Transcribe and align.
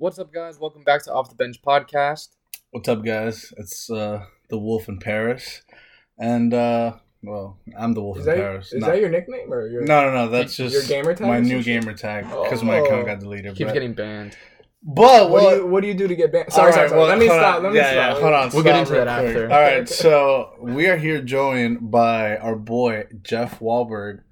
What's 0.00 0.18
up, 0.18 0.32
guys? 0.32 0.58
Welcome 0.58 0.82
back 0.82 1.04
to 1.04 1.12
Off 1.12 1.28
the 1.28 1.34
Bench 1.34 1.60
Podcast. 1.60 2.28
What's 2.70 2.88
up, 2.88 3.04
guys? 3.04 3.52
It's 3.58 3.90
uh, 3.90 4.24
the 4.48 4.56
Wolf 4.56 4.88
in 4.88 4.98
Paris, 4.98 5.60
and 6.18 6.54
uh, 6.54 6.94
well, 7.22 7.58
I'm 7.78 7.92
the 7.92 8.00
Wolf 8.00 8.16
Is 8.16 8.26
in 8.26 8.30
that, 8.30 8.40
Paris. 8.40 8.72
is 8.72 8.80
No- 8.80 8.86
that 8.86 8.98
your 8.98 9.10
nickname 9.10 9.52
or 9.52 9.66
your? 9.68 9.82
no, 9.84 10.06
no, 10.06 10.12
no. 10.14 10.28
That's 10.30 10.58
your 10.58 10.68
just 10.70 10.88
gamer 10.88 11.12
tag 11.14 11.26
my 11.26 11.40
new 11.40 11.62
gamer 11.62 11.92
tag 11.92 12.24
because 12.24 12.62
my 12.64 12.78
Oh. 12.78 12.84
account 12.86 13.04
got 13.08 13.20
deleted. 13.20 13.54
Keeps 13.56 13.68
but, 13.68 13.74
getting 13.74 13.92
banned. 13.92 14.38
but 14.82 15.28
What, 15.28 15.42
what? 15.42 15.50
do 15.50 15.56
you 15.58 15.66
what 15.66 15.80
do 15.82 15.88
you 15.88 15.94
do 15.94 16.08
to 16.08 16.16
get 16.16 16.32
banned? 16.32 16.50
Sorry, 16.50 16.68
right, 16.68 16.74
sorry, 16.74 16.88
sorry. 16.88 16.98
well, 16.98 17.08
Let 17.10 17.18
me 17.18 17.26
stop. 17.26 17.56
on. 17.56 17.62
Let 17.64 17.72
me 17.72 17.78
yeah, 17.78 17.90
stop. 17.92 18.14
Yeah, 18.16 18.20
hold 18.22 18.32
on. 18.34 18.40
We'll 18.40 18.50
stop 18.50 18.64
get 18.64 18.78
into 18.78 18.92
that 18.94 19.18
quick. 19.20 19.28
after. 19.36 19.52
All 19.52 19.60
right, 19.60 19.86
so 19.86 20.54
we 20.62 20.86
are 20.88 20.96
here 20.96 21.20
joined 21.20 21.90
by 21.90 22.38
our 22.38 22.56
boy 22.56 23.04
Jeff 23.22 23.58
Wahlberg. 23.60 24.22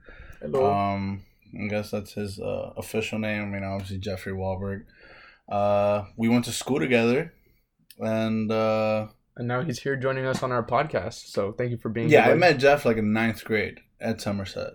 Hello. 0.41 0.73
Um, 0.73 1.25
I 1.62 1.66
guess 1.69 1.91
that's 1.91 2.12
his 2.14 2.41
uh, 2.41 2.73
official 2.79 3.19
name. 3.19 3.43
I 3.43 3.46
mean, 3.46 3.64
obviously 3.64 3.98
Jeffrey 3.98 4.32
Wahlberg. 4.32 4.85
Uh, 5.49 6.05
we 6.17 6.29
went 6.29 6.45
to 6.45 6.53
school 6.53 6.79
together, 6.79 7.32
and 7.99 8.50
uh, 8.53 9.07
And 9.36 9.49
now 9.49 9.63
he's 9.63 9.79
here 9.81 9.96
joining 9.96 10.27
us 10.27 10.43
on 10.43 10.53
our 10.53 10.63
podcast. 10.67 11.31
So 11.31 11.53
thank 11.53 11.71
you 11.71 11.79
for 11.79 11.89
being 11.89 12.09
yeah, 12.11 12.25
here. 12.25 12.32
I 12.32 12.36
met 12.36 12.59
Jeff 12.59 12.85
like 12.85 12.96
in 12.99 13.13
ninth 13.13 13.45
grade 13.45 13.81
at 14.00 14.21
Somerset. 14.21 14.72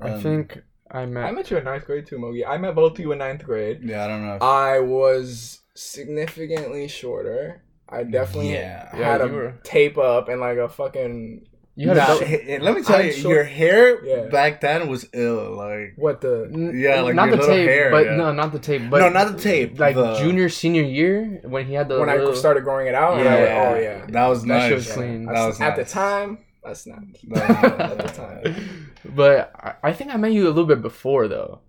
I 0.00 0.10
Um, 0.10 0.20
think 0.22 0.62
I 0.90 1.04
met. 1.06 1.24
I 1.24 1.30
met 1.32 1.50
you 1.50 1.58
in 1.58 1.64
ninth 1.64 1.84
grade 1.86 2.06
too, 2.06 2.16
Mogi. 2.16 2.46
I 2.46 2.56
met 2.58 2.74
both 2.74 2.92
of 2.92 3.00
you 3.00 3.12
in 3.12 3.18
ninth 3.18 3.44
grade. 3.44 3.80
Yeah, 3.82 4.04
I 4.04 4.08
don't 4.08 4.24
know. 4.26 4.36
If, 4.36 4.42
I 4.42 4.80
was 4.80 5.60
significantly 5.74 6.88
shorter. 6.88 7.62
I 7.90 8.04
definitely 8.04 8.52
Yeah. 8.52 8.90
had 8.90 9.20
Yeah, 9.20 9.26
a 9.26 9.28
were- 9.28 9.54
tape 9.64 9.96
up 9.98 10.28
and 10.28 10.40
like 10.40 10.58
a 10.58 10.68
fucking 10.68 11.46
you 11.80 11.88
had 11.88 11.96
Nah, 11.96 12.14
a. 12.18 12.24
hey, 12.24 12.42
hey, 12.44 12.58
let 12.58 12.74
me 12.74 12.82
tell 12.82 12.96
I'm 13.00 13.06
you, 13.06 13.12
short- 13.12 13.34
your 13.34 13.44
hair 13.44 14.04
Yeah. 14.04 14.22
back 14.28 14.60
then 14.60 14.88
was 14.88 15.08
ill. 15.12 15.56
Like, 15.56 15.94
what 15.96 16.20
the 16.20 16.50
Yeah, 16.74 17.00
like 17.02 17.14
not 17.14 17.28
your 17.28 17.36
the 17.36 17.42
little 17.42 17.54
tape, 17.56 17.68
hair, 17.68 17.90
but 17.90 18.04
yeah. 18.06 18.16
no, 18.16 18.32
not 18.32 18.52
the 18.52 18.58
tape. 18.58 18.82
But 18.90 18.98
no, 18.98 19.08
not 19.08 19.32
the 19.34 19.38
tape. 19.42 19.78
Like 19.78 19.94
the, 19.94 20.14
junior, 20.18 20.48
senior 20.48 20.82
year 20.82 21.40
when 21.44 21.66
he 21.66 21.74
had 21.74 21.88
the. 21.88 21.98
when 22.00 22.08
I 22.08 22.32
started 22.34 22.64
growing 22.64 22.86
it 22.88 22.94
out. 22.94 23.18
Yeah, 23.18 23.34
and 23.34 23.48
I 23.48 23.68
was 23.70 23.76
oh 23.78 23.80
yeah. 23.80 24.06
that 24.08 24.26
was 24.26 24.42
That 24.42 24.48
nice. 24.48 24.68
shit 24.68 24.74
was 24.76 24.92
clean. 24.92 25.24
That 25.26 25.46
was 25.46 25.60
at 25.60 25.76
the 25.76 25.84
time. 25.84 26.38
That's 26.64 26.86
not. 26.90 27.00
That 27.28 27.78
was 27.78 27.80
at 27.80 27.98
the 27.98 28.12
time. 28.12 28.84
But 29.14 29.52
I- 29.54 29.74
I 29.88 29.92
think 29.92 30.12
I 30.12 30.16
met 30.16 30.32
you 30.32 30.46
a 30.46 30.52
little 30.56 30.66
bit 30.66 30.82
before 30.82 31.28
though, 31.28 31.60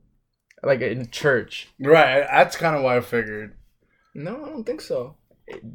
like 0.64 0.82
in 0.82 1.10
church. 1.12 1.70
Right, 1.80 2.22
that's 2.30 2.56
kind 2.58 2.76
of 2.76 2.82
why 2.84 2.98
I 2.98 3.02
figured. 3.02 3.56
No, 4.16 4.44
I 4.44 4.50
don't 4.50 4.66
think 4.66 4.82
so. 4.82 5.16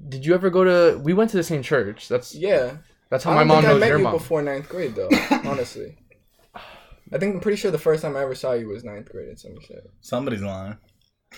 Did 0.08 0.26
you 0.26 0.34
ever 0.34 0.50
go 0.50 0.64
to? 0.64 0.98
We 0.98 1.14
went 1.14 1.30
to 1.30 1.36
the 1.36 1.42
same 1.44 1.62
church. 1.62 2.08
That's 2.08 2.34
Yeah. 2.34 2.78
That's 3.14 3.24
how 3.24 3.30
I 3.30 3.34
my 3.34 3.40
don't 3.40 3.48
mom 3.48 3.62
think 3.62 3.72
I 3.74 3.78
met 3.78 3.88
your 3.88 3.98
you 3.98 4.04
mom. 4.04 4.12
before 4.12 4.42
ninth 4.42 4.68
grade 4.68 4.94
though. 4.96 5.08
honestly, 5.44 5.96
I 7.12 7.18
think 7.18 7.34
I'm 7.34 7.40
pretty 7.40 7.56
sure 7.56 7.70
the 7.70 7.78
first 7.78 8.02
time 8.02 8.16
I 8.16 8.22
ever 8.22 8.34
saw 8.34 8.52
you 8.52 8.68
was 8.68 8.82
ninth 8.82 9.08
grade 9.10 9.28
in 9.28 9.36
Somerset. 9.36 9.84
Somebody's 10.00 10.42
lying. 10.42 10.78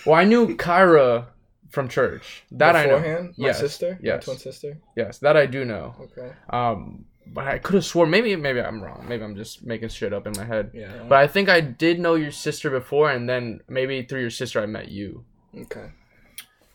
Well, 0.07 0.15
I 0.17 0.25
knew 0.25 0.57
Kyra 0.57 1.27
from 1.71 1.89
church. 1.89 2.45
That 2.53 2.77
I 2.77 2.87
know. 2.87 2.97
Beforehand, 2.97 3.35
my 3.37 3.47
Yes, 3.49 3.59
sister, 3.61 3.99
yes. 4.03 4.23
my 4.27 4.33
twin 4.33 4.39
sister. 4.39 4.79
Yes, 4.97 5.19
that 5.19 5.37
I 5.37 5.47
do 5.47 5.65
know. 5.65 5.95
Okay. 6.01 6.33
Um, 6.51 7.05
but 7.27 7.47
I 7.47 7.59
could 7.59 7.75
have 7.75 7.85
sworn 7.85 8.09
maybe 8.11 8.35
maybe 8.37 8.61
I'm 8.61 8.81
wrong. 8.83 9.05
Maybe 9.09 9.25
I'm 9.25 9.37
just 9.37 9.65
making 9.67 9.89
shit 9.91 10.13
up 10.13 10.27
in 10.27 10.33
my 10.37 10.45
head. 10.45 10.71
Yeah. 10.73 10.93
But 11.09 11.19
I 11.19 11.27
think 11.27 11.49
I 11.49 11.61
did 11.61 11.99
know 12.01 12.15
your 12.15 12.31
sister 12.31 12.71
before, 12.71 13.11
and 13.11 13.29
then 13.29 13.61
maybe 13.69 14.03
through 14.03 14.21
your 14.23 14.31
sister 14.31 14.61
I 14.63 14.67
met 14.67 14.89
you. 14.89 15.25
okay. 15.63 15.91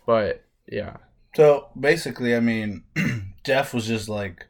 But 0.06 0.44
yeah, 0.68 0.98
So 1.36 1.70
basically, 1.80 2.36
I 2.36 2.40
mean, 2.42 2.84
Jeff 3.44 3.74
was 3.74 3.88
just 3.88 4.10
like, 4.10 4.46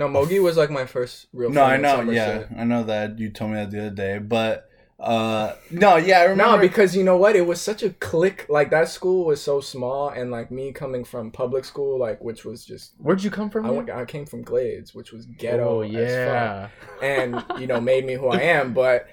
No, 0.00 0.08
Mogi 0.08 0.42
was 0.42 0.56
like 0.56 0.70
my 0.70 0.86
first 0.86 1.26
real. 1.34 1.50
no, 1.50 1.62
I 1.62 1.76
know, 1.76 2.00
yeah, 2.10 2.26
Somerset. 2.38 2.58
I 2.58 2.64
know 2.64 2.82
that 2.84 3.18
you 3.18 3.28
told 3.28 3.50
me 3.50 3.58
that 3.58 3.70
the 3.70 3.80
other 3.80 3.90
day, 3.90 4.18
but 4.18 4.66
uh, 4.98 5.54
no, 5.70 5.96
yeah, 5.96 6.20
I 6.20 6.22
remember. 6.24 6.56
No, 6.56 6.58
because 6.58 6.96
you 6.96 7.04
know 7.04 7.18
what? 7.18 7.36
It 7.36 7.46
was 7.46 7.60
such 7.60 7.82
a 7.82 7.90
click. 7.90 8.46
Like 8.48 8.70
that 8.70 8.88
school 8.88 9.26
was 9.26 9.42
so 9.42 9.60
small, 9.60 10.08
and 10.08 10.30
like 10.30 10.50
me 10.50 10.72
coming 10.72 11.04
from 11.04 11.30
public 11.30 11.64
school, 11.66 11.98
like 11.98 12.22
which 12.22 12.46
was 12.46 12.64
just. 12.64 12.92
where'd 12.96 13.22
you 13.22 13.30
come 13.30 13.50
from? 13.50 13.66
I 13.66 13.70
went. 13.70 13.90
I 13.90 14.04
came 14.06 14.24
from 14.24 14.42
Glades, 14.42 14.94
which 14.94 15.12
was 15.12 15.26
ghetto 15.26 15.80
Oh 15.80 15.82
as 15.82 15.90
fuck. 15.92 16.00
yeah. 16.00 16.68
and 17.02 17.44
you 17.60 17.66
know 17.66 17.78
made 17.80 18.06
me 18.06 18.14
who 18.14 18.28
I 18.28 18.40
am. 18.40 18.72
But 18.80 19.06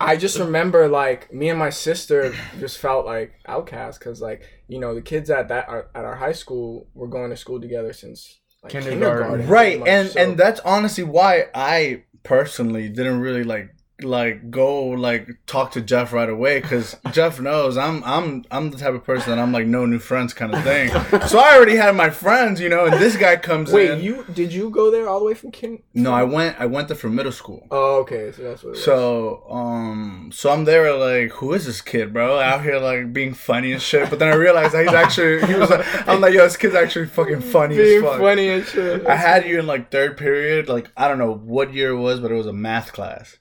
I 0.00 0.16
just 0.16 0.38
remember 0.38 0.88
like 0.88 1.32
me 1.32 1.48
and 1.48 1.58
my 1.58 1.70
sister 1.70 2.34
just 2.58 2.78
felt 2.78 3.06
like 3.06 3.34
outcasts 3.46 3.98
because 3.98 4.20
like 4.20 4.42
you 4.66 4.78
know 4.78 4.94
the 4.94 5.02
kids 5.02 5.30
at 5.30 5.48
that 5.48 5.68
at 5.94 6.04
our 6.04 6.16
high 6.16 6.32
school 6.32 6.88
were 6.94 7.08
going 7.08 7.30
to 7.30 7.36
school 7.36 7.60
together 7.60 7.92
since 7.92 8.38
like, 8.74 8.84
Kindergarten. 8.84 9.00
kindergarten, 9.00 9.46
right 9.48 9.76
pretty 9.80 9.90
and 9.90 10.08
So- 10.10 10.20
and 10.20 10.38
that's 10.38 10.60
honestly 10.60 11.04
why 11.04 11.46
i 11.54 12.02
personally 12.22 12.88
didn't 12.88 13.20
really 13.20 13.44
like 13.44 13.74
like 14.02 14.50
go 14.50 14.84
like 14.90 15.28
talk 15.46 15.72
to 15.72 15.80
jeff 15.80 16.12
right 16.12 16.28
away 16.30 16.60
because 16.60 16.96
jeff 17.12 17.40
knows 17.40 17.76
i'm 17.76 18.02
i'm 18.04 18.44
i'm 18.50 18.70
the 18.70 18.76
type 18.78 18.94
of 18.94 19.02
person 19.02 19.30
that 19.30 19.40
i'm 19.42 19.50
like 19.50 19.66
no 19.66 19.84
new 19.86 19.98
friends 19.98 20.32
kind 20.32 20.54
of 20.54 20.62
thing 20.62 20.88
so 21.26 21.38
i 21.38 21.56
already 21.56 21.74
had 21.74 21.94
my 21.96 22.08
friends 22.08 22.60
you 22.60 22.68
know 22.68 22.84
and 22.86 22.94
this 22.94 23.16
guy 23.16 23.34
comes 23.36 23.72
wait, 23.72 23.90
in 23.90 24.00
you 24.00 24.24
did 24.32 24.52
you 24.52 24.70
go 24.70 24.90
there 24.90 25.08
all 25.08 25.18
the 25.18 25.24
way 25.24 25.34
from 25.34 25.50
kin? 25.50 25.82
no 25.94 26.12
i 26.12 26.22
went 26.22 26.54
i 26.60 26.66
went 26.66 26.86
there 26.86 26.96
for 26.96 27.08
middle 27.08 27.32
school 27.32 27.66
Oh, 27.70 28.00
okay, 28.00 28.30
so 28.32 28.42
that's 28.44 28.62
what. 28.62 28.68
It 28.70 28.76
was. 28.76 28.84
so 28.84 29.42
um 29.50 30.30
so 30.32 30.50
I'm 30.50 30.64
there 30.64 30.94
like 30.96 31.32
who 31.32 31.52
is 31.52 31.66
this 31.66 31.80
kid 31.80 32.12
bro 32.12 32.38
out 32.38 32.62
here 32.62 32.78
like 32.78 33.12
being 33.12 33.34
funny 33.34 33.72
and 33.72 33.82
shit 33.82 34.08
but 34.10 34.18
then 34.20 34.28
I 34.28 34.36
realized 34.36 34.74
that 34.74 34.84
he's 34.84 34.94
actually 34.94 35.44
he 35.46 35.54
was 35.58 35.70
like 35.70 36.08
I'm 36.08 36.20
like 36.20 36.34
yo 36.34 36.44
this 36.44 36.56
kid's 36.56 36.74
actually 36.74 37.06
fucking 37.06 37.40
funny 37.40 37.76
being 37.76 37.98
as 37.98 38.02
fuck 38.10 38.20
funny 38.20 38.48
and 38.48 38.64
shit. 38.64 39.06
I 39.06 39.16
had 39.16 39.44
you 39.46 39.58
in 39.58 39.66
like 39.66 39.90
third 39.90 40.16
period, 40.16 40.68
like 40.68 40.90
I 40.96 41.08
don't 41.08 41.18
know 41.18 41.34
what 41.34 41.74
year 41.74 41.90
it 41.90 41.96
was, 41.96 42.20
but 42.20 42.30
it 42.30 42.34
was 42.34 42.46
a 42.46 42.52
math 42.52 42.92
class. 42.92 43.38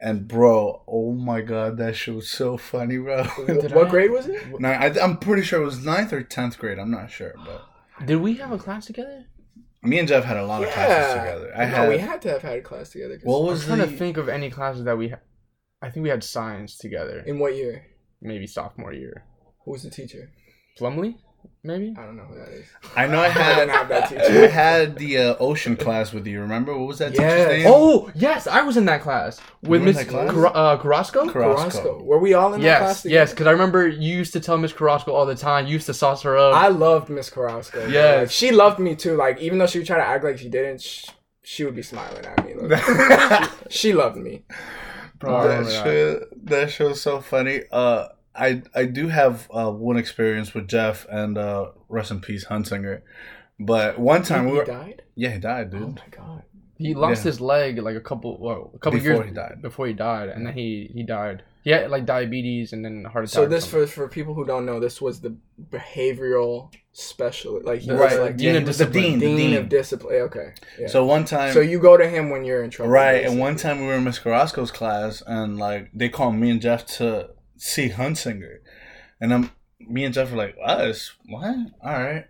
And 0.00 0.28
bro, 0.28 0.82
oh 0.86 1.12
my 1.12 1.40
god, 1.40 1.78
that 1.78 1.96
shit 1.96 2.14
was 2.14 2.28
so 2.28 2.56
funny, 2.58 2.98
bro. 2.98 3.24
Wh- 3.24 3.72
what 3.74 3.88
grade 3.88 4.10
was 4.10 4.26
it? 4.26 4.60
no, 4.60 4.68
I, 4.68 4.92
I'm 5.02 5.16
pretty 5.16 5.42
sure 5.42 5.62
it 5.62 5.64
was 5.64 5.84
ninth 5.84 6.12
or 6.12 6.22
tenth 6.22 6.58
grade. 6.58 6.78
I'm 6.78 6.90
not 6.90 7.10
sure, 7.10 7.34
but 7.44 7.66
Did 8.06 8.16
we 8.16 8.34
have 8.34 8.52
a 8.52 8.58
class 8.58 8.86
together? 8.86 9.24
me 9.82 9.98
and 9.98 10.08
Jeff 10.08 10.24
had 10.24 10.36
a 10.36 10.44
lot 10.44 10.62
of 10.64 10.70
classes 10.70 11.14
together. 11.14 11.52
I 11.56 11.64
no, 11.66 11.70
had 11.70 11.88
we 11.88 11.98
had 11.98 12.20
to 12.22 12.30
have 12.30 12.42
had 12.42 12.58
a 12.58 12.62
class 12.62 12.90
together. 12.90 13.18
what 13.22 13.38
I 13.38 13.40
was 13.42 13.58
was 13.60 13.66
trying 13.66 13.78
the 13.78 13.86
to 13.86 13.92
think 13.96 14.16
of 14.16 14.28
any 14.28 14.50
classes 14.50 14.84
that 14.84 14.98
we. 14.98 15.08
Ha- 15.10 15.20
I 15.80 15.90
think 15.90 16.02
we 16.04 16.08
had 16.10 16.24
science 16.24 16.76
together. 16.76 17.22
In 17.26 17.38
what 17.38 17.54
year? 17.54 17.86
Maybe 18.20 18.46
sophomore 18.46 18.92
year. 18.92 19.24
Who 19.64 19.72
was 19.72 19.82
the 19.82 19.90
teacher? 19.90 20.30
Plumley, 20.76 21.18
maybe. 21.62 21.94
I 21.98 22.02
don't 22.04 22.16
know 22.16 22.24
who 22.24 22.36
that 22.38 22.48
is. 22.48 22.66
I 22.96 23.06
know 23.06 23.18
I 23.20 23.26
I 23.26 23.28
had 23.30 23.68
have 23.68 23.88
that 23.88 24.04
I 24.04 24.06
teacher. 24.08 24.48
had 24.48 24.96
the 24.96 25.18
uh, 25.18 25.36
ocean 25.38 25.76
class 25.76 26.12
with 26.12 26.26
you. 26.26 26.40
Remember 26.40 26.76
what 26.76 26.86
was 26.88 26.98
that 26.98 27.14
Yes. 27.14 27.32
teacher's 27.32 27.62
name? 27.64 27.72
Oh 27.74 28.10
yes, 28.14 28.46
I 28.46 28.62
was 28.62 28.76
in 28.76 28.84
that 28.86 29.02
class 29.02 29.40
with 29.62 29.82
were 29.82 29.88
in 29.88 29.94
Miss? 29.94 30.04
Car- 30.04 30.46
uh, 30.54 30.76
Carrasco. 30.78 31.28
Carrasco. 31.28 31.32
Carrasco. 31.32 32.02
Were 32.02 32.18
we 32.18 32.34
all 32.34 32.54
in 32.54 32.60
that 32.62 32.78
class 32.78 32.88
Yes, 32.90 33.02
together? 33.02 33.14
yes, 33.20 33.30
because 33.30 33.46
I 33.46 33.50
remember 33.52 33.86
you 33.88 34.16
used 34.16 34.32
to 34.34 34.40
tell 34.40 34.58
Miss 34.58 34.72
Carrasco 34.72 35.12
all 35.12 35.26
the 35.26 35.34
time. 35.34 35.66
You 35.66 35.74
used 35.74 35.86
to 35.86 35.94
sauce 35.94 36.22
her 36.22 36.36
up. 36.36 36.54
I 36.54 36.68
loved 36.68 37.08
Miss 37.08 37.30
Carrasco. 37.30 37.86
Yeah, 37.86 38.16
Like, 38.20 38.30
she 38.30 38.50
loved 38.52 38.78
me 38.78 38.94
too. 38.96 39.16
Like 39.16 39.40
even 39.40 39.58
though 39.58 39.66
she 39.66 39.78
would 39.78 39.86
try 39.86 39.96
to 39.98 40.04
act 40.04 40.24
like 40.24 40.38
she 40.38 40.48
didn't, 40.48 40.80
she, 40.80 41.06
she 41.42 41.64
would 41.64 41.76
be 41.76 41.82
smiling 41.82 42.24
at 42.24 42.44
me. 42.44 42.54
Like, 42.54 43.50
she 43.70 43.92
loved 43.92 44.16
me. 44.16 44.42
Bro, 45.18 45.42
that 45.44 45.48
remember 45.48 45.70
that. 45.70 45.84
shit, 45.84 46.46
that 46.46 46.70
shit 46.70 46.88
was 46.88 47.00
so 47.00 47.20
funny. 47.20 47.62
Uh, 47.72 48.08
I 48.38 48.62
I 48.74 48.84
do 48.84 49.08
have 49.08 49.48
uh, 49.50 49.70
one 49.70 49.96
experience 49.96 50.54
with 50.54 50.68
Jeff 50.68 51.06
and 51.10 51.36
uh, 51.38 51.70
rest 51.88 52.10
in 52.10 52.20
peace 52.20 52.44
Hunsinger. 52.46 53.02
But 53.58 53.98
one 53.98 54.22
time 54.22 54.46
he 54.46 54.52
we 54.52 54.58
were 54.58 54.64
died. 54.64 55.02
yeah 55.14 55.30
he 55.30 55.38
died 55.38 55.70
dude. 55.70 55.82
Oh 55.82 55.88
my 55.88 56.08
god. 56.10 56.42
He 56.78 56.92
lost 56.94 57.20
Yeah. 57.24 57.30
his 57.30 57.40
leg 57.40 57.78
like 57.78 57.96
a 57.96 58.00
couple, 58.02 58.36
well, 58.38 58.70
a 58.74 58.78
couple 58.78 58.98
years 59.00 59.04
Before 59.14 59.24
years 59.24 59.28
he 59.30 59.34
died. 59.34 59.62
Before 59.62 59.86
he 59.86 59.94
died, 59.94 60.28
and 60.28 60.46
then 60.46 60.52
he 60.52 60.90
he 60.92 61.02
died. 61.04 61.42
He 61.64 61.70
had 61.70 61.90
like 61.90 62.04
diabetes 62.04 62.72
and 62.74 62.84
then 62.84 63.04
a 63.06 63.08
heart 63.08 63.24
attack. 63.24 63.34
So 63.34 63.46
this 63.46 63.64
something. 63.64 63.86
for 63.86 63.92
for 63.92 64.08
people 64.08 64.34
who 64.34 64.44
don't 64.44 64.66
know, 64.66 64.78
this 64.78 65.00
was 65.00 65.20
the 65.20 65.34
behavioral 65.90 66.70
specialist. 66.92 67.66
Like 67.66 67.80
he 67.80 67.88
The- 67.88 67.94
was 67.94 68.00
Right, 68.12 68.20
like 68.20 68.36
Dean 68.36 68.46
yeah, 68.48 68.52
of 68.56 68.62
he 68.62 68.66
was 68.66 68.78
the 68.78 68.84
discipline. 68.84 69.18
dean, 69.18 69.18
the 69.18 69.26
dean 69.26 69.50
dean. 69.50 69.56
of 69.58 69.68
discipline. 69.68 70.20
Okay. 70.22 70.52
Yeah. 70.78 70.88
So 70.88 71.04
one 71.04 71.24
time, 71.24 71.52
So 71.52 71.60
you 71.60 71.78
go 71.78 71.96
to 71.96 72.08
him 72.08 72.30
when 72.30 72.44
you're 72.44 72.62
in 72.62 72.70
trouble. 72.70 72.92
right, 72.92 73.24
and 73.24 73.38
one 73.38 73.56
time 73.56 73.80
we 73.80 73.86
were 73.86 73.94
in 73.94 74.04
Miss 74.04 74.18
Carrasco's 74.18 74.70
class, 74.70 75.22
and 75.26 75.58
like 75.58 75.90
they 75.94 76.08
called 76.08 76.34
me 76.36 76.50
and 76.50 76.60
Jeff 76.60 76.86
to 76.98 77.30
see 77.56 77.90
Hunsinger, 77.90 78.58
and 79.20 79.32
I'm 79.34 79.50
me 79.80 80.04
and 80.04 80.14
Jeff 80.14 80.30
were 80.30 80.36
like 80.36 80.56
us 80.62 81.12
what 81.28 81.44
all 81.82 81.92
right, 81.92 82.26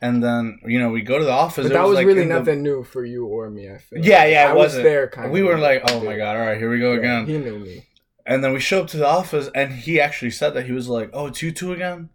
and 0.00 0.22
then 0.22 0.58
you 0.64 0.78
know 0.78 0.90
we 0.90 1.02
go 1.02 1.18
to 1.18 1.24
the 1.24 1.30
office. 1.30 1.64
But 1.64 1.72
it 1.72 1.74
that 1.74 1.86
was 1.86 1.94
like, 1.96 2.06
really 2.06 2.22
in 2.22 2.28
the- 2.28 2.38
nothing 2.38 2.62
new 2.62 2.82
for 2.84 3.04
you 3.04 3.26
or 3.26 3.50
me. 3.50 3.70
I 3.70 3.78
feel. 3.78 4.04
Yeah, 4.04 4.24
yeah, 4.24 4.48
it 4.48 4.50
I 4.50 4.54
was 4.54 4.64
wasn't. 4.66 4.84
there. 4.84 5.08
Kind 5.08 5.30
we 5.32 5.40
of. 5.40 5.46
were 5.46 5.58
like, 5.58 5.82
oh 5.90 6.00
my 6.04 6.16
god, 6.16 6.36
all 6.36 6.46
right, 6.46 6.58
here 6.58 6.70
we 6.70 6.78
go 6.80 6.92
Yeah, 6.92 6.98
again. 6.98 7.26
He 7.26 7.38
knew 7.38 7.58
me. 7.58 7.86
And 8.24 8.42
then 8.44 8.52
we 8.52 8.60
show 8.60 8.80
up 8.82 8.88
to 8.88 8.96
the 8.98 9.06
office, 9.06 9.50
and 9.54 9.72
he 9.72 10.00
actually 10.00 10.30
said 10.30 10.50
that 10.54 10.66
he 10.66 10.72
was 10.72 10.88
like, 10.88 11.10
"Oh, 11.12 11.26
it's 11.26 11.42
you 11.42 11.50
two 11.50 11.72
again." 11.72 12.08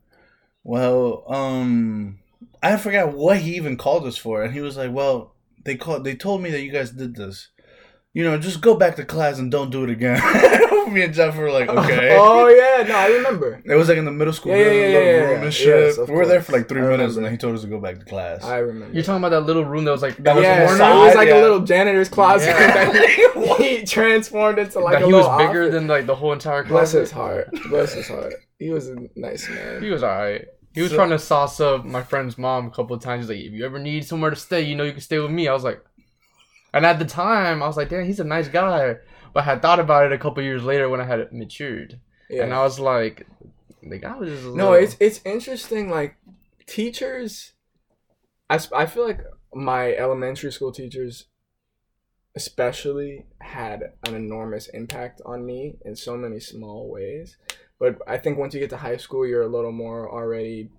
Well, 0.63 1.23
um, 1.27 2.19
I 2.63 2.77
forgot 2.77 3.13
what 3.13 3.39
he 3.39 3.55
even 3.55 3.77
called 3.77 4.05
us 4.05 4.17
for, 4.17 4.41
and 4.43 4.53
he 4.53 4.61
was 4.61 4.77
like, 4.77 4.91
"Well, 4.93 5.33
they 5.65 5.75
called, 5.75 6.03
they 6.05 6.15
told 6.15 6.41
me 6.41 6.49
that 6.51 6.61
you 6.61 6.71
guys 6.71 6.91
did 6.91 7.15
this. 7.15 7.49
You 8.13 8.23
know, 8.23 8.37
just 8.37 8.61
go 8.61 8.75
back 8.75 8.95
to 8.95 9.05
class 9.05 9.37
and 9.37 9.51
don't 9.51 9.69
do 9.69 9.83
it 9.83 9.89
again." 9.89 10.19
me 10.93 11.03
and 11.03 11.13
Jeff 11.13 11.35
were 11.35 11.51
like, 11.51 11.67
"Okay." 11.81 12.15
oh 12.17 12.47
yeah, 12.47 12.87
no, 12.87 12.95
I 12.95 13.07
remember. 13.07 13.61
It 13.65 13.75
was 13.75 13.89
like 13.89 13.97
in 13.97 14.05
the 14.05 14.11
middle 14.11 14.33
school 14.33 14.53
Yeah, 14.55 14.65
yeah, 14.65 14.71
yeah, 14.71 14.71
little 14.87 15.03
yeah, 15.03 15.11
room 15.19 15.39
yeah. 15.39 15.43
and 15.45 15.53
shit. 15.53 15.97
Yes, 15.97 16.07
we 16.07 16.15
were 16.15 16.25
there 16.25 16.41
for 16.41 16.53
like 16.53 16.67
three 16.69 16.79
I 16.81 16.85
minutes, 16.85 17.15
remember. 17.15 17.17
and 17.19 17.25
then 17.25 17.31
he 17.33 17.37
told 17.37 17.55
us 17.55 17.61
to 17.61 17.67
go 17.67 17.79
back 17.79 17.99
to 17.99 18.05
class. 18.05 18.43
I 18.43 18.57
remember. 18.59 18.93
You're 18.93 19.03
talking 19.03 19.17
about 19.23 19.31
that 19.31 19.41
little 19.41 19.65
room 19.65 19.83
that 19.85 19.91
was 19.91 20.01
like 20.01 20.15
That 20.17 20.23
that 20.23 20.35
was 20.35 20.41
was 20.43 20.45
yeah, 20.45 20.77
corner? 20.77 20.83
it 21.03 21.05
was 21.07 21.15
like 21.15 21.27
Yeah. 21.27 21.39
a 21.39 21.41
little 21.41 21.59
janitor's 21.59 22.09
closet 22.09 22.47
Yeah. 22.47 22.91
that 22.91 23.09
he, 23.59 23.77
he 23.79 23.85
transformed 23.85 24.57
into 24.59 24.79
like 24.79 24.95
a. 24.95 24.99
that 24.99 25.03
a 25.03 25.07
he 25.07 25.13
was 25.13 25.37
bigger 25.37 25.63
office. 25.63 25.73
than 25.73 25.87
like 25.87 26.05
the 26.05 26.15
whole 26.15 26.31
entire 26.33 26.63
Bless 26.63 26.93
his 26.93 27.11
heart. 27.11 27.49
Bless 27.69 27.93
his 27.93 28.07
heart. 28.07 28.33
He 28.57 28.69
was 28.71 28.87
a 28.87 28.95
nice 29.15 29.47
man. 29.49 29.83
He 29.83 29.89
was 29.89 30.03
alright. 30.03 30.45
He 30.73 30.81
was 30.81 30.91
So- 30.91 30.95
trying 30.95 31.09
to 31.09 31.19
sauce 31.19 31.59
up 31.59 31.83
my 31.85 32.01
friend's 32.03 32.37
mom 32.37 32.67
a 32.67 32.71
couple 32.71 32.95
of 32.95 33.01
times. 33.03 33.23
He's 33.27 33.29
like, 33.37 33.45
if 33.45 33.51
you 33.51 33.65
ever 33.65 33.77
need 33.79 34.05
somewhere 34.05 34.29
to 34.29 34.35
stay, 34.37 34.61
you 34.61 34.75
know 34.75 34.83
you 34.85 34.93
can 34.93 35.01
stay 35.01 35.19
with 35.19 35.31
me. 35.31 35.47
I 35.47 35.53
was 35.53 35.63
like, 35.65 35.81
and 36.77 36.85
at 36.85 36.99
the 36.99 37.05
time, 37.05 37.61
I 37.61 37.67
was 37.67 37.77
like, 37.77 37.89
damn, 37.89 38.05
he's 38.05 38.19
a 38.19 38.23
nice 38.23 38.47
guy. 38.47 38.95
But 39.33 39.41
I 39.41 39.43
had 39.43 39.61
thought 39.61 39.79
about 39.79 40.05
it 40.05 40.13
a 40.13 40.17
couple 40.17 40.41
years 40.43 40.63
later 40.63 40.87
when 40.89 41.01
I 41.01 41.05
had 41.05 41.31
matured, 41.33 41.99
Yeah. 42.29 42.43
and 42.43 42.53
I 42.53 42.61
was 42.63 42.79
like, 42.79 43.27
the 43.83 43.97
guy 43.99 44.15
was 44.15 44.29
just 44.29 44.43
a 44.43 44.47
No, 44.47 44.71
little- 44.71 44.75
it's 44.83 44.97
it's 44.99 45.21
interesting. 45.25 45.89
Like 45.89 46.15
teachers, 46.65 47.53
I 48.49 48.59
I 48.75 48.85
feel 48.85 49.05
like 49.05 49.21
my 49.53 49.93
elementary 49.95 50.51
school 50.51 50.71
teachers, 50.71 51.25
especially, 52.35 53.25
had 53.41 53.93
an 54.05 54.15
enormous 54.15 54.67
impact 54.69 55.21
on 55.25 55.45
me 55.45 55.77
in 55.85 55.95
so 55.95 56.15
many 56.17 56.39
small 56.39 56.89
ways. 56.89 57.37
But 57.79 57.99
I 58.07 58.17
think 58.17 58.37
once 58.37 58.53
you 58.53 58.59
get 58.59 58.69
to 58.71 58.77
high 58.77 58.97
school, 58.97 59.25
you're 59.27 59.43
a 59.43 59.47
little 59.47 59.71
more 59.71 60.09
already, 60.11 60.69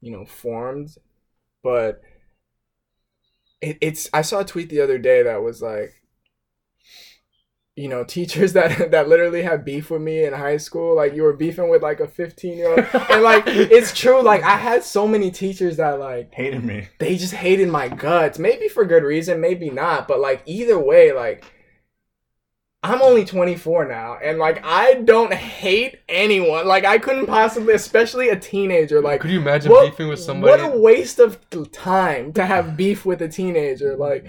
you 0.00 0.10
know, 0.10 0.24
formed. 0.24 0.96
But 1.62 2.02
it, 3.64 3.78
it's 3.80 4.08
I 4.12 4.22
saw 4.22 4.40
a 4.40 4.44
tweet 4.44 4.68
the 4.68 4.80
other 4.80 4.98
day 4.98 5.22
that 5.22 5.42
was 5.42 5.62
like 5.62 6.00
you 7.76 7.88
know, 7.88 8.04
teachers 8.04 8.52
that 8.54 8.90
that 8.90 9.08
literally 9.08 9.42
have 9.42 9.64
beef 9.64 9.90
with 9.90 10.02
me 10.02 10.24
in 10.24 10.32
high 10.32 10.56
school. 10.56 10.94
Like 10.96 11.14
you 11.14 11.22
were 11.22 11.32
beefing 11.32 11.68
with 11.68 11.82
like 11.82 12.00
a 12.00 12.08
15 12.08 12.56
year 12.56 12.70
old, 12.70 12.86
and 13.10 13.22
like 13.22 13.44
it's 13.46 13.92
true. 13.92 14.22
Like 14.22 14.42
I 14.42 14.56
had 14.56 14.84
so 14.84 15.08
many 15.08 15.30
teachers 15.30 15.76
that 15.78 15.98
like 15.98 16.32
Hated 16.34 16.64
me. 16.64 16.88
they 16.98 17.16
just 17.16 17.34
hated 17.34 17.68
my 17.68 17.88
guts. 17.88 18.38
Maybe 18.38 18.68
for 18.68 18.84
good 18.84 19.02
reason, 19.02 19.40
maybe 19.40 19.70
not. 19.70 20.06
But 20.06 20.20
like 20.20 20.42
either 20.46 20.78
way, 20.78 21.12
like 21.12 21.44
I'm 22.84 23.00
only 23.00 23.24
24 23.24 23.86
now, 23.86 24.18
and 24.22 24.38
like 24.38 24.62
I 24.62 24.94
don't 24.94 25.32
hate 25.32 26.00
anyone. 26.06 26.66
Like 26.66 26.84
I 26.84 26.98
couldn't 26.98 27.26
possibly, 27.26 27.72
especially 27.72 28.28
a 28.28 28.38
teenager. 28.38 29.00
Like 29.00 29.22
Could 29.22 29.30
you 29.30 29.40
imagine 29.40 29.72
what, 29.72 29.90
beefing 29.90 30.08
with 30.08 30.20
somebody? 30.20 30.62
What 30.62 30.74
a 30.74 30.78
waste 30.78 31.18
of 31.18 31.40
time 31.72 32.34
to 32.34 32.44
have 32.44 32.76
beef 32.76 33.06
with 33.06 33.22
a 33.22 33.28
teenager. 33.28 33.96
Like 33.96 34.26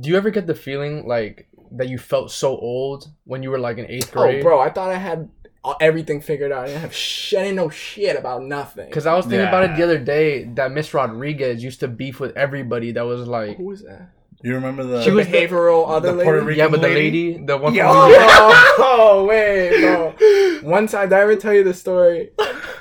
Do 0.00 0.08
you 0.08 0.16
ever 0.16 0.30
get 0.30 0.46
the 0.46 0.54
feeling 0.54 1.06
like 1.06 1.48
that 1.72 1.90
you 1.90 1.98
felt 1.98 2.30
so 2.30 2.56
old 2.56 3.10
when 3.24 3.42
you 3.42 3.50
were 3.50 3.58
like 3.58 3.76
in 3.76 3.86
eighth 3.86 4.10
grade? 4.10 4.40
Oh, 4.40 4.42
bro, 4.42 4.58
I 4.58 4.70
thought 4.70 4.90
I 4.90 4.96
had 4.96 5.28
uh, 5.62 5.74
everything 5.78 6.22
figured 6.22 6.50
out. 6.50 6.64
I 6.64 6.66
didn't 6.68 6.80
have 6.80 6.94
shit. 6.94 7.40
I 7.40 7.42
didn't 7.42 7.56
know 7.56 7.68
shit 7.68 8.16
about 8.16 8.42
nothing. 8.42 8.86
Because 8.86 9.04
I 9.04 9.14
was 9.14 9.26
thinking 9.26 9.46
about 9.46 9.64
it 9.64 9.76
the 9.76 9.82
other 9.82 9.98
day 9.98 10.44
that 10.54 10.72
Miss 10.72 10.94
Rodriguez 10.94 11.62
used 11.62 11.80
to 11.80 11.88
beef 11.88 12.20
with 12.20 12.34
everybody 12.38 12.92
that 12.92 13.02
was 13.02 13.28
like, 13.28 13.58
who 13.58 13.64
was 13.64 13.82
that? 13.82 14.08
You 14.42 14.54
remember 14.54 14.84
the? 14.84 15.02
She 15.02 15.10
was 15.10 15.26
the- 15.28 15.38
other 15.86 16.08
the 16.10 16.14
lady. 16.14 16.24
Puerto 16.24 16.42
Rican 16.44 16.58
yeah, 16.58 16.68
but 16.68 16.80
the 16.80 16.88
lady? 16.88 17.32
lady, 17.34 17.44
the 17.44 17.56
one 17.56 17.74
Yo, 17.74 17.88
from 17.88 18.08
New 18.08 18.14
York- 18.14 18.28
oh 18.34 19.24
wait, 19.28 19.80
bro. 19.80 20.68
One 20.68 20.86
time, 20.86 21.08
did 21.08 21.16
I 21.18 21.20
ever 21.22 21.36
tell 21.36 21.52
you 21.54 21.64
the 21.64 21.74
story? 21.74 22.30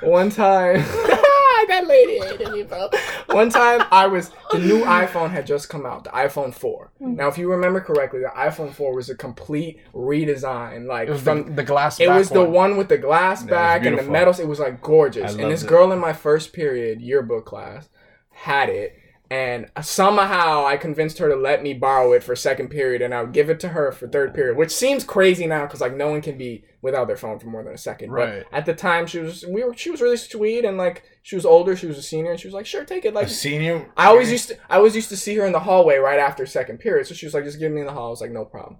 One 0.01 0.29
time, 0.29 0.77
that 0.81 1.83
lady 1.87 2.19
hated 2.19 2.51
me, 2.51 2.63
bro. 2.63 2.89
One 3.27 3.49
time, 3.49 3.83
I 3.91 4.07
was 4.07 4.31
the 4.51 4.59
new 4.59 4.83
iPhone 4.83 5.29
had 5.31 5.45
just 5.47 5.69
come 5.69 5.85
out, 5.85 6.03
the 6.03 6.09
iPhone 6.11 6.53
4. 6.53 6.91
Hmm. 6.99 7.15
Now, 7.15 7.27
if 7.27 7.37
you 7.37 7.49
remember 7.51 7.79
correctly, 7.81 8.19
the 8.21 8.31
iPhone 8.35 8.73
4 8.73 8.95
was 8.95 9.09
a 9.09 9.15
complete 9.15 9.79
redesign, 9.93 10.87
like 10.87 11.07
it 11.07 11.11
was 11.11 11.21
from 11.21 11.45
the, 11.45 11.51
the 11.53 11.63
glass. 11.63 11.99
It 11.99 12.07
back 12.07 12.17
was 12.17 12.29
the 12.29 12.43
one 12.43 12.77
with 12.77 12.89
the 12.89 12.97
glass 12.97 13.41
was 13.41 13.49
back 13.49 13.85
and 13.85 13.97
the 13.97 14.03
metals. 14.03 14.39
It 14.39 14.47
was 14.47 14.59
like 14.59 14.81
gorgeous. 14.81 15.23
I 15.23 15.27
And 15.33 15.41
loved 15.43 15.53
this 15.53 15.63
it. 15.63 15.67
girl 15.69 15.91
in 15.91 15.99
my 15.99 16.13
first 16.13 16.53
period 16.53 17.01
yearbook 17.01 17.45
class 17.45 17.89
had 18.31 18.69
it. 18.69 18.97
And 19.31 19.71
somehow 19.81 20.65
I 20.65 20.75
convinced 20.75 21.19
her 21.19 21.29
to 21.29 21.37
let 21.37 21.63
me 21.63 21.73
borrow 21.73 22.11
it 22.11 22.21
for 22.21 22.35
second 22.35 22.67
period, 22.67 23.01
and 23.01 23.13
I 23.13 23.21
would 23.21 23.31
give 23.31 23.49
it 23.49 23.61
to 23.61 23.69
her 23.69 23.93
for 23.93 24.05
third 24.05 24.33
period, 24.33 24.57
which 24.57 24.71
seems 24.71 25.05
crazy 25.05 25.47
now 25.47 25.65
because 25.65 25.79
like 25.79 25.95
no 25.95 26.09
one 26.09 26.21
can 26.21 26.37
be 26.37 26.65
without 26.81 27.07
their 27.07 27.15
phone 27.15 27.39
for 27.39 27.47
more 27.47 27.63
than 27.63 27.73
a 27.73 27.77
second. 27.77 28.11
Right. 28.11 28.43
But 28.43 28.57
at 28.57 28.65
the 28.65 28.73
time, 28.73 29.07
she 29.07 29.19
was 29.19 29.45
we 29.47 29.63
were 29.63 29.73
she 29.73 29.89
was 29.89 30.01
really 30.01 30.17
sweet, 30.17 30.65
and 30.65 30.77
like 30.77 31.03
she 31.21 31.37
was 31.37 31.45
older, 31.45 31.77
she 31.77 31.87
was 31.87 31.97
a 31.97 32.01
senior, 32.01 32.31
and 32.31 32.39
she 32.41 32.47
was 32.47 32.53
like, 32.53 32.65
"Sure, 32.65 32.83
take 32.83 33.05
it." 33.05 33.13
a 33.13 33.15
Like 33.15 33.29
senior. 33.29 33.89
I 33.95 34.07
always 34.07 34.29
used 34.33 34.49
to 34.49 34.57
I 34.69 34.75
always 34.75 34.97
used 34.97 35.07
to 35.07 35.15
see 35.15 35.33
her 35.37 35.45
in 35.45 35.53
the 35.53 35.61
hallway 35.61 35.95
right 35.95 36.19
after 36.19 36.45
second 36.45 36.79
period. 36.79 37.07
So 37.07 37.13
she 37.13 37.25
was 37.25 37.33
like, 37.33 37.45
just 37.45 37.57
give 37.57 37.71
me 37.71 37.79
in 37.79 37.87
the 37.87 37.93
hall. 37.93 38.07
I 38.07 38.09
was 38.09 38.19
like, 38.19 38.31
no 38.31 38.43
problem. 38.43 38.79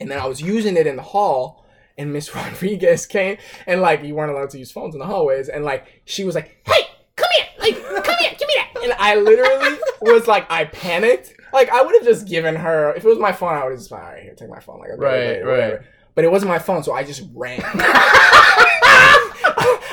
And 0.00 0.10
then 0.10 0.18
I 0.18 0.26
was 0.26 0.40
using 0.40 0.78
it 0.78 0.86
in 0.86 0.96
the 0.96 1.02
hall, 1.02 1.66
and 1.98 2.10
Miss 2.10 2.34
Rodriguez 2.34 3.04
came, 3.04 3.36
and 3.66 3.82
like 3.82 4.02
you 4.02 4.14
weren't 4.14 4.32
allowed 4.32 4.48
to 4.50 4.58
use 4.58 4.72
phones 4.72 4.94
in 4.94 4.98
the 4.98 5.04
hallways, 5.04 5.50
and 5.50 5.62
like 5.62 5.84
she 6.06 6.24
was 6.24 6.34
like, 6.34 6.56
hey, 6.64 6.84
come 7.16 7.28
here, 7.36 7.46
like 7.58 7.84
come 8.02 8.16
here, 8.18 8.30
give 8.30 8.48
me 8.48 8.54
that. 8.56 8.77
And 8.88 8.96
I 8.98 9.16
literally 9.16 9.78
was 10.00 10.26
like, 10.26 10.50
I 10.50 10.64
panicked. 10.64 11.34
Like 11.52 11.68
I 11.70 11.82
would 11.82 11.94
have 11.94 12.04
just 12.04 12.26
given 12.26 12.56
her 12.56 12.94
if 12.94 13.04
it 13.04 13.08
was 13.08 13.18
my 13.18 13.32
phone, 13.32 13.54
I 13.54 13.64
would 13.64 13.70
have 13.72 13.78
just 13.78 13.90
been 13.90 13.98
all 13.98 14.04
right 14.06 14.22
here, 14.22 14.34
take 14.34 14.48
my 14.50 14.60
phone, 14.60 14.80
like 14.80 14.90
I'll 14.90 14.96
get 14.98 15.06
it 15.06 15.44
Right, 15.44 15.44
right. 15.44 15.46
whatever. 15.46 15.84
But 16.14 16.24
it 16.24 16.30
wasn't 16.30 16.48
my 16.50 16.58
phone, 16.58 16.82
so 16.82 16.92
I 16.92 17.04
just 17.04 17.22
ran. 17.34 17.60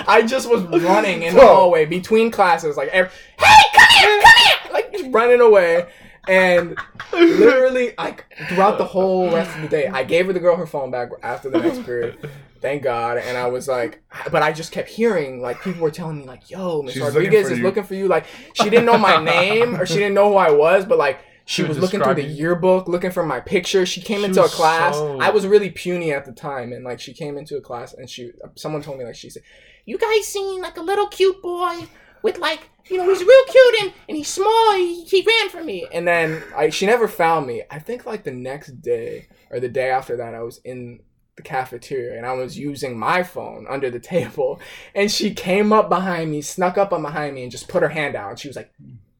I 0.08 0.24
just 0.28 0.50
was 0.50 0.64
running 0.84 1.24
in 1.24 1.36
the 1.36 1.42
hallway 1.42 1.86
between 1.86 2.30
classes, 2.32 2.78
like, 2.78 2.90
every, 2.90 3.12
"Hey, 3.40 3.64
come 3.74 3.88
here, 4.00 4.22
come 4.22 4.34
here!" 4.46 4.74
Like 4.74 4.92
just 4.92 5.06
running 5.12 5.42
away, 5.42 5.86
and 6.28 6.78
literally, 7.14 7.94
like 7.98 8.26
throughout 8.50 8.78
the 8.78 8.86
whole 8.86 9.32
rest 9.32 9.56
of 9.56 9.62
the 9.64 9.68
day, 9.68 9.88
I 9.88 10.04
gave 10.04 10.28
her 10.28 10.34
the 10.34 10.40
girl 10.40 10.56
her 10.56 10.68
phone 10.68 10.92
back 10.92 11.10
after 11.24 11.50
the 11.50 11.60
next 11.60 11.84
period. 11.86 12.30
Thank 12.62 12.84
God, 12.84 13.18
and 13.18 13.38
I 13.38 13.48
was 13.48 13.68
like, 13.68 14.02
but 14.32 14.42
I 14.42 14.52
just 14.52 14.72
kept 14.72 14.90
hearing 14.90 15.42
like 15.42 15.62
people 15.62 15.82
were 15.82 15.92
telling 15.92 16.18
me 16.18 16.26
like, 16.26 16.50
"Yo, 16.50 16.82
Miss 16.82 16.94
She's 16.94 17.02
looking 17.04 17.16
Rodriguez 17.18 17.48
for 17.48 17.54
is 17.54 17.60
you. 17.60 17.64
looking 17.64 17.84
for 17.84 17.94
you." 17.96 18.08
Like 18.08 18.26
she 18.54 18.70
didn't 18.70 18.86
know 18.86 18.98
my 18.98 19.24
name 19.24 19.76
or 19.76 19.86
she 19.86 19.96
didn't 19.96 20.16
know 20.16 20.30
who 20.30 20.36
I 20.38 20.52
was, 20.52 20.86
but 20.86 20.98
like. 20.98 21.20
She 21.48 21.62
She 21.62 21.68
was 21.68 21.78
was 21.78 21.84
looking 21.84 22.02
through 22.02 22.16
the 22.16 22.24
yearbook, 22.24 22.88
looking 22.88 23.12
for 23.12 23.24
my 23.24 23.40
picture. 23.40 23.86
She 23.86 24.02
came 24.02 24.22
She 24.22 24.26
into 24.26 24.44
a 24.44 24.48
class. 24.48 24.96
so- 24.96 25.20
I 25.20 25.30
was 25.30 25.46
really 25.46 25.70
puny 25.70 26.12
at 26.12 26.26
the 26.26 26.32
time, 26.32 26.74
and 26.74 26.84
like 26.84 27.00
she 27.00 27.14
came 27.14 27.38
into 27.38 27.56
a 27.56 27.62
class, 27.62 27.94
and 27.94 28.10
she, 28.10 28.32
someone 28.56 28.82
told 28.82 28.98
me 28.98 29.06
like 29.06 29.14
she 29.14 29.30
said, 29.30 29.44
"You 29.86 30.00
guys 30.00 30.26
seen 30.26 30.60
like 30.64 30.76
a 30.78 30.82
little 30.82 31.06
cute 31.06 31.44
boy 31.44 31.86
with 32.26 32.40
like, 32.40 32.72
you 32.88 32.98
know, 32.98 33.08
he's 33.08 33.24
real 33.24 33.46
cute 33.46 33.82
and, 33.84 33.94
and 34.10 34.18
he's 34.18 34.28
small. 34.28 34.74
He, 34.74 35.04
he 35.04 35.22
ran 35.22 35.50
from 35.50 35.68
me." 35.68 35.88
And 35.94 36.08
then 36.08 36.42
I, 36.56 36.72
she 36.72 36.88
never 36.88 37.08
found 37.08 37.46
me. 37.46 37.62
I 37.70 37.78
think 37.78 38.08
like 38.08 38.24
the 38.24 38.32
next 38.32 38.82
day 38.82 39.28
or 39.52 39.60
the 39.60 39.70
day 39.70 39.92
after 39.92 40.18
that, 40.18 40.34
I 40.34 40.42
was 40.42 40.58
in 40.66 41.02
the 41.36 41.44
cafeteria 41.44 42.18
and 42.18 42.26
I 42.26 42.34
was 42.34 42.58
using 42.58 42.98
my 42.98 43.22
phone 43.22 43.68
under 43.70 43.92
the 43.92 44.00
table, 44.16 44.60
and 44.96 45.10
she 45.10 45.36
came 45.36 45.72
up 45.72 45.88
behind 45.88 46.32
me, 46.32 46.42
snuck 46.42 46.80
up 46.80 46.92
on 46.92 47.04
behind 47.04 47.36
me, 47.36 47.44
and 47.44 47.52
just 47.52 47.68
put 47.68 47.84
her 47.84 47.90
hand 47.90 48.16
out, 48.16 48.32
and 48.32 48.40
she 48.40 48.50
was 48.50 48.58
like. 48.58 48.74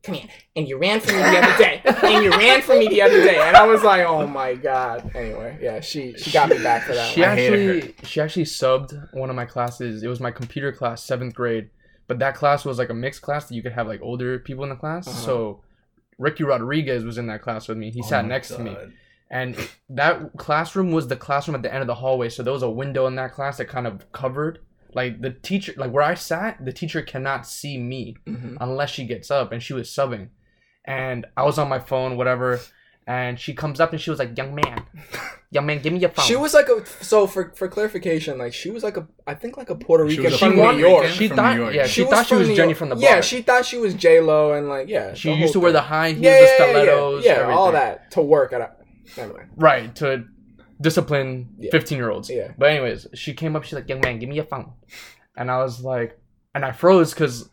Come 0.04 0.14
here, 0.14 0.30
and 0.56 0.68
you 0.68 0.78
ran 0.78 1.00
from 1.00 1.16
me 1.16 1.24
the 1.24 1.40
other 1.40 1.58
day, 1.58 1.82
and 1.84 2.24
you 2.24 2.30
ran 2.30 2.62
from 2.62 2.78
me 2.78 2.88
the 2.88 3.02
other 3.02 3.24
day, 3.24 3.40
and 3.42 3.58
I 3.58 3.66
was 3.66 3.82
like, 3.82 4.06
"Oh 4.06 4.28
my 4.28 4.54
god!" 4.54 5.10
Anyway, 5.16 5.58
yeah, 5.60 5.80
she 5.80 6.14
she 6.16 6.30
got 6.30 6.48
me 6.48 6.62
back 6.62 6.84
for 6.84 6.94
that. 6.94 7.12
She 7.12 7.22
one. 7.22 7.30
Actually 7.32 7.96
she 8.04 8.22
actually 8.22 8.46
subbed 8.46 8.94
one 9.16 9.32
of 9.32 9.36
my 9.36 9.46
classes. 9.46 10.04
It 10.04 10.08
was 10.08 10.20
my 10.20 10.30
computer 10.30 10.72
class, 10.72 11.04
seventh 11.04 11.34
grade. 11.34 11.72
But 12.08 12.20
that 12.20 12.36
class 12.36 12.66
was 12.66 12.78
like 12.78 12.90
a 12.90 12.94
mixed 12.94 13.22
class 13.22 13.48
that 13.48 13.56
you 13.56 13.64
could 13.64 13.72
have 13.74 13.88
like 13.88 14.02
older 14.02 14.38
people 14.40 14.64
in 14.64 14.70
the 14.70 14.76
class. 14.76 15.08
Uh-huh. 15.08 15.18
So 15.18 15.62
Ricky 16.18 16.44
Rodriguez 16.44 17.04
was 17.04 17.18
in 17.18 17.28
that 17.28 17.42
class 17.42 17.68
with 17.68 17.78
me. 17.78 17.92
He 17.92 18.02
Oh 18.04 18.08
sat 18.08 18.26
next 18.26 18.50
to 18.50 18.60
me. 18.60 18.76
And 19.32 19.58
that 19.90 20.38
classroom 20.38 20.92
was 20.92 21.08
the 21.08 21.16
classroom 21.16 21.56
at 21.56 21.64
the 21.64 21.74
end 21.74 21.82
of 21.82 21.88
the 21.88 21.96
hallway. 21.96 22.30
So 22.30 22.44
there 22.44 22.54
was 22.54 22.62
a 22.64 22.70
window 22.70 23.08
in 23.08 23.16
that 23.16 23.34
class 23.34 23.58
that 23.58 23.66
kind 23.66 23.88
of 23.88 24.12
covered. 24.12 24.60
Like 24.94 25.22
the 25.22 25.32
teacher, 25.32 25.74
like 25.78 25.92
where 25.92 26.04
I 26.04 26.14
sat, 26.14 26.64
the 26.64 26.72
teacher 26.72 27.02
cannot 27.02 27.46
see 27.48 27.78
me 27.78 28.16
Mhm. 28.28 28.58
unless 28.62 28.92
she 28.92 29.06
gets 29.06 29.30
up 29.30 29.52
and 29.52 29.62
she 29.62 29.74
was 29.74 29.90
subbing. 29.90 30.30
And 30.86 31.26
I 31.36 31.44
was 31.44 31.58
on 31.58 31.68
my 31.68 31.80
phone, 31.80 32.16
whatever. 32.16 32.60
And 33.08 33.40
she 33.40 33.54
comes 33.54 33.80
up 33.80 33.92
and 33.92 34.02
she 34.02 34.10
was 34.10 34.18
like, 34.18 34.36
Young 34.36 34.56
man, 34.56 34.84
young 35.52 35.68
man, 35.68 35.80
give 35.80 35.94
me 35.94 36.00
your 36.00 36.10
phone. 36.10 36.26
She 36.26 36.36
was 36.36 36.56
like 36.56 36.68
a 36.70 36.84
so 37.04 37.28
for 37.28 37.52
for 37.56 37.68
clarification, 37.68 38.40
like 38.40 38.52
she 38.52 38.72
was 38.72 38.84
like 38.84 38.98
a 38.98 39.08
I 39.28 39.36
think 39.36 39.58
like 39.58 39.70
a 39.70 39.76
Puerto 39.76 40.10
She 40.10 40.18
Rican 40.18 40.24
was 40.32 40.34
a 40.34 40.38
from 40.40 40.56
New 40.56 40.78
York. 40.80 41.04
Rican. 41.04 41.16
She 41.18 41.28
from 41.28 41.38
thought, 41.38 41.56
New 41.56 41.62
York. 41.62 41.76
yeah, 41.76 41.86
She 41.86 42.02
she, 42.04 42.10
thought 42.10 42.26
she 42.26 42.34
was 42.36 42.48
New 42.50 42.56
Jenny 42.56 42.70
York. 42.70 42.78
from 42.80 42.90
the 42.90 42.96
bar. 42.96 43.04
Yeah, 43.04 43.22
she 43.22 43.44
thought 43.44 43.64
she 43.64 43.78
was 43.78 43.94
J 43.94 44.22
Lo 44.22 44.54
and 44.54 44.68
like 44.70 44.88
yeah. 44.90 45.14
She 45.14 45.32
used 45.34 45.54
to 45.54 45.60
whole 45.60 45.64
wear 45.66 45.72
the 45.72 45.82
high 45.82 46.14
heels, 46.14 46.24
yeah, 46.24 46.32
the 46.32 46.36
yeah, 46.46 46.48
yeah, 46.58 46.70
stilettos, 46.72 47.26
yeah, 47.26 47.48
yeah, 47.48 47.54
all 47.56 47.72
that 47.74 48.10
to 48.12 48.22
work 48.22 48.54
at 48.54 48.62
a 48.62 48.72
anyway. 49.22 49.44
Right 49.56 49.96
to 49.98 50.26
discipline 50.82 51.50
Yeah. 51.60 51.70
fifteen 51.72 52.00
year 52.00 52.10
olds. 52.10 52.30
Yeah. 52.30 52.52
But 52.58 52.72
anyways, 52.72 53.08
she 53.14 53.34
came 53.36 53.56
up. 53.56 53.64
She's 53.66 53.74
like, 53.74 53.88
"Young 53.88 54.02
man, 54.02 54.18
give 54.20 54.30
me 54.30 54.36
your 54.36 54.46
phone," 54.46 54.74
and 55.38 55.52
I 55.52 55.60
was 55.60 55.82
like, 55.82 56.20
and 56.56 56.66
I 56.66 56.72
froze 56.72 57.14
because, 57.14 57.50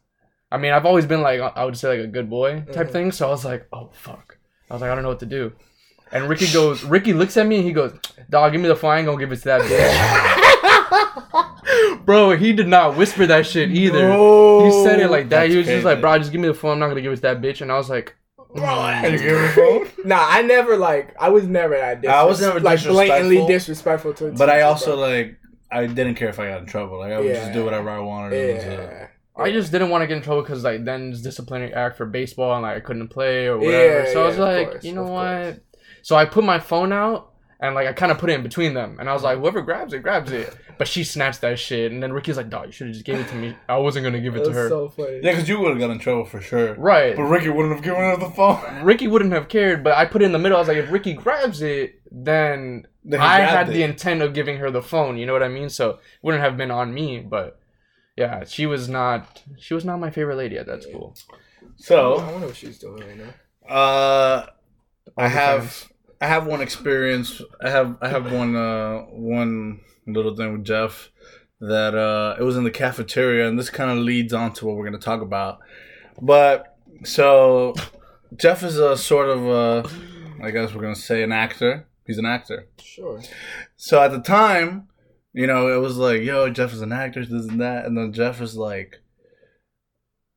I 0.50 0.56
mean, 0.56 0.72
I've 0.72 0.86
always 0.86 1.06
been 1.06 1.20
like, 1.22 1.40
I 1.40 1.64
would 1.66 1.76
say 1.76 1.88
like 1.90 2.00
a 2.00 2.06
good 2.08 2.30
boy 2.30 2.64
type 2.72 2.88
Mhm. 2.88 2.92
thing. 2.92 3.12
So 3.12 3.26
I 3.26 3.30
was 3.30 3.44
like, 3.44 3.68
"Oh 3.72 3.90
fuck!" 3.92 4.38
I 4.72 4.74
was 4.74 4.80
like, 4.80 4.90
"I 4.90 4.94
don't 4.94 5.02
know 5.04 5.10
what 5.10 5.20
to 5.20 5.26
do." 5.26 5.52
And 6.12 6.28
Ricky 6.28 6.50
goes, 6.52 6.82
Ricky 6.82 7.12
looks 7.12 7.36
at 7.36 7.46
me 7.46 7.56
and 7.56 7.64
he 7.64 7.72
goes, 7.72 7.92
"Dog, 8.30 8.52
give 8.52 8.60
me 8.60 8.68
the 8.68 8.76
phone. 8.76 8.92
I 8.92 8.98
ain't 8.98 9.06
gonna 9.06 9.18
give 9.18 9.30
it 9.32 9.36
to 9.36 9.44
that 9.44 9.60
bitch." 9.60 9.92
Bro, 12.06 12.36
he 12.38 12.52
did 12.54 12.68
not 12.68 12.96
whisper 12.96 13.26
that 13.26 13.46
shit 13.46 13.70
either. 13.70 14.08
No. 14.08 14.64
He 14.64 14.84
said 14.84 14.98
it 14.98 15.10
like 15.10 15.28
that. 15.28 15.50
He 15.50 15.56
was 15.58 15.66
just 15.66 15.84
like, 15.84 16.00
"Bro, 16.00 16.18
just 16.18 16.32
give 16.32 16.40
me 16.40 16.48
the 16.48 16.54
phone. 16.54 16.72
I'm 16.72 16.78
not 16.78 16.88
gonna 16.88 17.02
give 17.02 17.12
it 17.12 17.16
to 17.16 17.22
that 17.22 17.42
bitch." 17.42 17.60
And 17.60 17.70
I 17.70 17.76
was 17.76 17.90
like, 17.90 18.16
Bro, 18.54 18.64
mm. 18.64 19.04
And 19.04 19.12
you 19.12 19.18
give 19.18 19.40
a 19.40 19.48
phone? 19.50 19.88
Nah, 20.04 20.18
I 20.20 20.42
never 20.42 20.76
like 20.76 21.14
I 21.20 21.28
was 21.28 21.44
never 21.44 21.76
that. 21.76 22.04
I 22.06 22.24
was 22.24 22.40
never 22.40 22.60
like 22.60 22.82
blatantly 22.82 23.36
disrespectful, 23.46 24.12
disrespectful 24.12 24.14
to. 24.14 24.26
a 24.26 24.32
But 24.32 24.50
I 24.50 24.62
also 24.62 24.96
bro. 24.96 25.08
like 25.08 25.38
I 25.70 25.86
didn't 25.86 26.16
care 26.16 26.28
if 26.28 26.38
I 26.38 26.48
got 26.48 26.60
in 26.60 26.66
trouble. 26.66 26.98
Like 26.98 27.12
I 27.12 27.20
would 27.20 27.34
just 27.34 27.52
do 27.52 27.64
whatever 27.64 27.88
I 27.88 27.98
wanted. 28.00 28.38
and 28.38 28.58
that's 28.58 28.64
it. 28.64 28.78
yeah. 28.78 29.06
I 29.36 29.50
just 29.50 29.72
didn't 29.72 29.90
want 29.90 30.02
to 30.02 30.06
get 30.06 30.18
in 30.18 30.22
trouble 30.22 30.42
because 30.42 30.62
like 30.64 30.84
then 30.84 31.10
it's 31.12 31.22
disciplinary 31.22 31.72
act 31.72 31.96
for 31.96 32.06
baseball 32.06 32.52
and 32.52 32.62
like 32.62 32.76
I 32.76 32.80
couldn't 32.80 33.08
play 33.08 33.46
or 33.46 33.58
whatever. 33.58 34.04
Yeah, 34.04 34.12
so 34.12 34.24
I 34.24 34.26
was 34.26 34.36
yeah, 34.36 34.42
like, 34.44 34.70
course, 34.70 34.84
you 34.84 34.92
know 34.94 35.04
what? 35.04 35.42
course. 35.42 35.56
So 36.02 36.16
I 36.16 36.24
put 36.26 36.44
my 36.44 36.58
phone 36.58 36.92
out 36.92 37.28
And 37.60 37.76
like 37.76 37.86
I 37.86 37.92
kind 37.92 38.10
of 38.10 38.18
put 38.18 38.28
it 38.28 38.34
in 38.34 38.42
between 38.42 38.74
them, 38.74 38.96
and 38.98 39.08
I 39.08 39.12
was 39.14 39.22
like, 39.22 39.38
whoever 39.38 39.62
grabs 39.62 39.92
it, 39.92 40.02
grabs 40.02 40.32
it. 40.32 40.52
But 40.78 40.88
she 40.88 41.04
snatched 41.04 41.42
that 41.42 41.60
shit, 41.60 41.92
and 41.92 42.02
then 42.02 42.12
Ricky's 42.12 42.36
like, 42.36 42.50
"Dog, 42.50 42.66
you 42.66 42.72
should 42.72 42.88
have 42.88 42.94
just 42.94 43.06
gave 43.06 43.20
it 43.20 43.28
to 43.28 43.36
me. 43.36 43.54
I 43.68 43.76
wasn't 43.78 44.02
gonna 44.04 44.20
give 44.20 44.34
it 44.34 44.42
to 44.44 44.52
her." 44.52 44.68
so 44.68 44.88
funny. 44.88 45.20
Yeah, 45.22 45.30
because 45.30 45.48
you 45.48 45.60
would 45.60 45.70
have 45.70 45.78
got 45.78 45.90
in 45.90 46.00
trouble 46.00 46.24
for 46.24 46.40
sure. 46.40 46.74
right. 46.74 47.14
But 47.14 47.22
Ricky 47.24 47.50
wouldn't 47.50 47.72
have 47.74 47.84
given 47.84 48.00
her 48.00 48.16
the 48.16 48.30
phone. 48.30 48.82
Ricky 48.82 49.06
wouldn't 49.06 49.32
have 49.32 49.46
cared, 49.48 49.84
but 49.84 49.92
I 49.96 50.06
put 50.06 50.22
it 50.22 50.24
in 50.24 50.32
the 50.32 50.40
middle. 50.40 50.56
I 50.56 50.60
was 50.60 50.66
like, 50.68 50.76
if 50.78 50.90
Ricky 50.90 51.12
grabs 51.14 51.62
it, 51.62 52.00
then 52.10 52.88
Then 53.04 53.20
I 53.20 53.40
had 53.42 53.68
it. 53.68 53.72
the 53.74 53.84
intent 53.84 54.22
of 54.22 54.34
giving 54.34 54.56
her 54.58 54.72
the 54.72 54.82
phone. 54.82 55.16
You 55.16 55.26
know 55.26 55.32
what 55.32 55.44
I 55.44 55.48
mean? 55.48 55.68
So 55.68 55.90
it 55.90 55.98
wouldn't 56.22 56.42
have 56.42 56.56
been 56.56 56.72
on 56.72 56.92
me. 56.92 57.20
But 57.20 57.60
yeah, 58.16 58.44
she 58.44 58.66
was 58.66 58.88
not. 58.88 59.42
She 59.58 59.74
was 59.74 59.84
not 59.84 59.98
my 60.00 60.10
favorite 60.10 60.36
lady 60.36 60.58
at 60.58 60.66
that 60.66 60.82
school. 60.82 61.14
So 61.76 62.14
I 62.18 62.26
So, 62.26 62.30
wonder 62.32 62.46
what 62.48 62.56
she's 62.56 62.78
doing 62.78 63.02
right 63.02 63.16
now. 63.16 63.74
uh, 63.74 64.46
I 65.16 65.28
OnlyFans. 65.28 65.30
have 65.30 65.92
I 66.20 66.26
have 66.28 66.46
one 66.46 66.60
experience. 66.60 67.40
I 67.60 67.70
have 67.70 67.96
I 68.00 68.08
have 68.08 68.30
one 68.32 68.54
uh 68.56 68.98
one 69.10 69.80
little 70.06 70.34
thing 70.36 70.52
with 70.52 70.64
Jeff 70.64 71.10
that 71.60 71.94
uh 71.94 72.36
it 72.38 72.42
was 72.42 72.56
in 72.56 72.64
the 72.64 72.70
cafeteria, 72.70 73.48
and 73.48 73.58
this 73.58 73.70
kind 73.70 73.90
of 73.90 73.98
leads 73.98 74.32
on 74.32 74.52
to 74.54 74.66
what 74.66 74.76
we're 74.76 74.84
gonna 74.84 74.98
talk 74.98 75.20
about. 75.22 75.60
But 76.20 76.76
so 77.04 77.74
Jeff 78.36 78.62
is 78.62 78.78
a 78.78 78.96
sort 78.96 79.28
of 79.28 79.48
uh 79.48 79.88
I 80.42 80.50
guess 80.50 80.74
we're 80.74 80.82
gonna 80.82 80.94
say 80.96 81.22
an 81.22 81.32
actor. 81.32 81.86
He's 82.06 82.18
an 82.18 82.26
actor. 82.26 82.66
Sure. 82.80 83.20
So 83.76 84.02
at 84.02 84.10
the 84.10 84.20
time, 84.20 84.88
you 85.32 85.46
know, 85.46 85.72
it 85.72 85.80
was 85.80 85.96
like, 85.96 86.22
yo, 86.22 86.50
Jeff 86.50 86.72
is 86.72 86.82
an 86.82 86.92
actor, 86.92 87.24
this 87.24 87.46
and 87.46 87.60
that. 87.60 87.86
And 87.86 87.96
then 87.96 88.12
Jeff 88.12 88.40
is 88.40 88.56
like, 88.56 89.00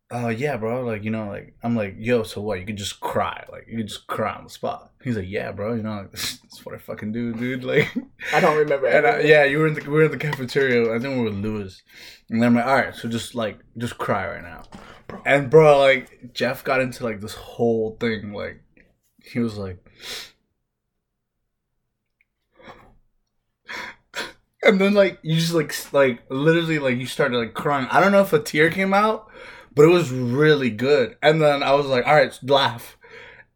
oh, 0.10 0.30
yeah, 0.30 0.56
bro. 0.56 0.86
Like, 0.86 1.04
you 1.04 1.12
know, 1.12 1.28
like, 1.28 1.54
I'm 1.64 1.76
like, 1.76 1.96
yo, 1.98 2.24
so 2.24 2.42
what? 2.42 2.60
You 2.60 2.66
could 2.66 2.78
just 2.78 3.02
cry. 3.02 3.46
Like, 3.52 3.66
you 3.68 3.78
could 3.78 3.90
just 3.90 4.08
cry 4.08 4.34
on 4.34 4.46
the 4.46 4.50
spot. 4.50 4.92
He's 5.04 5.18
like, 5.18 5.28
yeah, 5.28 5.52
bro. 5.52 5.74
You 5.74 5.84
know, 5.84 5.98
like, 5.98 6.12
that's 6.12 6.66
what 6.66 6.76
I 6.76 6.78
fucking 6.78 7.12
do, 7.12 7.34
dude. 7.34 7.66
Like, 7.66 7.94
I 8.34 8.40
don't 8.40 8.58
remember. 8.58 8.88
and 8.88 9.06
I, 9.06 9.20
yeah, 9.22 9.44
you 9.44 9.60
were 9.60 9.68
in 9.68 9.74
the, 9.74 9.82
we 9.82 9.98
were 9.98 10.06
in 10.06 10.12
the 10.12 10.18
cafeteria. 10.18 10.94
I 10.94 11.00
think 11.00 11.16
we 11.16 11.20
were 11.20 11.26
with 11.26 11.44
Lewis. 11.44 11.84
And 12.30 12.42
then 12.42 12.50
I'm 12.50 12.56
like, 12.56 12.66
all 12.66 12.76
right, 12.76 12.96
so 12.96 13.10
just 13.10 13.36
like, 13.36 13.60
just 13.78 13.98
cry 13.98 14.28
right 14.28 14.44
now. 14.44 14.64
Bro. 15.08 15.22
And 15.26 15.50
bro, 15.50 15.80
like, 15.80 16.34
Jeff 16.34 16.64
got 16.64 16.82
into 16.82 17.04
like 17.04 17.20
this 17.20 17.36
whole 17.36 17.98
thing. 18.00 18.34
Like, 18.34 18.62
he 19.22 19.40
was 19.40 19.58
like, 19.58 19.86
and 24.66 24.80
then 24.82 24.94
like 24.94 25.20
you 25.22 25.36
just 25.36 25.54
like 25.54 25.74
like 25.94 26.24
literally 26.30 26.80
like 26.80 26.98
you 26.98 27.06
started 27.06 27.38
like 27.38 27.54
crying. 27.54 27.88
I 27.92 28.00
don't 28.00 28.12
know 28.12 28.22
if 28.22 28.34
a 28.34 28.40
tear 28.40 28.70
came 28.70 28.94
out, 28.94 29.28
but 29.74 29.84
it 29.86 29.90
was 29.90 30.12
really 30.12 30.70
good. 30.70 31.18
And 31.22 31.42
then 31.42 31.64
I 31.64 31.74
was 31.74 31.86
like, 31.86 32.06
all 32.08 32.16
right, 32.16 32.38
laugh. 32.44 32.98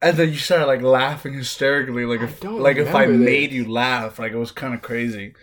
And 0.01 0.15
then 0.15 0.29
you 0.29 0.37
started 0.37 0.65
like 0.67 0.81
laughing 0.81 1.33
hysterically, 1.33 2.05
like 2.05 2.21
I 2.21 2.25
if 2.25 2.43
like 2.43 2.77
if 2.77 2.95
I 2.95 3.03
remember 3.03 3.25
made 3.25 3.51
you 3.51 3.69
laugh, 3.69 4.17
like 4.19 4.31
it 4.31 4.37
was 4.37 4.51
kind 4.51 4.73
of 4.73 4.81
crazy. 4.81 5.33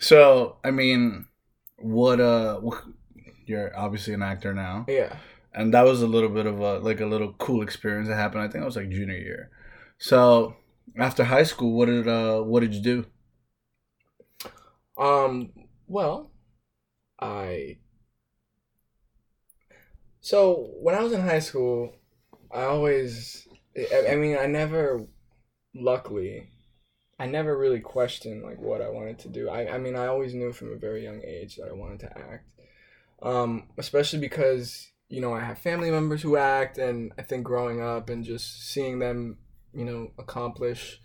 So 0.00 0.56
I 0.64 0.70
mean, 0.70 1.26
what 1.76 2.20
uh, 2.20 2.60
wh- 2.60 2.88
you're 3.46 3.76
obviously 3.78 4.14
an 4.14 4.22
actor 4.22 4.52
now, 4.54 4.84
Yeah. 4.88 5.14
and 5.54 5.72
that 5.74 5.82
was 5.84 6.02
a 6.02 6.06
little 6.06 6.28
bit 6.30 6.46
of 6.46 6.58
a 6.60 6.78
like 6.78 7.00
a 7.00 7.06
little 7.06 7.34
cool 7.34 7.62
experience 7.62 8.08
that 8.08 8.16
happened. 8.16 8.42
I 8.42 8.48
think 8.48 8.62
it 8.62 8.66
was 8.66 8.76
like 8.76 8.90
junior 8.90 9.16
year. 9.16 9.50
So 9.98 10.56
after 10.98 11.24
high 11.24 11.44
school, 11.44 11.72
what 11.76 11.86
did 11.86 12.08
uh, 12.08 12.40
what 12.42 12.60
did 12.60 12.74
you 12.74 12.82
do? 12.82 13.06
Um. 14.96 15.50
Well, 15.86 16.30
I. 17.20 17.78
So 20.20 20.70
when 20.80 20.94
I 20.94 21.02
was 21.02 21.12
in 21.12 21.20
high 21.20 21.40
school, 21.40 21.94
I 22.52 22.62
always. 22.62 23.46
I, 23.76 24.14
mean, 24.14 24.38
I 24.38 24.46
never. 24.46 25.04
Luckily, 25.74 26.50
I 27.18 27.26
never 27.26 27.58
really 27.58 27.80
questioned 27.80 28.44
like 28.44 28.60
what 28.60 28.80
I 28.80 28.88
wanted 28.88 29.18
to 29.20 29.28
do. 29.28 29.48
I. 29.48 29.74
I 29.74 29.78
mean, 29.78 29.96
I 29.96 30.06
always 30.06 30.34
knew 30.34 30.52
from 30.52 30.72
a 30.72 30.76
very 30.76 31.02
young 31.02 31.20
age 31.24 31.56
that 31.56 31.68
I 31.68 31.72
wanted 31.72 32.00
to 32.00 32.18
act. 32.18 32.48
Um, 33.22 33.68
especially 33.78 34.20
because 34.20 34.90
you 35.08 35.20
know 35.20 35.32
I 35.32 35.40
have 35.40 35.58
family 35.58 35.90
members 35.90 36.22
who 36.22 36.36
act, 36.36 36.78
and 36.78 37.12
I 37.18 37.22
think 37.22 37.44
growing 37.44 37.80
up 37.80 38.08
and 38.08 38.24
just 38.24 38.68
seeing 38.70 38.98
them, 39.00 39.38
you 39.72 39.84
know, 39.84 40.12
accomplish 40.18 41.00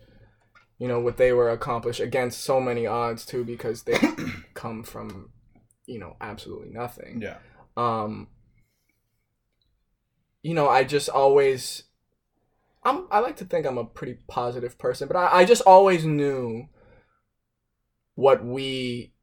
you 0.79 0.87
know 0.87 0.99
what 0.99 1.17
they 1.17 1.31
were 1.33 1.49
accomplished 1.51 1.99
against 1.99 2.41
so 2.41 2.59
many 2.59 2.87
odds 2.87 3.25
too 3.25 3.43
because 3.43 3.83
they 3.83 3.97
come 4.53 4.83
from 4.83 5.29
you 5.85 5.99
know 5.99 6.15
absolutely 6.21 6.69
nothing 6.69 7.21
Yeah. 7.21 7.37
um 7.77 8.27
you 10.41 10.53
know 10.53 10.69
i 10.69 10.83
just 10.83 11.09
always 11.09 11.83
i'm 12.83 13.07
i 13.11 13.19
like 13.19 13.35
to 13.37 13.45
think 13.45 13.65
i'm 13.65 13.77
a 13.77 13.85
pretty 13.85 14.17
positive 14.27 14.77
person 14.77 15.07
but 15.07 15.17
i, 15.17 15.39
I 15.41 15.45
just 15.45 15.61
always 15.63 16.05
knew 16.05 16.67
what 18.15 18.43
we 18.43 19.13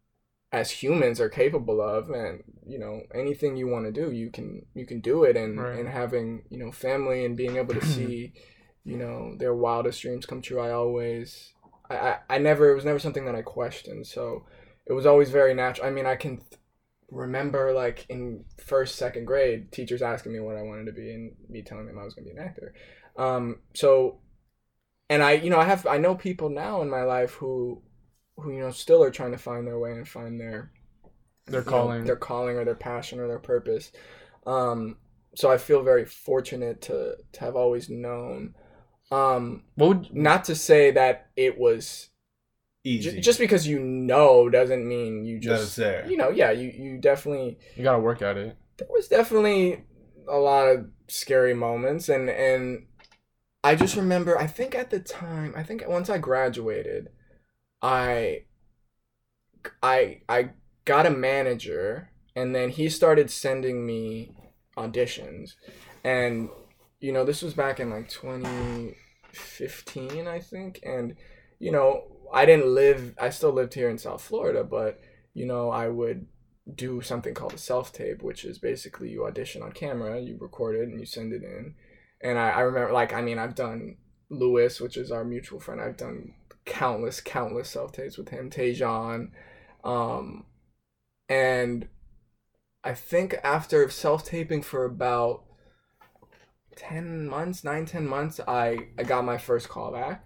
as 0.52 0.70
humans 0.70 1.20
are 1.20 1.28
capable 1.28 1.80
of 1.80 2.10
and 2.10 2.42
you 2.66 2.78
know 2.78 3.02
anything 3.14 3.56
you 3.56 3.66
want 3.66 3.84
to 3.84 3.92
do 3.92 4.10
you 4.12 4.30
can 4.30 4.64
you 4.74 4.86
can 4.86 5.00
do 5.00 5.24
it 5.24 5.36
and 5.36 5.58
Right. 5.58 5.78
and 5.78 5.88
having 5.88 6.44
you 6.50 6.58
know 6.58 6.70
family 6.72 7.24
and 7.24 7.36
being 7.36 7.56
able 7.56 7.74
to 7.74 7.84
see 7.96 8.32
you 8.86 8.96
know 8.96 9.34
their 9.38 9.54
wildest 9.54 10.00
dreams 10.00 10.26
come 10.26 10.40
true 10.40 10.60
i 10.60 10.70
always 10.70 11.52
I, 11.90 11.96
I 11.96 12.18
i 12.30 12.38
never 12.38 12.70
it 12.70 12.74
was 12.76 12.84
never 12.84 13.00
something 13.00 13.26
that 13.26 13.34
i 13.34 13.42
questioned 13.42 14.06
so 14.06 14.46
it 14.86 14.92
was 14.94 15.06
always 15.06 15.30
very 15.30 15.54
natural 15.54 15.88
i 15.88 15.90
mean 15.90 16.06
i 16.06 16.16
can 16.16 16.38
th- 16.38 16.60
remember 17.10 17.72
like 17.72 18.06
in 18.08 18.44
first 18.64 18.96
second 18.96 19.26
grade 19.26 19.72
teachers 19.72 20.02
asking 20.02 20.32
me 20.32 20.40
what 20.40 20.56
i 20.56 20.62
wanted 20.62 20.86
to 20.86 20.92
be 20.92 21.10
and 21.12 21.32
me 21.48 21.62
telling 21.62 21.86
them 21.86 21.98
i 21.98 22.04
was 22.04 22.14
going 22.14 22.26
to 22.26 22.32
be 22.34 22.38
an 22.40 22.46
actor 22.46 22.74
um 23.18 23.58
so 23.74 24.20
and 25.10 25.22
i 25.22 25.32
you 25.32 25.50
know 25.50 25.58
i 25.60 25.64
have 25.64 25.86
i 25.86 25.98
know 25.98 26.14
people 26.14 26.48
now 26.48 26.82
in 26.82 26.90
my 26.90 27.02
life 27.02 27.32
who 27.34 27.82
who 28.36 28.52
you 28.52 28.60
know 28.60 28.70
still 28.70 29.02
are 29.02 29.10
trying 29.10 29.32
to 29.32 29.38
find 29.38 29.66
their 29.66 29.78
way 29.78 29.92
and 29.92 30.08
find 30.08 30.40
their 30.40 30.70
They're 31.46 31.60
you 31.60 31.66
know, 31.66 31.70
calling. 31.70 32.04
their 32.04 32.16
calling 32.16 32.56
or 32.56 32.64
their 32.64 32.74
passion 32.74 33.20
or 33.20 33.28
their 33.28 33.38
purpose 33.38 33.92
um 34.46 34.96
so 35.34 35.50
i 35.50 35.58
feel 35.58 35.82
very 35.82 36.04
fortunate 36.04 36.82
to 36.82 37.16
to 37.32 37.40
have 37.40 37.56
always 37.56 37.88
known 37.88 38.54
um 39.10 39.62
what 39.76 39.88
would 39.88 40.14
not 40.14 40.44
to 40.44 40.54
say 40.54 40.90
that 40.90 41.30
it 41.36 41.58
was 41.58 42.10
Easy. 42.84 43.10
j- 43.12 43.20
just 43.20 43.38
because 43.38 43.66
you 43.66 43.78
know 43.80 44.48
doesn't 44.48 44.86
mean 44.86 45.24
you 45.24 45.38
just 45.38 45.76
there. 45.76 46.06
you 46.08 46.16
know 46.16 46.30
yeah 46.30 46.50
you 46.50 46.70
you 46.70 46.98
definitely 46.98 47.58
you 47.76 47.82
gotta 47.82 47.98
work 48.00 48.22
at 48.22 48.36
it? 48.36 48.56
there 48.78 48.88
was 48.90 49.08
definitely 49.08 49.84
a 50.28 50.36
lot 50.36 50.66
of 50.66 50.86
scary 51.08 51.54
moments 51.54 52.08
and 52.08 52.28
and 52.28 52.86
I 53.64 53.74
just 53.74 53.96
remember 53.96 54.38
I 54.38 54.46
think 54.46 54.74
at 54.74 54.90
the 54.90 55.00
time 55.00 55.52
I 55.56 55.62
think 55.62 55.84
once 55.86 56.08
I 56.10 56.18
graduated 56.18 57.08
I 57.82 58.42
I 59.82 60.20
I 60.28 60.50
got 60.84 61.06
a 61.06 61.10
manager 61.10 62.10
and 62.34 62.54
then 62.54 62.70
he 62.70 62.88
started 62.88 63.30
sending 63.30 63.86
me 63.86 64.32
auditions 64.76 65.54
and 66.04 66.48
you 67.00 67.12
know 67.12 67.24
this 67.24 67.42
was 67.42 67.54
back 67.54 67.80
in 67.80 67.90
like 67.90 68.08
2015 68.08 70.26
I 70.26 70.40
think 70.40 70.80
and 70.82 71.14
you 71.58 71.72
know 71.72 72.04
I 72.32 72.46
didn't 72.46 72.74
live 72.74 73.14
I 73.20 73.30
still 73.30 73.52
lived 73.52 73.74
here 73.74 73.90
in 73.90 73.98
South 73.98 74.22
Florida 74.22 74.64
but 74.64 75.00
you 75.34 75.46
know 75.46 75.70
I 75.70 75.88
would 75.88 76.26
do 76.74 77.00
something 77.00 77.34
called 77.34 77.54
a 77.54 77.58
self 77.58 77.92
tape, 77.92 78.22
which 78.22 78.44
is 78.44 78.58
basically 78.58 79.08
you 79.08 79.24
audition 79.24 79.62
on 79.62 79.72
camera, 79.72 80.20
you 80.20 80.36
record 80.40 80.76
it, 80.76 80.88
and 80.88 80.98
you 80.98 81.06
send 81.06 81.32
it 81.32 81.42
in. 81.42 81.74
And 82.20 82.38
I, 82.38 82.50
I 82.50 82.60
remember, 82.60 82.92
like, 82.92 83.12
I 83.12 83.22
mean, 83.22 83.38
I've 83.38 83.54
done 83.54 83.98
Lewis, 84.30 84.80
which 84.80 84.96
is 84.96 85.10
our 85.10 85.24
mutual 85.24 85.60
friend. 85.60 85.80
I've 85.80 85.96
done 85.96 86.34
countless, 86.64 87.20
countless 87.20 87.70
self 87.70 87.92
tapes 87.92 88.18
with 88.18 88.30
him, 88.30 88.50
Tejan. 88.50 89.30
Um, 89.84 90.46
and 91.28 91.88
I 92.82 92.94
think 92.94 93.36
after 93.44 93.88
self 93.90 94.24
taping 94.24 94.62
for 94.62 94.84
about 94.84 95.44
10 96.76 97.26
months, 97.26 97.64
nine, 97.64 97.86
10 97.86 98.06
months, 98.06 98.40
I, 98.46 98.88
I 98.98 99.02
got 99.02 99.24
my 99.24 99.38
first 99.38 99.68
call 99.68 99.92
back. 99.92 100.24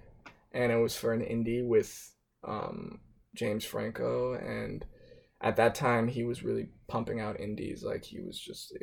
And 0.53 0.73
it 0.73 0.77
was 0.77 0.97
for 0.97 1.13
an 1.13 1.21
indie 1.21 1.67
with 1.67 2.13
um, 2.47 3.01
James 3.35 3.65
Franco. 3.65 4.35
And 4.35 4.85
at 5.41 5.57
that 5.57 5.75
time 5.75 6.07
he 6.09 6.23
was 6.25 6.43
really 6.43 6.69
pumping 6.89 7.21
out 7.21 7.41
indies. 7.41 7.83
Like 7.83 8.05
he 8.05 8.21
was 8.21 8.39
just 8.39 8.77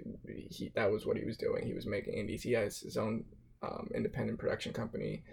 he 0.50 0.72
that 0.76 0.92
was 0.92 1.06
what 1.06 1.18
he 1.18 1.26
was 1.26 1.38
doing. 1.38 1.66
He 1.66 1.74
was 1.74 1.86
making 1.86 2.14
indies. 2.14 2.44
He 2.44 2.54
has 2.54 2.80
his 2.80 2.98
own 2.98 3.26
um, 3.62 3.90
independent 3.94 4.40
production 4.40 4.74
company. 4.74 5.24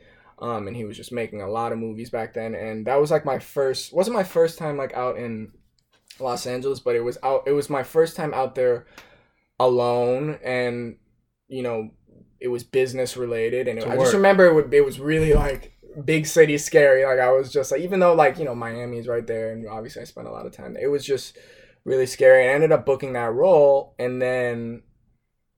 Um, 0.41 0.67
and 0.67 0.77
he 0.77 0.85
was 0.85 0.97
just 0.97 1.13
making 1.13 1.41
a 1.41 1.49
lot 1.49 1.73
of 1.73 1.79
movies 1.79 2.11
back 2.11 2.35
then. 2.35 2.55
And 2.55 2.87
that 2.87 3.01
was 3.01 3.11
like 3.11 3.25
my 3.25 3.39
first 3.39 3.93
wasn't 3.93 4.17
my 4.17 4.25
first 4.25 4.59
time 4.59 4.77
like 4.77 4.93
out 4.95 5.17
in 5.17 5.53
los 6.21 6.47
angeles 6.47 6.79
but 6.79 6.95
it 6.95 7.01
was 7.01 7.19
out 7.25 7.43
it 7.45 7.51
was 7.51 7.69
my 7.69 7.83
first 7.83 8.17
time 8.17 8.35
out 8.35 8.55
there 8.55 8.87
alone. 9.59 10.39
And 10.45 10.97
you 11.49 11.63
know 11.63 11.91
it 12.45 12.49
was 12.49 12.63
business 12.63 13.17
related 13.17 13.67
and 13.69 13.81
To 13.81 13.89
i 13.89 13.97
just 13.97 14.13
remember 14.13 14.45
it, 14.47 14.55
would, 14.55 14.75
it 14.75 14.85
was 14.85 15.01
really 15.01 15.33
like 15.33 15.75
big 16.05 16.27
city 16.27 16.59
scary. 16.59 17.05
Like 17.05 17.21
I 17.21 17.31
was 17.31 17.53
just 17.53 17.71
like, 17.73 17.81
even 17.81 18.01
though 18.01 18.15
like 18.15 18.39
you 18.39 18.45
know 18.45 18.55
Miami 18.55 18.99
is 18.99 19.09
right 19.09 19.27
there, 19.27 19.53
and 19.53 19.67
obviously 19.69 20.03
I 20.03 20.05
spent 20.05 20.27
a 20.27 20.31
lot 20.31 20.47
of 20.47 20.53
time. 20.53 20.75
there, 20.75 20.85
It 20.85 20.91
was 20.91 21.05
just 21.05 21.39
really 21.85 22.07
scary. 22.07 22.49
I 22.49 22.53
ended 22.53 22.73
up 22.73 22.87
booking 22.87 23.13
that 23.15 23.33
role, 23.33 23.95
and 23.99 24.21
then 24.21 24.83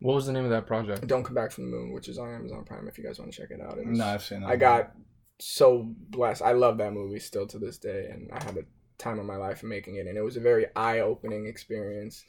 What 0.00 0.14
was 0.14 0.26
the 0.26 0.32
name 0.32 0.44
of 0.44 0.50
that 0.50 0.66
project? 0.66 1.06
Don't 1.06 1.24
Come 1.24 1.34
Back 1.34 1.52
from 1.52 1.70
the 1.70 1.76
Moon, 1.76 1.92
which 1.92 2.08
is 2.08 2.18
on 2.18 2.32
Amazon 2.32 2.64
Prime 2.64 2.86
if 2.88 2.98
you 2.98 3.04
guys 3.04 3.18
want 3.18 3.32
to 3.32 3.40
check 3.40 3.50
it 3.50 3.60
out. 3.60 3.78
It 3.78 3.86
was, 3.86 3.98
no, 3.98 4.06
I've 4.06 4.22
seen 4.22 4.40
that. 4.40 4.50
I 4.50 4.56
got 4.56 4.92
so 5.40 5.94
blessed. 6.10 6.42
I 6.42 6.52
love 6.52 6.78
that 6.78 6.92
movie 6.92 7.20
still 7.20 7.46
to 7.48 7.58
this 7.58 7.78
day, 7.78 8.08
and 8.12 8.30
I 8.32 8.42
had 8.44 8.56
a 8.56 8.64
time 8.98 9.18
of 9.18 9.26
my 9.26 9.36
life 9.36 9.62
making 9.62 9.96
it, 9.96 10.06
and 10.06 10.18
it 10.18 10.22
was 10.22 10.36
a 10.36 10.40
very 10.40 10.66
eye 10.76 11.00
opening 11.00 11.46
experience. 11.46 12.24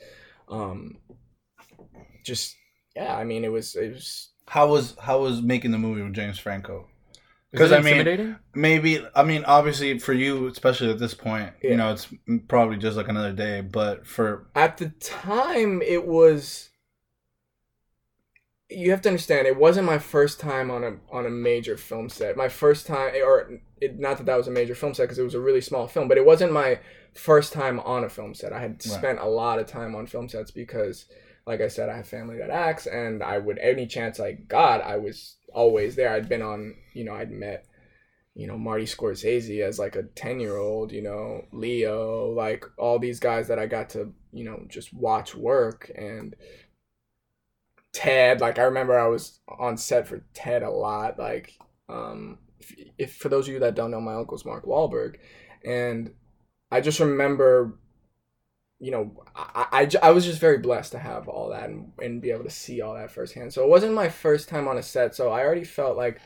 Um, 0.50 0.98
just 2.24 2.56
yeah, 2.96 3.16
I 3.16 3.24
mean, 3.24 3.44
it 3.44 3.52
was 3.52 3.76
it 3.76 3.94
was 3.94 4.32
How 4.48 4.68
was 4.68 4.96
how 5.02 5.22
was 5.22 5.42
making 5.42 5.72
the 5.72 5.78
movie 5.78 6.02
with 6.02 6.14
James 6.14 6.40
Franco? 6.40 6.88
Because 7.52 7.72
I 7.72 7.80
mean? 7.82 8.38
Maybe 8.54 9.06
I 9.16 9.24
mean 9.24 9.44
obviously 9.46 9.98
for 10.00 10.14
you, 10.14 10.48
especially 10.48 10.90
at 10.90 11.00
this 11.00 11.14
point, 11.14 11.54
Yeah. 11.62 11.72
you 11.72 11.78
know, 11.78 11.92
it's 11.92 12.08
probably 12.48 12.78
just 12.78 12.98
like 12.98 13.08
another 13.08 13.34
day. 13.34 13.62
But 13.62 14.06
for 14.06 14.48
at 14.56 14.78
the 14.78 14.90
time 15.00 15.82
it 15.82 16.06
was 16.06 16.70
you 18.70 18.92
have 18.92 19.02
to 19.02 19.10
understand 19.10 19.48
it 19.48 19.56
wasn't 19.58 19.86
my 19.86 19.98
first 19.98 20.40
time 20.40 20.70
on 20.70 20.84
a 20.84 20.98
on 21.12 21.26
a 21.26 21.30
major 21.30 21.78
film 21.78 22.10
set 22.10 22.36
my 22.36 22.50
first 22.50 22.86
time 22.86 23.14
or 23.24 23.50
it, 23.80 23.98
not 23.98 24.18
that 24.18 24.26
that 24.26 24.36
was 24.36 24.48
a 24.48 24.52
major 24.52 24.76
film 24.76 24.94
set 24.94 25.04
because 25.04 25.18
it 25.18 25.24
was 25.24 25.36
a 25.36 25.40
really 25.40 25.62
small 25.62 25.88
film 25.88 26.08
but 26.10 26.18
it 26.18 26.26
wasn't 26.26 26.52
my 26.52 26.78
first 27.14 27.54
time 27.54 27.80
on 27.80 28.04
a 28.04 28.10
film 28.10 28.34
set 28.34 28.52
i 28.52 28.60
had 28.60 28.82
spent 28.82 29.20
a 29.20 29.26
lot 29.26 29.58
of 29.58 29.68
time 29.68 29.96
on 29.96 30.06
film 30.06 30.28
sets 30.28 30.52
because 30.52 31.06
like 31.48 31.62
i 31.62 31.68
said 31.68 31.90
i 31.90 31.96
have 31.96 32.08
family 32.08 32.38
that 32.38 32.52
acts 32.52 32.86
and 32.86 33.24
i 33.24 33.38
would 33.38 33.58
any 33.58 33.88
chance 33.88 34.20
i 34.20 34.34
got 34.34 34.82
i 34.82 34.98
was 34.98 35.38
always 35.54 35.96
there. 35.96 36.14
I'd 36.14 36.30
been 36.30 36.44
on 36.44 36.76
you 36.94 37.04
know 37.04 37.14
i'd 37.14 37.32
met 37.32 37.66
you 38.38 38.46
know 38.46 38.58
Marty 38.58 38.86
Scorsese 38.86 39.62
as 39.62 39.80
like 39.80 39.96
a 39.96 40.04
10 40.04 40.40
year 40.40 40.56
old 40.58 40.92
you 40.92 41.02
know 41.02 41.44
Leo 41.52 42.30
like 42.30 42.64
all 42.78 43.00
these 43.00 43.20
guys 43.20 43.48
that 43.48 43.58
I 43.58 43.66
got 43.66 43.90
to 43.92 44.14
you 44.32 44.44
know 44.44 44.64
just 44.70 44.94
watch 44.94 45.34
work. 45.34 45.92
And 45.96 46.36
Ted 47.94 48.40
like 48.40 48.60
I 48.60 48.64
remember 48.64 48.98
I 48.98 49.08
was 49.08 49.40
on 49.60 49.76
set 49.76 50.08
for 50.08 50.24
Ted 50.36 50.62
a 50.62 50.70
lot 50.70 51.18
like 51.18 51.58
um 51.90 52.38
if, 52.60 52.76
if 53.00 53.16
for 53.16 53.30
those 53.30 53.48
of 53.48 53.54
you 53.56 53.60
that 53.62 53.74
don't 53.74 53.90
know 53.90 54.00
my 54.00 54.14
uncle's 54.14 54.46
Mark 54.46 54.66
Wahlberg. 54.66 55.16
And 55.66 56.12
I 56.70 56.80
just 56.80 57.00
remember 57.00 57.80
you 58.80 58.92
know 58.92 59.24
I, 59.36 59.66
I, 59.72 60.08
I 60.08 60.12
was 60.12 60.26
just 60.26 60.40
very 60.40 60.60
blessed 60.60 60.92
to 60.94 61.00
have 61.00 61.28
all 61.28 61.50
that 61.50 61.70
and, 61.70 61.92
and 62.02 62.22
be 62.22 62.32
able 62.32 62.44
to 62.44 62.50
see 62.50 62.82
all 62.82 62.94
that 62.94 63.12
firsthand 63.12 63.54
so 63.54 63.64
it 63.64 63.70
wasn't 63.70 63.94
my 63.94 64.10
first 64.10 64.50
time 64.50 64.68
on 64.68 64.78
a 64.78 64.84
set 64.84 65.16
so 65.16 65.32
I 65.32 65.44
already 65.44 65.64
felt 65.64 65.98
like 65.98 66.20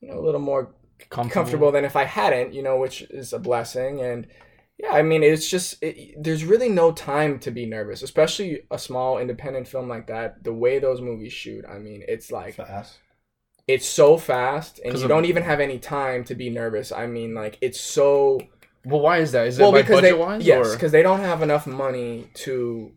you 0.00 0.08
know 0.08 0.18
a 0.18 0.24
little 0.24 0.40
more 0.40 0.74
comfortable 1.08 1.72
than 1.72 1.84
if 1.84 1.96
I 1.96 2.04
hadn't, 2.04 2.52
you 2.54 2.62
know, 2.62 2.76
which 2.76 3.02
is 3.02 3.32
a 3.32 3.38
blessing. 3.38 4.00
And 4.00 4.26
yeah, 4.78 4.92
I 4.92 5.02
mean, 5.02 5.22
it's 5.22 5.48
just 5.48 5.82
it, 5.82 6.22
there's 6.22 6.44
really 6.44 6.68
no 6.68 6.92
time 6.92 7.38
to 7.40 7.50
be 7.50 7.66
nervous, 7.66 8.02
especially 8.02 8.62
a 8.70 8.78
small 8.78 9.18
independent 9.18 9.68
film 9.68 9.88
like 9.88 10.06
that. 10.08 10.44
The 10.44 10.52
way 10.52 10.78
those 10.78 11.00
movies 11.00 11.32
shoot, 11.32 11.64
I 11.68 11.78
mean, 11.78 12.04
it's 12.06 12.30
like 12.30 12.54
fast, 12.54 12.98
it's 13.66 13.86
so 13.86 14.16
fast, 14.16 14.80
and 14.84 14.96
you 14.96 15.04
of- 15.04 15.08
don't 15.08 15.24
even 15.24 15.42
have 15.42 15.60
any 15.60 15.78
time 15.78 16.24
to 16.24 16.34
be 16.34 16.50
nervous. 16.50 16.92
I 16.92 17.06
mean, 17.06 17.34
like 17.34 17.58
it's 17.60 17.80
so 17.80 18.40
Well, 18.84 19.00
why 19.00 19.18
is 19.18 19.32
that? 19.32 19.46
Is 19.46 19.58
it 19.58 19.62
well 19.62 19.72
by 19.72 19.82
because 19.82 19.96
budget 19.96 20.10
they 20.10 20.18
wise? 20.18 20.46
yes 20.46 20.72
because 20.72 20.92
they 20.92 21.02
don't 21.02 21.20
have 21.20 21.42
enough 21.42 21.66
money 21.66 22.30
to 22.34 22.92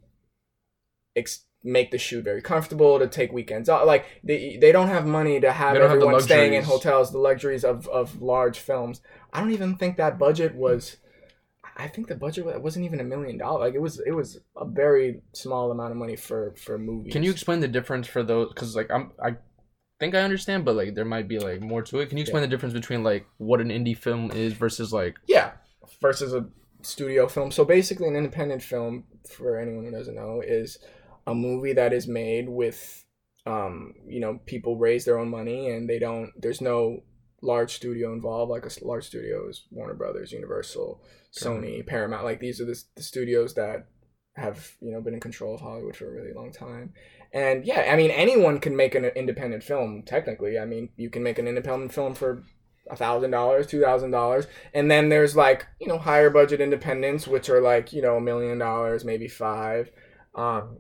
ex- 1.16 1.46
make 1.64 1.92
the 1.92 1.98
shoot 1.98 2.24
very 2.24 2.42
comfortable 2.42 2.98
to 3.00 3.08
take 3.08 3.32
weekends 3.32 3.70
off 3.70 3.86
like 3.86 4.06
they, 4.24 4.58
they 4.60 4.72
don't 4.72 4.88
have 4.88 5.06
money 5.06 5.40
to 5.40 5.52
have 5.52 5.76
don't 5.76 5.84
have 5.84 5.92
everyone 5.92 6.20
staying 6.22 6.54
in 6.54 6.64
hotels 6.64 7.12
the 7.12 7.20
luxuries 7.20 7.64
of, 7.64 7.88
of 7.90 8.20
large 8.22 8.58
films 8.58 9.02
i 9.32 9.40
don't 9.40 9.52
even 9.52 9.76
think 9.76 9.96
that 9.96 10.18
budget 10.18 10.56
was 10.56 10.98
i 11.78 11.88
think 11.88 12.08
the 12.08 12.16
budget 12.16 12.62
wasn't 12.62 12.84
even 12.84 13.00
a 13.00 13.04
million 13.04 13.38
dollars 13.38 13.68
like 13.68 13.76
it 13.76 13.82
was 13.82 14.00
it 14.00 14.12
was 14.12 14.40
a 14.58 14.66
very 14.66 15.22
small 15.34 15.72
amount 15.72 15.92
of 15.92 15.98
money 15.98 16.16
for 16.16 16.54
for 16.58 16.80
movies 16.80 17.14
Can 17.14 17.22
you 17.22 17.30
explain 17.32 17.60
the 17.60 17.68
difference 17.68 18.08
for 18.08 18.24
those? 18.24 18.50
Because 18.50 18.76
like 18.76 18.90
I'm, 18.90 19.12
I 19.24 19.36
think 20.00 20.16
I 20.16 20.22
understand, 20.22 20.66
but 20.66 20.76
like 20.76 20.96
there 20.96 21.06
might 21.06 21.28
be 21.28 21.38
like 21.38 21.62
more 21.62 21.84
to 21.84 22.00
it. 22.00 22.10
Can 22.10 22.18
you 22.18 22.24
explain 22.24 22.42
the 22.42 22.48
difference 22.48 22.74
between 22.74 23.04
like 23.04 23.28
what 23.38 23.62
an 23.62 23.70
indie 23.70 23.96
film 23.96 24.32
is 24.32 24.54
versus 24.54 24.92
like 24.92 25.18
Yeah, 25.28 25.52
versus 26.02 26.34
a 26.34 26.46
studio 26.82 27.28
film. 27.28 27.52
So 27.52 27.64
basically, 27.64 28.08
an 28.08 28.16
independent 28.16 28.64
film, 28.64 29.06
for 29.30 29.60
anyone 29.60 29.86
who 29.86 29.92
doesn't 29.92 30.16
know, 30.16 30.42
is 30.46 30.80
a 31.28 31.36
movie 31.36 31.74
that 31.74 31.94
is 31.94 32.08
made 32.08 32.50
with, 32.50 33.04
um, 33.46 33.94
you 34.08 34.20
know, 34.20 34.40
people 34.46 34.78
raise 34.78 35.06
their 35.06 35.20
own 35.20 35.30
money 35.30 35.70
and 35.70 35.90
they 35.90 36.00
don't. 36.00 36.32
There's 36.40 36.62
no 36.62 37.04
large 37.42 37.74
studio 37.74 38.14
involved. 38.14 38.50
Like 38.50 38.66
a 38.66 38.86
large 38.86 39.06
studio 39.06 39.48
is 39.50 39.66
Warner 39.72 39.94
Brothers, 39.94 40.32
Universal, 40.32 41.04
Sony, 41.34 41.86
Paramount. 41.86 42.24
Like 42.24 42.40
these 42.40 42.60
are 42.62 42.66
the, 42.66 42.82
the 42.96 43.04
studios 43.04 43.54
that 43.56 43.88
have 44.36 44.72
you 44.80 44.92
know 44.92 45.02
been 45.02 45.14
in 45.14 45.20
control 45.20 45.56
of 45.56 45.62
Hollywood 45.62 45.96
for 45.96 46.08
a 46.08 46.12
really 46.12 46.34
long 46.34 46.52
time. 46.52 46.94
And 47.34 47.66
yeah, 47.66 47.90
I 47.92 47.96
mean, 47.96 48.12
anyone 48.12 48.60
can 48.60 48.76
make 48.76 48.96
an 48.96 49.06
independent 49.06 49.64
film. 49.64 50.04
Technically, 50.06 50.60
I 50.60 50.66
mean, 50.66 50.90
you 50.98 51.10
can 51.10 51.24
make 51.24 51.40
an 51.40 51.48
independent 51.48 51.94
film 51.94 52.14
for 52.14 52.44
thousand 52.96 53.32
dollars, 53.32 53.68
two 53.68 53.82
thousand 53.82 54.12
dollars, 54.12 54.48
and 54.74 54.90
then 54.90 55.10
there's 55.10 55.36
like 55.36 55.68
you 55.80 55.88
know 55.88 55.98
higher 55.98 56.30
budget 56.30 56.62
independents, 56.62 57.28
which 57.28 57.50
are 57.50 57.62
like 57.62 57.94
you 57.94 58.02
know 58.02 58.18
a 58.18 58.22
million 58.22 58.58
dollars, 58.58 59.06
maybe 59.06 59.28
five. 59.28 59.92
Um, 60.36 60.80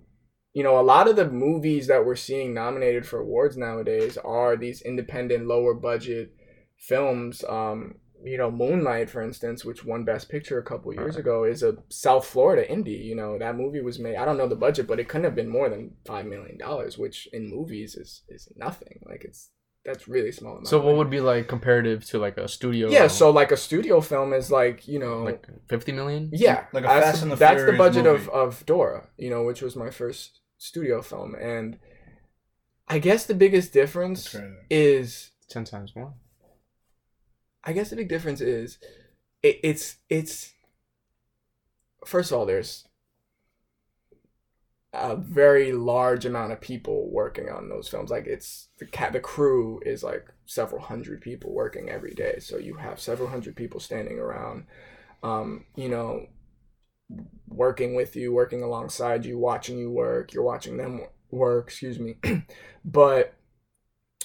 you 0.53 0.63
know, 0.63 0.79
a 0.79 0.81
lot 0.81 1.07
of 1.07 1.15
the 1.15 1.29
movies 1.29 1.87
that 1.87 2.05
we're 2.05 2.15
seeing 2.15 2.53
nominated 2.53 3.05
for 3.05 3.19
awards 3.19 3.55
nowadays 3.55 4.17
are 4.17 4.57
these 4.57 4.81
independent, 4.81 5.47
lower 5.47 5.73
budget 5.73 6.33
films. 6.77 7.43
Um, 7.47 7.95
you 8.23 8.37
know, 8.37 8.51
Moonlight, 8.51 9.09
for 9.09 9.21
instance, 9.21 9.65
which 9.65 9.85
won 9.85 10.03
Best 10.03 10.29
Picture 10.29 10.59
a 10.59 10.63
couple 10.63 10.93
years 10.93 11.15
ago, 11.15 11.43
is 11.43 11.63
a 11.63 11.77
South 11.89 12.25
Florida 12.25 12.65
indie. 12.71 13.03
You 13.03 13.15
know, 13.15 13.39
that 13.39 13.55
movie 13.55 13.81
was 13.81 13.97
made. 13.97 14.15
I 14.17 14.25
don't 14.25 14.37
know 14.37 14.47
the 14.47 14.55
budget, 14.55 14.87
but 14.87 14.99
it 14.99 15.07
couldn't 15.07 15.25
have 15.25 15.35
been 15.35 15.49
more 15.49 15.69
than 15.69 15.95
five 16.05 16.25
million 16.25 16.57
dollars, 16.57 16.97
which 16.97 17.27
in 17.31 17.49
movies 17.49 17.95
is 17.95 18.23
is 18.27 18.51
nothing. 18.55 18.99
Like 19.09 19.23
it's 19.23 19.49
that's 19.85 20.07
really 20.07 20.31
small. 20.31 20.53
Amount 20.53 20.67
so 20.67 20.79
what 20.79 20.95
would 20.97 21.09
be 21.09 21.19
like 21.19 21.47
comparative 21.47 22.05
to 22.05 22.19
like 22.19 22.37
a 22.37 22.47
studio? 22.47 22.89
Yeah, 22.89 23.07
so 23.07 23.31
like 23.31 23.51
a 23.51 23.57
studio 23.57 24.01
film 24.01 24.33
is 24.33 24.51
like 24.51 24.87
you 24.87 24.99
know, 24.99 25.23
like 25.23 25.47
fifty 25.67 25.91
million. 25.91 26.29
yeah, 26.33 26.65
Like 26.71 26.83
a 26.83 26.87
that's 26.87 27.05
Fast 27.05 27.17
the, 27.17 27.23
and 27.23 27.31
the 27.31 27.35
that's 27.37 27.65
the 27.65 27.73
budget 27.73 28.05
of 28.05 28.19
movie. 28.27 28.31
of 28.31 28.65
Dora, 28.65 29.09
you 29.17 29.29
know, 29.29 29.43
which 29.43 29.61
was 29.61 29.75
my 29.75 29.89
first 29.89 30.39
studio 30.57 31.01
film, 31.01 31.35
and 31.35 31.79
I 32.87 32.99
guess 32.99 33.25
the 33.25 33.33
biggest 33.33 33.73
difference 33.73 34.31
That's 34.31 34.45
is 34.69 35.31
ten 35.49 35.65
times 35.65 35.95
more. 35.95 36.13
I 37.63 37.73
guess 37.73 37.89
the 37.89 37.95
big 37.95 38.09
difference 38.09 38.41
is 38.41 38.77
it, 39.41 39.59
it's 39.63 39.97
it's 40.09 40.53
first 42.05 42.31
of 42.31 42.37
all 42.37 42.45
there's 42.45 42.85
a 44.93 45.15
very 45.15 45.71
large 45.71 46.25
amount 46.25 46.51
of 46.51 46.59
people 46.59 47.09
working 47.11 47.49
on 47.49 47.69
those 47.69 47.87
films. 47.87 48.09
Like 48.09 48.27
it's 48.27 48.69
the 48.77 48.85
cat 48.85 49.13
the 49.13 49.19
crew 49.19 49.79
is 49.85 50.03
like 50.03 50.27
several 50.45 50.81
hundred 50.81 51.21
people 51.21 51.53
working 51.53 51.89
every 51.89 52.13
day. 52.13 52.39
So 52.39 52.57
you 52.57 52.75
have 52.75 52.99
several 52.99 53.29
hundred 53.29 53.55
people 53.55 53.79
standing 53.79 54.19
around 54.19 54.65
um 55.23 55.65
you 55.75 55.87
know 55.87 56.25
working 57.47 57.93
with 57.93 58.15
you 58.15 58.33
working 58.33 58.63
alongside 58.63 59.25
you 59.25 59.37
watching 59.37 59.77
you 59.77 59.91
work. 59.91 60.33
You're 60.33 60.43
watching 60.43 60.77
them 60.77 61.01
work 61.29 61.67
excuse 61.67 61.99
me. 61.99 62.17
But 62.83 63.35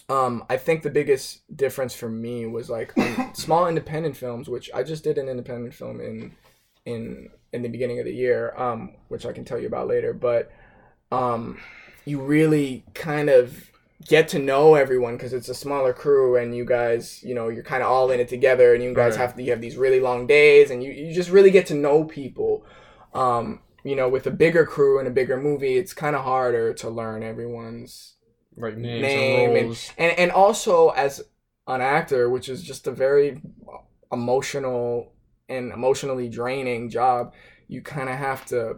um, 0.09 0.45
I 0.49 0.57
think 0.57 0.83
the 0.83 0.91
biggest 0.91 1.43
difference 1.55 1.95
for 1.95 2.09
me 2.09 2.47
was 2.47 2.71
like 2.71 2.95
small 3.35 3.67
independent 3.67 4.17
films, 4.17 4.49
which 4.49 4.71
I 4.75 4.83
just 4.83 5.05
did 5.05 5.19
an 5.19 5.29
independent 5.29 5.75
film 5.75 6.01
in 6.01 6.35
in 6.87 7.29
in 7.53 7.63
the 7.63 7.69
beginning 7.69 7.99
of 7.99 8.05
the 8.07 8.15
year, 8.15 8.55
um, 8.57 8.95
which 9.09 9.27
I 9.27 9.33
can 9.33 9.45
tell 9.45 9.59
you 9.59 9.67
about 9.67 9.89
later. 9.89 10.13
But 10.15 10.51
um, 11.13 11.59
you 12.05 12.21
really 12.21 12.85
kind 12.95 13.29
of 13.31 13.71
get 14.07 14.29
to 14.29 14.39
know 14.39 14.75
everyone 14.75 15.17
because 15.17 15.33
it's 15.33 15.49
a 15.49 15.55
smaller 15.55 15.93
crew 15.93 16.37
and 16.37 16.55
you 16.57 16.65
guys, 16.65 17.23
you 17.23 17.35
know, 17.35 17.49
you're 17.49 17.65
kind 17.65 17.83
of 17.83 17.91
all 17.91 18.11
in 18.11 18.21
it 18.21 18.29
together, 18.29 18.75
and 18.75 18.83
you 18.85 18.95
guys 18.95 19.13
Right. 19.17 19.21
have 19.23 19.37
to 19.37 19.43
you 19.43 19.51
have 19.51 19.61
these 19.61 19.77
really 19.77 20.01
long 20.01 20.27
days, 20.27 20.71
and 20.71 20.83
you 20.83 20.93
you 20.93 21.15
just 21.15 21.31
really 21.31 21.51
get 21.51 21.67
to 21.67 21.75
know 21.75 22.05
people. 22.05 22.65
Um, 23.15 23.61
you 23.85 23.95
know, 23.97 24.09
with 24.09 24.27
a 24.27 24.31
bigger 24.33 24.67
crew 24.67 24.99
and 24.99 25.09
a 25.09 25.13
bigger 25.13 25.37
movie, 25.41 25.77
it's 25.77 25.95
kind 25.95 26.17
of 26.17 26.25
harder 26.25 26.75
to 26.75 26.91
learn 26.91 27.23
everyone's 27.23 28.17
Like 28.57 28.77
names 28.77 29.01
Name 29.03 29.57
and 29.57 29.69
and- 29.71 29.77
and 29.99 30.19
and 30.19 30.31
also 30.33 30.91
as 30.91 31.23
an 31.69 31.81
actor, 31.81 32.29
which 32.29 32.49
is 32.49 32.63
just 32.63 32.87
a 32.87 32.91
very 32.93 33.41
emotional 34.13 35.13
and 35.49 35.73
emotionally 35.73 36.29
draining 36.29 36.91
job, 36.91 37.33
you 37.69 37.83
kind 37.83 38.09
of 38.09 38.17
have 38.17 38.45
to 38.47 38.77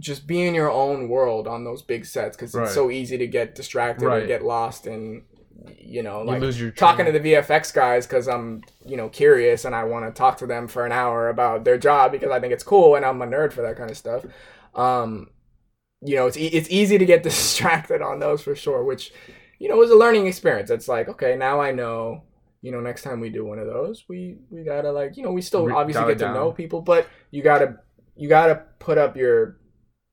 just 0.00 0.26
be 0.26 0.46
in 0.46 0.54
your 0.54 0.70
own 0.70 1.08
world 1.08 1.46
on 1.48 1.64
those 1.64 1.82
big 1.82 2.04
sets 2.04 2.36
because 2.36 2.54
Right. 2.54 2.64
it's 2.64 2.74
so 2.74 2.90
easy 2.90 3.16
to 3.18 3.26
get 3.26 3.54
distracted 3.54 4.04
or 4.06 4.26
get 4.26 4.44
lost 4.44 4.86
and 4.86 5.22
you 5.78 6.02
know 6.02 6.20
you 6.20 6.26
like 6.38 6.58
your 6.58 6.70
talking 6.70 7.06
to 7.06 7.12
the 7.12 7.20
VFX 7.20 7.72
guys 7.72 8.06
because 8.06 8.28
I'm 8.28 8.62
you 8.84 8.96
know 8.98 9.08
curious 9.08 9.64
and 9.64 9.74
I 9.74 9.84
want 9.84 10.04
to 10.04 10.12
talk 10.16 10.36
to 10.38 10.46
them 10.46 10.68
for 10.68 10.84
an 10.84 10.92
hour 10.92 11.30
about 11.30 11.64
their 11.64 11.78
job 11.78 12.12
because 12.12 12.30
I 12.30 12.40
think 12.40 12.52
it's 12.52 12.62
cool 12.62 12.94
and 12.94 13.06
I'm 13.06 13.22
a 13.22 13.26
nerd 13.26 13.54
for 13.54 13.62
that 13.62 13.76
kind 13.76 13.90
of 13.90 13.96
stuff. 13.96 14.24
Um, 14.74 15.30
you 16.02 16.14
know, 16.16 16.26
it's 16.26 16.36
e- 16.36 16.48
it's 16.48 16.68
easy 16.70 16.98
to 16.98 17.06
get 17.06 17.22
distracted 17.30 18.02
on 18.02 18.18
those 18.18 18.42
for 18.42 18.54
sure, 18.54 18.84
which 18.84 19.12
you 19.58 19.68
know 19.70 19.80
is 19.82 19.90
a 19.90 19.96
learning 19.96 20.26
experience. 20.26 20.68
It's 20.68 20.88
like 20.88 21.08
okay, 21.08 21.36
now 21.36 21.58
I 21.60 21.72
know. 21.72 22.22
You 22.66 22.72
know, 22.72 22.80
next 22.80 23.02
time 23.02 23.20
we 23.20 23.30
do 23.30 23.44
one 23.44 23.60
of 23.60 23.66
those, 23.68 24.04
we 24.08 24.38
we 24.50 24.64
gotta 24.64 24.90
like 24.90 25.16
you 25.16 25.22
know 25.22 25.30
we 25.30 25.40
still 25.40 25.72
obviously 25.72 26.04
get 26.06 26.18
to 26.18 26.32
know 26.34 26.50
people, 26.50 26.80
but 26.82 27.06
you 27.30 27.40
gotta 27.44 27.76
you 28.16 28.28
gotta 28.28 28.62
put 28.80 28.98
up 28.98 29.16
your 29.16 29.58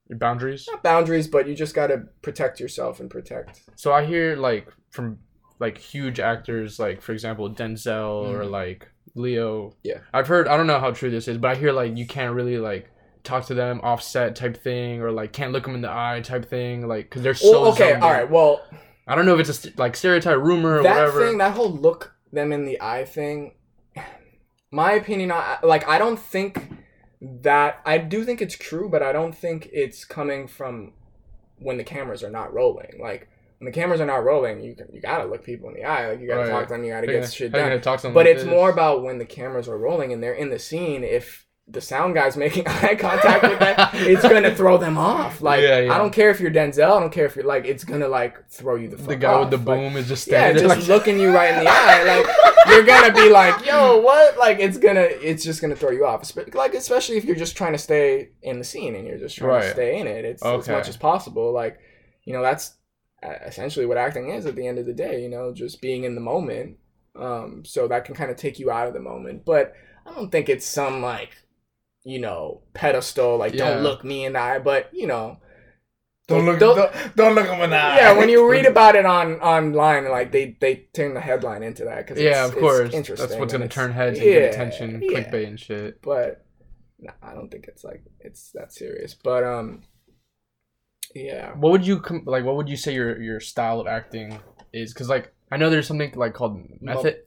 your 0.07 0.19
boundaries. 0.19 0.67
not 0.69 0.83
boundaries, 0.83 1.27
but 1.27 1.47
you 1.47 1.55
just 1.55 1.73
gotta 1.73 2.03
protect 2.21 2.59
yourself 2.59 2.99
and 2.99 3.09
protect. 3.09 3.63
So 3.75 3.91
I 3.91 4.05
hear 4.05 4.35
like 4.35 4.67
from 4.91 5.17
like 5.59 5.79
huge 5.79 6.19
actors, 6.19 6.77
like 6.77 7.01
for 7.01 7.11
example 7.11 7.49
Denzel 7.49 8.27
or 8.29 8.43
Mhm. 8.43 8.51
like 8.51 8.87
Leo. 9.15 9.75
Yeah. 9.83 9.99
I've 10.13 10.27
heard. 10.27 10.47
I 10.47 10.55
don't 10.55 10.67
know 10.67 10.79
how 10.79 10.91
true 10.91 11.09
this 11.09 11.27
is, 11.27 11.39
but 11.39 11.49
I 11.49 11.55
hear 11.55 11.71
like 11.71 11.97
you 11.97 12.05
can't 12.05 12.35
really 12.35 12.59
like 12.59 12.87
talk 13.23 13.47
to 13.47 13.55
them 13.55 13.79
offset 13.81 14.35
type 14.35 14.57
thing, 14.61 15.01
or 15.01 15.11
like 15.11 15.33
can't 15.33 15.51
look 15.53 15.63
them 15.63 15.73
in 15.73 15.81
the 15.81 15.89
eye 15.91 16.21
type 16.23 16.45
thing, 16.47 16.87
like 16.87 17.05
because 17.09 17.23
they're 17.23 17.33
so. 17.33 17.63
Well, 17.63 17.71
okay, 17.71 17.93
all 17.93 18.27
Well, 18.27 18.61
I 19.07 19.15
don't 19.15 19.25
know 19.25 19.33
if 19.33 19.39
it's 19.39 19.49
a 19.49 19.53
st- 19.53 19.79
like 19.79 19.95
stereotype 19.95 20.37
rumor 20.37 20.79
or 20.79 20.83
that 20.83 20.95
whatever. 20.95 21.25
thing, 21.25 21.39
that 21.39 21.53
whole 21.55 21.71
look 21.71 22.13
them 22.33 22.51
in 22.51 22.65
the 22.65 22.81
eye 22.81 23.05
thing. 23.05 23.53
My 24.71 24.93
opinion, 24.93 25.31
I, 25.31 25.57
like 25.63 25.87
I 25.87 25.97
don't 25.99 26.19
think 26.19 26.69
that 27.21 27.79
I 27.85 27.99
do 27.99 28.23
think 28.25 28.41
it's 28.41 28.57
true, 28.57 28.89
but 28.89 29.01
I 29.03 29.11
don't 29.11 29.33
think 29.35 29.69
it's 29.71 30.03
coming 30.03 30.47
from 30.47 30.93
when 31.59 31.77
the 31.77 31.83
cameras 31.83 32.23
are 32.23 32.29
not 32.31 32.53
rolling. 32.53 32.99
Like 32.99 33.29
when 33.59 33.71
the 33.71 33.71
cameras 33.71 34.01
are 34.01 34.05
not 34.05 34.23
rolling, 34.25 34.61
you 34.63 34.75
can, 34.75 34.87
you 34.91 34.99
gotta 34.99 35.25
look 35.25 35.43
people 35.45 35.69
in 35.69 35.75
the 35.75 35.83
eye. 35.85 36.09
Like 36.09 36.19
you 36.19 36.27
gotta 36.27 36.41
Right. 36.41 36.49
talk 36.49 36.67
to 36.67 36.73
them. 36.73 36.83
You 36.83 36.91
gotta 36.91 37.07
get 37.07 37.21
you 37.21 37.27
shit 37.27 37.51
gonna- 37.51 37.63
how 37.65 37.69
you 37.69 37.75
done. 37.75 37.81
talk 37.83 37.99
to 37.99 38.07
them 38.07 38.13
But 38.13 38.25
like 38.25 38.35
it's 38.35 38.43
this? 38.43 38.49
more 38.51 38.69
about 38.71 39.03
when 39.03 39.19
the 39.19 39.25
cameras 39.25 39.69
are 39.69 39.77
rolling 39.77 40.11
and 40.11 40.21
they're 40.23 40.33
in 40.33 40.49
the 40.49 40.59
scene. 40.59 41.03
If 41.03 41.42
the 41.67 41.79
sound 41.81 42.13
guy's 42.13 42.35
making 42.35 42.67
eye 42.67 42.95
contact 42.95 43.43
with 43.43 43.59
that, 43.59 43.91
it's 43.93 44.21
gonna 44.21 44.53
throw 44.55 44.77
them 44.77 44.97
off. 44.97 45.41
Like 45.41 45.61
Yeah, 45.61 45.79
yeah. 45.79 45.93
I 45.93 45.97
don't 45.97 46.11
care 46.11 46.29
if 46.29 46.39
you're 46.39 46.51
Denzel. 46.51 46.97
I 46.97 46.99
don't 46.99 47.11
care 47.11 47.25
if 47.25 47.35
you're 47.35 47.45
like 47.45 47.65
it's 47.65 47.83
gonna 47.83 48.07
like 48.07 48.49
throw 48.49 48.75
you 48.75 48.89
the 48.89 48.97
fuck 48.97 49.07
the 49.07 49.15
guy 49.15 49.39
with 49.39 49.49
the 49.49 49.57
off. 49.57 49.65
Like, 49.65 49.77
boom 49.79 49.97
is 49.97 50.07
just 50.07 50.27
yeah, 50.27 50.39
standing 50.39 50.63
just 50.63 50.75
there, 50.75 50.79
like, 50.79 50.87
looking 51.05 51.19
you 51.19 51.33
right 51.33 51.53
in 51.53 51.63
the 51.63 51.69
eye, 51.69 52.03
like 52.03 52.53
you're 52.67 52.83
gonna 52.83 53.13
be 53.13 53.29
like, 53.29 53.65
"Yo, 53.65 53.99
what?" 53.99 54.37
Like 54.37 54.59
it's 54.59 54.77
gonna, 54.77 55.01
it's 55.01 55.43
just 55.43 55.61
gonna 55.61 55.75
throw 55.75 55.91
you 55.91 56.05
off. 56.05 56.31
Like 56.53 56.73
especially 56.73 57.17
if 57.17 57.25
you're 57.25 57.35
just 57.35 57.55
trying 57.55 57.73
to 57.73 57.77
stay 57.77 58.29
in 58.41 58.57
the 58.57 58.65
scene 58.65 58.95
and 58.95 59.07
you're 59.07 59.17
just 59.17 59.37
trying 59.37 59.61
to 59.61 59.71
stay 59.71 59.99
in 59.99 60.07
it. 60.07 60.25
It's 60.25 60.43
as 60.43 60.67
much 60.67 60.89
as 60.89 60.97
possible. 60.97 61.51
Like, 61.51 61.79
you 62.25 62.33
know, 62.33 62.41
that's 62.41 62.75
essentially 63.45 63.85
what 63.85 63.97
acting 63.97 64.29
is 64.29 64.45
at 64.45 64.55
the 64.55 64.67
end 64.67 64.79
of 64.79 64.85
the 64.85 64.93
day. 64.93 65.21
You 65.21 65.29
know, 65.29 65.53
just 65.53 65.81
being 65.81 66.03
in 66.03 66.15
the 66.15 66.21
moment. 66.21 66.77
Um, 67.15 67.63
so 67.63 67.87
that 67.87 68.05
can 68.05 68.15
kind 68.15 68.31
of 68.31 68.37
take 68.37 68.57
you 68.57 68.71
out 68.71 68.87
of 68.87 68.93
the 68.93 68.99
moment. 68.99 69.45
But 69.45 69.73
I 70.05 70.13
don't 70.13 70.31
think 70.31 70.49
it's 70.49 70.65
some 70.65 71.01
like, 71.01 71.29
you 72.03 72.19
know, 72.19 72.61
pedestal. 72.73 73.37
Like, 73.37 73.53
Yeah. 73.53 73.73
don't 73.75 73.83
look 73.83 74.03
me 74.03 74.25
in 74.25 74.33
the 74.33 74.39
eye. 74.39 74.59
But 74.59 74.89
you 74.93 75.07
know, 75.07 75.37
Don't 76.27 76.45
look. 76.45 76.59
Don't- 76.59 76.75
Don't, 76.77 77.15
don't 77.15 77.35
look 77.35 77.47
him 77.47 77.61
in 77.61 77.69
the 77.69 77.75
eye. 77.77 77.97
yeah, 77.97 78.17
when 78.17 78.29
you 78.29 78.49
read 78.51 78.65
about 78.65 78.95
it 78.95 79.05
on 79.05 79.35
online, 79.41 80.09
like 80.09 80.31
they 80.31 80.57
they 80.61 80.87
turn 80.93 81.13
the 81.13 81.21
headline 81.21 81.63
into 81.63 81.83
that 81.85 82.05
because 82.07 82.21
yeah, 82.21 82.45
of 82.45 82.53
course. 82.55 82.93
interesting. 82.93 83.27
That's 83.27 83.39
what's 83.39 83.51
gonna 83.53 83.67
turn 83.67 83.91
heads 83.91 84.17
and 84.19 84.27
yeah, 84.27 84.33
get 84.39 84.53
attention, 84.53 85.01
yeah. 85.01 85.09
clickbait 85.19 85.47
and 85.47 85.59
shit. 85.59 86.01
But 86.01 86.45
no, 86.99 87.11
I 87.21 87.33
don't 87.33 87.49
think 87.51 87.65
it's 87.67 87.83
like 87.83 88.03
it's 88.21 88.51
that 88.51 88.71
serious. 88.73 89.13
But 89.13 89.43
um, 89.43 89.83
yeah, 91.13 91.51
What 91.55 91.71
would 91.73 91.85
you 91.85 91.99
com- 91.99 92.23
like? 92.25 92.43
What 92.45 92.55
would 92.55 92.69
you 92.69 92.77
say 92.77 92.93
your 92.93 93.21
your 93.21 93.39
style 93.39 93.79
of 93.81 93.87
acting 93.87 94.39
is? 94.71 94.93
Because 94.93 95.09
like 95.09 95.33
I 95.51 95.57
know 95.57 95.69
there's 95.69 95.87
something 95.87 96.13
like 96.15 96.33
called 96.33 96.57
method 96.81 97.17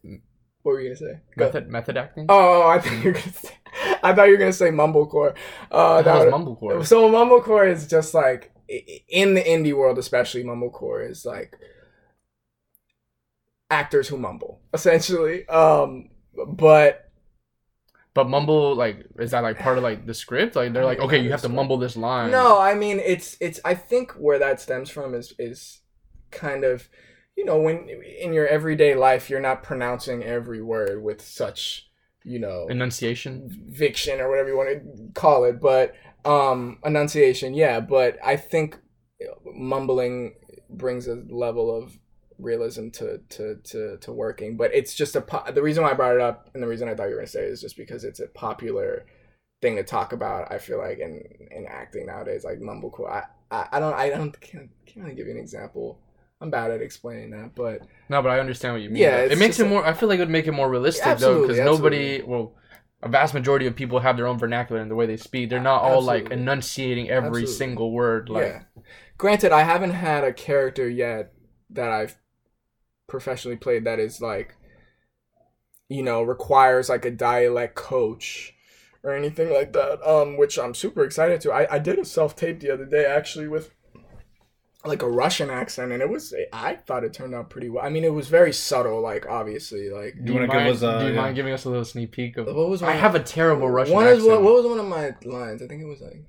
what 0.66 0.72
were 0.72 0.80
you 0.80 0.88
gonna 0.88 1.12
say? 1.12 1.20
Method 1.36 1.68
method 1.68 1.96
acting. 1.96 2.26
Oh, 2.28 2.66
I 2.66 2.80
think 2.84 3.04
you're 3.04 3.12
gonna 3.12 3.32
say. 3.32 3.54
I 4.02 4.12
thought 4.12 4.24
you 4.24 4.32
were 4.32 4.38
gonna 4.38 4.52
say 4.52 4.70
mumblecore. 4.70 5.36
Uh, 5.70 6.02
that 6.02 6.14
was 6.26 6.34
mumblecore. 6.34 6.84
So 6.84 7.08
mumblecore 7.08 7.70
is 7.70 7.86
just 7.86 8.14
like 8.14 8.50
in 9.08 9.34
the 9.34 9.42
indie 9.42 9.72
world, 9.74 9.96
especially 9.96 10.42
mumblecore 10.42 11.08
is 11.08 11.24
like 11.24 11.56
actors 13.70 14.08
who 14.08 14.18
mumble 14.18 14.60
essentially. 14.74 15.46
Um, 15.48 16.10
but 16.48 17.10
But 18.14 18.28
mumble 18.28 18.74
like 18.74 19.06
is 19.20 19.30
that 19.30 19.42
like 19.44 19.58
part 19.58 19.78
of 19.78 19.84
like 19.84 20.04
the 20.06 20.14
script? 20.14 20.56
Like 20.56 20.72
they're 20.72 20.84
like, 20.84 20.98
okay, 21.00 21.18
you 21.18 21.30
have 21.30 21.42
to 21.42 21.48
mumble 21.48 21.76
this 21.78 21.96
line. 21.96 22.30
no, 22.32 22.58
I 22.60 22.74
mean 22.74 22.98
it's 22.98 23.36
it's. 23.40 23.60
I 23.64 23.74
think 23.74 24.12
where 24.12 24.38
that 24.40 24.60
stems 24.60 24.90
from 24.90 25.14
is 25.14 25.32
is 25.38 25.80
kind 26.30 26.64
of 26.64 26.88
you 27.36 27.44
know 27.44 27.58
when 27.60 27.88
in 28.20 28.32
your 28.32 28.46
everyday 28.46 28.94
life 28.94 29.28
you're 29.28 29.40
not 29.40 29.62
pronouncing 29.62 30.22
every 30.22 30.62
word 30.62 31.02
with 31.02 31.20
such 31.20 31.88
you 32.24 32.38
know 32.38 32.66
enunciation. 32.68 33.72
fiction 33.74 34.20
or 34.20 34.28
whatever 34.28 34.48
you 34.48 34.56
want 34.56 34.68
to 34.68 35.12
call 35.20 35.44
it, 35.44 35.60
but 35.60 35.94
um, 36.26 36.78
enunciation, 36.84 37.54
yeah. 37.54 37.80
But 37.80 38.18
I 38.22 38.36
think 38.36 38.78
mumbling 39.44 40.34
brings 40.68 41.06
a 41.06 41.22
level 41.28 41.74
of 41.74 41.98
realism 42.38 42.90
to 42.90 43.20
to 43.30 43.56
to, 43.64 43.96
to 43.98 44.12
working. 44.12 44.56
But 44.56 44.74
it's 44.74 44.94
just 44.94 45.16
a 45.16 45.20
po- 45.20 45.50
the 45.50 45.62
reason 45.62 45.84
why 45.84 45.90
I 45.90 45.94
brought 45.94 46.16
it 46.16 46.20
up 46.20 46.50
and 46.52 46.62
the 46.62 46.66
reason 46.66 46.88
I 46.88 46.94
thought 46.94 47.04
you 47.04 47.14
were 47.14 47.20
gonna 47.20 47.28
say 47.28 47.44
it 47.44 47.52
is 47.52 47.60
just 47.60 47.76
because 47.76 48.04
it's 48.04 48.20
a 48.20 48.26
popular 48.26 49.06
thing 49.62 49.76
to 49.76 49.84
talk 49.84 50.12
about. 50.12 50.52
I 50.52 50.58
feel 50.58 50.78
like 50.78 50.98
in 50.98 51.22
in 51.50 51.66
acting 51.66 52.06
nowadays, 52.06 52.44
like 52.44 52.58
mumblecore. 52.58 53.10
I 53.10 53.24
I, 53.50 53.68
I 53.72 53.80
don't 53.80 53.94
I 53.94 54.10
don't 54.10 54.38
can't, 54.40 54.70
can't 54.84 55.04
really 55.04 55.16
give 55.16 55.26
you 55.26 55.32
an 55.34 55.38
example. 55.38 56.00
I'm 56.40 56.50
bad 56.50 56.70
at 56.70 56.82
explaining 56.82 57.30
that, 57.30 57.54
but 57.54 57.82
No, 58.08 58.20
but 58.22 58.30
I 58.30 58.40
understand 58.40 58.74
what 58.74 58.82
you 58.82 58.90
mean. 58.90 59.02
Yeah, 59.02 59.18
it 59.18 59.38
makes 59.38 59.58
it 59.58 59.66
more. 59.68 59.84
I 59.86 59.94
feel 59.94 60.08
like 60.08 60.18
it 60.18 60.22
would 60.22 60.30
make 60.30 60.46
it 60.46 60.52
more 60.52 60.68
realistic 60.68 61.18
though, 61.18 61.42
because 61.42 61.58
nobody, 61.58 62.22
well, 62.22 62.54
a 63.02 63.08
vast 63.08 63.34
majority 63.34 63.66
of 63.66 63.74
people 63.74 64.00
have 64.00 64.16
their 64.16 64.26
own 64.26 64.38
vernacular 64.38 64.80
in 64.80 64.88
the 64.88 64.94
way 64.94 65.06
they 65.06 65.16
speak. 65.16 65.48
They're 65.48 65.60
not 65.60 65.82
all 65.82 66.02
like 66.02 66.30
enunciating 66.30 67.08
every 67.08 67.42
Absolutely. 67.42 67.54
single 67.54 67.92
word. 67.92 68.28
Like, 68.28 68.46
yeah. 68.46 68.82
Granted, 69.18 69.52
I 69.52 69.62
haven't 69.62 69.92
had 69.92 70.24
a 70.24 70.32
character 70.32 70.88
yet 70.88 71.32
that 71.70 71.90
I've 71.90 72.18
professionally 73.06 73.56
played 73.56 73.84
that 73.84 73.98
is 73.98 74.20
like, 74.20 74.56
you 75.88 76.02
know, 76.02 76.22
requires 76.22 76.88
like 76.88 77.04
a 77.04 77.10
dialect 77.10 77.76
coach 77.76 78.54
or 79.02 79.14
anything 79.14 79.52
like 79.52 79.72
that. 79.72 80.06
Um, 80.06 80.36
which 80.36 80.58
I'm 80.58 80.74
super 80.74 81.04
excited 81.04 81.40
to. 81.42 81.52
I, 81.52 81.76
I 81.76 81.78
did 81.78 81.98
a 81.98 82.04
self 82.04 82.36
tape 82.36 82.60
the 82.60 82.70
other 82.70 82.84
day 82.86 83.06
actually 83.06 83.48
with 83.48 83.70
like 84.88 85.02
a 85.02 85.08
Russian 85.10 85.50
accent, 85.50 85.92
and 85.92 86.00
it 86.02 86.08
was 86.08 86.34
I 86.52 86.74
thought 86.76 87.04
it 87.04 87.12
turned 87.12 87.34
out 87.34 87.50
pretty 87.50 87.68
well. 87.68 87.84
I 87.84 87.88
mean, 87.88 88.04
it 88.04 88.12
was 88.12 88.28
very 88.28 88.52
subtle, 88.52 89.00
like 89.00 89.26
obviously, 89.26 89.90
like 89.90 90.14
do 90.24 90.32
wanna 90.34 90.46
you, 90.46 90.52
give 90.52 90.60
mind, 90.62 90.68
us 90.76 90.82
a- 90.82 90.98
do 91.00 91.06
you 91.06 91.14
yeah. 91.14 91.20
mind 91.20 91.36
giving 91.36 91.52
us 91.52 91.64
a 91.64 91.68
little 91.70 91.84
sneak 91.84 92.12
peek 92.12 92.36
of? 92.36 92.46
what 92.46 92.68
was 92.68 92.82
I 92.82 92.90
one- 92.90 92.98
have 92.98 93.14
a 93.14 93.20
terrible 93.22 93.68
Russian 93.70 93.94
one 93.94 94.06
is 94.06 94.18
accent. 94.18 94.30
what, 94.30 94.42
what 94.42 94.54
was 94.54 94.66
one 94.66 94.78
of 94.78 94.86
my 94.86 95.14
lines? 95.24 95.62
I 95.62 95.66
think 95.66 95.82
it 95.82 95.86
was 95.86 96.00
like. 96.00 96.24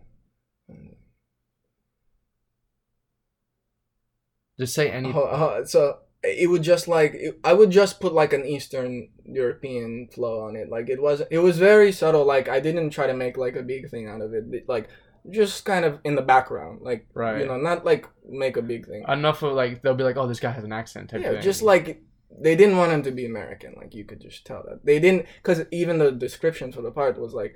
Just 4.60 4.74
say 4.74 4.90
any. 4.90 5.14
Uh, 5.14 5.20
uh, 5.20 5.66
so 5.66 6.00
it 6.24 6.50
would 6.50 6.64
just 6.64 6.88
like 6.88 7.14
it, 7.14 7.40
I 7.44 7.54
would 7.54 7.70
just 7.70 8.00
put 8.00 8.14
like 8.14 8.34
an 8.34 8.44
Eastern 8.46 9.10
European 9.24 10.08
flow 10.12 10.42
on 10.42 10.56
it. 10.56 10.70
Like 10.70 10.90
it 10.90 11.02
was 11.02 11.22
it 11.30 11.38
was 11.40 11.58
very 11.60 11.92
subtle. 11.92 12.26
Like 12.26 12.50
I 12.50 12.60
didn't 12.60 12.90
try 12.90 13.06
to 13.08 13.14
make 13.14 13.38
like 13.38 13.56
a 13.56 13.62
big 13.62 13.90
thing 13.90 14.08
out 14.08 14.22
of 14.22 14.34
it. 14.34 14.46
It- 14.52 14.68
Like 14.68 14.90
just 15.30 15.66
kind 15.66 15.86
of 15.86 16.00
in 16.04 16.16
the 16.16 16.22
background. 16.22 16.82
Like 16.82 17.08
Right. 17.14 17.42
you 17.42 17.48
know, 17.48 17.58
not 17.58 17.86
like 17.86 18.08
make 18.28 18.58
a 18.58 18.62
big 18.62 18.88
thing. 18.88 19.04
Enough 19.08 19.44
of 19.44 19.54
like 19.54 19.82
they'll 19.82 19.96
be 19.96 20.04
like, 20.04 20.18
oh, 20.18 20.28
this 20.28 20.40
guy 20.40 20.52
has 20.52 20.64
an 20.64 20.74
accent 20.74 21.10
type 21.10 21.22
yeah, 21.22 21.32
thing. 21.34 21.42
just 21.42 21.62
like 21.62 22.02
they 22.40 22.56
didn't 22.56 22.78
want 22.78 22.92
him 22.92 23.04
to 23.04 23.12
be 23.12 23.26
American. 23.26 23.74
Like 23.78 23.94
you 23.94 24.06
could 24.06 24.22
just 24.22 24.46
tell 24.46 24.64
that 24.68 24.86
they 24.86 25.00
didn't 25.00 25.26
because 25.42 25.66
even 25.72 25.98
the 25.98 26.12
description 26.12 26.72
for 26.72 26.82
the 26.82 26.92
part 26.92 27.20
was 27.20 27.34
like 27.34 27.56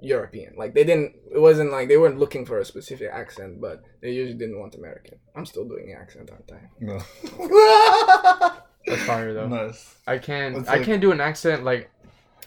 European. 0.00 0.54
Like 0.56 0.74
they 0.74 0.84
didn't. 0.84 1.14
It 1.32 1.40
wasn't 1.40 1.72
like 1.72 1.88
they 1.88 1.96
weren't 1.96 2.18
looking 2.18 2.44
for 2.44 2.58
a 2.58 2.64
specific 2.64 3.10
accent, 3.12 3.60
but 3.60 3.82
they 4.02 4.10
usually 4.12 4.38
didn't 4.38 4.58
want 4.58 4.74
American. 4.74 5.18
I'm 5.34 5.46
still 5.46 5.66
doing 5.66 5.86
the 5.86 5.94
accent, 5.94 6.30
aren't 6.30 6.52
I? 6.52 6.68
No. 6.80 6.98
that's 8.86 9.02
fire 9.02 9.34
though. 9.34 9.48
nice. 9.48 9.96
I 10.06 10.18
can't. 10.18 10.56
It's 10.58 10.68
I 10.68 10.82
can't 10.82 11.00
do 11.00 11.12
an 11.12 11.20
accent 11.20 11.64
like. 11.64 11.90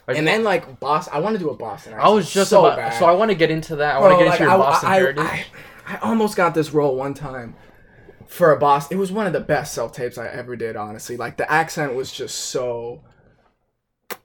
Like 0.10 0.17
and 0.17 0.28
then 0.28 0.43
like 0.43 0.80
Boston, 0.80 1.13
I 1.15 1.19
want 1.19 1.36
to 1.36 1.39
do 1.39 1.52
a 1.52 1.56
Boston. 1.56 1.93
I 1.93 2.10
was 2.10 2.32
just 2.34 2.50
so 2.50 2.65
about. 2.65 2.78
bad. 2.78 2.98
So 2.98 3.06
I 3.06 3.12
want 3.12 3.30
to 3.30 3.36
get 3.36 3.52
into 3.52 3.76
that. 3.76 3.95
I 3.95 4.00
want 4.00 4.13
to 4.13 4.17
get 4.17 4.30
like, 4.30 4.39
into 4.39 4.52
your 4.52 4.54
I- 4.54 4.58
Boston 4.58 4.89
I, 4.89 4.95
heritage. 4.95 5.24
I, 5.24 5.45
I 5.86 5.98
almost 6.00 6.36
got 6.36 6.56
this 6.56 6.74
role 6.74 6.95
one 6.95 7.13
time 7.13 7.56
for 8.28 8.52
a 8.52 8.58
Boston. 8.58 8.98
It 8.98 9.00
was 9.00 9.12
one 9.12 9.28
of 9.28 9.34
the 9.34 9.39
best 9.39 9.74
self 9.74 9.91
tapes 9.91 10.17
I 10.17 10.28
ever 10.28 10.56
did. 10.56 10.76
Honestly, 10.76 11.15
like 11.15 11.38
the 11.38 11.52
accent 11.52 11.93
was 11.93 12.12
just 12.12 12.36
so, 12.36 13.04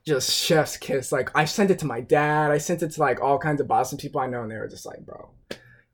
just 0.06 0.30
chef's 0.30 0.78
kiss. 0.78 1.12
Like 1.12 1.30
I 1.34 1.44
sent 1.44 1.70
it 1.70 1.78
to 1.80 1.86
my 1.86 2.00
dad. 2.00 2.50
I 2.50 2.56
sent 2.56 2.82
it 2.82 2.92
to 2.92 3.00
like 3.00 3.20
all 3.20 3.38
kinds 3.38 3.60
of 3.60 3.68
Boston 3.68 3.98
people 3.98 4.22
I 4.22 4.26
know, 4.26 4.42
and 4.42 4.50
they 4.50 4.56
were 4.56 4.68
just 4.68 4.86
like, 4.86 5.04
"Bro, 5.04 5.30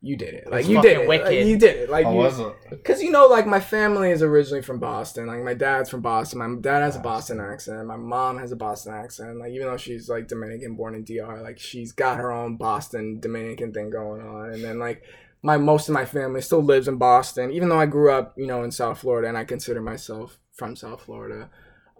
you 0.03 0.15
did 0.15 0.33
it. 0.33 0.49
Like 0.49 0.61
It's 0.61 0.69
you 0.69 0.81
did 0.81 0.97
fucking 0.97 1.11
it. 1.13 1.23
Like, 1.23 1.45
you 1.45 1.57
did 1.57 1.75
it. 1.77 1.89
Like 1.89 2.05
How 2.05 2.11
you, 2.11 2.17
was 2.17 2.39
it? 2.39 2.83
Cause 2.83 3.03
you 3.03 3.11
know, 3.11 3.27
like 3.27 3.45
my 3.45 3.59
family 3.59 4.09
is 4.09 4.23
originally 4.23 4.63
from 4.63 4.79
Boston. 4.79 5.27
Like 5.27 5.43
my 5.43 5.53
dad's 5.53 5.91
from 5.91 6.01
Boston. 6.01 6.39
My 6.39 6.59
dad 6.59 6.79
has 6.81 6.95
a 6.95 6.99
Boston 6.99 7.39
accent. 7.39 7.85
My 7.85 7.97
mom 7.97 8.39
has 8.39 8.51
a 8.51 8.55
Boston 8.55 8.95
accent. 8.95 9.37
Like 9.37 9.51
even 9.51 9.67
though 9.67 9.77
she's 9.77 10.09
like 10.09 10.27
Dominican, 10.27 10.75
born 10.75 10.95
in 10.95 11.03
DR, 11.03 11.41
like 11.43 11.59
she's 11.59 11.91
got 11.91 12.17
her 12.17 12.31
own 12.31 12.57
Boston 12.57 13.19
Dominican 13.19 13.73
thing 13.73 13.91
going 13.91 14.21
on. 14.21 14.53
And 14.53 14.63
then 14.63 14.79
like 14.79 15.03
my 15.43 15.57
most 15.57 15.87
of 15.87 15.93
my 15.93 16.05
family 16.05 16.41
still 16.41 16.63
lives 16.63 16.87
in 16.87 16.97
Boston, 16.97 17.51
even 17.51 17.69
though 17.69 17.79
I 17.79 17.85
grew 17.85 18.11
up, 18.11 18.33
you 18.37 18.47
know, 18.47 18.63
in 18.63 18.71
South 18.71 18.99
Florida, 18.99 19.27
and 19.27 19.37
I 19.37 19.43
consider 19.43 19.81
myself 19.81 20.39
from 20.53 20.75
South 20.75 21.03
Florida. 21.03 21.51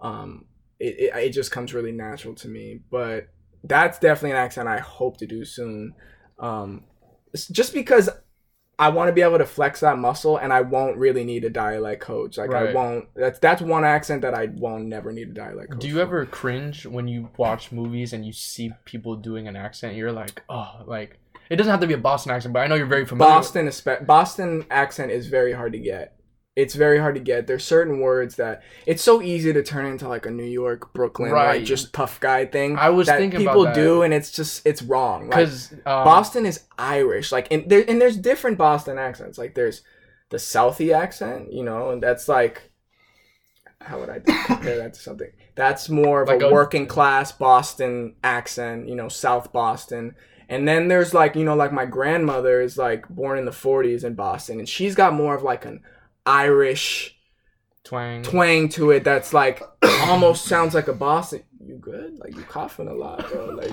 Um, 0.01 0.45
it 0.79 0.95
it, 0.97 1.15
it 1.15 1.29
just 1.29 1.51
comes 1.51 1.73
really 1.73 1.91
natural 1.91 2.33
to 2.35 2.47
me. 2.47 2.81
But 2.89 3.27
that's 3.63 3.99
definitely 3.99 4.31
an 4.31 4.37
accent 4.37 4.67
I 4.67 4.79
hope 4.79 5.17
to 5.17 5.27
do 5.27 5.45
soon. 5.45 5.93
Um, 6.39 6.85
it's 6.89 6.90
just 7.33 7.73
because 7.73 8.09
I 8.79 8.89
want 8.89 9.09
to 9.09 9.13
be 9.13 9.21
able 9.21 9.37
to 9.37 9.45
flex 9.45 9.81
that 9.81 9.97
muscle, 9.99 10.37
and 10.37 10.51
I 10.51 10.61
won't 10.61 10.97
really 10.97 11.23
need 11.23 11.43
a 11.43 11.49
dialect 11.49 12.01
coach. 12.01 12.37
Like 12.37 12.51
I 12.51 12.73
won't. 12.73 13.07
That's 13.15 13.37
that's 13.39 13.61
one 13.61 13.85
accent 13.85 14.23
that 14.23 14.33
I 14.33 14.47
won't 14.47 14.85
never 14.85 15.11
need 15.11 15.29
a 15.29 15.33
dialect 15.33 15.71
coach. 15.71 15.81
Do 15.81 15.87
you 15.87 15.95
for. 15.95 16.01
ever 16.01 16.25
cringe 16.25 16.85
when 16.85 17.07
you 17.07 17.29
watch 17.37 17.71
movies 17.71 18.13
and 18.13 18.25
you 18.25 18.33
see 18.33 18.71
people 18.85 19.15
doing 19.15 19.47
an 19.47 19.55
accent? 19.55 19.95
You're 19.95 20.11
like, 20.11 20.41
oh, 20.49 20.83
like 20.87 21.19
it 21.51 21.57
doesn't 21.57 21.69
have 21.69 21.81
to 21.81 21.87
be 21.87 21.93
a 21.93 21.97
Boston 21.97 22.31
accent, 22.31 22.53
but 22.53 22.61
I 22.61 22.67
know 22.67 22.75
you're 22.75 22.85
very 22.87 23.05
familiar. 23.05 23.33
Boston? 23.33 23.67
espe- 23.67 24.05
Boston 24.05 24.65
accent 24.71 25.11
is 25.11 25.27
very 25.27 25.51
hard 25.51 25.73
to 25.73 25.79
get. 25.79 26.17
It's 26.55 26.75
very 26.75 26.99
hard 26.99 27.15
to 27.15 27.21
get. 27.21 27.47
There's 27.47 27.63
certain 27.63 27.99
words 28.01 28.35
that 28.35 28.61
it's 28.85 29.01
so 29.01 29.21
easy 29.21 29.53
to 29.53 29.63
turn 29.63 29.85
into 29.85 30.07
like 30.09 30.25
a 30.25 30.31
New 30.31 30.43
York, 30.43 30.93
Brooklyn, 30.93 31.31
Right. 31.31 31.57
like 31.59 31.63
just 31.65 31.93
tough 31.93 32.19
guy 32.19 32.45
thing. 32.45 32.77
I 32.77 32.89
was 32.89 33.07
that 33.07 33.19
thinking 33.19 33.41
about 33.43 33.51
people 33.51 33.63
that. 33.65 33.75
do, 33.75 34.01
and 34.03 34.13
it's 34.13 34.31
just 34.31 34.65
it's 34.65 34.81
wrong. 34.81 35.29
Like, 35.29 35.29
because 35.39 35.71
um, 35.71 35.79
Boston 35.85 36.45
is 36.45 36.65
Irish, 36.77 37.31
like 37.31 37.47
and 37.51 37.69
there 37.69 37.85
and 37.87 38.01
there's 38.01 38.17
different 38.17 38.57
Boston 38.57 38.97
accents. 38.97 39.37
Like 39.37 39.55
there's 39.55 39.81
the 40.29 40.37
Southie 40.37 40.93
accent, 40.93 41.51
you 41.53 41.63
know, 41.63 41.89
and 41.91 42.03
that's 42.03 42.27
like 42.27 42.69
how 43.79 43.99
would 43.99 44.09
I 44.09 44.19
compare 44.45 44.77
that 44.77 44.93
to 44.93 44.99
something? 44.99 45.31
That's 45.55 45.89
more 45.89 46.21
of 46.21 46.27
Like 46.27 46.41
a, 46.41 46.47
a- 46.47 46.51
working 46.53 46.85
class 46.85 47.31
Boston 47.31 48.15
accent, 48.23 48.87
you 48.87 48.95
know, 48.95 49.07
South 49.09 49.51
Boston. 49.51 50.15
And 50.49 50.67
then 50.67 50.89
there's 50.89 51.13
like, 51.13 51.35
you 51.35 51.45
know, 51.45 51.55
like 51.55 51.71
my 51.71 51.85
grandmother 51.85 52.61
is 52.61 52.77
like 52.77 53.07
born 53.07 53.37
in 53.39 53.45
the 53.45 53.51
40s 53.51 54.03
in 54.03 54.15
Boston, 54.15 54.59
and 54.59 54.67
she's 54.67 54.95
got 54.95 55.13
more 55.13 55.33
of 55.33 55.43
like 55.43 55.63
an 55.65 55.81
Irish 56.25 57.15
twang. 57.83 58.23
twang 58.23 58.69
to 58.69 58.91
it 58.91 59.03
that's 59.03 59.33
like 59.33 59.61
almost 59.83 60.45
sounds 60.45 60.73
like 60.73 60.87
a 60.87 60.93
Boston. 60.93 61.43
You 61.63 61.77
good? 61.77 62.19
Like 62.19 62.35
you 62.35 62.43
coughing 62.43 62.87
a 62.87 62.93
lot, 62.93 63.27
bro. 63.29 63.45
Like 63.49 63.71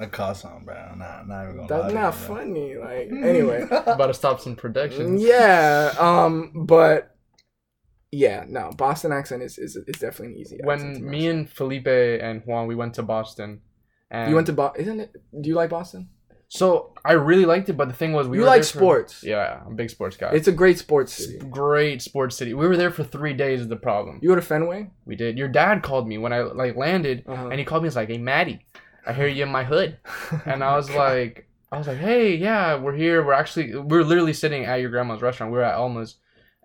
I 0.00 0.06
caught 0.06 0.38
something, 0.38 0.64
bro. 0.64 0.94
Not, 0.96 1.28
not 1.28 1.44
even 1.44 1.56
gonna 1.56 1.68
that's 1.68 1.88
to 1.88 1.94
not 1.94 2.14
you, 2.14 2.26
bro. 2.26 2.36
funny. 2.36 2.76
Like 2.76 3.10
anyway. 3.24 3.62
About 3.70 4.06
to 4.06 4.14
stop 4.14 4.40
some 4.40 4.56
productions. 4.56 5.22
Yeah, 5.22 5.94
um, 5.98 6.52
but 6.54 7.14
yeah, 8.10 8.44
no, 8.48 8.70
Boston 8.76 9.12
accent 9.12 9.42
is 9.42 9.58
is, 9.58 9.76
is 9.76 10.00
definitely 10.00 10.34
an 10.34 10.40
easy. 10.40 10.58
When 10.62 11.04
me 11.08 11.28
and 11.28 11.48
Felipe 11.48 11.86
and 11.86 12.42
Juan 12.46 12.66
we 12.66 12.74
went 12.74 12.94
to 12.94 13.02
Boston, 13.02 13.60
and 14.10 14.30
you 14.30 14.34
went 14.34 14.46
to 14.46 14.52
Boston, 14.52 14.82
isn't 14.82 15.00
it? 15.00 15.16
Do 15.40 15.48
you 15.48 15.54
like 15.54 15.70
Boston? 15.70 16.08
So 16.52 16.92
I 17.04 17.12
really 17.12 17.44
liked 17.46 17.68
it, 17.68 17.74
but 17.76 17.86
the 17.88 17.94
thing 17.94 18.12
was 18.12 18.26
we 18.26 18.36
You 18.38 18.42
were 18.42 18.48
like 18.48 18.62
there 18.62 18.72
for- 18.72 18.78
sports. 18.78 19.22
yeah, 19.22 19.60
I'm 19.64 19.72
a 19.72 19.76
big 19.76 19.88
sports 19.88 20.16
guy. 20.16 20.30
It's 20.32 20.48
a 20.48 20.52
great 20.52 20.78
sports 20.78 21.12
city. 21.12 21.38
great 21.48 22.02
sports 22.02 22.36
city. 22.36 22.54
We 22.54 22.66
were 22.66 22.76
there 22.76 22.90
for 22.90 23.04
three 23.04 23.32
days. 23.34 23.60
Is 23.60 23.68
the 23.68 23.76
problem? 23.76 24.18
You 24.20 24.28
go 24.30 24.34
to 24.34 24.42
Fenway? 24.42 24.90
We 25.06 25.14
did. 25.14 25.38
Your 25.38 25.46
dad 25.48 25.82
called 25.84 26.08
me 26.08 26.18
when 26.18 26.32
I 26.32 26.40
like 26.40 26.74
landed, 26.76 27.22
Uh-huh. 27.26 27.48
and 27.50 27.58
he 27.60 27.64
called 27.64 27.82
me. 27.84 27.86
He's 27.88 27.94
like, 27.96 28.08
"Hey, 28.08 28.18
Maddie, 28.18 28.66
I 29.06 29.12
hear 29.12 29.28
you 29.28 29.44
in 29.44 29.48
my 29.50 29.62
hood," 29.64 29.98
and 30.44 30.62
I 30.64 30.74
was 30.76 30.90
like, 30.90 31.46
"I 31.70 31.78
was 31.78 31.86
like, 31.86 31.98
hey, 31.98 32.34
yeah, 32.34 32.74
we're 32.76 32.96
here. 32.96 33.24
We're 33.24 33.32
actually 33.42 33.76
we're 33.76 34.02
literally 34.02 34.32
sitting 34.32 34.64
at 34.64 34.80
your 34.80 34.90
grandma's 34.90 35.22
restaurant. 35.22 35.52
We're 35.52 35.62
at 35.62 35.76
Elma's, 35.76 36.16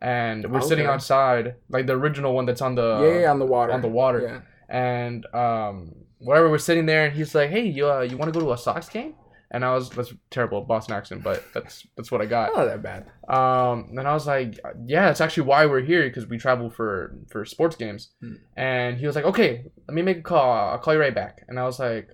and 0.01 0.51
we're 0.51 0.61
sitting 0.61 0.87
outside, 0.87 1.55
like 1.69 1.85
the 1.85 1.93
original 1.93 2.33
one 2.33 2.45
that's 2.47 2.61
on 2.63 2.73
the 2.73 2.89
yeah, 3.03 3.19
yeah, 3.21 3.31
on 3.31 3.37
the 3.37 3.45
water. 3.45 3.71
on 3.71 3.81
the 3.81 3.87
water. 4.01 4.21
Yeah. 4.21 4.39
and 4.67 5.27
um 5.35 5.93
whatever 6.17 6.49
we're 6.49 6.57
sitting 6.57 6.87
there 6.87 7.05
and 7.05 7.15
he's 7.15 7.35
like 7.35 7.51
hey 7.51 7.63
you 7.77 7.87
uh, 7.87 8.01
you 8.01 8.17
want 8.17 8.33
to 8.33 8.39
go 8.39 8.43
to 8.43 8.51
a 8.51 8.57
sox 8.57 8.89
game 8.89 9.13
and 9.55 9.63
i 9.65 9.73
was 9.73 9.89
that's 9.89 10.13
terrible 10.29 10.61
boston 10.61 10.93
accent 10.93 11.23
but 11.23 11.43
that's 11.53 11.87
that's 11.95 12.11
what 12.11 12.21
i 12.21 12.25
got. 12.25 12.53
Not 12.53 12.65
that 12.65 12.83
bad. 12.83 13.05
um 13.27 13.87
and 13.97 14.07
i 14.07 14.13
was 14.13 14.27
like 14.27 14.59
yeah 14.85 15.05
that's 15.05 15.21
actually 15.21 15.47
why 15.47 15.65
we're 15.65 15.81
here 15.81 16.03
because 16.03 16.27
we 16.27 16.37
travel 16.37 16.69
for 16.69 17.15
for 17.31 17.45
sports 17.45 17.75
games. 17.75 18.11
Hmm. 18.21 18.33
and 18.57 18.97
he 18.97 19.07
was 19.07 19.15
like 19.15 19.25
okay 19.25 19.65
let 19.87 19.95
me 19.95 20.01
make 20.01 20.17
a 20.17 20.21
call 20.21 20.51
i'll 20.51 20.77
call 20.77 20.93
you 20.93 20.99
right 20.99 21.15
back. 21.15 21.43
And 21.47 21.59
i 21.59 21.63
was 21.63 21.79
like 21.79 22.09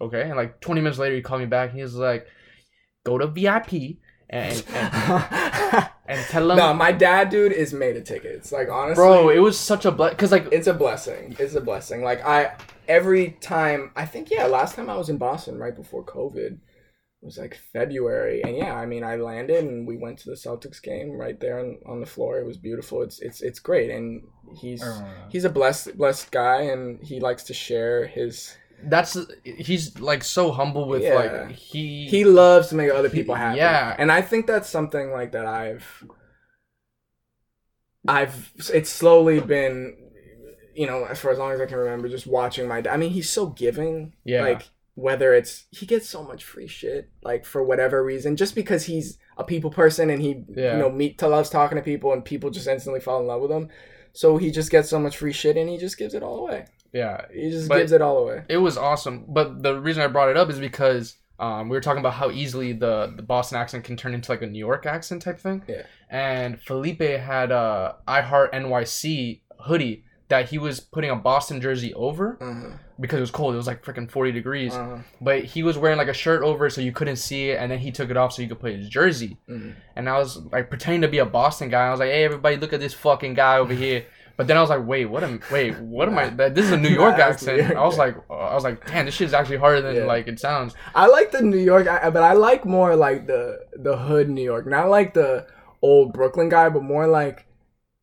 okay. 0.00 0.22
And 0.22 0.36
like 0.36 0.60
20 0.60 0.80
minutes 0.80 0.98
later 0.98 1.14
he 1.16 1.22
called 1.22 1.40
me 1.40 1.46
back. 1.46 1.70
And 1.70 1.78
he 1.78 1.82
was 1.82 1.94
like 1.94 2.26
go 3.04 3.18
to 3.18 3.26
vip 3.26 3.72
and 3.72 3.96
and, 4.30 4.64
and 6.10 6.20
tell 6.26 6.48
them 6.48 6.58
no, 6.58 6.74
my 6.74 6.92
dad, 6.92 7.30
dude, 7.30 7.52
is 7.52 7.72
made 7.72 7.96
of 7.96 8.04
tickets. 8.04 8.52
Like 8.52 8.68
honestly, 8.68 9.02
bro 9.02 9.28
it 9.30 9.38
was 9.38 9.58
such 9.58 9.84
a 9.84 9.90
bless 9.90 10.10
because 10.10 10.32
like 10.32 10.48
it's 10.52 10.66
a 10.66 10.74
blessing. 10.74 11.36
It's 11.38 11.54
a 11.54 11.60
blessing. 11.60 12.02
Like 12.02 12.24
I 12.24 12.56
every 12.88 13.36
time 13.40 13.92
I 13.96 14.06
think 14.06 14.30
yeah, 14.30 14.46
last 14.46 14.74
time 14.74 14.90
I 14.90 14.96
was 14.96 15.08
in 15.08 15.18
Boston 15.18 15.58
right 15.58 15.74
before 15.74 16.04
COVID 16.04 16.58
it 17.22 17.26
was 17.26 17.36
like 17.36 17.58
February 17.72 18.42
and 18.42 18.56
yeah, 18.56 18.74
I 18.74 18.86
mean 18.86 19.04
I 19.04 19.16
landed 19.16 19.64
and 19.64 19.86
we 19.86 19.98
went 19.98 20.18
to 20.20 20.30
the 20.30 20.36
Celtics 20.36 20.82
game 20.82 21.10
right 21.12 21.38
there 21.38 21.60
on, 21.60 21.78
on 21.84 22.00
the 22.00 22.06
floor. 22.06 22.38
It 22.38 22.46
was 22.46 22.56
beautiful. 22.56 23.02
It's 23.02 23.20
it's 23.20 23.42
it's 23.42 23.58
great 23.58 23.90
and 23.90 24.22
he's 24.56 24.82
I 24.82 24.86
remember 24.86 25.14
that. 25.14 25.30
he's 25.30 25.44
a 25.44 25.50
blessed 25.50 25.98
blessed 25.98 26.30
guy 26.30 26.62
and 26.62 27.02
he 27.04 27.20
likes 27.20 27.44
to 27.44 27.54
share 27.54 28.06
his 28.06 28.56
that's 28.84 29.16
he's 29.44 29.98
like 30.00 30.24
so 30.24 30.52
humble 30.52 30.88
with 30.88 31.02
Yeah. 31.02 31.14
like 31.14 31.50
he 31.52 32.06
he 32.08 32.24
loves 32.24 32.68
to 32.68 32.74
make 32.74 32.90
other 32.90 33.10
people 33.10 33.34
happy. 33.34 33.58
Yeah. 33.58 33.94
And 33.98 34.10
I 34.10 34.22
think 34.22 34.46
that's 34.46 34.68
something 34.68 35.10
like 35.10 35.32
that 35.32 35.46
I've 35.46 36.04
I've 38.08 38.52
it's 38.72 38.90
slowly 38.90 39.40
been 39.40 39.96
you 40.74 40.86
know, 40.86 41.04
as 41.04 41.18
for 41.18 41.30
as 41.30 41.38
long 41.38 41.52
as 41.52 41.60
I 41.60 41.66
can 41.66 41.76
remember, 41.76 42.08
just 42.08 42.26
watching 42.26 42.66
my 42.66 42.80
dad. 42.80 42.94
I 42.94 42.96
mean, 42.96 43.10
he's 43.10 43.28
so 43.28 43.46
giving. 43.46 44.14
Yeah. 44.24 44.42
Like 44.42 44.70
whether 44.94 45.34
it's 45.34 45.66
he 45.70 45.84
gets 45.86 46.08
so 46.08 46.22
much 46.22 46.44
free 46.44 46.66
shit, 46.68 47.10
like 47.22 47.44
for 47.44 47.62
whatever 47.62 48.02
reason, 48.04 48.36
just 48.36 48.54
because 48.54 48.84
he's 48.84 49.18
a 49.36 49.44
people 49.44 49.70
person 49.70 50.10
and 50.10 50.22
he 50.22 50.44
Yeah. 50.48 50.72
you 50.74 50.78
know 50.78 50.90
meet 50.90 51.18
to 51.18 51.28
loves 51.28 51.50
talking 51.50 51.76
to 51.76 51.82
people 51.82 52.12
and 52.12 52.24
people 52.24 52.50
just 52.50 52.66
instantly 52.68 53.00
fall 53.00 53.20
in 53.20 53.26
love 53.26 53.42
with 53.42 53.50
him. 53.50 53.68
So 54.12 54.38
he 54.38 54.50
just 54.50 54.70
gets 54.70 54.88
so 54.88 54.98
much 54.98 55.16
free 55.18 55.32
shit 55.32 55.56
and 55.56 55.68
he 55.68 55.76
just 55.76 55.98
gives 55.98 56.14
it 56.14 56.22
all 56.22 56.38
away. 56.38 56.66
Yeah 56.92 57.26
He 57.32 57.50
just 57.50 57.68
But- 57.68 57.78
gives 57.78 57.92
it 57.92 58.02
all 58.02 58.18
away. 58.18 58.42
it 58.48 58.56
was 58.58 58.76
awesome 58.76 59.24
but 59.28 59.62
the 59.62 59.80
reason 59.80 60.02
i 60.02 60.06
brought 60.06 60.28
it 60.30 60.36
up 60.36 60.50
is 60.50 60.58
because 60.58 61.16
um, 61.38 61.70
we 61.70 61.76
were 61.76 61.80
talking 61.80 62.00
about 62.00 62.12
how 62.14 62.30
easily 62.30 62.72
the, 62.74 63.12
the 63.16 63.22
boston 63.22 63.56
accent 63.58 63.84
can 63.84 63.96
turn 63.96 64.12
into 64.14 64.30
like 64.30 64.42
a 64.42 64.46
new 64.46 64.58
york 64.58 64.84
accent 64.86 65.22
type 65.22 65.38
thing 65.40 65.62
Yeah. 65.66 65.82
and 66.10 66.60
felipe 66.60 67.00
had 67.00 67.50
a 67.50 67.96
i 68.06 68.20
heart 68.20 68.52
nyc 68.52 69.40
hoodie 69.60 70.04
that 70.28 70.48
he 70.50 70.58
was 70.58 70.78
putting 70.80 71.10
a 71.10 71.16
boston 71.16 71.60
jersey 71.60 71.92
over 71.94 72.36
Uh-huh. 72.40 72.76
because 73.00 73.18
it 73.18 73.20
was 73.20 73.30
cold 73.30 73.54
it 73.54 73.56
was 73.56 73.66
like 73.66 73.82
freaking 73.84 74.08
40 74.10 74.32
degrees 74.32 74.74
Uh-huh. 74.74 74.98
but 75.20 75.44
he 75.44 75.62
was 75.62 75.76
wearing 75.78 75.98
like 75.98 76.08
a 76.08 76.12
shirt 76.12 76.42
over 76.42 76.68
so 76.70 76.80
you 76.80 76.92
couldn't 76.92 77.16
see 77.16 77.50
it 77.50 77.56
and 77.58 77.70
then 77.72 77.78
he 77.78 77.90
took 77.90 78.10
it 78.10 78.16
off 78.16 78.32
so 78.32 78.42
you 78.42 78.48
could 78.48 78.60
put 78.60 78.74
his 78.74 78.88
jersey 78.88 79.38
Mhm. 79.48 79.74
and 79.96 80.08
I 80.08 80.18
was 80.18 80.36
like 80.52 80.68
pretending 80.68 81.00
to 81.02 81.08
be 81.08 81.18
a 81.18 81.26
Boston 81.26 81.68
guy. 81.68 81.86
I 81.88 81.90
was 81.90 82.00
like, 82.00 82.10
"Hey, 82.10 82.24
everybody, 82.24 82.56
look 82.56 82.72
at 82.72 82.80
this 82.80 82.94
fucking 82.94 83.34
guy 83.34 83.58
over 83.58 83.74
here." 83.74 84.04
But 84.40 84.46
then 84.46 84.56
I 84.56 84.62
was 84.62 84.70
like, 84.70 84.86
"Wait, 84.86 85.04
what 85.04 85.22
am? 85.22 85.38
Wait, 85.52 85.78
what 85.80 86.08
am 86.08 86.16
I? 86.16 86.30
This 86.48 86.64
is 86.64 86.72
a 86.72 86.76
New 86.78 86.88
York 86.88 87.18
accent." 87.18 87.76
I 87.76 87.84
was 87.84 87.98
like, 87.98 88.16
I 88.30 88.54
was 88.54 88.64
like, 88.64 88.86
"Damn, 88.86 89.04
this 89.04 89.14
shit 89.14 89.26
is 89.26 89.34
actually 89.34 89.58
harder 89.58 89.82
than 89.82 89.96
Yeah. 89.96 90.04
like 90.04 90.28
it 90.28 90.40
sounds." 90.40 90.74
I 90.94 91.08
like 91.08 91.30
the 91.30 91.42
New 91.42 91.58
York, 91.58 91.84
but 91.84 92.22
I 92.22 92.32
like 92.32 92.64
more 92.64 92.96
like 92.96 93.26
the 93.26 93.58
the 93.74 93.98
hood 93.98 94.30
New 94.30 94.42
York, 94.52 94.66
not 94.66 94.88
like 94.88 95.12
the 95.12 95.46
old 95.82 96.14
Brooklyn 96.14 96.48
guy, 96.48 96.70
but 96.70 96.82
more 96.82 97.06
like, 97.06 97.46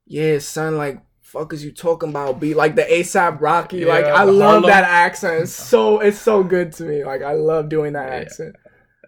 yeah, 0.05 0.37
son, 0.37 0.77
like 0.77 0.99
fuck 1.21 1.51
is 1.53 1.65
you 1.65 1.71
talking 1.73 2.09
about? 2.09 2.39
Be 2.39 2.53
like 2.53 2.75
the 2.75 2.83
ASAP 2.83 3.41
Rocky, 3.41 3.83
like 3.83 4.05
I 4.05 4.23
love 4.23 4.61
Harlem. 4.63 4.69
that 4.69 4.83
accent. 4.83 5.41
It's 5.43 5.51
so 5.53 5.99
it's 6.01 6.19
so 6.19 6.43
good 6.43 6.71
to 6.73 6.83
me. 6.83 7.03
Like 7.03 7.23
I 7.23 7.33
love 7.33 7.67
doing 7.67 7.93
that 7.93 8.09
Yeah. 8.09 8.19
accent. 8.19 8.55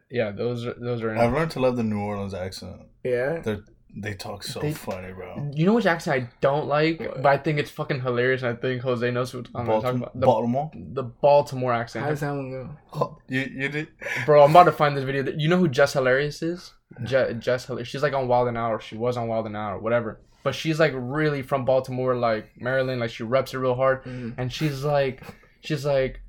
Yeah, 0.10 0.32
those 0.32 0.66
are 0.66 0.74
those 0.82 1.04
are. 1.04 1.16
I've 1.16 1.32
learned 1.32 1.52
to 1.52 1.60
love 1.60 1.78
the 1.78 1.84
New 1.84 2.00
Orleans 2.00 2.34
accent. 2.34 2.78
Yeah. 3.04 3.40
They 3.42 3.58
they 3.96 4.14
talk 4.14 4.44
so 4.44 4.60
They- 4.60 4.72
funny, 4.72 5.12
bro. 5.14 5.50
You 5.54 5.66
know 5.66 5.74
which 5.74 5.86
accent 5.88 6.24
I 6.24 6.30
don't 6.42 6.68
like, 6.68 7.00
What? 7.00 7.22
but 7.24 7.30
I 7.30 7.38
think 7.38 7.60
it's 7.60 7.72
fucking 7.72 8.02
hilarious, 8.02 8.44
and 8.44 8.56
I 8.58 8.62
think 8.62 8.82
Jose 8.84 9.10
knows 9.12 9.34
what 9.34 9.48
I'm 9.56 9.66
talking 9.66 9.98
about. 10.02 10.20
The, 10.20 10.26
Baltimore. 10.26 10.72
the 10.76 11.04
Baltimore 11.04 11.74
accent. 11.74 12.04
How 12.06 12.10
does 12.12 12.22
accent, 12.24 12.52
that 12.52 12.60
one 12.60 12.78
go? 12.94 13.18
You 13.28 13.42
you 13.42 13.70
did. 13.70 13.88
bro. 14.26 14.44
I'm 14.44 14.52
about 14.52 14.66
to 14.66 14.72
find 14.72 14.96
this 14.96 15.04
video. 15.04 15.26
You 15.36 15.50
know 15.50 15.58
who 15.58 15.68
Jess 15.68 15.94
Hilarious 15.94 16.42
is? 16.42 16.74
Je- 17.04 17.34
Jess 17.40 17.66
Hilarious. 17.66 17.88
She's 17.88 18.04
like 18.04 18.14
on 18.14 18.28
Wild 18.28 18.48
and 18.48 18.58
Out, 18.58 18.72
or 18.72 18.80
she 18.80 18.96
was 18.98 19.18
on 19.18 19.28
Wild 19.28 19.46
and 19.48 19.58
Out, 19.58 19.74
or 19.74 19.80
whatever. 19.80 20.20
But 20.44 20.56
she's 20.56 20.80
like 20.80 20.94
really 20.96 21.42
from 21.42 21.66
Baltimore, 21.66 22.16
like 22.16 22.52
Maryland. 22.58 23.02
Like 23.02 23.10
she 23.10 23.24
reps 23.24 23.54
it 23.54 23.58
real 23.58 23.76
hard. 23.76 24.04
Mhm. 24.06 24.36
and 24.38 24.52
she's 24.54 24.84
like, 24.86 25.22
she's 25.62 25.86
like, 25.86 26.22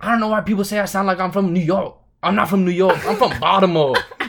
I 0.00 0.10
don't 0.10 0.20
know 0.20 0.28
why 0.28 0.40
people 0.40 0.64
say 0.64 0.78
I 0.80 0.86
sound 0.86 1.06
like 1.06 1.18
I'm 1.20 1.32
from 1.32 1.52
New 1.52 1.60
York. 1.60 1.96
I'm 2.22 2.34
not 2.36 2.48
from 2.48 2.64
New 2.64 2.70
York. 2.70 2.96
I'm 3.06 3.16
from 3.16 3.38
Baltimore. 3.40 3.96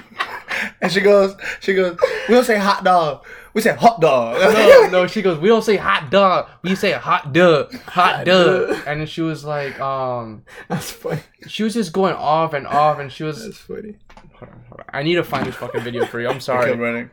And 0.84 0.91
she 0.91 1.00
goes, 1.02 1.36
she 1.62 1.74
goes. 1.74 1.98
We 2.28 2.36
don't 2.36 2.43
say 2.43 2.58
hot 2.58 2.84
dog. 2.84 3.26
We 3.54 3.62
say 3.62 3.74
hot 3.74 4.02
dog. 4.02 4.38
no, 4.54 4.89
no. 4.91 5.08
She 5.08 5.22
goes, 5.22 5.39
we 5.39 5.48
don't 5.48 5.63
say 5.63 5.78
hot 5.78 6.12
dog. 6.12 6.50
We 6.62 6.76
say 6.76 6.91
hot 6.91 7.32
dog, 7.34 7.74
hot 7.86 8.26
dog. 8.26 8.67
dog. 8.69 8.84
And 8.86 9.00
then 9.00 9.08
she 9.08 9.22
was 9.22 9.46
like, 9.46 9.80
um, 9.80 10.43
That's 10.67 10.91
funny. 10.91 11.22
she 11.48 11.63
was 11.63 11.74
just 11.74 11.93
going 11.93 12.15
off 12.15 12.54
and 12.54 12.67
off, 12.67 13.00
and 13.00 13.12
she 13.12 13.24
was. 13.24 13.43
That's 13.43 13.58
funny. 13.58 13.96
Hold 14.36 14.52
on, 14.52 14.63
hold 14.69 14.82
on. 14.82 14.86
I 14.93 15.04
need 15.04 15.15
to 15.15 15.24
find 15.24 15.46
this 15.48 15.56
fucking 15.56 15.82
video 15.82 16.06
for 16.06 16.19
you. 16.19 16.28
I'm 16.28 16.32
Okay, 16.34 16.39
sorry. 16.41 16.76
running. 16.76 17.10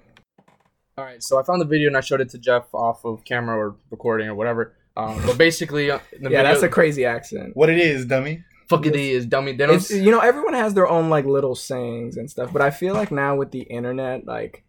All 0.98 1.04
right, 1.04 1.22
so 1.22 1.38
I 1.38 1.44
found 1.44 1.61
the 1.61 1.66
video 1.66 1.87
and 1.87 1.96
I 1.96 2.00
showed 2.00 2.20
it 2.20 2.28
to 2.30 2.38
Jeff 2.38 2.74
off 2.74 3.04
of 3.04 3.24
camera 3.24 3.56
or 3.56 3.76
recording 3.90 4.28
or 4.28 4.35
whatever. 4.35 4.74
Um, 4.96 5.22
but 5.24 5.38
basically, 5.38 5.90
uh, 5.90 5.98
the 6.11 6.16
Yeah, 6.24 6.28
video, 6.28 6.42
that's 6.42 6.62
a 6.62 6.68
crazy 6.68 7.04
accent. 7.06 7.52
What 7.56 7.70
it 7.70 7.78
is, 7.78 8.04
dummy? 8.04 8.42
Fuck 8.70 8.87
it 8.87 8.96
is 8.96 9.26
dummy. 9.26 9.52
They 9.52 9.66
don't. 9.66 9.90
You 9.90 10.11
know, 10.11 10.20
everyone 10.20 10.54
has 10.54 10.74
their 10.74 10.88
own 10.88 11.11
like 11.11 11.26
little 11.26 11.54
sayings 11.54 12.16
and 12.16 12.30
stuff, 12.30 12.52
but 12.52 12.62
I 12.62 12.70
feel 12.70 12.94
like 12.94 13.11
now 13.11 13.37
with 13.37 13.50
the 13.50 13.62
internet, 13.62 14.26
like, 14.26 14.64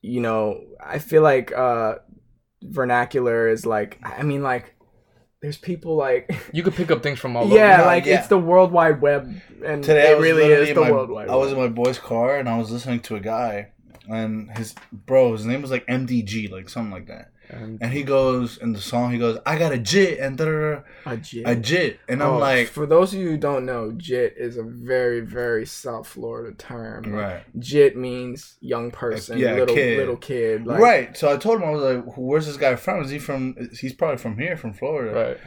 you 0.00 0.20
know, 0.20 0.64
I 0.84 0.98
feel 0.98 1.22
like 1.22 1.52
uh 1.52 1.96
vernacular 2.62 3.48
is 3.48 3.66
like, 3.66 3.98
I 4.02 4.22
mean, 4.22 4.42
like, 4.42 4.74
there's 5.42 5.58
people 5.58 5.96
like, 5.96 6.34
you 6.52 6.62
could 6.62 6.74
pick 6.74 6.90
up 6.90 7.02
things 7.02 7.18
from 7.20 7.36
all 7.36 7.46
yeah, 7.48 7.84
like 7.84 8.06
yeah. 8.06 8.18
it's 8.18 8.28
the 8.28 8.38
World 8.38 8.72
Wide 8.72 9.00
Web, 9.00 9.40
and 9.64 9.84
Today 9.84 10.12
it 10.12 10.20
really 10.20 10.46
is 10.46 10.74
the 10.74 10.80
my, 10.80 10.90
World 10.90 11.10
Wide 11.10 11.28
I 11.28 11.36
was 11.36 11.52
Web. 11.52 11.58
in 11.58 11.62
my 11.64 11.82
boy's 11.82 11.98
car 11.98 12.38
and 12.38 12.48
I 12.48 12.58
was 12.58 12.70
listening 12.70 13.00
to 13.00 13.16
a 13.16 13.20
guy, 13.20 13.72
and 14.08 14.50
his 14.56 14.74
bro, 14.92 15.32
his 15.32 15.44
name 15.44 15.62
was 15.62 15.70
like 15.70 15.86
MDG, 15.86 16.50
like 16.50 16.68
something 16.68 16.92
like 16.92 17.06
that. 17.08 17.32
And 17.50 17.78
And 17.82 17.92
he 17.92 18.02
goes 18.02 18.58
in 18.58 18.72
the 18.72 18.80
song, 18.80 19.12
he 19.12 19.18
goes, 19.18 19.38
"I 19.46 19.58
got 19.58 19.72
a 19.72 19.78
jit 19.78 20.18
and 20.18 20.36
da 20.36 20.44
da 20.44 20.50
da, 20.74 20.80
A 21.06 21.16
jit. 21.16 21.42
a 21.48 21.56
jit," 21.56 21.98
and 22.08 22.22
I'm 22.22 22.34
Oh, 22.34 22.38
like, 22.38 22.68
for 22.68 22.84
those 22.86 23.14
of 23.14 23.20
you 23.20 23.30
who 23.30 23.36
don't 23.36 23.64
know, 23.64 23.92
jit 23.92 24.34
is 24.36 24.56
a 24.56 24.62
very, 24.62 25.20
very 25.20 25.64
South 25.66 26.06
Florida 26.06 26.54
term. 26.56 27.12
Right, 27.12 27.42
Jit 27.58 27.96
means 27.96 28.56
young 28.60 28.90
person, 28.90 29.38
yeah, 29.38 29.54
little 29.54 29.74
kid. 29.74 29.98
little 29.98 30.16
kid. 30.16 30.66
Like, 30.66 30.80
right. 30.80 31.16
So 31.16 31.32
I 31.32 31.36
told 31.36 31.60
him 31.62 31.68
I 31.68 31.70
was 31.70 31.82
like, 31.82 32.16
"Where's 32.16 32.46
this 32.46 32.56
guy 32.56 32.76
from? 32.76 33.02
Is 33.02 33.10
he 33.10 33.18
from? 33.18 33.56
He's 33.80 33.92
probably 33.94 34.18
from 34.18 34.36
here, 34.38 34.56
from 34.56 34.72
Florida." 34.72 35.12
right. 35.14 35.38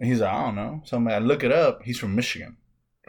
And 0.00 0.08
he's 0.08 0.20
like, 0.20 0.32
"I 0.32 0.44
don't 0.46 0.56
know." 0.56 0.82
So 0.84 0.96
I'm 0.96 1.04
like, 1.04 1.14
I 1.14 1.18
look 1.18 1.44
it 1.44 1.52
up. 1.52 1.82
He's 1.84 1.98
from 1.98 2.14
Michigan, 2.16 2.56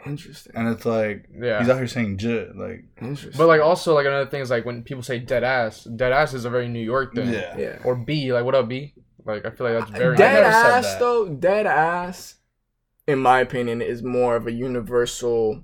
Interesting. 0.06 0.52
and 0.56 0.68
it's 0.68 0.84
like 0.86 1.26
Yeah. 1.38 1.58
he's 1.60 1.68
out 1.68 1.76
here 1.78 1.86
saying 1.86 2.18
jit, 2.18 2.56
like 2.56 2.84
Interesting. 3.00 3.32
But 3.36 3.46
like 3.48 3.60
also 3.60 3.94
like 3.94 4.06
another 4.06 4.30
thing 4.30 4.40
is 4.40 4.50
like 4.50 4.64
when 4.64 4.82
people 4.82 5.02
say 5.02 5.18
dead 5.18 5.44
ass, 5.44 5.84
dead 5.84 6.12
ass 6.12 6.32
is 6.34 6.44
a 6.44 6.50
very 6.50 6.68
New 6.68 6.80
York 6.84 7.14
thing. 7.14 7.30
yeah, 7.32 7.56
yeah. 7.58 7.78
Or 7.84 7.94
B, 7.94 8.32
like 8.32 8.44
what 8.44 8.54
up 8.54 8.68
B? 8.68 8.94
Like 9.24 9.44
I 9.44 9.50
feel 9.50 9.68
like 9.70 9.78
that's 9.80 9.90
very 9.98 10.16
dead 10.16 10.34
never 10.34 10.52
said 10.52 10.72
ass 10.78 10.84
that. 10.92 11.00
though. 11.00 11.28
Dead 11.28 11.66
ass, 11.66 12.36
in 13.08 13.18
my 13.18 13.40
opinion, 13.40 13.82
is 13.82 14.02
more 14.02 14.36
of 14.36 14.46
a 14.46 14.52
universal. 14.52 15.62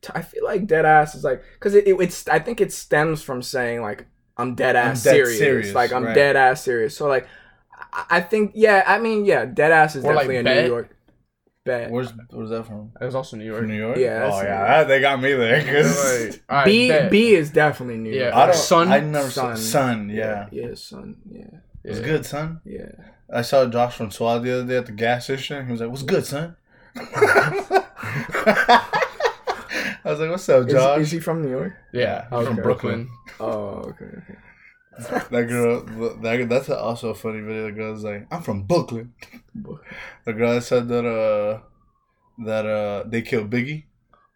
t- 0.00 0.10
I 0.14 0.22
feel 0.22 0.44
like 0.44 0.66
dead 0.66 0.86
ass 0.86 1.14
is 1.14 1.22
like 1.24 1.42
because 1.54 1.74
it, 1.74 1.86
it, 1.86 1.94
it's. 2.00 2.26
I 2.28 2.38
think 2.38 2.60
it 2.60 2.72
stems 2.72 3.22
from 3.22 3.42
saying 3.42 3.82
like 3.82 4.06
I'm 4.38 4.54
dead 4.54 4.74
I'm 4.76 4.92
ass 4.92 5.02
dead 5.04 5.12
serious. 5.16 5.38
serious, 5.38 5.74
Like 5.74 5.92
I'm 5.92 6.04
right. 6.04 6.14
dead 6.14 6.36
ass 6.36 6.62
serious. 6.62 6.96
So 6.96 7.06
like, 7.08 7.26
I, 7.92 8.04
I 8.10 8.20
think 8.22 8.52
yeah. 8.54 8.84
I 8.86 8.98
mean 8.98 9.24
yeah, 9.26 9.44
dead 9.44 9.72
ass 9.72 9.94
is 9.96 10.04
Or, 10.04 10.14
like, 10.14 10.26
definitely 10.28 10.36
a 10.38 10.44
bet. 10.44 10.64
New 10.64 10.70
York. 10.70 10.95
Bet. 11.66 11.90
Where's 11.90 12.12
where's 12.30 12.48
that 12.50 12.64
from? 12.66 12.92
It 13.00 13.04
was 13.04 13.14
also 13.14 13.36
New 13.36 13.44
York. 13.44 13.58
From 13.58 13.68
New 13.68 13.74
York? 13.76 13.98
Yeah, 13.98 14.30
Oh 14.32 14.40
yeah, 14.40 14.66
that- 14.66 14.88
they 14.88 15.00
got 15.00 15.20
me 15.20 15.32
there. 15.34 15.60
'cause- 15.62 16.30
Like, 16.30 16.42
alright, 16.50 16.64
B 16.64 16.88
bet. 16.88 17.10
B 17.10 17.32
is 17.34 17.50
definitely 17.50 17.98
New 17.98 18.12
Yeah. 18.12 18.22
York. 18.26 18.34
I 18.34 18.46
don't. 18.46 18.54
Son? 18.54 18.88
I 18.88 19.00
never 19.00 19.28
Son. 19.30 19.56
son. 19.56 19.98
Son. 19.98 20.08
Yeah. 20.10 20.46
yeah, 20.52 20.74
son. 20.74 21.16
Yeah, 21.30 21.42
It 21.84 21.90
was 21.90 21.98
Yeah. 22.00 22.06
good, 22.06 22.24
son. 22.24 22.60
yeah. 22.64 22.92
I 23.30 23.42
saw 23.42 23.66
Josh 23.66 23.96
from 23.96 24.10
SWAT 24.12 24.42
the 24.44 24.52
other 24.60 24.64
day 24.68 24.76
at 24.78 24.86
the 24.86 24.92
gas 24.92 25.24
station. 25.24 25.66
He 25.66 25.72
was 25.72 25.80
like, 25.80 25.90
"What's 25.90 26.04
good, 26.04 26.24
son?" 26.24 26.54
I 26.96 28.80
was 30.04 30.20
like, 30.20 30.30
"What's 30.30 30.48
up, 30.48 30.68
Josh?" 30.68 31.00
is 31.00 31.10
he 31.10 31.18
from 31.20 31.42
New 31.42 31.50
York? 31.50 31.74
Yeah, 31.92 32.26
Okay. 32.30 32.46
from 32.46 32.56
Brooklyn. 32.56 33.08
Oh, 33.40 33.82
okay, 33.90 34.04
okay. 34.04 34.36
that 35.30 35.46
girl. 35.48 35.82
That, 36.22 36.48
that's 36.48 36.68
also 36.70 37.10
a 37.10 37.14
funny 37.14 37.40
video. 37.40 37.66
The 37.66 37.72
girl 37.72 37.92
was 37.92 38.04
like, 38.04 38.26
"I'm 38.30 38.42
from 38.42 38.62
Brooklyn." 38.64 39.12
The 40.24 40.32
girl 40.32 40.54
that 40.54 40.62
said 40.62 40.88
that 40.88 41.06
uh 41.06 41.60
that 42.44 42.66
uh 42.66 43.04
they 43.08 43.22
killed 43.22 43.50
Biggie. 43.50 43.84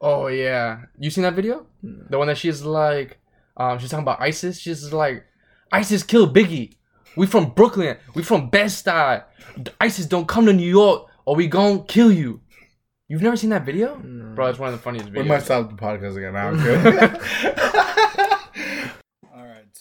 Oh 0.00 0.26
yeah, 0.28 0.82
you 0.98 1.10
seen 1.10 1.22
that 1.22 1.34
video? 1.34 1.66
No. 1.82 2.04
The 2.10 2.18
one 2.18 2.26
that 2.28 2.38
she's 2.38 2.62
like, 2.62 3.18
um, 3.56 3.78
she's 3.78 3.90
talking 3.90 4.02
about 4.04 4.20
ISIS. 4.20 4.58
She's 4.58 4.92
like, 4.92 5.24
ISIS 5.72 6.02
killed 6.02 6.34
Biggie. 6.34 6.76
We 7.16 7.26
from 7.26 7.50
Brooklyn. 7.50 7.96
We 8.14 8.22
from 8.22 8.48
Bed 8.50 8.66
Stuy. 8.66 9.22
ISIS 9.80 10.06
don't 10.06 10.26
come 10.28 10.46
to 10.46 10.52
New 10.52 10.68
York 10.68 11.06
or 11.26 11.36
we 11.36 11.48
gon' 11.48 11.84
kill 11.84 12.10
you. 12.12 12.40
You've 13.08 13.22
never 13.22 13.36
seen 13.36 13.50
that 13.50 13.66
video, 13.66 13.96
No. 13.98 14.34
bro? 14.36 14.46
It's 14.46 14.58
one 14.58 14.68
of 14.72 14.76
the 14.78 14.82
funniest 14.82 15.08
videos. 15.10 15.22
We 15.22 15.28
might 15.28 15.40
videos. 15.40 15.44
stop 15.44 15.68
the 15.68 15.74
podcast 15.76 16.16
again. 16.16 16.32
Now 16.34 16.48
I'm 16.48 16.56
good. 17.82 17.86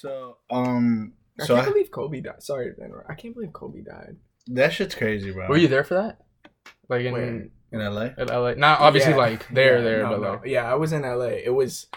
All 0.04 0.10
right, 0.12 0.34
so 0.50 0.56
um, 0.56 1.14
I 1.40 1.46
so 1.46 1.56
can't 1.56 1.68
I, 1.68 1.72
believe 1.72 1.92
Kobe 1.92 2.22
died. 2.22 2.42
Sorry, 2.44 2.74
to. 2.74 3.04
I 3.08 3.14
can't 3.16 3.34
believe 3.34 3.54
Kobe 3.54 3.82
died. 3.82 4.18
that 4.48 4.74
shit's 4.74 4.96
crazy, 4.96 5.32
bro. 5.32 5.48
Were 5.48 5.58
you 5.58 5.68
there 5.68 5.84
for 5.84 5.96
that? 5.96 6.20
Like 6.88 7.06
in, 7.06 7.14
Where? 7.14 7.24
in 7.24 7.52
LA? 7.72 8.10
in 8.18 8.28
LA? 8.28 8.54
Not 8.56 8.80
obviously 8.80 9.12
Yeah. 9.12 9.18
like 9.18 9.48
there, 9.50 9.78
Yeah, 9.78 9.84
there, 9.84 10.04
no, 10.04 10.10
but 10.10 10.22
no. 10.22 10.32
like 10.32 10.42
yeah, 10.46 10.70
I 10.72 10.76
was 10.76 10.92
in 10.94 11.04
LA. 11.04 11.38
It 11.44 11.54
was 11.54 11.88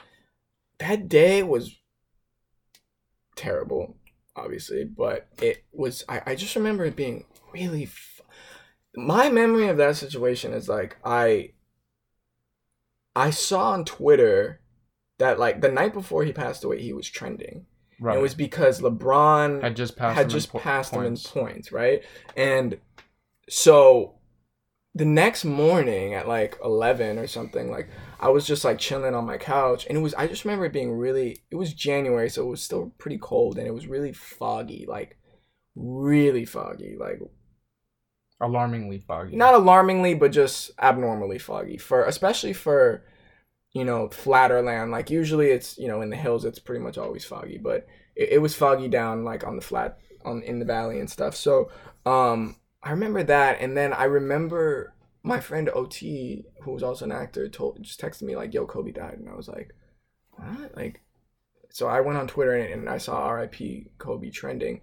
that 0.79 1.09
day 1.09 1.43
was 1.43 1.77
terrible, 3.37 3.97
obviously, 4.37 4.85
but 4.85 5.29
it 5.41 5.65
was. 5.73 6.05
I, 6.09 6.23
I 6.27 6.35
just 6.35 6.57
remember 6.57 6.85
it 6.85 6.97
being 6.97 7.25
really. 7.53 7.85
F- 7.85 8.21
My 8.95 9.31
memory 9.31 9.69
of 9.69 9.77
that 9.79 9.97
situation 9.97 10.53
is 10.53 10.69
like 10.69 10.97
I. 11.05 11.51
I 13.15 13.29
saw 13.31 13.73
on 13.73 13.85
Twitter 13.85 14.61
that 15.19 15.39
like 15.39 15.61
the 15.61 15.71
night 15.71 15.93
before 15.93 16.25
he 16.25 16.33
passed 16.33 16.65
away, 16.65 16.81
he 16.83 16.93
was 16.93 17.09
trending. 17.09 17.67
Right. 18.03 18.19
It 18.19 18.21
was 18.21 18.35
because 18.35 18.81
LeBron 18.81 19.63
had 19.63 19.77
just 19.77 19.97
passed. 19.97 20.17
had 20.17 20.27
him 20.27 20.31
in 20.31 20.37
just 20.37 20.51
po- 20.51 20.59
passed 20.59 20.93
in 20.93 21.01
points. 21.01 21.27
points, 21.29 21.73
right? 21.73 22.03
And 22.37 22.79
so 23.49 24.17
the 24.95 25.05
next 25.07 25.45
morning 25.45 26.13
at 26.15 26.29
like 26.29 26.59
11 26.63 27.19
or 27.19 27.27
something, 27.27 27.71
like 27.71 27.89
I 28.21 28.29
was 28.29 28.47
just 28.47 28.65
like 28.65 28.79
chilling 28.79 29.15
on 29.15 29.25
my 29.25 29.39
couch 29.39 29.87
and 29.89 29.97
it 29.97 30.01
was, 30.03 30.13
I 30.15 30.27
just 30.27 30.45
remember 30.45 30.67
it 30.67 30.73
being 30.73 30.93
really, 30.93 31.39
it 31.51 31.57
was 31.57 31.73
January, 31.73 32.29
so 32.29 32.43
it 32.47 32.51
was 32.51 32.63
still 32.63 32.93
pretty 32.99 33.19
cold 33.19 33.57
and 33.59 33.67
it 33.67 33.73
was 33.75 33.87
really 33.87 34.13
foggy, 34.13 34.85
like 34.87 35.17
really 35.75 36.45
foggy, 36.45 36.97
like 36.99 37.21
Alarmingly 38.41 38.99
foggy. 38.99 39.37
not 39.37 39.55
alarmingly, 39.55 40.15
but 40.15 40.33
just 40.33 40.73
abnormally 40.81 41.39
foggy 41.39 41.79
for, 41.79 42.05
especially 42.05 42.53
for, 42.53 43.05
you 43.73 43.85
know, 43.85 44.09
flatter 44.09 44.63
land. 44.63 44.91
Like 44.91 45.11
usually 45.11 45.51
it's, 45.51 45.79
you 45.79 45.89
know, 45.89 46.03
in 46.03 46.11
the 46.11 46.17
hills, 46.17 46.45
it's 46.45 46.59
pretty 46.59 46.83
much 46.83 46.99
always 46.99 47.25
foggy, 47.25 47.59
but 47.59 47.87
it, 48.15 48.31
it 48.33 48.39
was 48.39 48.55
foggy 48.55 48.89
down 48.89 49.25
like 49.25 49.45
on 49.45 49.57
the 49.57 49.63
flat, 49.63 49.99
on 50.25 50.43
in 50.43 50.59
the 50.59 50.65
valley 50.65 51.01
and 51.01 51.11
stuff. 51.11 51.35
So, 51.35 51.71
um, 52.05 52.57
I 52.83 52.91
remember 52.91 53.23
that. 53.23 53.61
And 53.61 53.77
then 53.77 53.93
I 53.93 54.05
remember 54.05 54.95
my 55.23 55.41
friend 55.41 55.71
OT, 55.73 56.45
who 56.63 56.73
was 56.73 56.83
also 56.83 57.05
an 57.05 57.13
actor, 57.13 57.49
told, 57.49 57.83
just 57.83 58.01
texted 58.01 58.23
me 58.23 58.37
like, 58.37 58.53
yo, 58.53 58.67
Kobe 58.67 58.93
died. 58.93 59.19
And 59.19 59.29
I 59.29 59.37
was 59.37 59.49
like, 59.49 59.73
what? 60.33 60.77
Like, 60.77 61.01
so 61.71 61.87
I 61.87 62.01
went 62.01 62.19
on 62.19 62.27
Twitter 62.27 62.55
and, 62.55 62.73
and 62.73 62.89
I 62.89 62.99
saw 62.99 63.31
RIP 63.31 63.99
Kobe 63.99 64.31
trending. 64.31 64.81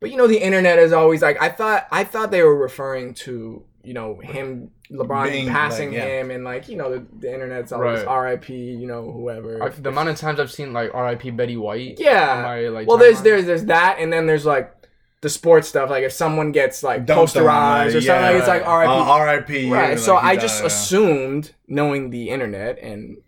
But 0.00 0.10
you 0.10 0.16
know, 0.16 0.26
the 0.26 0.42
internet 0.42 0.78
is 0.78 0.92
always 0.92 1.22
like 1.22 1.40
I 1.40 1.48
thought. 1.48 1.86
I 1.90 2.04
thought 2.04 2.30
they 2.30 2.42
were 2.42 2.56
referring 2.56 3.14
to 3.14 3.64
you 3.86 3.94
know 3.94 4.18
him, 4.18 4.70
LeBron 4.90 5.30
Being, 5.30 5.48
passing 5.48 5.90
like, 5.90 5.98
yeah. 5.98 6.20
him, 6.20 6.30
and 6.32 6.42
like 6.42 6.68
you 6.68 6.76
know 6.76 6.90
the, 6.90 7.06
the 7.20 7.32
internet's 7.32 7.70
always 7.70 8.00
Right. 8.00 8.06
R.I.P. 8.08 8.54
You 8.54 8.86
know 8.86 9.10
whoever. 9.12 9.62
I, 9.62 9.68
the 9.68 9.90
amount 9.90 10.08
of 10.08 10.16
times 10.16 10.40
I've 10.40 10.50
seen 10.50 10.72
like 10.72 10.92
R.I.P. 10.92 11.30
Betty 11.30 11.56
White. 11.56 12.00
Yeah. 12.00 12.42
My, 12.42 12.68
like, 12.68 12.88
well, 12.88 12.98
there's 12.98 13.22
there's 13.22 13.46
there's 13.46 13.64
that, 13.66 13.98
and 14.00 14.12
then 14.12 14.26
there's 14.26 14.44
like 14.44 14.72
the 15.20 15.28
sports 15.28 15.68
stuff. 15.68 15.88
Like 15.88 16.02
if 16.02 16.12
someone 16.12 16.50
gets 16.52 16.82
like 16.82 17.06
Dumped 17.06 17.36
on, 17.36 17.44
posterized 17.44 17.90
or 17.90 17.94
like, 17.94 18.02
something, 18.02 18.22
like, 18.22 18.34
it's 18.36 18.48
like 18.48 18.66
R.I.P. 18.66 18.92
Uh, 18.92 19.04
R.I.P. 19.04 19.70
right. 19.70 19.90
yeah, 19.90 19.96
so 19.96 20.14
like, 20.14 20.24
I 20.24 20.34
died, 20.34 20.40
just 20.40 20.60
yeah. 20.60 20.66
assumed, 20.66 21.52
knowing 21.68 22.10
the 22.10 22.30
internet 22.30 22.78
and 22.80 23.18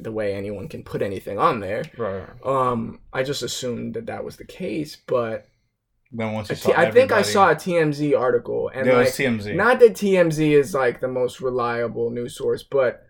the 0.00 0.10
way 0.10 0.34
anyone 0.34 0.66
can 0.66 0.82
put 0.82 1.02
anything 1.02 1.38
on 1.38 1.60
there, 1.60 1.84
Right. 1.96 2.24
um, 2.44 3.00
I 3.12 3.22
just 3.22 3.42
assumed 3.42 3.94
that 3.94 4.06
that 4.06 4.24
was 4.24 4.36
the 4.36 4.44
case. 4.44 4.96
But 5.06 5.46
Then 6.12 6.32
once 6.32 6.50
you 6.50 6.56
saw 6.56 6.70
T- 6.70 6.74
I 6.76 6.90
think 6.90 7.12
I 7.12 7.22
saw 7.22 7.50
a 7.50 7.54
TMZ 7.54 8.18
article, 8.18 8.70
and 8.74 8.86
There 8.86 8.96
like 8.96 9.06
was 9.06 9.14
TMZ. 9.16 9.54
Not 9.54 9.78
that 9.80 9.92
TMZ 9.92 10.52
is 10.52 10.74
like 10.74 11.00
the 11.00 11.08
most 11.08 11.40
reliable 11.40 12.10
news 12.10 12.36
source, 12.36 12.62
but 12.64 13.02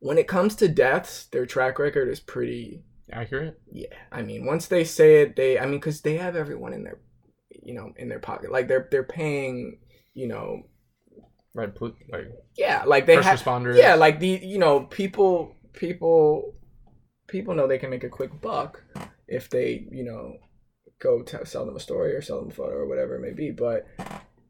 when 0.00 0.18
it 0.18 0.26
comes 0.28 0.56
to 0.56 0.68
deaths, 0.68 1.26
their 1.26 1.46
track 1.46 1.78
record 1.78 2.08
is 2.08 2.20
pretty. 2.20 2.82
Accurate. 3.12 3.60
Yeah, 3.70 3.94
I 4.10 4.22
mean, 4.22 4.44
once 4.44 4.66
they 4.66 4.82
say 4.84 5.22
it, 5.22 5.36
they. 5.36 5.58
I 5.58 5.66
mean, 5.66 5.78
because 5.78 6.00
they 6.00 6.16
have 6.16 6.34
everyone 6.36 6.72
in 6.72 6.82
their, 6.82 6.98
you 7.50 7.74
know, 7.74 7.92
in 7.96 8.08
their 8.08 8.18
pocket. 8.18 8.50
Like 8.50 8.66
they're 8.66 8.88
they're 8.90 9.04
paying, 9.04 9.78
you 10.14 10.26
know, 10.26 10.62
Right. 11.54 11.72
pl- 11.72 11.94
Like 12.10 12.32
yeah, 12.56 12.82
like 12.84 13.06
they 13.06 13.14
first 13.16 13.28
have. 13.28 13.40
responders. 13.40 13.76
Yeah, 13.78 13.94
like 13.94 14.18
the 14.18 14.40
you 14.42 14.58
know 14.58 14.80
people 14.80 15.54
people 15.74 16.54
people 17.28 17.54
know 17.54 17.68
they 17.68 17.78
can 17.78 17.90
make 17.90 18.04
a 18.04 18.08
quick 18.08 18.40
buck 18.40 18.82
if 19.28 19.48
they 19.50 19.86
you 19.92 20.04
know 20.04 20.32
go 21.04 21.22
to 21.22 21.46
sell 21.46 21.66
them 21.66 21.76
a 21.76 21.80
story 21.80 22.14
or 22.14 22.22
sell 22.22 22.40
them 22.40 22.50
a 22.50 22.54
photo 22.54 22.76
or 22.76 22.88
whatever 22.88 23.14
it 23.14 23.20
may 23.20 23.32
be. 23.32 23.50
But 23.50 23.86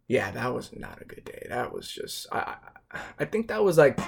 yeah, 0.09 0.31
that 0.31 0.55
was 0.55 0.71
not 0.75 1.03
a 1.03 1.05
good 1.05 1.25
day. 1.25 1.47
That 1.51 1.75
was 1.75 1.91
just 1.91 2.27
I 2.33 2.55
I, 3.19 3.25
think 3.25 3.49
that 3.49 3.65
was 3.65 3.77
like 3.77 3.99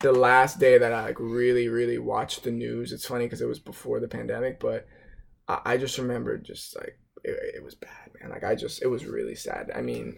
the 0.00 0.12
last 0.12 0.60
day 0.60 0.78
that 0.78 0.92
I 0.92 1.02
like 1.02 1.18
really 1.18 1.68
really 1.68 1.98
watched 1.98 2.44
the 2.44 2.52
news. 2.52 2.92
It's 2.92 3.06
funny 3.06 3.26
because 3.26 3.42
it 3.42 3.48
was 3.48 3.58
before 3.58 4.00
the 4.00 4.08
pandemic, 4.08 4.60
but 4.60 4.86
I, 5.48 5.60
I 5.64 5.76
just 5.76 5.98
remember 5.98 6.38
just 6.38 6.76
like 6.76 6.98
it, 7.24 7.56
it 7.56 7.64
was 7.64 7.74
bad, 7.74 8.10
man. 8.20 8.30
Like 8.30 8.44
I 8.44 8.54
just 8.54 8.80
it 8.82 8.86
was 8.86 9.04
really 9.04 9.34
sad. 9.34 9.72
I 9.74 9.82
mean, 9.82 10.16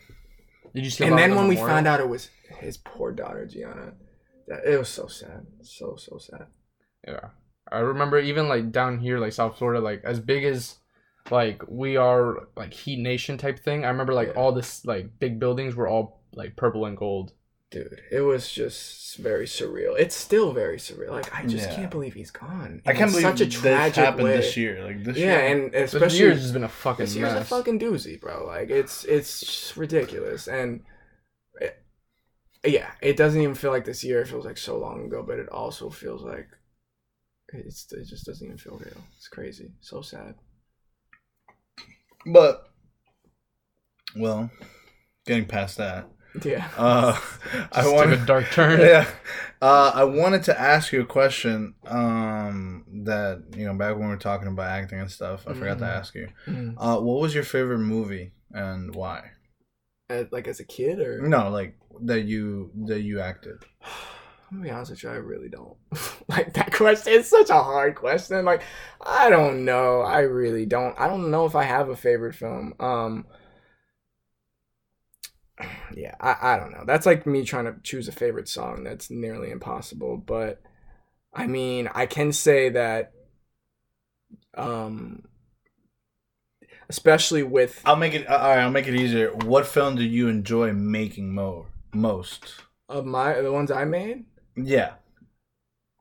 Did 0.75 0.85
you 0.85 0.91
see? 0.91 1.05
and 1.05 1.19
then 1.19 1.35
when 1.35 1.49
we 1.49 1.57
found 1.57 1.89
out 1.89 2.01
it 2.01 2.09
was 2.09 2.29
his 2.59 2.77
poor 2.77 3.11
daughter 3.11 3.47
Gianna, 3.47 3.95
that 4.49 4.67
it 4.67 4.79
was 4.79 4.91
so 4.91 5.07
sad, 5.07 5.47
so 5.63 5.97
so 5.97 6.19
sad. 6.19 6.47
Yeah. 7.07 7.31
I 7.73 7.79
remember 7.79 8.19
even 8.19 8.49
like 8.49 8.73
down 8.73 8.99
here, 8.99 9.19
like 9.19 9.33
South 9.33 9.57
Florida, 9.57 9.81
like 9.81 10.03
as 10.05 10.19
big 10.19 10.45
as 10.45 10.80
like 11.31 11.63
we 11.69 11.97
are 11.97 12.49
like 12.57 12.73
Heat 12.73 12.99
Nation 12.99 13.39
type 13.39 13.59
thing. 13.59 13.85
I 13.85 13.89
remember 13.89 14.15
like 14.15 14.29
Yeah. 14.29 14.35
all 14.41 14.53
this 14.53 14.85
like 14.85 15.19
big 15.19 15.39
buildings 15.39 15.75
were 15.75 15.89
all 15.89 16.23
like 16.35 16.57
purple 16.57 16.85
and 16.87 16.97
gold. 16.97 17.33
Dude, 17.71 18.01
it 18.11 18.23
was 18.23 18.51
just 18.51 19.17
very 19.19 19.47
surreal. 19.47 19.97
It's 19.97 20.17
still 20.17 20.53
very 20.53 20.77
surreal. 20.79 21.11
Like 21.11 21.33
I 21.33 21.47
just 21.47 21.69
Yeah. 21.69 21.77
can't 21.77 21.91
believe 21.91 22.15
he's 22.15 22.33
gone. 22.33 22.83
I 22.85 22.95
can't 22.95 23.11
believe 23.13 23.23
such 23.23 23.41
a 23.43 23.45
this 23.45 23.55
tragic 23.61 23.95
happened 24.05 24.25
way. 24.25 24.37
this 24.39 24.57
year. 24.57 24.83
Like 24.85 25.05
this 25.05 25.17
year. 25.17 25.27
Yeah, 25.31 25.47
year. 25.47 25.57
and 25.57 25.63
especially 25.67 25.81
This 25.81 25.95
especially 25.95 26.19
year's 26.19 26.41
has 26.43 26.53
been 26.53 26.65
a 26.65 26.69
fucking 26.69 27.05
this 27.05 27.15
year's 27.15 27.33
a 27.33 27.45
fucking 27.45 27.79
doozy, 27.79 28.21
bro. 28.21 28.45
Like 28.45 28.71
it's 28.71 29.05
it's 29.05 29.41
just 29.41 29.77
ridiculous, 29.77 30.49
and 30.49 30.81
it, 31.61 31.77
yeah, 32.65 32.91
it 33.01 33.17
doesn't 33.17 33.41
even 33.41 33.55
feel 33.55 33.71
like 33.71 33.85
this 33.85 34.03
year. 34.03 34.21
It 34.23 34.27
feels 34.29 34.45
like 34.45 34.59
so 34.59 34.77
long 34.77 35.05
ago, 35.05 35.23
but 35.25 35.39
it 35.39 35.49
also 35.49 35.91
feels 35.91 36.23
like 36.23 36.49
it's 37.53 37.93
it 37.93 38.05
just 38.07 38.27
doesn't 38.27 38.45
even 38.45 38.59
feel 38.59 38.79
real. 38.85 39.05
It's 39.17 39.29
crazy. 39.29 39.71
So 39.81 40.03
sad. 40.03 40.35
But 42.27 42.69
well, 44.17 44.51
getting 45.27 45.47
past 45.47 45.79
that, 45.79 46.09
Yeah. 46.43 46.69
uh, 46.77 47.19
I 47.73 47.83
Just 47.83 47.95
want 47.95 48.13
a 48.13 48.17
dark 48.17 48.51
turn. 48.51 48.81
yeah. 48.87 49.09
Uh, 49.63 49.93
I 49.95 50.05
wanted 50.05 50.43
to 50.45 50.59
ask 50.61 50.93
you 50.93 51.03
a 51.03 51.07
question. 51.07 51.75
Um, 51.87 52.85
that 53.05 53.43
you 53.57 53.67
know, 53.67 53.75
back 53.75 53.93
when 53.97 54.05
we 54.05 54.09
were 54.09 54.17
talking 54.17 54.49
about 54.49 54.69
acting 54.69 55.01
and 55.01 55.11
stuff, 55.11 55.47
I 55.47 55.55
forgot 55.55 55.79
to 55.79 55.85
Mhm. 55.85 55.89
ask 55.99 56.15
you. 56.15 56.29
Mm. 56.47 56.75
Uh, 56.77 57.01
what 57.01 57.21
was 57.21 57.35
your 57.35 57.45
favorite 57.45 57.79
movie 57.79 58.33
and 58.53 58.95
why? 58.95 59.31
Uh, 60.09 60.25
like 60.31 60.49
as 60.49 60.59
a 60.61 60.65
kid, 60.65 60.99
or 60.99 61.21
No, 61.29 61.51
like 61.51 61.77
that 62.03 62.23
you 62.23 62.71
that 62.87 63.01
you 63.01 63.21
acted. 63.21 63.59
I'm 64.51 64.59
gonna 64.59 64.69
be 64.69 64.75
honest 64.75 64.91
with 64.91 65.03
you, 65.05 65.11
I 65.11 65.15
really 65.15 65.49
don't 65.49 65.77
like 66.29 66.55
that 66.55 66.73
question. 66.73 67.13
It's 67.13 67.29
such 67.29 67.51
a 67.51 67.63
hard 67.63 67.95
question. 67.95 68.45
Like, 68.45 68.63
I 69.01 69.31
don't 69.31 69.65
know. 69.65 70.01
I 70.01 70.21
really 70.21 70.67
don't. 70.67 70.99
I 70.99 71.07
don't 71.07 71.31
know 71.31 71.47
if 71.47 71.55
I 71.55 71.63
have 71.63 71.89
a 71.89 71.97
favorite 71.97 72.35
film. 72.35 72.75
Um, 72.81 73.27
yeah, 75.95 76.17
I, 76.21 76.55
I 76.55 76.57
don't 76.59 76.73
know. 76.73 76.85
That's 76.85 77.07
like 77.07 77.27
me 77.27 77.45
trying 77.45 77.67
to 77.67 77.77
choose 77.85 78.09
a 78.09 78.13
favorite 78.13 78.49
song. 78.49 78.83
That's 78.83 79.09
nearly 79.09 79.51
impossible. 79.53 80.17
But 80.17 80.61
I 81.33 81.47
mean, 81.47 81.89
I 81.95 82.07
can 82.07 82.33
say 82.33 82.71
that, 82.71 83.13
um, 84.55 85.27
especially 86.89 87.45
with 87.45 87.81
I'll 87.85 87.95
make 87.95 88.15
it. 88.15 88.27
All 88.27 88.37
right, 88.37 88.59
I'll 88.59 88.71
make 88.73 88.89
it 88.89 88.97
easier. 88.97 89.33
What 89.33 89.65
film 89.65 89.95
do 89.95 90.03
you 90.03 90.27
enjoy 90.27 90.73
making 90.73 91.33
more 91.33 91.67
most? 91.95 92.63
of 92.91 93.07
my 93.07 93.41
the 93.41 93.53
ones 93.53 93.71
I 93.71 93.85
made. 93.85 94.25
Yeah. 94.67 94.95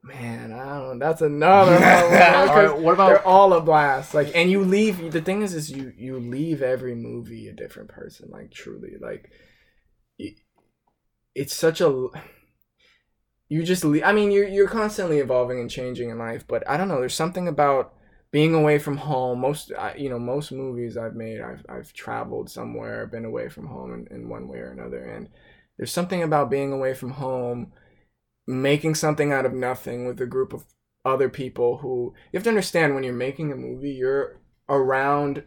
Man, 0.01 0.53
I 0.53 0.79
don't. 0.79 0.99
That's 0.99 1.21
another. 1.21 1.73
one, 1.79 1.83
All 1.83 2.09
man, 2.09 2.47
'cause 2.47 2.55
right, 2.71 2.79
what 2.79 2.97
they're 2.97 3.15
about 3.17 3.25
all 3.25 3.51
a 3.53 3.61
blast. 3.61 4.13
Like, 4.13 4.31
and 4.33 4.49
you 4.49 4.63
leave. 4.63 5.11
The 5.11 5.21
thing 5.21 5.41
is, 5.41 5.53
is 5.53 5.69
you 5.69 5.91
you 5.97 6.19
leave 6.19 6.61
every 6.61 6.95
movie 6.95 7.47
a 7.49 7.53
different 7.53 7.89
person. 7.89 8.29
Like, 8.31 8.51
truly, 8.51 8.93
like, 9.01 9.29
it- 10.17 10.39
it's 11.35 11.53
such 11.53 11.81
a. 11.81 12.07
You 13.49 13.63
just 13.63 13.83
leave. 13.83 14.03
I 14.03 14.11
mean, 14.13 14.31
you're 14.31 14.47
you're 14.47 14.67
constantly 14.67 15.17
evolving 15.19 15.59
and 15.59 15.69
changing 15.69 16.09
in 16.09 16.17
life, 16.17 16.45
but 16.47 16.67
I 16.69 16.77
don't 16.77 16.87
know. 16.87 16.99
There's 16.99 17.13
something 17.15 17.47
about 17.47 17.93
being 18.31 18.53
away 18.53 18.77
from 18.79 18.97
home. 18.97 19.39
Most, 19.41 19.71
I- 19.77 19.95
you 19.95 20.07
know, 20.09 20.19
most 20.19 20.51
movies 20.51 20.95
I've 20.97 21.15
made, 21.15 21.41
I've 21.41 21.65
I've 21.67 21.91
traveled 21.93 22.49
somewhere, 22.49 23.05
been 23.07 23.25
away 23.25 23.49
from 23.49 23.67
home 23.67 23.93
in, 24.09 24.15
in 24.15 24.29
one 24.29 24.47
way 24.47 24.59
or 24.59 24.71
another, 24.71 25.03
and 25.03 25.29
there's 25.77 25.91
something 25.91 26.21
about 26.23 26.49
being 26.51 26.71
away 26.71 26.93
from 26.93 27.11
home 27.11 27.73
making 28.49 28.95
something 28.95 29.31
out 29.31 29.45
of 29.45 29.53
nothing 29.53 30.07
with 30.07 30.19
a 30.19 30.25
group 30.25 30.53
of 30.53 30.65
other 31.05 31.29
people 31.29 31.77
who 31.77 32.15
you 32.31 32.37
have 32.37 32.43
to 32.43 32.49
understand 32.49 32.95
when 32.95 33.03
you're 33.03 33.13
making 33.13 33.51
a 33.51 33.55
movie 33.55 33.91
you're 33.91 34.41
around 34.67 35.43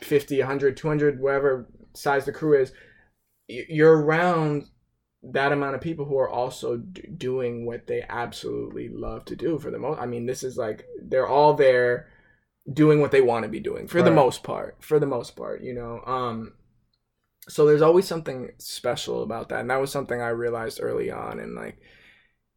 50 0.00 0.38
100 0.38 0.76
200 0.76 1.20
whatever 1.20 1.68
size 1.94 2.24
the 2.24 2.32
crew 2.32 2.60
is 2.60 2.72
you're 3.48 4.00
around 4.00 4.68
that 5.24 5.50
amount 5.50 5.74
of 5.74 5.80
people 5.80 6.04
who 6.04 6.16
are 6.16 6.30
also 6.30 6.76
d- 6.76 7.02
doing 7.16 7.66
what 7.66 7.88
they 7.88 8.04
absolutely 8.08 8.88
love 8.88 9.24
to 9.24 9.34
do 9.34 9.58
for 9.58 9.72
the 9.72 9.78
most 9.78 9.98
i 9.98 10.06
mean 10.06 10.24
this 10.24 10.44
is 10.44 10.56
like 10.56 10.86
they're 11.02 11.26
all 11.26 11.54
there 11.54 12.08
doing 12.72 13.00
what 13.00 13.10
they 13.10 13.20
want 13.20 13.42
to 13.42 13.48
be 13.48 13.58
doing 13.58 13.88
for 13.88 14.02
the 14.02 14.10
most 14.10 14.44
part 14.44 14.76
for 14.78 15.00
the 15.00 15.06
most 15.06 15.34
part 15.34 15.62
you 15.62 15.74
know 15.74 16.00
um 16.06 16.52
so 17.48 17.64
there's 17.66 17.82
always 17.82 18.06
something 18.06 18.50
special 18.58 19.22
about 19.22 19.48
that 19.48 19.60
and 19.60 19.70
that 19.70 19.80
was 19.80 19.90
something 19.90 20.20
i 20.20 20.28
realized 20.28 20.80
early 20.82 21.10
on 21.10 21.38
and 21.40 21.54
like 21.54 21.78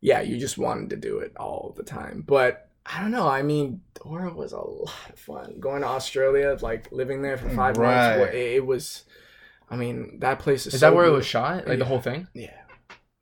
yeah 0.01 0.21
you 0.21 0.37
just 0.37 0.57
wanted 0.57 0.89
to 0.89 0.95
do 0.95 1.19
it 1.19 1.31
all 1.37 1.73
the 1.77 1.83
time 1.83 2.23
but 2.27 2.69
i 2.85 2.99
don't 2.99 3.11
know 3.11 3.27
i 3.27 3.41
mean 3.41 3.81
dora 3.93 4.33
was 4.33 4.51
a 4.51 4.57
lot 4.59 5.09
of 5.09 5.19
fun 5.19 5.55
going 5.59 5.81
to 5.81 5.87
australia 5.87 6.57
like 6.61 6.91
living 6.91 7.21
there 7.21 7.37
for 7.37 7.49
five 7.49 7.77
Right. 7.77 8.17
months 8.17 8.33
it, 8.33 8.37
it 8.57 8.65
was 8.65 9.03
i 9.69 9.75
mean 9.75 10.19
that 10.19 10.39
place 10.39 10.65
is 10.67 10.73
is 10.73 10.79
so 10.79 10.89
that 10.89 10.95
where 10.95 11.05
it 11.05 11.11
was 11.11 11.25
shot? 11.25 11.57
Like 11.59 11.67
Yeah. 11.67 11.75
the 11.75 11.85
whole 11.85 12.01
thing? 12.01 12.27
yeah 12.33 12.49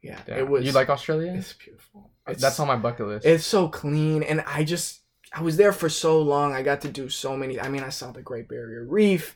yeah 0.01 0.19
Yeah. 0.27 0.37
it 0.39 0.47
was 0.49 0.65
You 0.65 0.71
like 0.71 0.89
Australia? 0.89 1.33
it's 1.35 1.53
beautiful 1.53 2.09
it's, 2.27 2.41
That's 2.41 2.59
on 2.59 2.67
my 2.67 2.75
bucket 2.77 3.07
list. 3.07 3.25
it's 3.25 3.45
so 3.45 3.67
clean 3.67 4.23
and 4.23 4.41
i 4.47 4.63
just 4.63 5.01
i 5.33 5.41
was 5.41 5.57
there 5.57 5.73
for 5.73 5.89
so 5.89 6.21
long 6.21 6.53
i 6.53 6.61
got 6.61 6.81
to 6.81 6.87
do 6.89 7.09
so 7.09 7.35
many 7.35 7.59
i 7.59 7.67
mean 7.69 7.83
i 7.83 7.89
saw 7.89 8.11
the 8.11 8.21
great 8.21 8.47
barrier 8.47 8.85
reef 8.87 9.35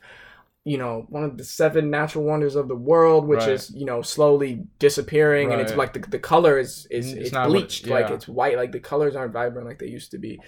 you 0.65 0.77
know 0.77 1.05
one 1.09 1.23
of 1.25 1.37
the 1.37 1.43
seven 1.43 1.89
natural 1.89 2.23
wonders 2.23 2.55
of 2.55 2.67
the 2.69 2.75
world 2.75 3.27
which 3.27 3.39
Right. 3.39 3.49
is 3.49 3.69
you 3.75 3.85
know 3.85 4.01
slowly 4.01 4.65
disappearing 4.79 5.51
and 5.51 5.59
it's 5.61 5.75
like 5.75 5.91
the, 5.93 5.99
the 5.99 6.19
color 6.19 6.57
is 6.57 6.87
is 6.89 7.11
It's 7.11 7.21
it's, 7.21 7.31
not 7.33 7.49
what- 7.49 7.53
bleached 7.59 7.87
like 7.87 8.09
it's 8.09 8.27
white 8.27 8.55
like 8.55 8.71
the 8.71 8.79
colors 8.79 9.15
aren't 9.15 9.33
vibrant 9.33 9.67
like 9.67 9.79
they 9.79 9.87
used 9.87 10.11
to 10.11 10.17
be 10.17 10.39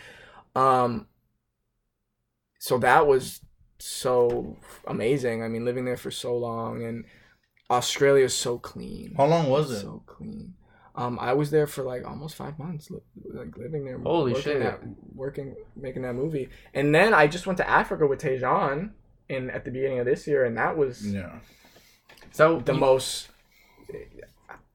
um 0.55 1.07
so 2.59 2.77
that 2.77 3.05
was 3.07 3.41
so 3.79 4.57
amazing 4.87 5.43
i 5.43 5.47
mean 5.47 5.65
living 5.65 5.85
there 5.85 5.97
for 5.97 6.11
so 6.11 6.35
long 6.37 6.83
and 6.83 7.03
australia 7.69 8.23
is 8.25 8.33
so 8.33 8.57
clean 8.57 9.13
How 9.17 9.25
long 9.25 9.49
was 9.49 9.71
it? 9.71 9.81
so 9.81 10.03
clean. 10.05 10.53
Um, 10.97 11.19
I 11.19 11.33
was 11.33 11.51
there 11.51 11.67
for 11.67 11.83
like 11.83 12.05
almost 12.07 12.35
five 12.37 12.57
months, 12.57 12.89
like 12.89 13.57
living 13.57 13.83
there, 13.83 13.99
Holy 13.99 14.31
working 14.31 14.43
shit. 14.53 14.61
that, 14.61 14.79
working, 15.13 15.53
making 15.75 16.03
that 16.03 16.13
movie, 16.13 16.47
and 16.73 16.95
then 16.95 17.13
I 17.13 17.27
just 17.27 17.45
went 17.45 17.57
to 17.57 17.69
Africa 17.69 18.07
with 18.07 18.21
Tejan 18.21 18.91
in 19.29 19.49
at 19.49 19.65
the 19.65 19.71
beginning 19.71 19.99
of 19.99 20.05
this 20.05 20.27
year, 20.27 20.45
and 20.45 20.57
that 20.57 20.77
was 20.77 21.11
Yeah. 21.13 21.39
so 22.31 22.59
the 22.59 22.73
you- 22.73 22.79
most. 22.79 23.29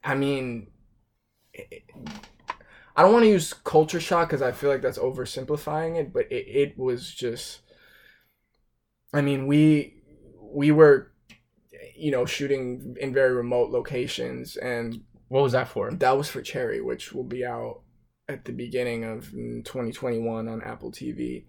I 0.03 0.15
mean, 0.15 0.69
it- 1.53 1.83
I 2.97 3.03
don't 3.03 3.13
want 3.13 3.25
to 3.25 3.31
use 3.31 3.53
culture 3.53 4.01
shock 4.01 4.29
because 4.29 4.43
I 4.43 4.53
feel 4.53 4.71
like 4.71 4.83
that's 4.83 4.99
oversimplifying 4.99 5.97
it, 5.99 6.13
but 6.13 6.31
it, 6.31 6.47
it 6.49 6.79
was 6.79 7.11
just. 7.15 7.61
I 9.13 9.21
mean, 9.23 9.47
we 9.47 9.95
we 10.41 10.71
were, 10.73 11.13
you 11.97 12.11
know, 12.11 12.27
shooting 12.27 12.97
in 13.01 13.13
very 13.13 13.33
remote 13.35 13.71
locations, 13.71 14.57
and 14.57 15.03
What 15.29 15.43
was 15.43 15.53
that 15.53 15.69
for? 15.69 15.91
that 15.93 16.17
was 16.19 16.29
for 16.29 16.43
Cherry, 16.43 16.81
which 16.81 17.13
will 17.13 17.25
be 17.25 17.45
out 17.45 17.83
at 18.29 18.45
the 18.45 18.53
beginning 18.53 19.05
of 19.05 19.27
mm, 19.29 19.65
2021 19.65 20.49
on 20.49 20.63
Apple 20.63 20.91
TV. 20.93 21.45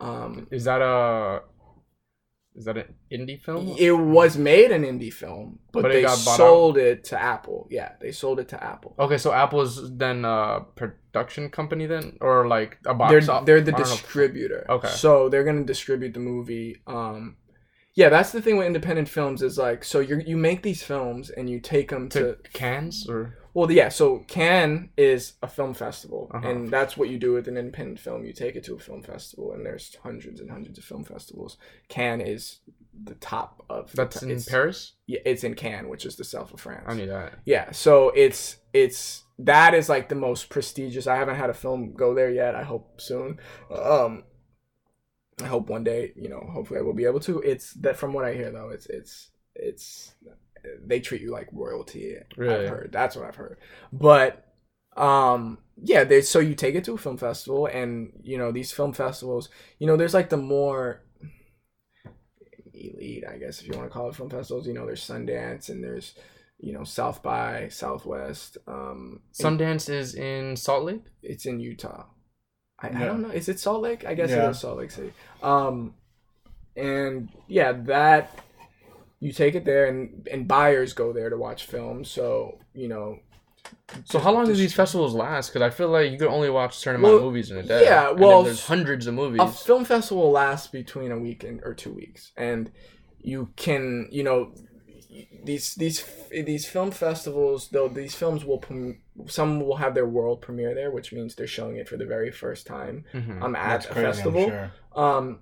Um, 0.00 0.46
Is 0.50 0.64
that 0.64 0.80
a 0.82 1.42
is 2.56 2.64
that 2.64 2.76
an 2.78 2.94
indie 3.12 3.40
film? 3.40 3.74
it 3.78 3.92
was 3.92 4.38
made 4.38 4.70
an 4.70 4.82
indie 4.82 5.12
film, 5.12 5.58
but, 5.72 5.82
But 5.82 5.92
they 5.92 6.06
sold 6.06 6.78
it 6.78 7.04
to 7.04 7.20
Apple. 7.20 7.68
Yeah, 7.70 7.92
they 8.00 8.12
sold 8.12 8.40
it 8.40 8.48
to 8.48 8.64
Apple. 8.64 8.94
Okay, 8.98 9.18
so 9.18 9.32
Apple's 9.32 9.96
then 9.96 10.24
a 10.24 10.60
production 10.74 11.50
company 11.50 11.86
then, 11.86 12.16
or 12.20 12.46
like 12.48 12.78
a 12.86 12.94
box? 12.94 13.10
They're 13.26 13.34
op- 13.34 13.46
they're 13.46 13.60
the 13.60 13.72
don't 13.72 13.80
know. 13.80 13.86
distributor. 13.86 14.66
Okay. 14.70 14.88
So 14.88 15.28
they're 15.28 15.44
gonna 15.44 15.64
distribute 15.64 16.14
the 16.14 16.20
movie. 16.20 16.80
Um, 16.86 17.36
yeah, 17.94 18.08
that's 18.08 18.30
the 18.32 18.42
thing 18.42 18.56
with 18.56 18.66
independent 18.66 19.08
films 19.08 19.42
is 19.42 19.58
like, 19.58 19.84
so 19.84 20.00
you 20.00 20.22
you 20.26 20.36
make 20.36 20.62
these 20.62 20.82
films 20.82 21.30
and 21.30 21.48
you 21.48 21.60
take 21.60 21.90
them 21.90 22.08
to 22.10 22.36
to 22.36 22.50
Cannes 22.52 23.06
or 23.08 23.38
Well, 23.56 23.72
yeah. 23.72 23.88
So 23.88 24.18
Cannes 24.28 24.90
is 24.98 25.32
a 25.42 25.48
film 25.48 25.72
festival, 25.72 26.30
Uh-huh. 26.34 26.46
and 26.46 26.68
that's 26.70 26.94
what 26.98 27.08
you 27.08 27.18
do 27.18 27.32
with 27.32 27.48
an 27.48 27.56
independent 27.56 27.98
film. 27.98 28.22
You 28.26 28.34
take 28.34 28.54
it 28.54 28.64
to 28.64 28.74
a 28.74 28.78
film 28.78 29.02
festival, 29.02 29.52
and 29.52 29.64
there's 29.64 29.96
hundreds 30.02 30.40
and 30.40 30.50
hundreds 30.50 30.76
of 30.76 30.84
film 30.84 31.04
festivals. 31.04 31.56
Cannes 31.88 32.20
is 32.20 32.60
the 33.02 33.14
top 33.14 33.64
of. 33.70 33.90
the 33.92 33.96
that's 33.96 34.20
t- 34.20 34.30
in 34.30 34.42
Paris. 34.42 34.92
Yeah, 35.06 35.20
it's 35.24 35.42
in 35.42 35.54
Cannes, 35.54 35.88
which 35.88 36.04
is 36.04 36.16
the 36.16 36.24
south 36.24 36.52
of 36.52 36.60
France. 36.60 36.84
I 36.86 36.92
knew 36.94 37.06
that. 37.06 37.38
Yeah, 37.46 37.70
so 37.72 38.10
it's 38.10 38.58
it's 38.74 39.24
that 39.38 39.72
is 39.72 39.88
like 39.88 40.10
the 40.10 40.14
most 40.16 40.50
prestigious. 40.50 41.06
I 41.06 41.16
haven't 41.16 41.36
had 41.36 41.48
a 41.48 41.54
film 41.54 41.94
go 41.94 42.12
there 42.14 42.30
yet. 42.30 42.54
I 42.54 42.62
hope 42.62 43.00
soon. 43.00 43.40
Um, 43.74 44.24
I 45.42 45.46
hope 45.46 45.70
one 45.70 45.82
day, 45.84 46.12
you 46.14 46.28
know, 46.28 46.40
hopefully 46.52 46.78
I 46.80 46.82
will 46.82 46.92
be 46.94 47.06
able 47.06 47.20
to. 47.20 47.40
It's 47.40 47.72
that 47.84 47.96
from 47.96 48.12
what 48.12 48.26
I 48.26 48.34
hear 48.34 48.50
though, 48.50 48.68
it's 48.68 48.84
it's 48.86 49.30
it's 49.54 50.14
they 50.84 51.00
treat 51.00 51.20
you 51.22 51.30
like 51.32 51.48
royalty. 51.52 52.16
Really? 52.36 52.64
I've 52.64 52.70
heard. 52.70 52.90
That's 52.92 53.16
what 53.16 53.26
I've 53.26 53.36
heard. 53.36 53.58
But 53.92 54.42
um 54.96 55.58
yeah, 55.82 56.04
they 56.04 56.22
so 56.22 56.38
you 56.38 56.54
take 56.54 56.74
it 56.74 56.84
to 56.84 56.94
a 56.94 56.98
film 56.98 57.16
festival 57.18 57.66
and 57.66 58.12
you 58.22 58.38
know, 58.38 58.50
these 58.52 58.72
film 58.72 58.92
festivals, 58.92 59.48
you 59.78 59.86
know, 59.86 59.96
there's 59.96 60.14
like 60.14 60.30
the 60.30 60.36
more 60.36 61.02
elite, 62.72 63.24
I 63.28 63.36
guess 63.38 63.60
if 63.60 63.68
you 63.68 63.76
want 63.76 63.88
to 63.88 63.92
call 63.92 64.08
it 64.08 64.16
film 64.16 64.30
festivals, 64.30 64.66
you 64.66 64.74
know, 64.74 64.86
there's 64.86 65.06
Sundance 65.06 65.68
and 65.68 65.82
there's 65.82 66.14
you 66.58 66.72
know, 66.72 66.84
South 66.84 67.22
by 67.22 67.68
Southwest. 67.68 68.56
Um 68.66 69.20
Sundance 69.38 69.90
is 69.90 70.14
in 70.14 70.56
Salt 70.56 70.84
Lake. 70.84 71.02
it's 71.22 71.46
in 71.46 71.60
Utah. 71.60 72.04
I, 72.78 72.88
I 72.88 73.04
don't 73.06 73.22
know. 73.22 73.30
Is 73.30 73.48
it 73.48 73.58
Salt 73.58 73.82
Lake? 73.82 74.04
I 74.06 74.14
guess 74.14 74.30
Yeah. 74.30 74.46
it 74.48 74.50
is 74.50 74.60
Salt 74.60 74.78
Lake 74.78 74.90
City. 74.90 75.12
Um, 75.42 75.94
and 76.76 77.30
yeah, 77.48 77.72
that 77.72 78.38
you 79.20 79.32
take 79.32 79.54
it 79.54 79.64
there, 79.64 79.86
and 79.86 80.26
and 80.30 80.46
buyers 80.48 80.92
go 80.92 81.12
there 81.12 81.30
to 81.30 81.36
watch 81.36 81.64
films. 81.66 82.10
So 82.10 82.58
you 82.74 82.88
know. 82.88 83.18
So 84.04 84.18
how 84.18 84.32
long 84.32 84.46
do 84.46 84.54
these 84.54 84.74
festivals 84.74 85.14
last? 85.14 85.48
Because 85.52 85.62
I 85.62 85.70
feel 85.70 85.88
like 85.88 86.10
you 86.12 86.18
can 86.18 86.28
only 86.28 86.50
watch 86.50 86.76
a 86.76 86.78
certain 86.78 87.00
amount 87.00 87.14
Well, 87.14 87.18
of 87.18 87.24
movies 87.32 87.50
in 87.50 87.58
a 87.58 87.62
day. 87.62 87.84
yeah, 87.84 88.10
and 88.10 88.20
well, 88.20 88.42
there's 88.44 88.64
hundreds 88.66 89.06
of 89.06 89.14
movies. 89.14 89.40
A 89.40 89.48
film 89.48 89.84
festival 89.84 90.30
lasts 90.30 90.68
between 90.68 91.10
a 91.10 91.18
week 91.18 91.42
and 91.44 91.60
or 91.64 91.74
two 91.74 91.92
weeks, 91.92 92.32
and 92.36 92.70
you 93.20 93.50
can 93.56 94.08
you 94.12 94.22
know 94.22 94.52
these 95.44 95.74
these 95.74 96.04
these 96.30 96.66
film 96.68 96.90
festivals 96.90 97.68
though 97.70 97.88
these 97.88 98.14
films 98.14 98.44
will 98.44 98.62
some 99.26 99.60
will 99.60 99.76
have 99.76 99.94
their 99.94 100.06
world 100.06 100.42
premiere 100.42 100.74
there 100.74 100.90
which 100.90 101.12
means 101.12 101.34
they're 101.34 101.46
showing 101.46 101.76
it 101.76 101.88
for 101.88 101.96
the 101.96 102.04
very 102.04 102.30
first 102.30 102.66
time 102.66 103.04
Mhm. 103.14 103.42
um 103.42 103.56
at 103.56 103.68
That's 103.82 103.86
a 103.86 103.88
crazy, 103.88 104.06
I'm 104.06 104.12
festival 104.12 104.44
sure. 104.44 104.70
um 104.94 105.38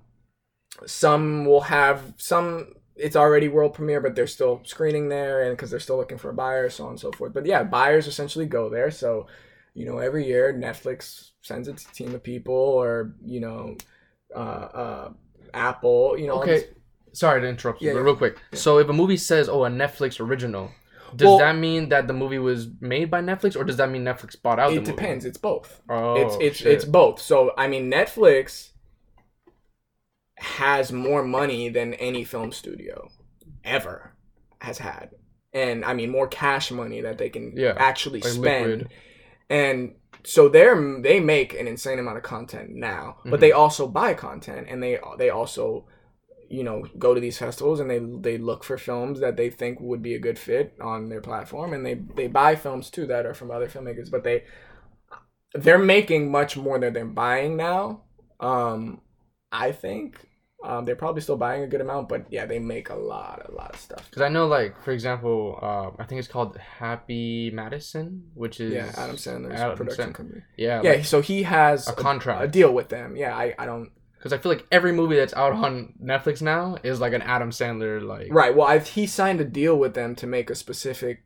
some 0.87 1.45
will 1.45 1.63
have 1.63 2.15
some 2.17 2.75
it's 2.97 3.17
already 3.17 3.49
world 3.49 3.75
premiere 3.75 4.01
but 4.01 4.15
they're 4.15 4.27
still 4.27 4.61
screening 4.65 5.09
there 5.09 5.43
and 5.43 5.57
because 5.57 5.71
they're 5.71 5.81
still 5.81 5.97
looking 5.97 6.19
for 6.19 6.31
a 6.31 6.35
buyer 6.35 6.71
so 6.71 6.85
on 6.85 6.91
and 6.91 7.01
so 7.01 7.11
forth 7.13 7.33
but 7.35 7.45
yeah 7.47 7.63
buyers 7.65 8.07
essentially 8.07 8.47
go 8.47 8.69
there 8.69 8.91
so 8.91 9.27
you 9.75 9.85
know 9.85 9.99
every 9.99 10.25
year 10.27 10.53
netflix 10.55 11.31
sends 11.43 11.67
its 11.69 11.85
team 11.87 12.15
of 12.15 12.23
people 12.23 12.55
or 12.55 13.15
you 13.25 13.41
know 13.41 13.77
uh 14.35 14.39
uh 14.39 15.13
apple 15.53 16.17
you 16.19 16.27
know 16.27 16.35
Okay, 16.43 16.65
sorry 17.13 17.41
to 17.41 17.47
interrupt 17.49 17.81
you, 17.81 17.89
Yeah, 17.89 17.95
but 17.95 18.01
yeah. 18.01 18.05
real 18.05 18.17
quick. 18.17 18.39
So 18.53 18.79
if 18.79 18.89
a 18.89 18.93
movie 18.93 19.17
says, 19.17 19.49
"Oh, 19.49 19.65
a 19.65 19.69
Netflix 19.71 20.19
original," 20.21 20.71
does 21.15 21.27
Well- 21.27 21.39
that 21.39 21.57
mean 21.57 21.89
that 21.91 22.09
the 22.09 22.13
movie 22.13 22.39
was 22.41 22.69
made 22.81 23.11
by 23.11 23.21
Netflix, 23.21 23.57
or 23.57 23.63
does 23.65 23.77
that 23.77 23.89
mean 23.91 24.05
Netflix 24.05 24.41
bought 24.41 24.59
out 24.59 24.71
the 24.71 24.79
it 24.79 24.85
depends 24.85 25.25
it's 25.25 25.39
both 25.39 25.81
Oh, 25.89 26.15
it's 26.17 26.37
it's 26.41 26.57
shit. 26.59 26.73
it's 26.73 26.85
both. 26.85 27.21
So 27.21 27.53
I 27.57 27.69
mean, 27.69 27.91
Netflix 27.91 28.71
has 30.45 30.93
more 30.93 31.23
money 31.25 31.69
than 31.69 31.95
any 31.95 32.25
film 32.25 32.53
studio 32.53 33.11
ever 33.65 34.13
has 34.61 34.79
had, 34.79 35.11
and 35.53 35.85
I 35.85 35.95
mean 35.95 36.11
more 36.11 36.29
cash 36.29 36.71
money 36.71 37.01
that 37.03 37.19
they 37.19 37.31
can 37.31 37.53
Yeah, 37.57 37.75
actually 37.77 38.21
like 38.21 38.33
spend. 38.33 38.67
liquid. 38.67 38.89
And 39.51 39.95
so 40.25 40.49
they're 40.49 41.01
they 41.01 41.21
make 41.21 41.55
an 41.55 41.69
insane 41.69 41.99
amount 41.99 42.17
of 42.19 42.23
content 42.23 42.71
now, 42.71 43.19
but 43.25 43.37
Mhm. 43.37 43.41
they 43.41 43.53
also 43.53 43.87
buy 43.89 44.15
content, 44.15 44.67
and 44.71 44.83
they 44.83 44.99
they 45.19 45.31
also 45.31 45.87
you 46.49 46.63
know 46.63 46.85
go 46.99 47.15
to 47.15 47.21
these 47.21 47.39
festivals 47.39 47.81
and 47.81 47.91
they 47.91 47.99
they 47.99 48.39
look 48.39 48.65
for 48.65 48.77
films 48.77 49.21
that 49.21 49.37
they 49.37 49.51
think 49.51 49.81
would 49.81 50.03
be 50.03 50.15
a 50.15 50.19
good 50.19 50.39
fit 50.39 50.75
on 50.81 51.09
their 51.09 51.21
platform 51.23 51.73
and 51.73 51.85
they 51.87 51.95
they 51.95 52.27
buy 52.27 52.55
films 52.55 52.91
too 52.91 53.07
that 53.07 53.25
are 53.25 53.33
from 53.35 53.51
other 53.51 53.67
filmmakers 53.67 54.11
but 54.11 54.25
they 54.25 54.45
they're 55.55 55.79
making 55.79 56.31
much 56.31 56.57
more 56.57 56.79
than 56.79 56.93
they're 56.93 57.05
buying 57.05 57.57
now 57.57 58.03
um 58.41 59.01
i 59.53 59.73
think 59.73 60.19
um 60.65 60.85
they're 60.85 60.97
probably 60.97 61.21
still 61.21 61.37
buying 61.37 61.63
a 61.63 61.67
good 61.67 61.81
amount 61.81 62.09
but 62.09 62.25
yeah 62.31 62.47
they 62.47 62.59
make 62.59 62.89
a 62.91 62.95
lot 62.95 63.45
a 63.49 63.53
lot 63.53 63.75
of 63.75 63.81
stuff 63.81 64.05
Because 64.11 64.23
I 64.23 64.29
know, 64.29 64.47
like 64.47 64.83
for 64.83 64.93
example, 64.93 65.59
uh, 65.63 65.91
I 66.03 66.05
think 66.07 66.19
it's 66.19 66.29
called 66.29 66.57
Happy 66.57 67.51
Madison, 67.51 68.31
which 68.35 68.61
is 68.61 68.73
yeah 68.73 68.93
adam 68.97 69.17
sandler's 69.17 69.61
Adam 69.61 69.77
production 69.77 70.05
Sand- 70.05 70.15
company 70.15 70.43
Yeah, 70.57 70.81
yeah 70.83 70.91
like, 70.93 71.05
so 71.05 71.21
he 71.21 71.43
has 71.45 71.89
a 71.89 71.93
a, 71.93 71.95
contract. 71.95 72.43
a 72.45 72.49
deal 72.49 72.73
with 72.73 72.89
them 72.89 73.17
yeah 73.17 73.37
i 73.37 73.55
i 73.59 73.67
don't 73.67 73.91
Because 74.19 74.33
I 74.33 74.39
feel 74.43 74.53
like 74.53 74.67
every 74.73 74.93
movie 74.93 75.17
that's 75.17 75.35
out 75.35 75.53
on 75.53 75.93
Netflix 76.03 76.41
now 76.41 76.77
is 76.83 76.99
like 76.99 77.13
an 77.13 77.21
Adam 77.35 77.51
Sandler 77.51 78.01
like. 78.03 78.29
Right. 78.31 78.57
Well, 78.57 78.67
I, 78.67 78.79
he 78.79 79.07
signed 79.07 79.39
a 79.43 79.45
deal 79.45 79.77
with 79.79 79.93
them 79.93 80.15
to 80.21 80.27
make 80.27 80.49
a 80.49 80.55
specific 80.55 81.17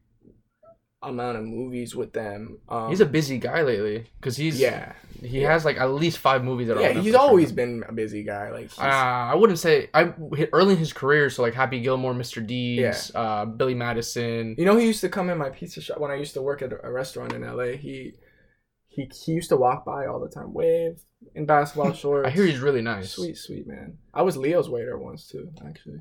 amount 1.03 1.38
of 1.38 1.44
movies 1.44 1.94
with 1.94 2.12
them. 2.12 2.59
Um, 2.68 2.90
He's 2.90 3.01
a 3.01 3.07
busy 3.07 3.38
guy 3.38 3.62
lately 3.62 4.07
because 4.20 4.36
he's 4.36 4.59
yeah, 4.61 4.92
he 5.22 5.42
has 5.42 5.64
like 5.64 5.76
at 5.78 5.90
least 5.90 6.18
five 6.18 6.42
movies 6.42 6.68
that 6.68 6.76
are. 6.76 6.80
yeah. 6.80 7.01
He's 7.01 7.14
always 7.14 7.53
been 7.53 7.84
a 7.88 7.92
busy 7.92 8.24
guy. 8.24 8.51
Like, 8.51 8.70
Uh, 8.78 8.82
I 8.82 9.34
wouldn't 9.36 9.59
say 9.61 9.88
I 9.94 10.12
hit 10.34 10.51
early 10.53 10.72
in 10.72 10.78
his 10.78 10.92
career, 10.92 11.30
so 11.30 11.42
like 11.42 11.55
Happy 11.55 11.80
Gilmore, 11.80 12.14
Mr. 12.14 12.44
Deeds, 12.44 13.12
uh, 13.14 13.44
Billy 13.44 13.74
Madison. 13.74 14.57
you 14.59 14.64
know, 14.64 14.76
he 14.76 14.86
used 14.86 15.01
to 15.03 15.09
come 15.09 15.30
in 15.30 15.38
my 15.38 15.51
pizza 15.51 15.80
shop 15.80 15.99
when 15.99 16.11
I 16.11 16.16
used 16.16 16.34
to 16.34 16.42
work 16.42 16.62
at 16.62 16.72
a 16.82 16.90
restaurant 16.90 17.32
in 17.32 17.42
LA. 17.42 17.76
He 17.76 18.14
he 18.88 19.09
he 19.24 19.32
used 19.32 19.51
to 19.51 19.57
walk 19.57 19.84
by 19.84 20.07
all 20.07 20.18
the 20.18 20.28
time, 20.28 20.53
wave 20.53 21.01
in 21.36 21.46
basketball 21.46 21.92
shorts. 22.03 22.26
I 22.26 22.30
hear 22.30 22.44
he's 22.44 22.59
really 22.59 22.82
nice. 22.82 23.11
sweet, 23.12 23.36
sweet 23.36 23.68
man. 23.68 23.99
I 24.12 24.22
was 24.22 24.36
Leo's 24.36 24.68
waiter 24.68 24.99
once 24.99 25.28
too, 25.28 25.51
actually. 25.64 26.01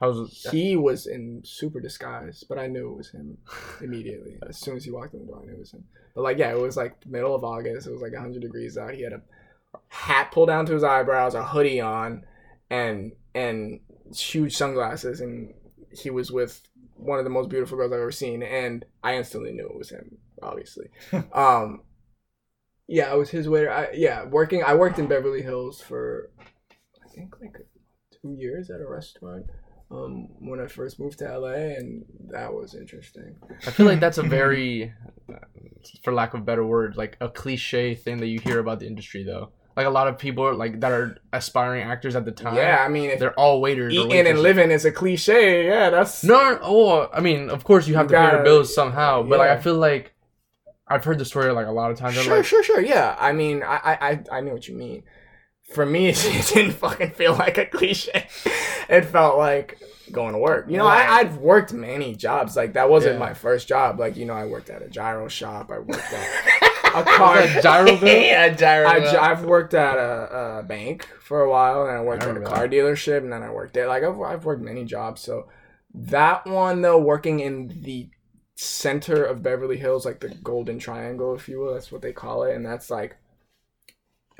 I 0.00 0.06
was 0.06 0.46
He 0.50 0.76
was 0.76 1.06
in 1.06 1.42
super 1.44 1.80
disguise, 1.80 2.44
but 2.48 2.58
I 2.58 2.68
knew 2.68 2.92
it 2.92 2.96
was 2.96 3.10
him 3.10 3.36
immediately. 3.80 4.38
As 4.48 4.58
soon 4.58 4.76
as 4.76 4.84
he 4.84 4.90
walked 4.90 5.14
in 5.14 5.20
the 5.20 5.26
door, 5.26 5.40
I 5.42 5.46
knew 5.46 5.54
it 5.54 5.58
was 5.58 5.72
him. 5.72 5.84
But 6.14 6.22
like, 6.22 6.38
yeah, 6.38 6.52
it 6.52 6.60
was 6.60 6.76
like 6.76 7.00
the 7.00 7.08
middle 7.08 7.34
of 7.34 7.44
August. 7.44 7.86
It 7.86 7.92
was 7.92 8.02
like 8.02 8.12
100 8.12 8.40
degrees 8.40 8.78
out. 8.78 8.94
He 8.94 9.02
had 9.02 9.12
a 9.12 9.22
hat 9.88 10.30
pulled 10.32 10.48
down 10.48 10.66
to 10.66 10.72
his 10.72 10.84
eyebrows, 10.84 11.34
a 11.34 11.44
hoodie 11.44 11.80
on, 11.80 12.24
and 12.70 13.12
and 13.34 13.80
huge 14.14 14.56
sunglasses, 14.56 15.20
and 15.20 15.52
he 15.90 16.10
was 16.10 16.30
with 16.30 16.62
one 16.94 17.18
of 17.18 17.24
the 17.24 17.30
most 17.30 17.48
beautiful 17.48 17.76
girls 17.76 17.92
I've 17.92 17.98
ever 17.98 18.12
seen. 18.12 18.42
And 18.42 18.84
I 19.02 19.16
instantly 19.16 19.52
knew 19.52 19.66
it 19.66 19.76
was 19.76 19.90
him. 19.90 20.18
Obviously, 20.40 20.90
um, 21.32 21.82
yeah, 22.86 23.10
I 23.10 23.14
was 23.14 23.30
his 23.30 23.48
waiter. 23.48 23.72
I, 23.72 23.88
yeah, 23.94 24.24
working. 24.26 24.62
I 24.62 24.74
worked 24.74 25.00
in 25.00 25.08
Beverly 25.08 25.42
Hills 25.42 25.80
for 25.80 26.30
I 27.04 27.08
think 27.12 27.34
like 27.40 27.56
two 28.22 28.32
years 28.38 28.70
at 28.70 28.80
a 28.80 28.88
restaurant 28.88 29.46
um, 29.90 30.28
when 30.40 30.60
I 30.60 30.66
first 30.66 31.00
moved 31.00 31.18
to 31.20 31.38
LA, 31.38 31.76
and 31.76 32.04
that 32.30 32.52
was 32.52 32.74
interesting. 32.74 33.36
I 33.66 33.70
feel 33.70 33.86
like 33.86 34.00
that's 34.00 34.18
a 34.18 34.22
very, 34.38 34.92
for 36.02 36.12
lack 36.12 36.34
of 36.34 36.40
a 36.40 36.44
better 36.44 36.64
word, 36.64 36.96
like 36.96 37.16
a 37.20 37.28
cliche 37.28 37.94
thing 37.94 38.18
that 38.18 38.26
you 38.26 38.38
hear 38.38 38.58
about 38.58 38.80
the 38.80 38.86
industry 38.86 39.22
though. 39.24 39.50
Like 39.76 39.86
a 39.86 39.90
lot 39.90 40.08
of 40.08 40.18
people 40.18 40.52
like 40.54 40.80
that 40.80 40.90
are 40.90 41.18
aspiring 41.32 41.84
actors 41.84 42.16
at 42.16 42.24
the 42.24 42.32
time. 42.32 42.56
Yeah, 42.56 42.84
I 42.84 42.88
mean, 42.88 43.16
they're 43.18 43.38
all 43.38 43.60
waiters. 43.60 43.94
eating 43.94 44.26
and 44.26 44.40
living 44.40 44.72
is 44.72 44.84
a 44.84 44.90
cliche, 44.90 45.66
yeah, 45.66 45.88
that's 45.88 46.24
No, 46.24 46.58
oh, 46.60 47.08
I 47.12 47.20
mean, 47.20 47.48
of 47.48 47.62
course 47.62 47.86
you 47.86 47.94
have 47.94 48.10
You 48.10 48.16
to 48.16 48.28
pay 48.28 48.32
your 48.34 48.44
bills 48.44 48.74
somehow, 48.74 49.22
but 49.22 49.38
like 49.38 49.50
I 49.50 49.60
feel 49.60 49.76
like 49.76 50.14
I've 50.88 51.04
heard 51.04 51.18
the 51.18 51.24
story 51.24 51.52
like 51.52 51.66
a 51.66 51.70
lot 51.70 51.90
of 51.90 51.98
times. 51.98 52.16
Sure, 52.16 52.36
like, 52.36 52.44
sure, 52.44 52.62
sure. 52.62 52.80
Yeah, 52.80 53.14
I 53.18 53.32
mean, 53.32 53.62
I, 53.62 53.76
I, 53.76 54.10
I, 54.10 54.24
I 54.32 54.40
know 54.40 54.52
what 54.52 54.66
you 54.66 54.74
mean. 54.74 55.04
For 55.72 55.84
me, 55.86 56.08
it, 56.14 56.50
didn't 56.54 56.72
fucking 56.72 57.10
feel 57.12 57.34
like 57.34 57.58
a 57.58 57.66
cliche. 57.66 58.26
It 58.88 59.04
felt 59.04 59.36
like 59.38 59.78
going 60.10 60.32
to 60.32 60.38
work. 60.38 60.66
You 60.70 60.78
know, 60.78 60.84
Right. 60.86 61.06
I, 61.08 61.20
I've 61.20 61.36
worked 61.38 61.72
many 61.72 62.14
jobs. 62.14 62.56
Like 62.56 62.72
that 62.72 62.88
wasn't 62.88 63.14
Yeah. 63.14 63.18
my 63.20 63.34
first 63.34 63.68
job. 63.68 64.00
Like 64.00 64.16
you 64.16 64.24
know, 64.24 64.32
I 64.34 64.46
worked 64.46 64.70
at 64.70 64.82
a 64.82 64.88
gyro 64.88 65.28
shop. 65.28 65.70
I 65.70 65.78
worked 65.80 66.12
at 66.12 66.62
a 66.94 67.02
car. 67.04 67.36
Gyroville? 67.42 68.02
yeah, 68.26 68.48
gyro. 68.48 68.88
I, 68.88 69.30
I've 69.30 69.44
worked 69.44 69.74
at 69.74 69.96
a, 69.98 70.58
a 70.60 70.62
bank 70.62 71.06
for 71.20 71.42
a 71.42 71.50
while, 71.50 71.82
and 71.86 71.96
I 71.98 72.00
worked 72.02 72.22
I 72.24 72.30
at 72.30 72.36
a 72.38 72.40
car 72.40 72.66
dealership, 72.66 73.18
and 73.18 73.32
then 73.32 73.42
I 73.42 73.50
worked 73.50 73.74
there. 73.74 73.86
Like 73.88 74.02
I've, 74.02 74.18
I've 74.20 74.44
worked 74.46 74.62
many 74.62 74.84
jobs. 74.84 75.20
So 75.20 75.48
that 75.94 76.46
one 76.46 76.80
though, 76.80 76.98
working 76.98 77.40
in 77.40 77.82
the 77.82 78.08
center 78.56 79.22
of 79.22 79.42
Beverly 79.42 79.76
Hills, 79.76 80.06
like 80.06 80.20
the 80.20 80.30
Golden 80.30 80.78
Triangle, 80.78 81.34
if 81.34 81.46
you 81.48 81.60
will, 81.60 81.74
that's 81.74 81.92
what 81.92 82.00
they 82.02 82.12
call 82.12 82.44
it, 82.44 82.56
and 82.56 82.64
that's 82.64 82.90
like, 82.90 83.16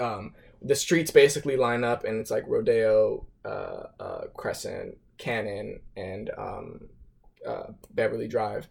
um, 0.01 0.35
the 0.63 0.75
streets 0.75 1.11
basically 1.11 1.57
line 1.57 1.85
up, 1.85 2.05
and 2.05 2.21
it's 2.21 2.31
like 2.31 2.45
Rodeo, 2.47 3.27
uh, 3.45 3.85
uh, 4.01 4.21
Crescent, 4.35 4.99
Cannon, 5.17 5.81
and 5.97 6.31
um, 6.37 6.81
uh, 7.47 7.73
Beverly 7.91 8.29
Drive. 8.29 8.69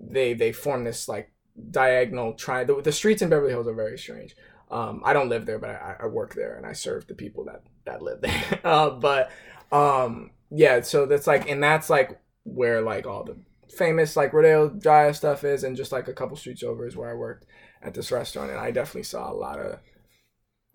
They 0.00 0.34
they 0.34 0.52
form 0.52 0.84
this 0.84 1.08
like 1.08 1.32
diagonal 1.70 2.34
tri. 2.34 2.64
The, 2.64 2.80
the 2.80 2.92
streets 2.92 3.22
in 3.22 3.28
Beverly 3.28 3.52
Hills 3.52 3.66
are 3.66 3.74
very 3.74 3.98
strange. 3.98 4.36
Um, 4.70 5.02
I 5.04 5.12
don't 5.12 5.28
live 5.28 5.46
there, 5.46 5.58
but 5.58 5.70
I, 5.70 5.96
I 6.00 6.06
work 6.06 6.34
there 6.34 6.56
and 6.56 6.66
I 6.66 6.72
serve 6.72 7.06
the 7.06 7.14
people 7.14 7.44
that 7.44 7.62
that 7.84 8.02
live 8.02 8.20
there. 8.20 8.60
uh, 8.64 8.90
but 8.90 9.30
um, 9.72 10.30
yeah, 10.50 10.80
so 10.82 11.06
that's 11.06 11.26
like, 11.26 11.48
and 11.48 11.62
that's 11.62 11.90
like 11.90 12.20
where 12.44 12.80
like 12.80 13.06
all 13.06 13.24
the 13.24 13.36
famous 13.68 14.16
like 14.16 14.32
Rodeo 14.32 14.68
Drive 14.68 15.16
stuff 15.16 15.44
is, 15.44 15.64
and 15.64 15.76
just 15.76 15.92
like 15.92 16.08
a 16.08 16.12
couple 16.12 16.36
streets 16.36 16.62
over 16.62 16.86
is 16.86 16.96
where 16.96 17.10
I 17.10 17.14
worked 17.14 17.46
at 17.82 17.94
this 17.94 18.10
restaurant, 18.12 18.50
and 18.50 18.60
I 18.60 18.70
definitely 18.70 19.04
saw 19.04 19.30
a 19.30 19.34
lot 19.34 19.58
of 19.58 19.78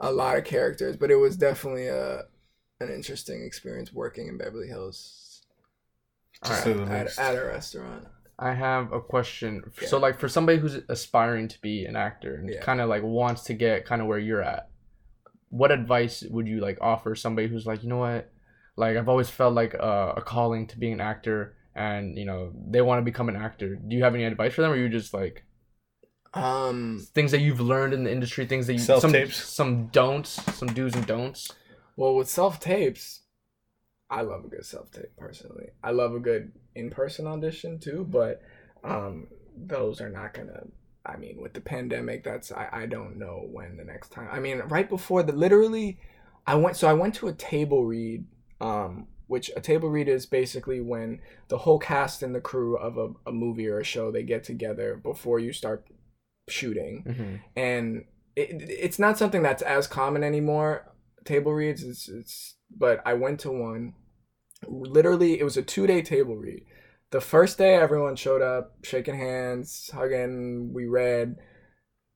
a 0.03 0.11
lot 0.11 0.37
of 0.37 0.43
characters, 0.43 0.97
but 0.97 1.11
it 1.11 1.15
was 1.15 1.37
definitely 1.37 1.87
a 1.87 2.23
an 2.79 2.89
interesting 2.89 3.43
experience 3.43 3.93
working 3.93 4.27
in 4.27 4.37
Beverly 4.37 4.67
Hills 4.67 5.43
To 6.43 6.49
Alright, 6.49 6.63
say 6.63 6.73
the 6.73 6.83
at, 6.91 7.17
at 7.17 7.35
a 7.35 7.45
restaurant. 7.45 8.07
I 8.39 8.53
have 8.53 8.91
a 8.91 8.99
question. 9.01 9.63
Yeah. 9.81 9.87
So, 9.87 9.97
like, 9.99 10.17
for 10.19 10.27
somebody 10.27 10.57
who's 10.59 10.75
aspiring 10.89 11.47
to 11.49 11.61
be 11.61 11.85
an 11.85 11.95
actor 11.95 12.35
and 12.35 12.49
Yeah. 12.49 12.61
kind 12.61 12.81
of 12.81 12.89
like 12.89 13.03
wants 13.03 13.43
to 13.43 13.53
get 13.53 13.85
kind 13.85 14.01
of 14.01 14.07
where 14.07 14.19
you're 14.19 14.41
at, 14.43 14.69
what 15.49 15.71
advice 15.71 16.23
would 16.29 16.47
you 16.47 16.59
like 16.59 16.79
offer 16.81 17.15
somebody 17.15 17.47
who's 17.47 17.65
like, 17.67 17.83
you 17.83 17.89
know 17.89 17.97
what, 17.99 18.31
like 18.75 18.97
I've 18.97 19.09
always 19.09 19.29
felt 19.29 19.53
like 19.53 19.75
a, 19.75 20.15
a 20.17 20.21
calling 20.21 20.67
to 20.67 20.79
being 20.79 20.93
an 20.93 21.01
actor, 21.01 21.55
and 21.75 22.17
you 22.17 22.25
know 22.25 22.51
they 22.69 22.81
want 22.81 22.99
to 22.99 23.03
become 23.05 23.29
an 23.29 23.35
actor. 23.35 23.75
Do 23.75 23.95
you 23.95 24.03
have 24.03 24.15
any 24.15 24.25
advice 24.25 24.53
for 24.55 24.61
them, 24.63 24.71
or 24.71 24.75
you 24.75 24.89
just 24.89 25.13
like 25.13 25.45
Um, 26.33 27.05
things 27.13 27.31
that 27.31 27.41
you've 27.41 27.59
learned 27.61 27.93
in 27.93 28.03
the 28.03 28.11
industry, 28.11 28.45
things 28.45 28.65
that 28.67 28.73
you 28.73 28.79
Self 28.79 29.01
some 29.01 29.11
tapes. 29.11 29.37
some 29.37 29.87
don'ts, 29.87 30.41
some 30.55 30.69
do's 30.73 30.95
and 30.95 31.05
don'ts? 31.05 31.51
Well, 31.95 32.15
with 32.15 32.27
self 32.27 32.59
tapes, 32.59 33.21
I 34.09 34.21
love 34.21 34.45
a 34.45 34.47
good 34.47 34.65
self 34.65 34.91
tape 34.91 35.15
personally. 35.17 35.69
I 35.83 35.91
love 35.91 36.13
a 36.15 36.19
good 36.19 36.51
in 36.75 36.89
person 36.89 37.27
audition 37.27 37.79
too, 37.79 38.05
but 38.09 38.41
um, 38.83 39.27
those 39.55 40.01
are 40.01 40.09
not 40.09 40.33
gonna. 40.33 40.63
I 41.05 41.17
mean, 41.17 41.41
with 41.41 41.53
the 41.53 41.61
pandemic, 41.61 42.23
that's 42.23 42.51
I, 42.51 42.69
I 42.71 42.85
don't 42.85 43.17
know 43.17 43.47
when 43.51 43.77
the 43.77 43.83
next 43.83 44.11
time. 44.11 44.29
I 44.31 44.39
mean, 44.39 44.59
right 44.67 44.89
before 44.89 45.21
the 45.21 45.33
literally, 45.33 45.99
I 46.47 46.55
went 46.55 46.77
so 46.77 46.87
I 46.87 46.93
went 46.93 47.13
to 47.15 47.27
a 47.27 47.33
table 47.33 47.85
read, 47.85 48.25
um, 48.59 49.07
which 49.27 49.51
a 49.55 49.61
table 49.61 49.89
read 49.89 50.07
is 50.07 50.25
basically 50.25 50.81
when 50.81 51.19
the 51.49 51.59
whole 51.59 51.77
cast 51.77 52.23
and 52.23 52.33
the 52.33 52.41
crew 52.41 52.77
of 52.77 52.97
a, 52.97 53.29
a 53.29 53.31
movie 53.31 53.67
or 53.67 53.79
a 53.79 53.83
show 53.83 54.11
they 54.11 54.23
get 54.23 54.43
together 54.43 54.95
before 54.95 55.39
you 55.39 55.53
start 55.53 55.85
shooting 56.49 57.03
Mm-hmm. 57.07 57.35
and 57.55 58.05
it, 58.35 58.61
it's 58.69 58.99
not 58.99 59.17
something 59.17 59.41
that's 59.43 59.61
as 59.61 59.87
common 59.87 60.23
anymore 60.23 60.91
table 61.23 61.53
reads 61.53 61.83
it's, 61.83 62.09
it's 62.09 62.55
but 62.75 63.01
i 63.05 63.13
went 63.13 63.39
to 63.41 63.51
one 63.51 63.93
literally 64.67 65.39
it 65.39 65.43
was 65.43 65.57
a 65.57 65.61
two 65.61 65.87
day 65.87 66.01
table 66.01 66.35
read 66.35 66.63
the 67.11 67.21
first 67.21 67.59
day 67.59 67.75
everyone 67.75 68.15
showed 68.15 68.41
up, 68.41 68.73
shaking 68.81 69.15
hands, 69.15 69.87
hugging. 69.93 70.73
We 70.73 70.87
read 70.87 71.35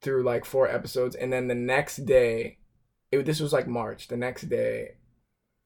through 0.01 0.23
like 0.23 0.43
four 0.43 0.67
episodes, 0.67 1.15
and 1.15 1.31
then 1.31 1.47
the 1.47 1.53
next 1.53 1.97
day, 1.97 2.57
it, 3.11 3.23
this 3.23 3.39
was 3.39 3.53
like 3.53 3.67
March. 3.67 4.07
The 4.07 4.17
next 4.17 4.49
day, 4.49 4.95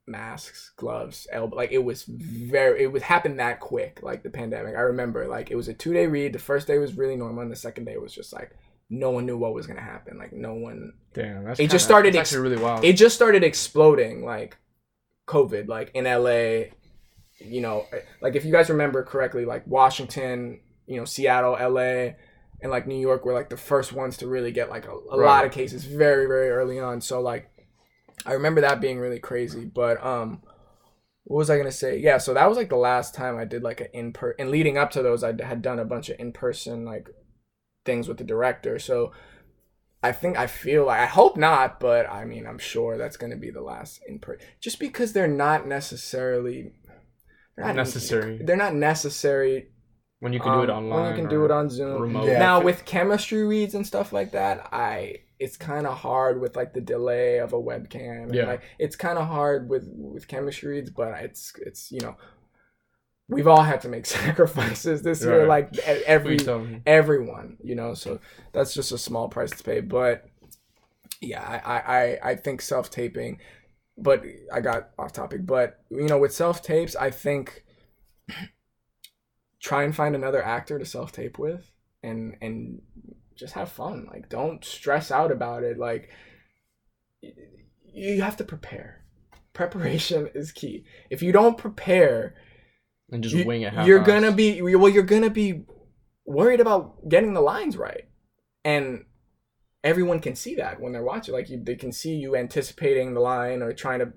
masks, 0.08 0.72
gloves, 0.76 1.28
elbow, 1.32 1.56
like 1.56 1.72
it 1.72 1.84
was 1.84 2.04
very. 2.04 2.84
It 2.84 2.92
was 2.92 3.04
happen 3.04 3.38
that 3.38 3.60
quick, 3.60 4.00
like 4.02 4.24
the 4.24 4.30
pandemic. 4.30 4.76
I 4.76 4.82
remember, 4.82 5.28
like 5.28 5.52
it 5.52 5.56
was 5.56 5.68
a 5.68 5.74
two 5.74 5.94
day 5.94 6.08
read. 6.08 6.34
The 6.34 6.40
first 6.40 6.68
day 6.68 6.78
was 6.78 6.98
really 6.98 7.16
normal, 7.16 7.42
and 7.44 7.52
the 7.52 7.56
second 7.56 7.86
day 7.86 7.98
was 7.98 8.14
just 8.14 8.34
like 8.34 8.52
no 8.90 9.10
one 9.12 9.26
knew 9.26 9.38
what 9.38 9.54
was 9.54 9.68
gonna 9.68 9.82
happen. 9.82 10.18
Like 10.18 10.34
no 10.34 10.54
one. 10.54 10.94
Damn, 11.14 11.44
that's 11.46 11.60
It 11.60 11.64
kinda- 11.64 11.72
just 11.74 11.86
started 11.86 12.14
that's 12.14 12.34
really 12.34 12.58
wild. 12.58 12.84
It 12.84 12.94
just 12.94 13.16
started 13.16 13.44
exploding, 13.44 14.26
like 14.26 14.58
COVID, 15.28 15.68
like 15.68 15.92
in 15.94 16.06
LA. 16.06 16.72
You 17.40 17.62
know, 17.62 17.86
eh, 17.92 18.00
like 18.22 18.36
if 18.36 18.46
you 18.46 18.52
guys 18.52 18.70
remember 18.70 19.04
correctly, 19.04 19.46
like 19.46 19.66
Washington, 19.66 20.60
you 20.86 20.98
know, 20.98 21.06
Seattle, 21.06 21.54
LA, 21.60 22.14
and 22.62 22.70
like 22.70 22.86
New 22.86 23.00
York 23.00 23.26
were 23.26 23.34
like 23.34 23.50
the 23.50 23.58
first 23.58 23.94
ones 23.94 24.18
to 24.18 24.28
really 24.28 24.52
get 24.52 24.70
like 24.70 24.86
a, 24.88 24.92
a 24.92 25.18
lot 25.18 25.46
of 25.46 25.52
cases 25.52 25.84
very, 25.86 26.28
very 26.28 26.50
early 26.50 26.80
on. 26.80 27.02
So 27.02 27.20
like, 27.20 27.50
I 28.26 28.34
remember 28.34 28.62
that 28.62 28.82
being 28.82 29.00
really 29.00 29.20
crazy. 29.20 29.66
But 29.66 30.04
um, 30.04 30.42
what 31.24 31.38
was 31.38 31.50
I 31.50 31.58
gonna 31.58 31.72
say? 31.72 31.98
Yeah, 31.98 32.18
so 32.18 32.34
that 32.34 32.48
was 32.48 32.58
like 32.58 32.70
the 32.70 32.76
last 32.76 33.16
time 33.16 33.38
I 33.38 33.46
did 33.46 33.64
like 33.64 33.82
an 33.82 33.88
in 33.94 34.14
per. 34.14 34.36
And 34.38 34.52
leading 34.52 34.78
up 34.78 34.92
to 34.92 35.04
those, 35.04 35.24
I 35.24 35.34
had 35.44 35.62
done 35.62 35.80
a 35.80 35.86
bunch 35.86 36.10
of 36.10 36.20
in 36.20 36.32
person 36.32 36.86
like 36.86 37.10
things 37.86 38.08
with 38.08 38.18
the 38.18 38.24
director. 38.24 38.80
So 38.80 39.12
I 40.04 40.12
think 40.12 40.38
I 40.38 40.48
feel 40.48 40.86
like 40.86 41.00
I 41.00 41.06
hope 41.06 41.38
not, 41.38 41.80
but 41.80 42.10
I 42.10 42.26
mean 42.26 42.48
I'm 42.48 42.60
sure 42.60 42.98
that's 42.98 43.18
gonna 43.18 43.38
be 43.38 43.52
the 43.52 43.62
last 43.62 44.02
in 44.08 44.20
person. 44.20 44.46
Just 44.60 44.80
because 44.80 45.14
they're 45.14 45.28
not 45.28 45.68
necessarily. 45.68 46.74
They're 47.56 47.66
Not 47.66 47.76
necessary. 47.76 48.40
They're 48.42 48.56
not 48.56 48.74
necessary 48.74 49.68
when 50.22 50.34
you 50.34 50.40
can 50.40 50.54
do 50.54 50.64
it 50.64 50.70
um, 50.70 50.86
online. 50.86 51.02
When 51.02 51.10
you 51.10 51.16
can 51.16 51.26
or 51.26 51.30
do 51.30 51.46
it 51.46 51.52
on 51.52 51.70
Zoom. 51.70 52.02
remote. 52.02 52.28
Yeah. 52.28 52.40
Now 52.40 52.62
with 52.62 52.86
chemistry 52.86 53.44
reads 53.46 53.76
and 53.76 53.86
stuff 53.86 54.14
like 54.14 54.32
that, 54.32 54.70
I 54.72 55.18
it's 55.42 55.58
kind 55.58 55.88
of 55.88 55.98
hard 55.98 56.40
with 56.40 56.56
like 56.56 56.72
the 56.72 56.82
delay 56.82 57.40
of 57.40 57.52
a 57.52 57.60
webcam. 57.60 58.26
And 58.26 58.36
Yeah. 58.36 58.46
Like 58.46 58.62
it's 58.78 58.96
kind 58.96 59.18
of 59.18 59.28
hard 59.28 59.68
with 59.68 59.90
with 59.92 60.28
chemistry 60.28 60.76
reads, 60.76 60.92
but 60.92 61.16
it's 61.24 61.52
it's 61.58 61.92
you 61.92 62.00
know 62.00 62.16
we've 63.28 63.48
all 63.48 63.64
had 63.64 63.82
to 63.82 63.90
make 63.90 64.06
sacrifices 64.22 65.02
this 65.02 65.24
year, 65.24 65.48
like 65.48 65.76
every 65.80 66.38
Please 66.38 66.46
tell 66.46 66.60
me. 66.60 66.82
everyone, 66.86 67.58
you 67.64 67.74
know. 67.74 67.96
So 67.96 68.20
that's 68.54 68.76
just 68.76 68.92
a 68.92 69.00
small 69.00 69.30
price 69.30 69.50
to 69.50 69.64
pay, 69.64 69.80
but 69.82 70.30
yeah, 71.22 71.42
I 71.42 71.58
I 71.58 71.98
I, 71.98 72.32
I 72.32 72.36
think 72.36 72.62
self 72.62 72.92
taping. 72.92 73.40
But 73.98 74.24
I 74.54 74.62
got 74.62 74.92
off 74.98 75.12
topic. 75.12 75.46
But 75.46 75.80
you 75.90 76.08
know, 76.08 76.20
with 76.20 76.34
self 76.34 76.62
tapes, 76.62 76.96
I 76.96 77.10
think 77.10 77.66
try 79.60 79.84
and 79.84 79.96
find 79.96 80.16
another 80.16 80.44
actor 80.44 80.78
to 80.78 80.86
self 80.86 81.12
tape 81.12 81.40
with, 81.40 81.72
and 82.04 82.36
and 82.42 82.82
just 83.42 83.56
have 83.56 83.70
fun. 83.70 84.08
Like, 84.10 84.30
don't 84.30 84.64
stress 84.64 85.12
out 85.12 85.32
about 85.32 85.64
it. 85.64 85.78
Like, 85.78 86.10
you 87.94 88.22
have 88.22 88.38
to 88.38 88.44
prepare. 88.46 89.04
Preparation 89.54 90.30
is 90.34 90.52
key. 90.52 90.86
If 91.10 91.22
you 91.22 91.32
don't 91.34 91.58
prepare, 91.58 92.36
and 93.12 93.22
just 93.22 93.36
you, 93.36 93.44
wing 93.46 93.64
it. 93.64 93.74
you're 93.86 94.00
gonna 94.00 94.32
be 94.32 94.62
well. 94.62 94.88
You're 94.88 95.04
gonna 95.04 95.30
be 95.30 95.66
worried 96.26 96.62
about 96.62 97.10
getting 97.10 97.34
the 97.34 97.42
lines 97.42 97.76
right, 97.76 98.06
and 98.64 99.04
everyone 99.84 100.20
can 100.22 100.36
see 100.36 100.56
that 100.56 100.80
when 100.80 100.94
they're 100.94 101.04
watching. 101.04 101.34
Like 101.34 101.50
you, 101.50 101.62
they 101.62 101.76
can 101.76 101.92
see 101.92 102.16
you 102.16 102.38
anticipating 102.38 103.14
the 103.14 103.20
line 103.20 103.62
or 103.62 103.74
trying 103.74 104.00
to 104.00 104.14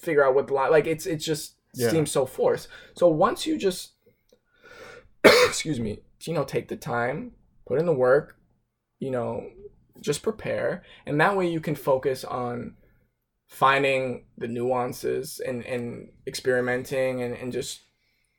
figure 0.00 0.24
out 0.24 0.34
what 0.34 0.46
the 0.46 0.54
line. 0.54 0.70
Like 0.70 0.86
it's 0.86 1.04
it 1.04 1.16
just 1.16 1.56
Yeah. 1.74 1.90
seems 1.90 2.10
so 2.10 2.24
forced. 2.24 2.68
So 2.94 3.08
once 3.08 3.46
you 3.46 3.58
just 3.58 3.92
excuse 5.24 5.78
me, 5.78 5.98
you 6.22 6.32
know, 6.32 6.44
take 6.44 6.68
the 6.68 6.76
time, 6.76 7.32
put 7.66 7.78
in 7.78 7.84
the 7.84 7.92
work, 7.92 8.37
you 8.98 9.10
know, 9.10 9.48
just 10.00 10.22
prepare, 10.22 10.82
and 11.06 11.20
that 11.20 11.36
way 11.36 11.48
you 11.48 11.60
can 11.60 11.74
focus 11.74 12.24
on 12.24 12.74
finding 13.48 14.26
the 14.36 14.46
nuances 14.46 15.40
and 15.40 15.64
and 15.64 16.10
experimenting 16.26 17.22
and 17.22 17.34
and 17.34 17.52
just 17.52 17.80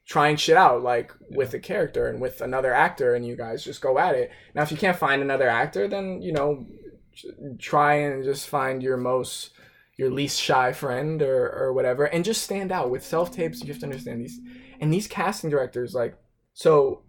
trying 0.06 0.36
shit 0.36 0.56
out 0.56 0.82
like 0.82 1.12
with 1.32 1.54
a 1.54 1.60
character 1.60 2.08
and 2.08 2.22
with 2.22 2.42
another 2.42 2.74
actor 2.74 3.16
and 3.16 3.26
you 3.26 3.36
guys 3.36 3.64
just 3.64 3.82
go 3.82 3.98
at 3.98 4.16
it. 4.16 4.32
Now 4.56 4.62
if 4.62 4.72
you 4.72 4.78
can't 4.78 4.98
find 4.98 5.22
another 5.22 5.50
actor 5.50 5.88
then 5.88 6.22
you 6.22 6.32
know 6.32 6.66
try 7.60 7.96
and 7.96 8.24
just 8.24 8.48
find 8.48 8.82
your 8.82 8.98
most 8.98 9.52
your 9.98 10.10
least 10.10 10.40
shy 10.40 10.72
friend 10.74 11.22
or 11.22 11.52
or 11.52 11.74
whatever 11.74 12.06
and 12.06 12.24
just 12.24 12.44
stand 12.44 12.72
out. 12.72 12.92
With 12.92 13.04
self 13.04 13.32
tapes 13.32 13.62
you 13.62 13.68
have 13.68 13.80
to 13.80 13.86
understand 13.86 14.22
these 14.22 14.40
and 14.80 14.94
these 14.94 15.08
casting 15.08 15.50
directors 15.50 15.96
like 15.96 16.16
so 16.54 17.02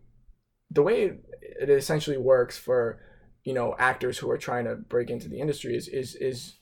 the 0.71 0.83
way 0.83 1.19
it 1.41 1.69
essentially 1.69 2.17
works 2.17 2.57
for 2.57 2.99
you 3.45 3.55
know 3.55 3.74
actors 3.78 4.18
who 4.18 4.30
are 4.30 4.38
trying 4.38 4.64
to 4.64 4.76
break 4.76 5.11
into 5.11 5.28
the 5.28 5.41
industry 5.41 5.74
is 5.76 5.88
is 5.88 6.14
is 6.16 6.57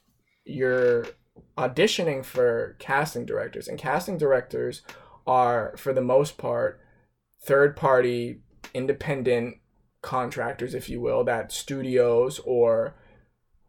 you're 0.45 1.07
auditioning 1.57 2.25
for 2.25 2.77
casting 2.79 3.25
directors 3.25 3.69
and 3.69 3.79
casting 3.79 4.19
directors 4.19 4.83
are 5.27 5.75
for 5.77 5.93
the 5.93 6.01
most 6.01 6.39
part 6.39 6.81
third 7.43 7.77
party 7.77 8.41
independent 8.75 9.57
contractors 10.03 10.75
if 10.75 10.89
you 10.89 11.01
will 11.01 11.25
that 11.25 11.53
studios 11.53 12.41
or 12.45 12.95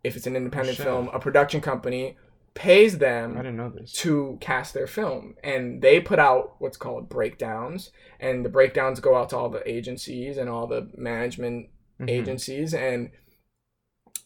if 0.03 0.15
it's 0.15 0.27
an 0.27 0.35
independent 0.35 0.77
shit. 0.77 0.85
film 0.85 1.09
a 1.13 1.19
production 1.19 1.61
company 1.61 2.17
pays 2.53 2.97
them 2.97 3.37
I 3.37 3.41
didn't 3.41 3.57
know 3.57 3.69
this. 3.69 3.93
to 3.93 4.37
cast 4.41 4.73
their 4.73 4.87
film 4.87 5.35
and 5.43 5.81
they 5.81 5.99
put 5.99 6.19
out 6.19 6.55
what's 6.59 6.77
called 6.77 7.09
breakdowns 7.09 7.91
and 8.19 8.43
the 8.43 8.49
breakdowns 8.49 8.99
go 8.99 9.15
out 9.15 9.29
to 9.29 9.37
all 9.37 9.49
the 9.49 9.67
agencies 9.69 10.37
and 10.37 10.49
all 10.49 10.67
the 10.67 10.89
management 10.95 11.69
Mhm. 11.99 12.09
agencies 12.09 12.73
and 12.73 13.11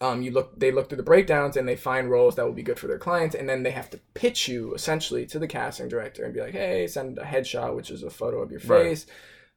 um, 0.00 0.22
you 0.22 0.30
look 0.32 0.58
they 0.58 0.70
look 0.72 0.88
through 0.88 0.96
the 0.96 1.02
breakdowns 1.04 1.56
and 1.56 1.68
they 1.68 1.76
find 1.76 2.10
roles 2.10 2.34
that 2.36 2.44
will 2.44 2.52
be 2.52 2.62
good 2.62 2.78
for 2.78 2.88
their 2.88 2.98
clients 2.98 3.34
and 3.34 3.48
then 3.48 3.62
they 3.62 3.70
have 3.70 3.88
to 3.90 3.98
pitch 4.14 4.48
you 4.48 4.74
essentially 4.74 5.24
to 5.26 5.38
the 5.38 5.46
casting 5.46 5.88
director 5.88 6.24
and 6.24 6.34
be 6.34 6.40
like 6.40 6.52
hey 6.52 6.86
send 6.86 7.16
a 7.18 7.22
headshot 7.24 7.74
which 7.74 7.90
is 7.90 8.02
a 8.02 8.10
photo 8.10 8.40
of 8.42 8.50
your 8.50 8.60
Right. 8.60 8.82
face 8.86 9.06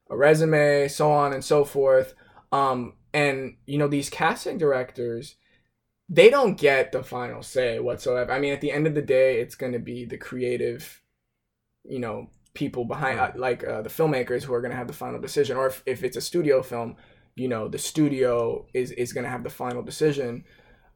a 0.09 0.15
resume 0.15 0.88
so 0.88 1.11
on 1.11 1.34
and 1.34 1.43
so 1.43 1.65
forth 1.65 2.13
um, 2.51 2.93
and 3.13 3.57
you 3.65 3.78
know 3.78 3.88
these 3.88 4.09
casting 4.09 4.57
directors 4.57 5.36
they 6.07 6.30
don't 6.30 6.57
get 6.57 6.91
the 6.93 7.03
final 7.03 7.41
say 7.43 7.80
whatsoever 7.80 8.32
i 8.32 8.39
mean 8.39 8.53
at 8.53 8.61
the 8.61 8.72
end 8.72 8.88
of 8.88 8.93
the 8.95 9.01
day 9.01 9.41
it's 9.41 9.55
going 9.55 9.74
to 9.74 9.80
be 9.80 10.05
the 10.05 10.18
creative 10.18 11.01
you 11.84 11.99
know 11.99 12.30
people 12.53 12.86
behind 12.86 13.18
Right. 13.20 13.36
uh, 13.36 13.39
like 13.39 13.68
uh, 13.68 13.82
the 13.82 13.89
filmmakers 13.89 14.43
who 14.43 14.53
are 14.53 14.61
going 14.61 14.72
to 14.72 14.78
have 14.78 14.88
the 14.88 14.93
final 14.93 15.20
decision 15.20 15.57
or 15.57 15.68
if, 15.68 15.84
if 15.86 16.03
it's 16.03 16.18
a 16.18 16.22
studio 16.22 16.61
film 16.61 16.95
you 17.38 17.48
know 17.48 17.68
the 17.70 17.78
studio 17.80 18.66
is 18.74 18.92
is 18.92 19.14
going 19.14 19.24
to 19.26 19.30
have 19.32 19.44
the 19.46 19.52
final 19.52 19.84
decision 19.84 20.44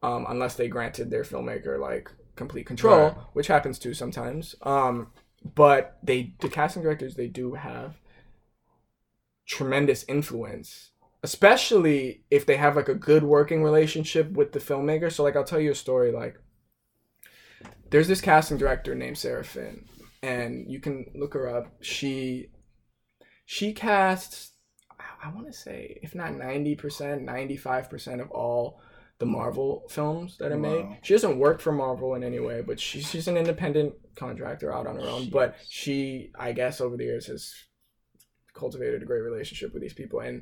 um, 0.03 0.25
unless 0.29 0.55
they 0.55 0.67
granted 0.67 1.11
their 1.11 1.23
filmmaker 1.23 1.79
like 1.79 2.11
complete 2.35 2.65
control 2.65 3.09
Right. 3.09 3.17
which 3.33 3.47
happens 3.47 3.79
too 3.79 3.93
sometimes. 3.93 4.55
Um, 4.63 5.11
but 5.43 5.97
they 6.03 6.35
the 6.41 6.49
casting 6.49 6.83
directors 6.83 7.15
they 7.15 7.27
do 7.27 7.55
have 7.55 7.95
tremendous 9.47 10.03
influence 10.07 10.91
especially 11.23 12.23
if 12.31 12.45
they 12.45 12.57
have 12.57 12.75
like 12.75 12.89
a 12.89 12.95
good 12.95 13.23
working 13.23 13.63
relationship 13.63 14.31
with 14.31 14.53
the 14.53 14.59
filmmaker. 14.59 15.11
So 15.11 15.23
like 15.23 15.35
i'll 15.35 15.43
tell 15.43 15.59
you 15.59 15.71
a 15.71 15.75
story 15.75 16.11
like 16.11 16.37
there's 17.89 18.07
this 18.07 18.21
casting 18.21 18.57
director 18.57 18.95
named 18.95 19.17
sarah 19.17 19.43
finn 19.43 19.85
and 20.23 20.71
you 20.71 20.79
can 20.79 21.05
look 21.15 21.33
her 21.33 21.49
up. 21.49 21.73
She 21.81 22.49
she 23.45 23.73
casts 23.73 24.50
i 25.23 25.29
want 25.29 25.47
to 25.47 25.53
say 25.53 25.99
if 26.01 26.15
not 26.15 26.31
90% 26.31 26.77
95% 27.25 28.21
of 28.21 28.31
all 28.31 28.79
the 29.19 29.25
marvel 29.25 29.83
films 29.89 30.37
that 30.39 30.57
made 30.57 30.83
Wow. 30.85 30.97
she 31.03 31.13
doesn't 31.13 31.37
work 31.37 31.61
for 31.61 31.71
marvel 31.71 32.15
in 32.15 32.23
any 32.23 32.39
way 32.39 32.61
but 32.61 32.79
she's, 32.79 33.09
she's 33.09 33.27
an 33.27 33.37
independent 33.37 33.93
contractor 34.15 34.73
out 34.73 34.87
on 34.87 34.95
her 34.95 35.07
own 35.09 35.29
but 35.29 35.55
she 35.69 36.31
i 36.39 36.51
guess 36.51 36.81
over 36.81 36.97
the 36.97 37.03
years 37.05 37.27
has 37.27 37.53
cultivated 38.53 39.01
a 39.01 39.05
great 39.05 39.21
relationship 39.21 39.73
with 39.73 39.81
these 39.81 39.93
people 39.93 40.19
and 40.19 40.41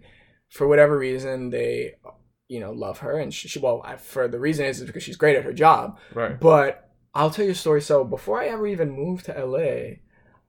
for 0.50 0.68
whatever 0.68 0.98
reason 0.98 1.50
they 1.50 1.94
you 2.48 2.60
know 2.60 2.72
love 2.72 3.00
her 3.00 3.20
and 3.20 3.34
she, 3.34 3.48
she 3.48 3.60
well 3.60 3.82
I, 3.86 3.98
for 3.98 4.28
the 4.28 4.40
reason 4.40 4.66
is, 4.66 4.80
is 4.82 4.88
because 4.88 5.04
she's 5.04 5.18
great 5.18 5.36
at 5.38 5.44
her 5.44 5.54
job 5.54 6.00
Right. 6.14 6.40
but 6.40 6.86
I'll 7.14 7.32
tell 7.32 7.46
you 7.46 7.52
a 7.52 7.56
story. 7.56 7.82
So 7.82 8.04
before 8.04 8.40
I 8.40 8.46
ever 8.50 8.68
even 8.68 8.92
moved 8.92 9.26
to 9.26 9.34
LA, 9.46 9.96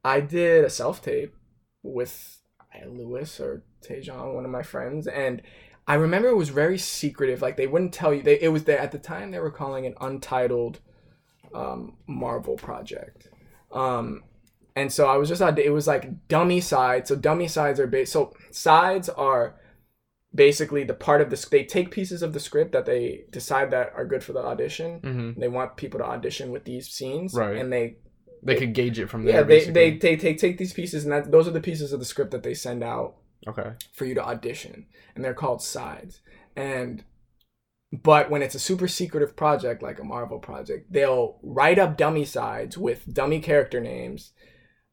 I 0.05 0.21
did 0.21 0.63
a 0.63 0.69
self 0.69 1.03
tape 1.03 1.35
with 1.83 2.39
Lewis 2.87 3.41
or 3.41 3.65
Tejan, 3.83 4.35
one 4.35 4.45
of 4.45 4.51
my 4.51 4.63
friends, 4.63 5.07
and 5.07 5.43
I 5.87 5.95
remember 5.95 6.29
it 6.29 6.37
was 6.37 6.51
very 6.51 6.79
secretive. 6.79 7.43
Like 7.43 7.57
they 7.57 7.67
wouldn't 7.67 7.93
tell 7.95 8.13
you. 8.15 8.23
They 8.23 8.41
it 8.41 8.49
was 8.49 8.65
there 8.65 8.79
at 8.79 8.93
the 8.93 8.99
time. 8.99 9.31
They 9.31 9.39
were 9.41 9.51
calling 9.51 9.85
it 9.85 9.95
untitled 10.01 10.79
um, 11.55 11.97
Marvel 12.07 12.57
project. 12.57 13.29
Um, 13.73 14.23
and 14.77 14.93
so 14.93 15.07
I 15.09 15.17
was 15.17 15.29
just 15.29 15.43
it 15.43 15.73
was 15.73 15.87
like 15.87 16.29
dummy 16.29 16.61
sides. 16.61 17.09
So 17.09 17.17
dummy 17.17 17.49
sides 17.49 17.81
are 17.81 17.87
based. 17.87 18.13
So 18.13 18.35
sides 18.53 19.09
are 19.09 19.57
basically 20.35 20.85
the 20.85 20.95
part 20.95 21.21
of 21.21 21.29
the 21.31 21.47
they 21.51 21.65
take 21.65 21.91
pieces 21.91 22.23
of 22.23 22.33
the 22.33 22.39
script 22.41 22.71
that 22.73 22.87
they 22.87 23.23
decide 23.31 23.73
that 23.73 23.93
are 23.97 24.05
good 24.05 24.23
for 24.23 24.33
the 24.33 24.39
audition 24.39 25.01
Mm-hmm. 25.01 25.41
they 25.41 25.49
want 25.49 25.77
people 25.77 25.99
to 25.99 26.07
audition 26.07 26.53
with 26.53 26.65
these 26.65 26.89
scenes 26.89 27.35
Right. 27.35 27.57
and 27.57 27.73
they 27.73 27.97
They 28.41 28.55
could 28.55 28.73
gauge 28.73 29.01
it 29.01 29.09
from 29.09 29.25
there. 29.25 29.35
yeah, 29.35 29.43
they, 29.43 29.65
they 29.65 29.97
they 29.99 30.17
take 30.17 30.39
take 30.39 30.57
these 30.57 30.73
pieces 30.73 31.03
and 31.05 31.13
that 31.13 31.33
those 31.33 31.49
are 31.49 31.51
the 31.51 31.61
pieces 31.61 31.93
of 31.93 31.99
the 31.99 32.07
script 32.07 32.31
that 32.31 32.45
they 32.45 32.55
send 32.55 32.85
out 32.85 33.17
okay. 33.49 33.73
for 33.93 34.05
you 34.05 34.15
to 34.15 34.25
audition, 34.25 34.87
and 35.15 35.25
they're 35.25 35.35
called 35.35 35.63
sides. 35.63 36.21
And 36.57 37.05
but 37.93 38.31
when 38.31 38.43
it's 38.43 38.55
a 38.55 38.61
super 38.61 38.87
secretive 38.87 39.35
project 39.35 39.83
like 39.83 39.99
a 39.99 40.05
Marvel 40.05 40.39
project, 40.39 40.93
they'll 40.93 41.39
write 41.43 41.79
up 41.79 41.97
dummy 41.97 42.25
sides 42.25 42.79
with 42.79 43.13
dummy 43.13 43.41
character 43.41 43.81
names, 43.81 44.33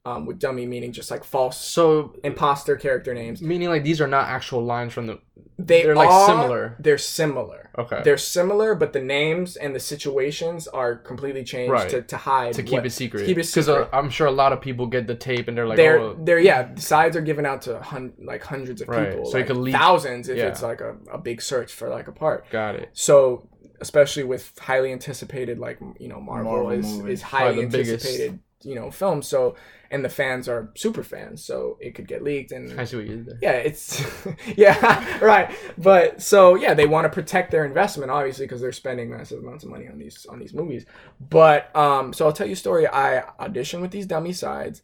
um, 0.07 0.25
with 0.27 0.37
dummy 0.39 0.65
meaning 0.73 0.91
just 0.99 1.09
like 1.11 1.23
false 1.35 1.57
So 1.75 2.13
imposter 2.23 2.75
character 2.85 3.13
names. 3.13 3.41
meaning 3.41 3.69
like 3.69 3.83
these 3.83 3.99
are 4.03 4.07
not 4.17 4.25
actual 4.37 4.61
lines 4.73 4.93
from 4.93 5.07
the. 5.07 5.19
They 5.59 5.81
They're, 5.83 5.95
like, 5.95 6.09
are- 6.09 6.27
similar. 6.27 6.75
They're 6.79 6.99
similar. 6.99 7.61
Okay. 7.83 8.01
They're 8.05 8.17
similar, 8.37 8.69
but 8.75 8.93
the 8.93 9.01
names 9.01 9.55
and 9.55 9.73
the 9.77 9.79
situations 9.79 10.67
are 10.67 10.95
completely 10.95 11.43
changed 11.43 11.71
Right. 11.71 11.89
to, 11.89 12.01
to 12.03 12.17
hide 12.17 12.53
to 12.53 12.63
keep 12.63 12.73
what- 12.73 12.85
it 12.85 12.91
secret. 12.91 13.25
keep 13.25 13.37
it 13.39 13.47
Because 13.47 13.67
uh. 13.69 13.87
I'm 13.91 14.09
sure 14.11 14.27
a 14.27 14.31
lot 14.43 14.51
of 14.53 14.61
people 14.61 14.85
get 14.85 15.07
the 15.07 15.15
tape 15.15 15.47
and 15.47 15.57
they're 15.57 15.67
like, 15.67 15.77
they're 15.77 15.99
oh, 15.99 16.15
they're 16.27 16.39
yeah 16.51 16.75
sides 16.75 17.15
are 17.17 17.21
given 17.31 17.45
out 17.51 17.63
to 17.63 17.79
hun- 17.91 18.13
like 18.31 18.43
hundreds 18.43 18.81
of 18.83 18.87
Right, 18.87 19.09
people 19.09 19.25
so 19.25 19.37
you 19.37 19.43
like 19.43 19.47
could 19.47 19.57
leak- 19.57 19.75
thousands 19.75 20.29
if 20.29 20.37
yeah. 20.37 20.47
it's 20.49 20.61
like 20.61 20.81
a, 20.81 20.95
a 21.11 21.17
big 21.17 21.41
search 21.41 21.71
for 21.73 21.89
like 21.97 22.07
a 22.07 22.11
part 22.23 22.39
got 22.51 22.75
it. 22.75 22.89
so 22.93 23.47
especially 23.81 24.23
with 24.23 24.43
highly 24.59 24.91
anticipated 24.91 25.55
like 25.59 25.77
you 25.99 26.07
know 26.07 26.19
marvel, 26.19 26.51
Marvel 26.51 26.69
is 26.71 26.85
movies. 26.85 27.19
is 27.19 27.21
highly 27.23 27.61
anticipated 27.63 28.31
biggest. 28.31 28.43
You 28.63 28.73
know 28.75 28.89
film 28.89 29.21
so 29.21 29.55
and 29.91 30.03
the 30.03 30.09
fans 30.09 30.49
are 30.49 30.71
super 30.75 31.03
fans 31.03 31.43
so 31.43 31.77
it 31.79 31.93
could 31.93 32.07
get 32.07 32.23
leaked 32.23 32.51
and 32.51 32.79
I 32.79 32.85
see 32.85 32.97
what 32.97 33.05
you 33.05 33.17
did 33.17 33.25
there. 33.27 33.39
yeah 33.41 33.51
it's 33.51 34.03
yeah 34.57 35.19
right. 35.23 35.55
But 35.77 36.21
so 36.21 36.55
yeah 36.55 36.73
they 36.73 36.87
want 36.87 37.05
to 37.05 37.09
protect 37.09 37.51
their 37.51 37.65
investment 37.65 38.11
obviously 38.11 38.45
because 38.45 38.59
they're 38.59 38.71
spending 38.71 39.09
massive 39.09 39.39
amounts 39.43 39.63
of 39.63 39.69
money 39.69 39.87
on 39.87 39.97
these 39.97 40.25
on 40.25 40.39
these 40.39 40.53
movies. 40.53 40.85
But 41.19 41.73
um 41.75 42.13
so 42.13 42.25
i'll 42.25 42.33
tell 42.33 42.47
you 42.47 42.53
a 42.53 42.57
story. 42.57 42.87
I 42.87 43.23
auditioned 43.39 43.81
with 43.81 43.91
these 43.91 44.07
dummy 44.07 44.33
sides 44.33 44.81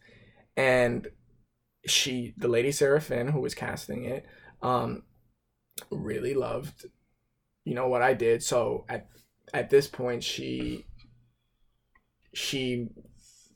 and 0.56 1.08
she 1.86 2.34
the 2.38 2.48
lady 2.48 2.72
sarah 2.72 3.02
finn 3.02 3.28
who 3.28 3.42
was 3.42 3.54
casting 3.54 4.06
it 4.06 4.26
um 4.62 5.04
really 5.92 6.34
loved 6.34 6.86
you 7.66 7.74
know 7.74 7.88
what 7.88 8.02
i 8.04 8.14
did. 8.14 8.44
So 8.44 8.86
at 8.88 9.08
at 9.54 9.70
this 9.70 9.88
point 9.88 10.24
she 10.24 10.86
she 12.34 12.88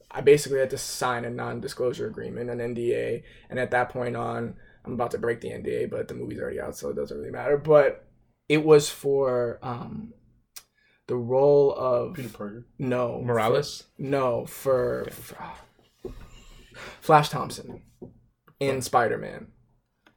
I 0.09 0.21
basically 0.21 0.59
had 0.59 0.69
to 0.71 0.77
sign 0.77 1.25
a 1.25 1.29
non-disclosure 1.29 2.07
agreement, 2.07 2.49
an 2.49 2.59
NDA, 2.59 3.23
and 3.49 3.59
at 3.59 3.71
that 3.71 3.89
point 3.89 4.15
on, 4.15 4.55
I'm 4.85 4.93
about 4.93 5.11
to 5.11 5.17
break 5.17 5.41
the 5.41 5.49
NDA, 5.49 5.89
but 5.89 6.07
the 6.07 6.13
movie's 6.13 6.39
already 6.39 6.61
out, 6.61 6.77
so 6.77 6.89
it 6.89 6.95
doesn't 6.95 7.17
really 7.17 7.31
matter. 7.31 7.57
But 7.57 8.07
it 8.47 8.63
was 8.63 8.89
for 8.89 9.59
um, 9.61 10.13
the 11.07 11.17
role 11.17 11.73
of 11.75 12.13
Peter 12.15 12.29
Parker. 12.29 12.65
no 12.79 13.21
Morales. 13.21 13.81
for- 13.97 14.01
no 14.03 14.45
for, 14.45 15.07
for 15.11 15.37
Flash 17.01 17.29
Thompson 17.29 17.81
in 18.59 18.81
Spider-Man. 18.81 19.47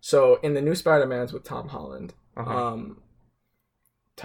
So 0.01 0.36
in 0.43 0.55
the 0.55 0.62
new 0.62 0.74
Spider-Man's 0.74 1.32
with 1.32 1.45
Tom 1.45 1.68
Holland, 1.68 2.14
Uh-huh. 2.36 2.51
um, 2.68 2.84
Th- 2.86 2.97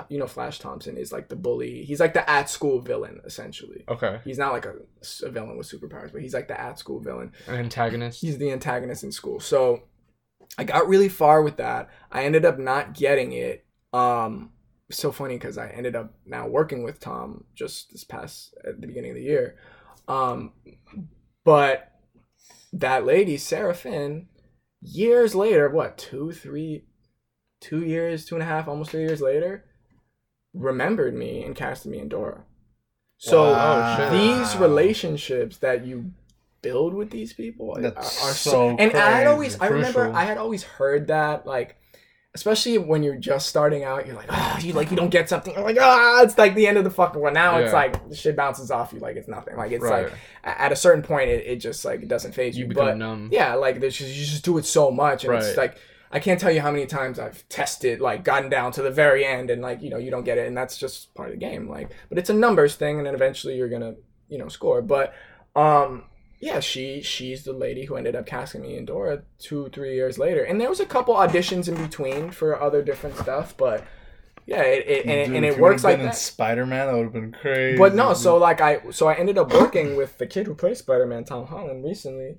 you 0.09 0.17
know 0.17 0.27
Flash 0.27 0.59
Thompson 0.59 0.97
is 0.97 1.11
like 1.11 1.29
the 1.29 1.35
bully. 1.35 1.83
He's 1.83 1.99
like 1.99 2.13
the 2.13 2.29
at 2.29 2.49
school 2.49 2.79
villain 2.79 3.21
essentially. 3.25 3.83
okay. 3.89 4.19
He's 4.23 4.37
not 4.37 4.53
like 4.53 4.65
a, 4.65 4.75
a 5.23 5.29
villain 5.29 5.57
with 5.57 5.69
superpowers, 5.69 6.11
but 6.11 6.21
he's 6.21 6.33
like 6.33 6.47
the 6.47 6.59
at 6.59 6.79
school 6.79 6.99
villain. 6.99 7.31
An 7.47 7.55
antagonist. 7.55 8.21
He's 8.21 8.37
the 8.37 8.51
antagonist 8.51 9.03
in 9.03 9.11
school. 9.11 9.39
So 9.39 9.83
I 10.57 10.63
got 10.63 10.87
really 10.87 11.09
far 11.09 11.41
with 11.41 11.57
that. 11.57 11.89
I 12.11 12.23
ended 12.23 12.45
up 12.45 12.59
not 12.59 12.93
getting 12.93 13.33
it. 13.33 13.65
Um, 13.93 14.51
so 14.91 15.11
funny 15.11 15.35
because 15.35 15.57
I 15.57 15.69
ended 15.69 15.95
up 15.95 16.13
now 16.25 16.47
working 16.47 16.83
with 16.83 16.99
Tom 16.99 17.45
just 17.55 17.91
this 17.91 18.03
past 18.03 18.53
at 18.65 18.79
the 18.79 18.87
beginning 18.87 19.11
of 19.11 19.15
the 19.15 19.23
year. 19.23 19.57
Um, 20.07 20.53
but 21.43 21.91
that 22.73 23.05
lady, 23.05 23.37
Sarah 23.37 23.73
Finn, 23.73 24.27
years 24.81 25.33
later, 25.33 25.69
what 25.69 25.97
two, 25.97 26.31
three, 26.31 26.85
two 27.61 27.83
years, 27.83 28.25
two 28.25 28.35
and 28.35 28.43
a 28.43 28.47
half, 28.47 28.67
almost 28.67 28.91
three 28.91 29.01
years 29.01 29.21
later, 29.21 29.65
remembered 30.55 31.13
me 31.15 31.43
and 31.43 31.55
casted 31.55 31.91
me 31.91 31.99
in 31.99 32.09
Dora. 32.09 32.43
So 33.17 33.51
Wow. 33.53 33.95
shit. 33.97 34.11
these 34.11 34.55
relationships 34.57 35.57
that 35.57 35.85
you 35.85 36.11
build 36.61 36.93
with 36.93 37.11
these 37.11 37.33
people 37.33 37.71
are, 37.77 37.81
That's 37.81 38.23
are 38.23 38.33
so 38.33 38.75
and 38.79 38.91
I 38.93 39.11
had 39.11 39.27
always. 39.27 39.59
I 39.59 39.67
remember 39.67 40.01
Crucial. 40.05 40.15
I 40.15 40.23
had 40.25 40.37
always 40.37 40.63
heard 40.63 41.07
that 41.07 41.45
like 41.45 41.75
especially 42.33 42.77
when 42.77 43.01
you're 43.01 43.15
just 43.15 43.47
starting 43.47 43.85
out 43.85 44.05
you're 44.05 44.15
like 44.15 44.25
ah 44.29 44.59
you 44.59 44.73
like 44.73 44.91
you 44.91 44.97
don't 44.97 45.09
get 45.09 45.29
something 45.29 45.53
you're 45.53 45.63
like 45.63 45.77
ah 45.79 46.21
it's 46.21 46.37
like 46.37 46.53
the 46.53 46.67
end 46.67 46.77
of 46.77 46.83
the 46.83 46.89
fucking 46.89 47.21
one 47.21 47.31
now 47.31 47.57
it's 47.59 47.71
like 47.71 48.09
the 48.09 48.15
shit 48.15 48.35
bounces 48.35 48.69
off 48.71 48.91
you 48.91 48.99
like 48.99 49.15
it's 49.15 49.29
nothing 49.29 49.55
like 49.55 49.71
it's 49.71 49.81
Right. 49.85 50.09
like 50.11 50.13
at 50.43 50.73
a 50.73 50.75
certain 50.75 51.01
point 51.01 51.29
it, 51.29 51.45
it 51.45 51.55
just 51.57 51.85
like 51.85 52.01
it 52.01 52.09
doesn't 52.09 52.33
phase 52.33 52.57
you, 52.57 52.63
You 52.63 52.69
become 52.69 52.87
but 52.87 52.97
numb. 52.97 53.29
yeah 53.31 53.53
like 53.53 53.79
there's 53.79 53.95
just, 53.95 54.13
you 54.13 54.25
just 54.25 54.43
do 54.43 54.57
it 54.57 54.65
so 54.65 54.91
much 54.91 55.23
and 55.23 55.33
it's 55.33 55.55
Right. 55.55 55.57
like 55.57 55.77
I 56.11 56.19
can't 56.19 56.39
tell 56.39 56.51
you 56.51 56.61
how 56.61 56.71
many 56.71 56.85
times 56.85 57.19
I've 57.19 57.47
tested, 57.49 57.99
like 57.99 58.23
gotten 58.23 58.49
down 58.49 58.71
to 58.73 58.81
the 58.81 58.91
very 58.91 59.25
end 59.25 59.49
and 59.49 59.61
like, 59.61 59.81
you 59.81 59.89
know, 59.89 59.97
you 59.97 60.11
don't 60.11 60.23
get 60.23 60.37
it 60.37 60.47
and 60.47 60.57
that's 60.57 60.77
just 60.77 61.13
part 61.15 61.29
of 61.29 61.33
the 61.33 61.39
game. 61.39 61.69
Like 61.69 61.91
but 62.09 62.17
it's 62.17 62.29
a 62.29 62.33
numbers 62.33 62.75
thing 62.75 62.97
and 62.97 63.07
then 63.07 63.15
eventually 63.15 63.57
you're 63.57 63.69
gonna, 63.69 63.95
you 64.29 64.37
know, 64.37 64.47
score. 64.47 64.81
But 64.81 65.13
um 65.55 66.03
yeah, 66.39 66.59
she 66.59 67.01
she's 67.01 67.43
the 67.43 67.53
lady 67.53 67.85
who 67.85 67.95
ended 67.95 68.15
up 68.15 68.25
casting 68.25 68.61
me 68.61 68.77
in 68.77 68.85
Dora 68.85 69.23
two, 69.39 69.69
three 69.69 69.95
years 69.95 70.17
later. 70.17 70.43
And 70.43 70.59
there 70.59 70.69
was 70.69 70.79
a 70.79 70.85
couple 70.85 71.15
auditions 71.15 71.67
in 71.67 71.75
between 71.75 72.31
for 72.31 72.61
other 72.61 72.81
different 72.81 73.17
stuff, 73.17 73.55
but 73.57 73.85
yeah, 74.45 74.61
it, 74.61 74.87
it 74.87 75.05
and, 75.07 75.27
Dude, 75.27 75.35
and 75.37 75.45
it 75.45 75.57
works 75.57 75.83
like 75.83 75.97
that. 75.99 76.15
Spider 76.15 76.67
Man, 76.67 76.85
that 76.85 76.93
would 76.93 77.05
have 77.05 77.13
been 77.13 77.31
crazy. 77.31 77.77
But 77.77 77.95
no, 77.95 78.13
so 78.13 78.37
like 78.37 78.61
I 78.61 78.91
so 78.91 79.07
I 79.07 79.15
ended 79.15 79.37
up 79.37 79.51
working 79.51 79.95
with 79.95 80.17
the 80.19 80.27
kid 80.27 80.45
who 80.45 80.53
plays 80.53 80.79
Spider 80.79 81.07
Man, 81.07 81.23
Tom 81.23 81.47
Holland, 81.47 81.83
recently, 81.83 82.37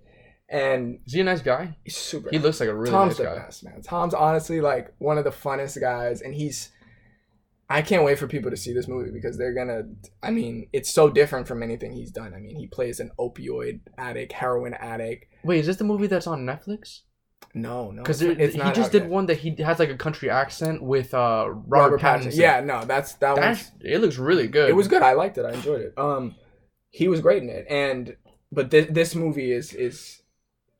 and 0.48 1.00
Is 1.06 1.12
he 1.14 1.20
a 1.20 1.24
nice 1.24 1.42
guy? 1.42 1.76
he's 1.84 1.96
super. 1.96 2.28
He 2.30 2.38
looks 2.38 2.60
like 2.60 2.68
a 2.68 2.74
really 2.74 2.90
Tom's 2.92 3.18
nice 3.18 3.26
guy. 3.28 3.34
best, 3.36 3.64
man. 3.64 3.82
Tom's 3.82 4.14
honestly 4.14 4.60
like 4.60 4.92
one 4.98 5.18
of 5.18 5.24
the 5.24 5.30
funnest 5.30 5.80
guys, 5.80 6.20
and 6.22 6.34
he's. 6.34 6.70
I 7.68 7.82
can't 7.82 8.04
wait 8.04 8.16
for 8.20 8.28
people 8.28 8.52
to 8.52 8.56
see 8.56 8.72
this 8.72 8.86
movie 8.86 9.10
because 9.10 9.36
they're 9.36 9.52
gonna. 9.54 9.82
I 10.22 10.30
mean, 10.30 10.68
it's 10.72 10.88
so 10.88 11.10
different 11.10 11.48
from 11.48 11.64
anything 11.64 11.92
he's 11.92 12.12
done. 12.12 12.32
I 12.32 12.38
mean, 12.38 12.54
he 12.54 12.68
plays 12.68 13.00
an 13.00 13.10
opioid 13.18 13.80
addict, 13.98 14.32
heroin 14.32 14.74
addict. 14.74 15.26
Wait, 15.42 15.58
is 15.60 15.66
this 15.66 15.76
the 15.76 15.84
movie 15.84 16.06
that's 16.06 16.28
on 16.28 16.46
Netflix? 16.46 17.00
No, 17.54 17.90
no, 17.90 18.02
Because 18.02 18.20
he 18.20 18.34
just 18.72 18.92
did 18.92 19.02
yet. 19.04 19.10
one 19.10 19.26
that 19.26 19.38
he 19.38 19.54
has 19.62 19.78
like 19.78 19.88
a 19.88 19.96
country 19.96 20.28
accent 20.30 20.82
with 20.82 21.12
uh 21.14 21.46
Robert, 21.48 21.66
Robert 21.66 22.00
Pattinson. 22.00 22.26
Pattinson. 22.28 22.36
Yeah, 22.36 22.60
no, 22.60 22.84
that's 22.84 23.14
that 23.14 23.36
one. 23.36 23.56
It 23.80 24.00
looks 24.00 24.16
really 24.18 24.46
good. 24.46 24.68
It 24.68 24.74
was 24.76 24.86
good. 24.88 25.02
I 25.02 25.14
liked 25.14 25.36
it. 25.38 25.44
I 25.46 25.52
enjoyed 25.52 25.80
it. 25.80 25.94
Um, 25.96 26.34
he 26.90 27.08
was 27.08 27.20
great 27.20 27.42
in 27.42 27.48
it, 27.48 27.66
and 27.68 28.14
but 28.52 28.70
this 28.70 28.86
this 28.90 29.14
movie 29.16 29.50
is 29.52 29.72
is 29.72 30.22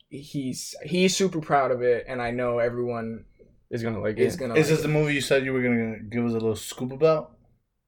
he's 0.09 0.75
he's 0.85 1.17
super 1.17 1.41
proud 1.41 1.71
of 1.71 1.83
it, 1.83 2.05
and 2.09 2.21
I 2.23 2.31
know 2.31 2.59
everyone 2.59 3.25
Is 3.71 3.83
gonna 3.83 4.01
like 4.01 4.19
is 4.19 4.35
it. 4.35 4.39
gonna. 4.39 4.55
is 4.55 4.69
like 4.69 4.77
this 4.77 4.83
the 4.83 4.89
movie 4.89 5.15
you 5.15 5.21
said 5.21 5.45
you 5.45 5.53
were 5.53 5.63
gonna 5.63 5.99
give 6.11 6.25
us 6.25 6.31
a 6.33 6.35
little 6.35 6.57
scoop 6.57 6.93
about? 6.93 7.33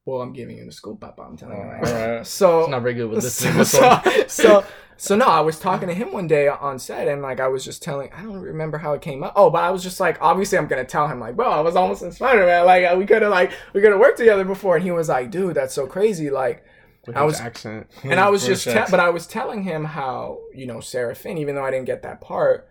Well, 0.04 0.22
I'm 0.22 0.32
giving 0.32 0.56
you 0.56 0.64
the 0.64 0.72
scoop, 0.72 1.00
Papa. 1.00 1.20
I'm 1.22 1.36
telling 1.36 1.58
you. 1.58 1.62
Right 1.64 1.82
now. 1.82 1.90
alright. 2.10 2.26
So 2.38 2.60
It's 2.60 2.70
not 2.70 2.80
very 2.82 2.94
good 2.94 3.10
with 3.10 3.22
this 3.22 3.34
so, 3.36 3.50
thing. 3.52 3.64
so, 3.64 4.00
so 4.26 4.64
so 5.00 5.14
no, 5.14 5.26
I 5.26 5.40
was 5.40 5.60
talking 5.60 5.86
to 5.86 5.94
him 5.94 6.12
one 6.12 6.26
day 6.26 6.48
on 6.48 6.78
set, 6.78 7.06
and 7.06 7.22
like 7.22 7.38
I 7.40 7.46
was 7.48 7.64
just 7.64 7.82
telling, 7.84 8.10
I 8.12 8.22
don't 8.22 8.40
remember 8.40 8.78
how 8.78 8.94
it 8.94 9.00
came 9.02 9.22
up. 9.22 9.34
Oh, 9.36 9.48
but 9.50 9.62
I 9.62 9.70
was 9.70 9.82
just 9.82 10.00
like, 10.00 10.18
obviously, 10.20 10.58
I'm 10.58 10.66
gonna 10.66 10.84
tell 10.84 11.06
him 11.06 11.20
like, 11.20 11.36
bro, 11.36 11.48
I 11.50 11.60
was 11.60 11.76
almost 11.76 12.02
in 12.02 12.10
Spider 12.10 12.46
Man. 12.46 12.64
Like 12.66 12.96
we 12.96 13.06
could 13.06 13.22
have 13.22 13.30
like 13.30 13.52
we 13.74 13.80
could 13.80 13.92
have 13.92 14.00
worked 14.00 14.18
together 14.18 14.44
before, 14.44 14.74
and 14.76 14.84
he 14.84 14.90
was 14.90 15.08
like, 15.08 15.30
dude, 15.30 15.54
that's 15.54 15.74
so 15.74 15.86
crazy. 15.86 16.30
Like, 16.30 16.64
with 17.08 17.16
I 17.16 17.24
was- 17.24 17.40
accent. 17.40 17.88
and 18.04 18.20
I 18.20 18.30
was 18.30 18.46
just, 18.46 18.64
te- 18.64 18.90
but 18.90 19.00
I 19.00 19.10
was 19.10 19.26
telling 19.26 19.64
him 19.64 19.84
how 19.84 20.38
you 20.54 20.66
know 20.66 20.80
Sarah 20.80 21.14
Finn, 21.16 21.38
even 21.38 21.54
though 21.56 21.64
I 21.64 21.70
didn't 21.72 21.86
get 21.86 22.02
that 22.02 22.20
part. 22.20 22.68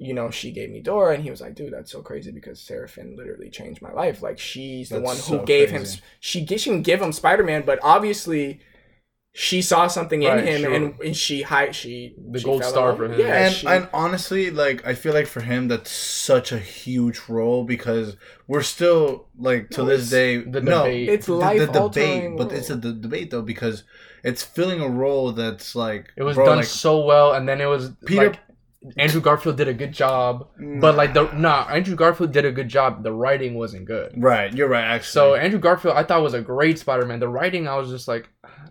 You 0.00 0.14
know, 0.14 0.30
she 0.30 0.52
gave 0.52 0.70
me 0.70 0.80
Dora, 0.80 1.12
and 1.14 1.24
he 1.24 1.30
was 1.30 1.40
like, 1.40 1.56
"Dude, 1.56 1.72
that's 1.72 1.90
so 1.90 2.02
crazy 2.02 2.30
because 2.30 2.60
Sarah 2.60 2.88
Finn 2.88 3.16
literally 3.16 3.50
changed 3.50 3.82
my 3.82 3.92
life. 3.92 4.22
Like, 4.22 4.38
she's 4.38 4.90
the 4.90 5.00
That's 5.00 5.04
one 5.06 5.16
who 5.16 5.22
so 5.40 5.44
gave 5.44 5.70
crazy. 5.70 5.96
him. 5.96 6.02
She 6.20 6.38
she 6.40 6.44
didn't 6.44 6.82
give 6.82 7.02
him 7.02 7.10
Spider 7.12 7.42
Man, 7.42 7.64
but 7.66 7.80
obviously, 7.82 8.60
she 9.40 9.62
saw 9.62 9.86
something 9.86 10.22
in 10.24 10.32
Right, 10.32 10.44
him, 10.44 10.60
sure. 10.62 10.74
and, 10.74 11.00
and 11.00 11.16
she 11.16 11.42
hi 11.42 11.70
she 11.70 12.12
The 12.32 12.40
she 12.40 12.44
gold 12.44 12.64
star 12.64 12.96
for 12.96 13.04
him. 13.04 13.20
Yeah, 13.20 13.44
and 13.46 13.54
she- 13.54 13.66
and 13.68 13.88
honestly, 13.92 14.50
like 14.50 14.84
I 14.84 14.94
feel 14.94 15.14
like 15.14 15.28
for 15.28 15.40
him 15.42 15.68
that's 15.68 15.92
such 15.92 16.50
a 16.50 16.58
huge 16.58 17.20
role 17.28 17.62
because 17.64 18.16
we're 18.48 18.62
still 18.64 19.28
like 19.38 19.70
to 19.70 19.82
No, 19.82 19.86
this 19.86 20.10
day 20.10 20.38
the 20.38 20.60
no 20.60 20.82
debate. 20.84 21.08
It's 21.08 21.26
the, 21.26 21.34
the 21.34 21.38
life-altering 21.38 22.36
debate, 22.36 22.38
but 22.38 22.52
it's 22.56 22.68
a 22.70 22.74
the 22.76 22.92
debate 22.92 23.30
though 23.30 23.42
because 23.42 23.84
it's 24.24 24.42
filling 24.42 24.80
a 24.80 24.88
role 24.88 25.30
that's 25.30 25.76
like 25.76 26.12
It 26.16 26.24
was 26.24 26.34
bro, 26.34 26.46
done 26.46 26.56
like, 26.56 26.66
so 26.66 27.04
well, 27.04 27.34
and 27.34 27.48
then 27.48 27.60
it 27.60 27.66
was 27.66 27.90
Peter- 28.06 28.30
like 28.30 28.40
Andrew 28.96 29.20
Garfield 29.20 29.56
did 29.56 29.66
a 29.68 29.74
good 29.74 29.92
job, 29.92 30.48
but 30.80 30.96
like 30.96 31.12
the 31.12 31.30
nah, 31.32 31.66
Andrew 31.68 31.96
Garfield 31.96 32.32
did 32.32 32.44
a 32.44 32.52
good 32.52 32.68
job. 32.68 33.02
The 33.02 33.12
writing 33.12 33.54
wasn't 33.54 33.84
good. 33.86 34.12
right. 34.16 34.52
You're 34.54 34.68
right. 34.68 34.84
Actually, 34.84 35.10
So 35.18 35.34
Andrew 35.34 35.58
Garfield, 35.60 35.96
I 35.96 36.04
thought 36.04 36.22
was 36.22 36.34
a 36.34 36.40
great 36.40 36.78
Spider-Man. 36.78 37.18
The 37.18 37.28
writing, 37.28 37.66
I 37.68 37.74
was 37.76 37.88
just 37.90 38.06
like, 38.08 38.28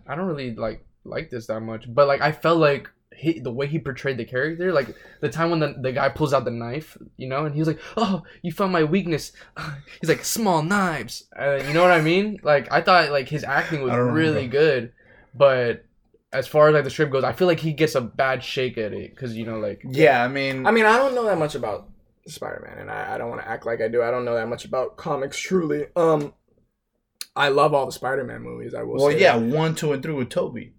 I 0.08 0.14
don't 0.14 0.26
really 0.26 0.54
like 0.54 0.84
like 1.04 1.30
this 1.30 1.46
that 1.46 1.60
much. 1.60 1.92
But 1.92 2.08
like, 2.08 2.20
I 2.20 2.32
felt 2.32 2.58
like 2.58 2.88
he, 3.14 3.40
the 3.40 3.52
way 3.52 3.66
he 3.66 3.78
portrayed 3.78 4.16
the 4.16 4.24
character, 4.24 4.72
like 4.72 4.94
the 5.20 5.28
time 5.28 5.50
when 5.50 5.60
the, 5.60 5.74
the 5.80 5.92
guy 5.92 6.08
pulls 6.08 6.32
out 6.32 6.44
the 6.44 6.50
knife, 6.50 6.96
you 7.16 7.28
know, 7.28 7.44
and 7.44 7.54
he 7.54 7.60
was 7.60 7.68
like, 7.68 7.80
"Oh, 7.96 8.22
you 8.42 8.52
found 8.52 8.72
my 8.72 8.84
weakness." 8.84 9.32
He's 10.00 10.08
like, 10.08 10.24
"Small 10.24 10.62
knives," 10.62 11.24
uh, 11.38 11.56
you 11.66 11.72
know 11.72 11.82
what 11.82 11.90
I 11.90 12.00
mean? 12.00 12.38
Like, 12.42 12.70
I 12.72 12.80
thought 12.80 13.10
like 13.10 13.28
his 13.28 13.44
acting 13.44 13.82
was 13.82 13.92
really 13.94 14.46
remember. 14.46 14.48
good, 14.48 14.92
but 15.34 15.84
as 16.32 16.46
far 16.46 16.68
as 16.68 16.74
like 16.74 16.84
the 16.84 16.90
script 16.90 17.10
goes, 17.12 17.24
I 17.24 17.32
feel 17.32 17.46
like 17.46 17.60
he 17.60 17.72
gets 17.72 17.94
a 17.94 18.00
bad 18.00 18.44
shake 18.44 18.78
at 18.78 18.92
it 18.92 19.14
because 19.14 19.36
you 19.36 19.46
know 19.46 19.58
like 19.58 19.82
Yeah, 19.84 20.22
I 20.22 20.28
mean, 20.28 20.66
I 20.66 20.70
mean, 20.70 20.84
I 20.84 20.96
don't 20.96 21.14
know 21.14 21.24
that 21.24 21.38
much 21.38 21.54
about 21.54 21.88
Spider-Man, 22.26 22.78
and 22.78 22.90
I, 22.90 23.14
I 23.14 23.18
don't 23.18 23.30
want 23.30 23.40
to 23.40 23.48
act 23.48 23.66
like 23.66 23.80
I 23.80 23.88
do. 23.88 24.02
I 24.02 24.10
don't 24.10 24.24
know 24.24 24.34
that 24.34 24.48
much 24.48 24.64
about 24.64 24.96
comics 24.96 25.38
truly. 25.38 25.86
Um, 25.96 26.34
I 27.38 27.48
love 27.48 27.72
all 27.74 27.86
the 27.86 27.92
Spider-Man 27.92 28.42
movies. 28.42 28.74
I 28.74 28.82
will. 28.82 28.96
well, 28.96 29.12
yeah, 29.12 29.38
that. 29.38 29.56
one, 29.56 29.74
two, 29.74 29.92
and 29.92 30.02
three 30.02 30.12
with 30.14 30.28
Tobey. 30.28 30.74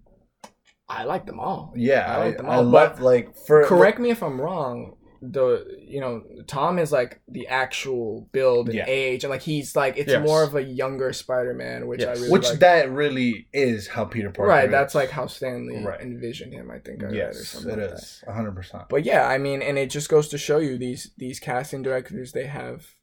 I 0.88 1.03
like 1.03 1.26
them 1.26 1.39
all. 1.39 1.72
Yeah, 1.76 2.05
I 2.12 2.16
I, 2.22 2.26
like 2.26 2.38
them 2.38 2.45
I 2.49 2.55
all, 2.55 2.64
love 2.64 2.99
like 2.99 3.36
for 3.47 3.64
Correct 3.66 3.99
me 3.99 4.10
if 4.10 4.22
I'm 4.24 4.41
wrong. 4.41 4.95
The 5.22 5.66
you 5.86 5.99
know 5.99 6.24
Tom 6.47 6.80
is 6.80 6.91
like 6.93 7.22
the 7.28 7.47
actual 7.47 8.30
build 8.32 8.70
and 8.70 8.78
Yeah. 8.78 8.86
age, 8.88 9.24
and 9.26 9.30
like 9.30 9.41
he's 9.41 9.76
like 9.76 9.97
it's 9.97 10.10
Yes. 10.10 10.26
more 10.26 10.43
of 10.43 10.55
a 10.55 10.64
younger 10.64 11.12
Spider-Man, 11.12 11.88
which 11.88 12.01
I 12.05 12.14
really 12.14 12.30
which 12.32 12.47
like. 12.49 12.60
that 12.60 12.89
really 12.89 13.47
is 13.53 13.88
how 13.88 14.05
Peter 14.05 14.32
Parker. 14.32 14.49
right, 14.49 14.66
is. 14.66 14.72
that's 14.72 14.95
like 14.95 15.10
how 15.10 15.28
Stan 15.28 15.68
Lee 15.68 15.84
Right. 15.84 15.99
envisioned 16.01 16.53
him. 16.53 16.72
I 16.72 16.80
think 16.80 17.03
I 17.03 17.07
read 17.07 17.14
or 17.14 17.18
yes, 17.18 17.47
something 17.49 17.72
it 17.80 17.91
like 17.91 17.93
is 17.99 18.24
hundred 18.28 18.55
percent. 18.55 18.84
But 18.89 19.03
yeah, 19.05 19.28
I 19.28 19.38
mean, 19.38 19.62
and 19.62 19.78
it 19.78 19.89
just 19.89 20.07
goes 20.10 20.30
to 20.30 20.38
show 20.38 20.57
you 20.60 20.78
these 20.78 21.12
these 21.18 21.39
casting 21.39 21.82
directors 21.84 22.32
they 22.32 22.47
have 22.47 22.95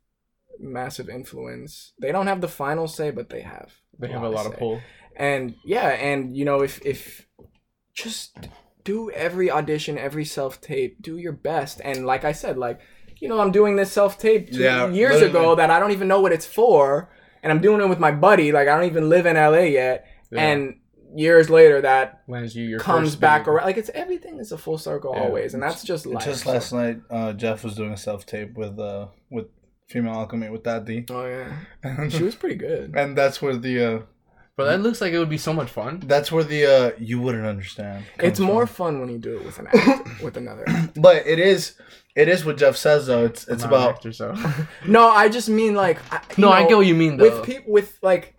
massive 0.60 1.08
influence. 1.08 1.92
They 2.00 2.12
don't 2.12 2.26
have 2.26 2.40
the 2.40 2.48
final 2.48 2.88
say, 2.88 3.10
but 3.10 3.30
they 3.30 3.42
have. 3.42 3.72
they 3.98 4.08
have 4.08 4.22
a 4.22 4.28
lot 4.28 4.46
of 4.46 4.52
say. 4.52 4.58
pull. 4.58 4.80
And 5.16 5.54
yeah, 5.64 5.88
and 5.88 6.36
you 6.36 6.44
know, 6.44 6.62
if 6.62 6.84
if 6.84 7.26
just 7.94 8.36
do 8.84 9.10
every 9.10 9.50
audition, 9.50 9.98
every 9.98 10.24
self 10.24 10.60
tape, 10.60 11.00
do 11.02 11.16
your 11.16 11.32
best. 11.32 11.80
And 11.84 12.06
like 12.06 12.24
I 12.24 12.32
said, 12.32 12.58
like 12.58 12.80
you 13.18 13.28
know, 13.28 13.40
I'm 13.40 13.50
doing 13.52 13.76
this 13.76 13.90
self 13.92 14.18
tape 14.18 14.48
Yeah, 14.50 14.88
years 14.90 15.14
literally. 15.14 15.30
ago 15.30 15.54
that 15.54 15.70
I 15.70 15.78
don't 15.80 15.92
even 15.92 16.08
know 16.08 16.20
what 16.20 16.32
it's 16.32 16.46
for, 16.46 17.10
and 17.42 17.50
I'm 17.50 17.60
doing 17.60 17.80
it 17.80 17.88
with 17.88 17.98
my 17.98 18.10
buddy. 18.12 18.52
Like 18.52 18.68
I 18.68 18.74
don't 18.76 18.84
even 18.86 19.08
live 19.08 19.24
in 19.26 19.36
LA 19.36 19.60
yet, 19.70 20.06
Yeah. 20.30 20.40
and 20.48 20.74
years 21.14 21.48
later 21.48 21.80
that 21.80 22.20
lands 22.28 22.54
you 22.54 22.64
your 22.66 22.78
comes 22.80 23.16
back 23.16 23.42
big- 23.44 23.48
around. 23.48 23.64
Like 23.64 23.78
it's 23.78 23.88
everything 23.94 24.38
is 24.38 24.52
a 24.52 24.58
full 24.58 24.76
circle 24.76 25.14
Yeah. 25.16 25.22
always, 25.22 25.54
and 25.54 25.62
that's 25.62 25.82
just 25.82 26.04
life. 26.04 26.24
Just 26.26 26.44
last 26.44 26.74
night, 26.74 26.98
uh, 27.08 27.32
Jeff 27.32 27.64
was 27.64 27.74
doing 27.74 27.92
a 27.92 27.96
self 27.96 28.26
tape 28.26 28.54
with 28.54 28.78
uh 28.78 29.06
with 29.30 29.46
female 29.86 30.14
alchemy 30.14 30.48
with 30.50 30.64
that 30.64 30.84
D, 30.84 31.04
Oh 31.10 31.26
yeah, 31.26 31.52
and, 31.82 32.12
she 32.12 32.22
was 32.22 32.34
pretty 32.34 32.56
good. 32.56 32.94
and 32.96 33.16
that's 33.16 33.40
where 33.40 33.56
the 33.56 33.84
uh 33.84 33.98
But 34.56 34.64
that 34.66 34.80
looks 34.80 35.00
like 35.00 35.12
it 35.12 35.18
would 35.18 35.28
be 35.30 35.38
so 35.38 35.52
much 35.52 35.70
fun. 35.70 36.00
that's 36.06 36.30
where 36.32 36.44
the 36.44 36.66
uh 36.66 36.90
you 36.98 37.20
wouldn't 37.20 37.46
understand. 37.46 38.04
It's 38.18 38.40
more 38.40 38.66
from. 38.66 38.74
fun 38.94 39.00
when 39.00 39.10
you 39.10 39.18
do 39.18 39.36
it 39.38 39.44
with 39.44 39.58
an 39.58 39.66
actor, 39.72 40.24
with 40.24 40.36
another. 40.36 40.64
actor. 40.68 41.00
but 41.06 41.26
it 41.26 41.38
is 41.38 41.74
it 42.14 42.28
is 42.28 42.44
what 42.44 42.56
Jeff 42.56 42.76
says 42.76 43.06
though. 43.06 43.24
It's 43.26 43.46
it's 43.48 43.62
about 43.64 43.90
actor, 43.96 44.12
so. 44.12 44.34
No, 44.86 45.08
I 45.08 45.28
just 45.28 45.48
mean 45.48 45.74
like. 45.74 45.98
I, 46.12 46.20
no, 46.38 46.50
I 46.50 46.66
get 46.66 46.76
what 46.76 46.86
you 46.86 46.94
mean 46.94 47.16
though. 47.18 47.24
with 47.38 47.44
people 47.46 47.72
with 47.72 47.98
like. 48.02 48.32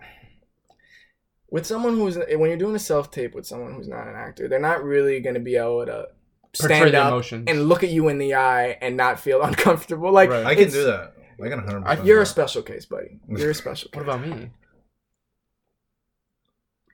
With 1.49 1.65
someone 1.65 1.95
who's 1.95 2.17
when 2.17 2.49
you're 2.49 2.57
doing 2.57 2.75
a 2.75 2.79
self 2.79 3.09
tape 3.09 3.33
with 3.33 3.45
someone 3.45 3.73
who's 3.73 3.87
not 3.87 4.05
an 4.07 4.15
actor, 4.15 4.49
they're 4.49 4.59
not 4.59 4.83
really 4.83 5.21
gonna 5.21 5.39
be 5.39 5.55
able 5.55 5.85
to 5.85 6.07
stand 6.53 6.93
up 6.93 7.07
emotions. 7.07 7.45
and 7.47 7.69
look 7.69 7.83
at 7.83 7.89
you 7.89 8.09
in 8.09 8.17
the 8.17 8.33
eye 8.35 8.77
and 8.81 8.97
not 8.97 9.17
feel 9.19 9.41
uncomfortable. 9.43 10.11
Like 10.11 10.29
Right. 10.29 10.45
I 10.45 10.55
can 10.55 10.69
do 10.69 10.83
that. 10.83 11.13
I 11.43 11.49
can 11.49 11.59
hundred 11.59 11.83
percent. 11.85 12.05
You're 12.05 12.21
a 12.21 12.25
special 12.25 12.61
case, 12.61 12.85
buddy. 12.85 13.19
You're 13.27 13.51
a 13.51 13.55
special 13.55 13.89
what 13.93 14.03
about 14.03 14.21
me? 14.21 14.49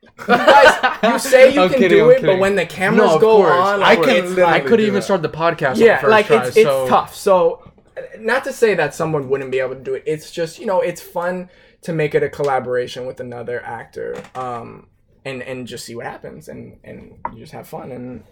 You 0.02 0.10
guys, 0.28 1.00
you 1.04 1.20
say 1.20 1.54
you 1.54 1.62
I'm 1.62 1.70
can 1.70 1.80
kidding, 1.80 1.98
do 1.98 2.12
I'm 2.12 2.18
it, 2.18 2.22
but 2.26 2.40
when 2.40 2.56
the 2.56 2.66
cameras 2.66 2.98
No, 3.08 3.16
of 3.16 3.22
go 3.22 3.38
course, 3.38 3.52
on, 3.54 3.74
of 3.76 3.80
like, 3.82 3.98
course. 4.00 4.10
it's 4.10 4.38
I 4.40 4.54
I 4.56 4.60
could 4.60 4.78
do 4.78 4.84
even 4.84 4.96
that. 4.96 5.04
start 5.04 5.22
the 5.22 5.30
podcast. 5.30 5.76
on 5.76 5.80
yeah, 5.80 5.96
the 5.96 6.02
first 6.02 6.12
like 6.12 6.26
try, 6.28 6.46
it's 6.48 6.58
it's 6.58 6.66
so- 6.68 6.88
tough. 6.90 7.16
So, 7.16 7.72
not 8.20 8.44
to 8.44 8.52
say 8.54 8.76
that 8.76 8.94
someone 8.94 9.30
wouldn't 9.30 9.52
be 9.52 9.60
able 9.60 9.76
to 9.76 9.82
do 9.82 9.94
it. 9.94 10.04
It's 10.06 10.30
just 10.30 10.60
you 10.60 10.66
know 10.66 10.82
it's 10.82 11.02
fun 11.02 11.50
to 11.84 11.94
make 11.94 12.16
it 12.16 12.22
a 12.24 12.30
collaboration 12.30 13.06
with 13.06 13.22
another 13.22 13.64
actor, 13.64 14.22
um, 14.36 14.88
and 15.24 15.42
and 15.42 15.66
just 15.68 15.86
see 15.86 15.96
what 15.96 16.06
happens, 16.06 16.50
and 16.50 16.80
and 16.84 17.14
you 17.34 17.40
just 17.40 17.54
have 17.54 17.68
fun, 17.68 17.92
and 17.94 18.24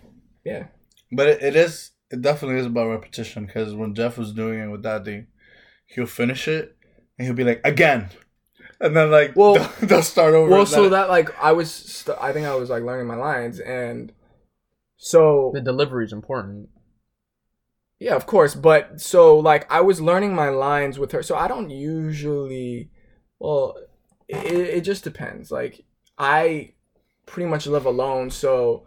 yeah, 0.43 0.65
But 1.13 1.29
it, 1.29 1.41
it 1.41 1.55
is 1.55 1.91
it 2.09 2.21
definitely 2.21 2.59
is 2.59 2.65
about 2.65 2.89
repetition 2.89 3.45
because 3.45 3.73
when 3.73 3.95
Jeff 3.95 4.17
was 4.17 4.33
doing 4.33 4.59
it 4.59 4.67
with 4.67 4.83
Daddy, 4.83 5.27
he'll 5.93 6.05
finish 6.05 6.47
it 6.47 6.75
and 7.17 7.25
he'll 7.27 7.35
be 7.35 7.43
like 7.43 7.61
again, 7.63 8.09
and 8.79 8.95
then 8.95 9.11
like 9.11 9.35
Well- 9.35 9.55
they'll, 9.55 9.69
they'll 9.87 10.01
start 10.03 10.33
over. 10.33 10.49
well, 10.49 10.65
so 10.65 10.83
then- 10.83 10.91
that 10.91 11.09
like 11.09 11.29
I 11.41 11.51
was, 11.51 11.71
st- 11.71 12.17
I 12.19 12.33
think 12.33 12.47
I 12.47 12.55
was 12.55 12.69
like 12.69 12.83
learning 12.83 13.07
my 13.07 13.15
lines, 13.15 13.59
and 13.59 14.11
so 14.97 15.51
The 15.53 15.61
delivery 15.61 16.05
is 16.05 16.13
important. 16.13 16.69
Yeah, 17.99 18.15
of 18.15 18.25
course. 18.25 18.55
But 18.55 19.01
so 19.01 19.37
like 19.37 19.71
I 19.71 19.81
was 19.81 20.01
learning 20.01 20.33
my 20.35 20.49
lines 20.49 20.97
with 20.99 21.11
her. 21.11 21.21
So 21.23 21.35
I 21.35 21.47
don't 21.47 21.69
usually 21.69 22.89
well 23.39 23.75
it, 24.27 24.45
it 24.77 24.81
just 24.81 25.03
depends. 25.03 25.51
Like 25.51 25.83
I 26.17 26.73
pretty 27.25 27.49
much 27.49 27.65
live 27.67 27.85
alone, 27.85 28.29
so 28.31 28.85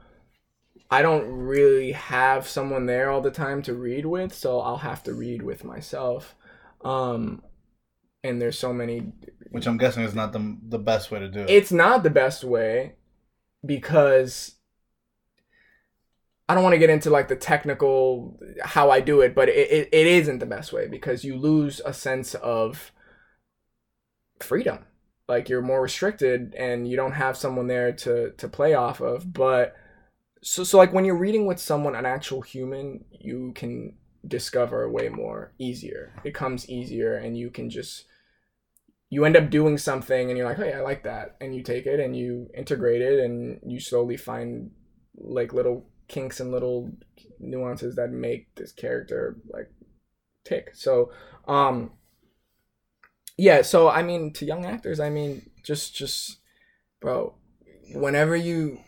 I 0.90 1.02
don't 1.02 1.26
really 1.26 1.92
have 1.92 2.46
someone 2.46 2.86
there 2.86 3.11
all 3.11 3.20
the 3.20 3.30
time 3.30 3.62
to 3.62 3.74
read 3.74 4.07
with, 4.07 4.32
so 4.34 4.61
I'll 4.61 4.78
have 4.78 5.02
to 5.05 5.14
read 5.14 5.42
with 5.42 5.64
myself. 5.64 6.34
Um 6.85 7.43
and 8.22 8.41
there's 8.41 8.59
so 8.59 8.72
many 8.72 9.12
which 9.51 9.66
I'm 9.66 9.78
guessing 9.78 10.03
is 10.03 10.14
not 10.14 10.32
the 10.32 10.59
the 10.68 10.78
best 10.78 11.11
way 11.11 11.20
to 11.20 11.28
do 11.28 11.41
it. 11.41 11.51
it's 11.51 11.72
not 11.72 12.03
the 12.03 12.11
best 12.11 12.45
way 12.45 12.95
because 13.64 14.57
I 16.49 16.55
don't 16.55 16.62
want 16.62 16.74
to 16.74 16.78
get 16.78 16.91
into 16.91 17.11
like 17.11 17.28
the 17.28 17.37
technical 17.37 18.39
how 18.62 18.91
I 18.91 19.01
do 19.01 19.22
it, 19.22 19.35
but 19.35 19.49
it, 19.49 19.70
it, 19.70 19.89
it 19.93 20.07
isn't 20.07 20.41
the 20.41 20.47
best 20.47 20.72
way 20.72 20.87
because 20.89 21.24
you 21.24 21.37
lose 21.37 21.80
a 21.85 21.95
sense 21.95 22.35
of 22.35 22.93
freedom. 24.41 24.85
Like 25.26 25.49
you're 25.49 25.62
more 25.62 25.80
restricted 25.80 26.55
and 26.55 26.87
you 26.87 26.97
don't 26.97 27.12
have 27.12 27.37
someone 27.37 27.66
there 27.66 27.93
to 27.93 28.32
to 28.32 28.49
play 28.49 28.74
off 28.74 29.01
of. 29.01 29.32
But 29.32 29.74
so 30.43 30.64
so 30.64 30.76
like 30.76 30.93
when 30.93 31.07
you're 31.07 31.16
reading 31.16 31.47
with 31.47 31.59
someone, 31.59 31.95
an 31.95 32.05
actual 32.05 32.43
human, 32.43 33.05
you 33.11 33.53
can 33.55 33.95
discover 34.27 34.91
way 34.91 35.09
more 35.09 35.53
easier. 35.59 36.14
It 36.25 36.35
comes 36.35 36.68
easier 36.68 37.14
and 37.16 37.37
you 37.37 37.51
can 37.51 37.70
just 37.70 38.07
you 39.11 39.25
end 39.25 39.37
up 39.37 39.51
doing 39.51 39.79
something 39.79 40.29
and 40.29 40.37
you're 40.37 40.47
like, 40.47 40.57
hey, 40.57 40.72
I 40.72 40.81
like 40.81 41.05
that. 41.05 41.37
And 41.41 41.55
you 41.55 41.62
take 41.62 41.87
it 41.87 42.01
and 42.01 42.16
you 42.16 42.49
integrate 42.53 43.01
it 43.01 43.20
and 43.20 43.61
you 43.64 43.79
slowly 43.79 44.16
find 44.16 44.72
like 45.16 45.53
little 45.53 45.87
kinks 46.09 46.41
and 46.41 46.51
little 46.51 46.91
nuances 47.39 47.95
that 47.97 48.11
make 48.11 48.53
this 48.57 48.72
character 48.72 49.37
like 49.53 49.70
tick. 50.45 50.70
So, 50.75 51.12
um, 51.47 51.93
yeah. 53.37 53.62
So, 53.62 53.89
I 53.89 54.03
mean, 54.03 54.33
to 54.35 54.45
young 54.45 54.64
actors, 54.64 55.01
I 55.01 55.11
mean, 55.11 55.49
just, 55.62 55.95
just, 55.95 56.39
bro, 57.01 57.35
whenever 57.93 58.35
you, 58.35 58.81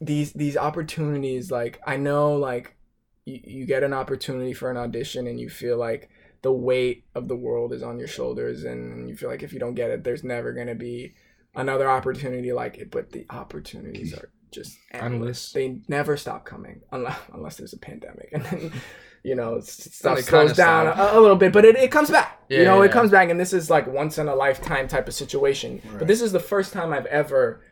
these, 0.00 0.32
these 0.32 0.56
opportunities, 0.56 1.50
like, 1.50 1.80
I 1.86 1.96
know, 1.96 2.34
like, 2.36 2.76
you, 3.24 3.40
you 3.44 3.66
get 3.66 3.82
an 3.82 3.92
opportunity 3.92 4.52
for 4.52 4.70
an 4.70 4.76
audition 4.76 5.26
and 5.26 5.38
you 5.40 5.48
feel 5.50 5.76
like, 5.76 6.10
the 6.42 6.52
weight 6.52 7.04
of 7.14 7.28
the 7.28 7.36
world 7.36 7.72
is 7.72 7.84
on 7.84 8.00
your 8.00 8.08
shoulders 8.08 8.64
and 8.64 9.08
you 9.08 9.16
feel 9.16 9.28
like 9.28 9.44
if 9.44 9.52
you 9.52 9.60
don't 9.60 9.74
get 9.74 9.90
it 9.90 10.02
there's 10.02 10.24
never 10.24 10.52
going 10.52 10.66
to 10.66 10.74
be 10.74 11.14
another 11.54 11.88
opportunity 11.88 12.52
like 12.52 12.78
it. 12.78 12.90
But 12.90 13.12
the 13.12 13.26
opportunities 13.30 14.12
are 14.12 14.28
just 14.50 14.76
endless. 14.90 15.12
Endless. 15.12 15.52
they 15.52 15.78
never 15.88 16.16
stop 16.16 16.44
coming 16.44 16.80
unless 16.90 17.16
unless 17.32 17.56
there's 17.58 17.72
a 17.74 17.78
pandemic. 17.78 18.30
And 18.32 18.44
then 18.46 18.72
you 19.22 19.36
know 19.36 19.60
stuff 19.60 20.18
slows 20.18 20.54
down 20.56 20.88
a, 20.88 21.16
a 21.16 21.20
little 21.20 21.36
bit 21.36 21.52
but 21.52 21.64
it, 21.64 21.76
it 21.76 21.92
comes 21.92 22.10
back. 22.10 22.40
Yeah, 22.48 22.56
you 22.58 22.64
Yeah, 22.64 22.70
know 22.70 22.82
it 22.82 22.86
yeah. 22.88 22.92
comes 22.92 23.12
back 23.12 23.30
and 23.30 23.38
this 23.38 23.52
is 23.52 23.70
like 23.70 23.86
once 23.86 24.18
in 24.18 24.26
a 24.26 24.34
lifetime 24.34 24.88
type 24.88 25.06
of 25.06 25.14
situation. 25.14 25.80
Right. 25.84 26.00
but 26.00 26.08
this 26.08 26.20
is 26.20 26.32
the 26.32 26.40
first 26.40 26.72
time 26.72 26.92
i've 26.92 27.06
ever 27.06 27.62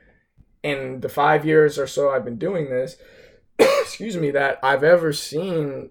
in 0.62 1.00
the 1.00 1.08
five 1.08 1.44
years 1.44 1.76
or 1.76 1.88
so 1.88 2.10
i've 2.10 2.24
been 2.24 2.38
doing 2.38 2.70
this 2.70 2.96
excuse 3.60 4.16
me 4.16 4.30
that 4.30 4.58
i've 4.62 4.84
ever 4.84 5.12
seen 5.12 5.90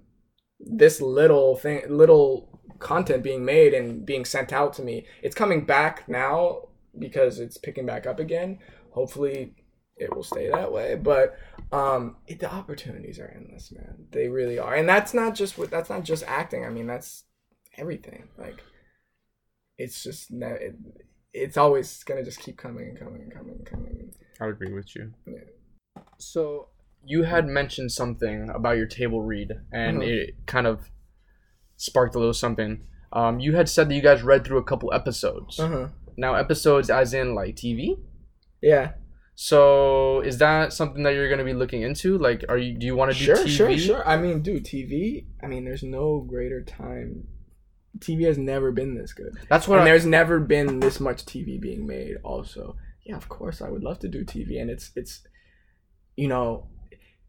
this 0.59 1.01
little 1.01 1.55
thing 1.55 1.81
little 1.89 2.49
content 2.79 3.23
being 3.23 3.45
made 3.45 3.73
and 3.73 4.05
being 4.05 4.25
sent 4.25 4.51
out 4.51 4.73
to 4.73 4.81
me. 4.81 5.05
It's 5.21 5.35
coming 5.35 5.65
back 5.65 6.07
now 6.07 6.69
because 6.97 7.39
it's 7.39 7.57
picking 7.57 7.85
back 7.85 8.07
up 8.07 8.19
again. 8.19 8.59
Hopefully 8.91 9.53
it 9.97 10.15
will 10.15 10.23
stay 10.23 10.49
that 10.49 10.71
way 10.71 10.95
but 10.95 11.37
um 11.73 12.15
it, 12.25 12.39
the 12.39 12.49
opportunities 12.49 13.19
are 13.19 13.33
endless 13.35 13.71
man. 13.71 14.07
They 14.11 14.29
really 14.29 14.57
are. 14.57 14.73
And 14.73 14.87
that's 14.87 15.13
not 15.13 15.35
just 15.35 15.57
what 15.57 15.69
that's 15.69 15.89
not 15.89 16.03
just 16.03 16.23
acting. 16.25 16.65
I 16.65 16.69
mean 16.69 16.87
that's 16.87 17.25
everything. 17.77 18.29
Like 18.37 18.63
it's 19.77 20.01
just 20.01 20.31
ne- 20.31 20.47
it, 20.47 20.75
it's 21.33 21.57
always 21.57 22.03
gonna 22.03 22.23
just 22.23 22.39
keep 22.39 22.57
coming 22.57 22.87
and 22.89 22.97
coming 22.99 23.21
and 23.21 23.31
coming 23.31 23.55
and 23.57 23.65
coming. 23.65 24.13
I 24.39 24.45
would 24.45 24.55
agree 24.55 24.73
with 24.73 24.95
you. 24.95 25.13
Yeah. 25.27 26.01
So 26.17 26.69
you 27.03 27.23
had 27.23 27.47
mentioned 27.47 27.91
something 27.91 28.49
about 28.49 28.77
your 28.77 28.85
table 28.87 29.21
read, 29.21 29.51
and 29.71 29.99
Mhm. 30.01 30.07
it 30.07 30.35
kind 30.45 30.67
of 30.67 30.89
sparked 31.77 32.15
a 32.15 32.19
little 32.19 32.33
something. 32.33 32.85
Um, 33.13 33.39
you 33.39 33.55
had 33.55 33.67
said 33.69 33.89
that 33.89 33.95
you 33.95 34.01
guys 34.01 34.21
read 34.21 34.45
through 34.45 34.57
a 34.59 34.63
couple 34.63 34.93
episodes. 34.93 35.59
uh-huh 35.59 35.87
Now, 36.17 36.35
episodes 36.35 36.89
as 36.89 37.13
in 37.13 37.33
like 37.33 37.55
TV. 37.55 37.97
yeah 38.61 38.93
So 39.35 40.19
is 40.21 40.37
that 40.39 40.73
something 40.73 41.03
that 41.03 41.13
you're 41.13 41.29
gonna 41.29 41.45
be 41.45 41.53
looking 41.53 41.81
into? 41.81 42.17
Like, 42.17 42.43
are 42.49 42.57
you? 42.57 42.77
Do 42.77 42.85
you 42.85 42.95
want 42.95 43.11
to 43.13 43.17
do 43.17 43.23
sure, 43.23 43.37
TV? 43.37 43.47
sure, 43.49 43.77
sure. 43.77 44.07
I 44.07 44.17
mean, 44.17 44.41
dude, 44.41 44.65
TV. 44.65 45.27
I 45.41 45.47
mean, 45.47 45.63
there's 45.63 45.81
no 45.83 46.19
greater 46.19 46.61
time. 46.61 47.27
TV 47.99 48.25
has 48.25 48.37
never 48.37 48.71
been 48.71 48.95
this 48.95 49.13
good, 49.13 49.33
That's 49.49 49.67
what 49.67 49.79
and 49.79 49.87
I, 49.87 49.91
there's 49.91 50.05
never 50.05 50.39
been 50.39 50.79
this 50.81 50.99
much 50.99 51.25
TV 51.25 51.57
being 51.59 51.87
made. 51.87 52.17
Also, 52.23 52.75
yeah, 53.05 53.15
of 53.15 53.27
course, 53.29 53.61
I 53.61 53.69
would 53.69 53.81
love 53.83 53.99
to 53.99 54.07
do 54.09 54.23
TV, 54.25 54.59
and 54.61 54.69
it's 54.69 54.91
it's 54.95 55.25
you 56.17 56.27
know, 56.27 56.67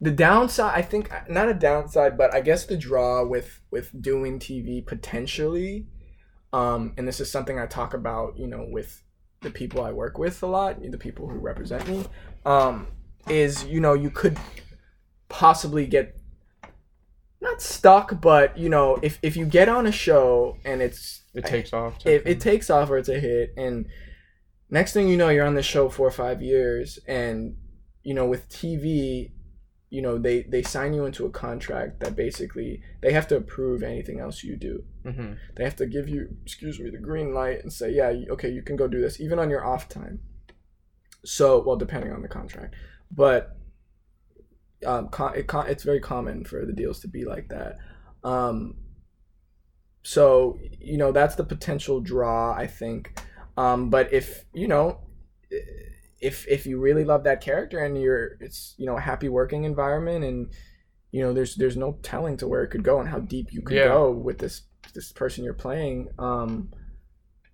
the 0.01 0.11
downside. 0.11 0.72
I 0.76 0.82
think 0.82 1.11
not 1.28 1.48
a 1.48 1.55
downside, 1.55 2.16
but 2.16 2.34
I 2.34 2.40
guess 2.40 2.66
the 2.66 2.76
draw 2.76 3.24
with 3.24 3.61
with 3.70 3.90
doing 4.01 4.38
TV 4.38 4.84
potentially, 4.84 5.86
um, 6.53 6.94
and 6.96 7.07
this 7.07 7.20
is 7.20 7.30
something 7.30 7.59
I 7.59 7.66
talk 7.66 7.94
about, 7.94 8.38
you 8.38 8.46
know, 8.46 8.66
with 8.68 9.03
the 9.42 9.51
people 9.51 9.82
I 9.82 9.92
work 9.92 10.18
with 10.18 10.42
a 10.42 10.46
lot, 10.46 10.80
the 10.82 10.98
people 10.98 11.28
who 11.28 11.38
represent 11.38 11.88
me, 11.88 12.05
um, 12.44 12.86
is 13.28 13.64
you 13.64 13.80
know 13.80 13.94
you 13.94 14.11
could 14.11 14.38
possibly 15.28 15.86
get 15.86 16.16
not 17.40 17.62
stuck, 17.62 18.20
but 18.20 18.57
you 18.59 18.68
know 18.68 18.98
if 19.03 19.18
if 19.22 19.36
you 19.36 19.46
get 19.46 19.68
on 19.68 19.86
a 19.86 19.92
show 19.92 20.57
and 20.64 20.82
it's 20.82 21.22
It 21.34 21.46
takes 21.46 21.72
off. 21.72 22.05
if 22.07 22.26
it 22.26 22.40
takes 22.40 22.70
off 22.70 22.90
or 22.90 22.98
it's 22.98 23.09
a 23.09 23.18
hit 23.20 23.55
and 23.57 23.86
next 24.68 24.92
thing 24.92 25.09
you 25.09 25.16
know 25.16 25.28
you're 25.28 25.46
on 25.46 25.55
the 25.55 25.62
show 25.62 25.88
four 25.88 26.07
or 26.07 26.12
five 26.12 26.42
years 26.42 26.98
and 27.07 27.57
you 28.03 28.14
know 28.14 28.26
with 28.26 28.48
tv 28.48 29.30
you 29.91 30.01
know 30.01 30.16
they 30.18 30.43
they 30.43 30.62
sign 30.62 30.95
you 30.95 31.05
into 31.05 31.26
a 31.26 31.30
contract 31.30 32.01
that 32.01 32.16
basically 32.16 32.80
they 33.03 33.12
have 33.12 33.26
to 33.28 33.36
approve 33.36 33.82
anything 33.82 34.20
else 34.20 34.43
you 34.43 34.57
do. 34.57 34.84
Hmm 35.03 35.32
they 35.57 35.64
have 35.64 35.76
to 35.76 35.86
give 35.86 36.09
you 36.09 36.28
excuse 36.43 36.78
me 36.78 36.91
the 36.91 36.99
green 36.99 37.34
light 37.34 37.62
and 37.62 37.72
say 37.72 37.91
yeah 37.93 38.12
okay 38.30 38.49
you 38.49 38.62
can 38.62 38.76
go 38.76 38.86
do 38.88 39.01
this 39.01 39.20
even 39.20 39.38
on 39.38 39.51
your 39.51 39.64
off 39.64 39.88
time. 39.88 40.20
So 41.24 41.61
well 41.61 41.76
depending 41.76 42.12
on 42.12 42.22
the 42.22 42.28
contract. 42.28 42.74
But 43.11 43.57
um, 44.86 45.09
con- 45.09 45.34
it 45.34 45.47
con- 45.47 45.68
it's 45.68 45.82
very 45.82 46.01
common 46.01 46.45
for 46.45 46.64
the 46.64 46.72
deals 46.72 47.01
to 47.01 47.09
be 47.09 47.24
like 47.24 47.49
that. 47.49 47.76
Um, 48.24 48.76
so 50.03 50.59
you 50.78 50.97
know 50.97 51.12
that's 51.12 51.34
the 51.34 51.45
potential 51.45 52.01
draw 52.01 52.55
i 52.55 52.66
think. 52.66 53.20
Um, 53.57 53.91
but 53.91 54.12
if 54.12 54.45
you 54.55 54.68
know 54.68 55.01
if 56.20 56.46
if 56.48 56.66
you 56.66 56.78
really 56.78 57.04
love 57.04 57.24
that 57.24 57.40
character 57.40 57.78
and 57.84 58.00
you're 58.00 58.36
it's 58.40 58.74
you 58.78 58.86
know 58.86 58.96
a 58.96 59.00
happy 59.00 59.28
working 59.28 59.64
environment 59.64 60.24
and 60.24 60.48
you 61.12 61.22
know 61.22 61.32
there's 61.32 61.56
there's 61.56 61.76
no 61.76 61.98
telling 62.02 62.36
to 62.36 62.46
where 62.46 62.62
it 62.62 62.68
could 62.68 62.82
go 62.84 63.00
and 63.00 63.08
how 63.08 63.18
deep 63.18 63.52
you 63.52 63.62
could 63.62 63.76
Yeah. 63.76 63.88
go 63.88 64.10
with 64.10 64.38
this 64.38 64.62
this 64.94 65.12
person 65.12 65.44
you're 65.44 65.54
playing 65.54 66.08
um 66.18 66.70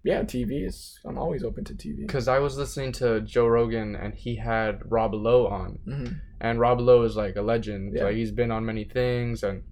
yeah 0.05 0.23
tv 0.23 0.67
is 0.67 0.99
i'm 1.05 1.19
always 1.19 1.43
open 1.45 1.65
to 1.65 1.75
tv 1.75 2.07
Because 2.07 2.29
I 2.29 2.39
was 2.39 2.57
listening 2.57 2.93
to 2.93 3.21
Joe 3.21 3.47
Rogan 3.47 3.95
and 3.97 4.15
he 4.15 4.37
had 4.37 4.81
Rob 4.91 5.15
Lowe 5.15 5.47
on, 5.47 5.79
hmm 5.85 6.07
and 6.41 6.61
Rob 6.61 6.81
Lowe 6.81 7.03
is 7.03 7.17
like 7.17 7.37
a 7.37 7.43
legend. 7.43 7.95
Yeah. 7.97 8.05
Like 8.05 8.17
he's 8.17 8.31
been 8.31 8.51
on 8.51 8.67
many 8.67 8.85
things, 8.85 9.43
and 9.43 9.63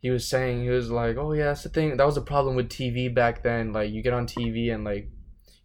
he 0.00 0.10
was 0.10 0.26
saying 0.26 0.62
he 0.64 0.68
was 0.68 0.90
like, 0.90 1.16
"Oh 1.16 1.32
yeah, 1.32 1.44
that's 1.44 1.62
the 1.62 1.68
thing. 1.68 1.96
That 1.96 2.06
was 2.06 2.16
a 2.16 2.20
problem 2.32 2.56
with 2.56 2.68
TV 2.68 3.08
back 3.14 3.44
then. 3.44 3.72
Like 3.72 3.92
you 3.92 4.02
get 4.02 4.12
on 4.12 4.26
TV 4.26 4.74
and 4.74 4.82
like, 4.82 5.08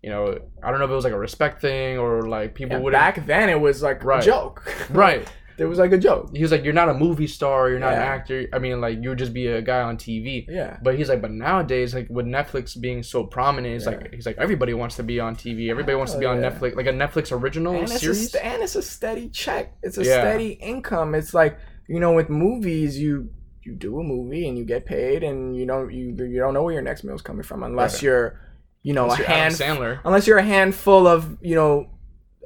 you 0.03 0.09
know, 0.09 0.37
I 0.61 0.69
don't 0.69 0.79
know 0.79 0.85
if 0.85 0.91
it 0.91 0.95
was 0.95 1.05
like 1.05 1.13
a 1.13 1.17
respect 1.17 1.61
thing 1.61 1.97
or 1.97 2.27
like 2.27 2.53
people 2.53 2.79
would 2.81 2.91
back 2.93 3.25
then 3.25 3.49
it 3.49 3.59
was 3.59 3.81
like 3.81 4.03
Right. 4.03 4.21
a 4.21 4.25
joke 4.25 4.63
right." 4.89 5.25
there 5.57 5.67
was 5.69 5.77
like 5.77 5.91
a 5.91 5.97
joke 5.99 6.35
He 6.35 6.41
was 6.41 6.51
like, 6.51 6.63
"You're 6.63 6.73
not 6.73 6.89
a 6.89 6.95
movie 6.95 7.27
star. 7.27 7.69
You're 7.69 7.79
not 7.79 7.93
an 7.93 7.99
actor. 7.99 8.47
I 8.51 8.57
mean, 8.57 8.81
like 8.81 8.97
you 9.03 9.09
would 9.09 9.19
just 9.19 9.33
be 9.33 9.45
a 9.47 9.61
guy 9.61 9.81
on 9.81 9.97
TV." 9.97 10.45
yeah 10.49 10.77
But 10.81 10.97
he's 10.97 11.09
like, 11.09 11.21
but 11.21 11.29
nowadays, 11.31 11.93
like 11.93 12.07
with 12.09 12.25
Netflix 12.25 12.65
being 12.79 13.03
so 13.03 13.23
prominent, 13.23 13.75
it's 13.75 13.85
Yeah. 13.85 13.91
like 13.91 14.13
he's 14.13 14.25
like 14.25 14.37
everybody 14.39 14.73
wants 14.73 14.95
to 14.97 15.03
be 15.03 15.19
on 15.19 15.35
TV. 15.35 15.69
Everybody 15.69 15.95
wants 15.95 16.13
to 16.13 16.19
be 16.19 16.25
oh, 16.25 16.31
on 16.31 16.41
yeah. 16.41 16.49
Netflix, 16.49 16.75
like 16.75 16.87
a 16.87 16.91
Netflix 17.03 17.31
original 17.31 17.73
and 17.75 17.83
it's, 17.83 17.93
a, 17.93 17.99
series. 17.99 18.31
st- 18.31 18.43
and 18.43 18.63
it's 18.63 18.75
a 18.75 18.81
steady 18.81 19.29
check. 19.29 19.73
It's 19.83 19.97
a 19.99 20.03
Yeah. 20.03 20.21
steady 20.21 20.49
income. 20.71 21.13
It's 21.15 21.33
like 21.35 21.57
you 21.87 21.99
know, 21.99 22.13
with 22.13 22.29
movies, 22.29 22.99
you 22.99 23.29
you 23.61 23.73
do 23.75 23.99
a 23.99 24.03
movie 24.03 24.47
and 24.49 24.57
you 24.57 24.65
get 24.65 24.85
paid, 24.85 25.23
and 25.23 25.55
you 25.55 25.65
don't 25.67 25.93
you 25.93 26.05
you 26.33 26.39
don't 26.39 26.53
know 26.55 26.63
where 26.63 26.73
your 26.73 26.81
next 26.81 27.03
meal's 27.03 27.21
coming 27.21 27.43
from 27.43 27.61
unless 27.63 28.01
you're 28.01 28.39
you 28.83 28.93
know 28.93 29.03
Unless 29.03 29.19
a 29.19 29.21
you're 29.21 29.29
hand 29.31 29.53
Sandler. 29.55 29.99
unless 30.05 30.27
you're 30.27 30.37
a 30.37 30.43
handful 30.43 31.07
of 31.07 31.37
you 31.41 31.55
know 31.55 31.89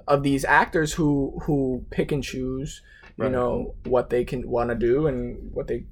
of 0.07 0.23
these 0.23 0.45
actors 0.45 0.93
who 0.93 1.38
who 1.43 1.85
pick 1.91 2.11
and 2.11 2.23
choose 2.23 2.81
you 3.17 3.23
Right. 3.25 3.31
know 3.31 3.75
what 3.85 4.09
they 4.09 4.23
can 4.23 4.49
want 4.49 4.69
to 4.69 4.75
do 4.75 5.07
and 5.07 5.51
what 5.53 5.67
they 5.67 5.85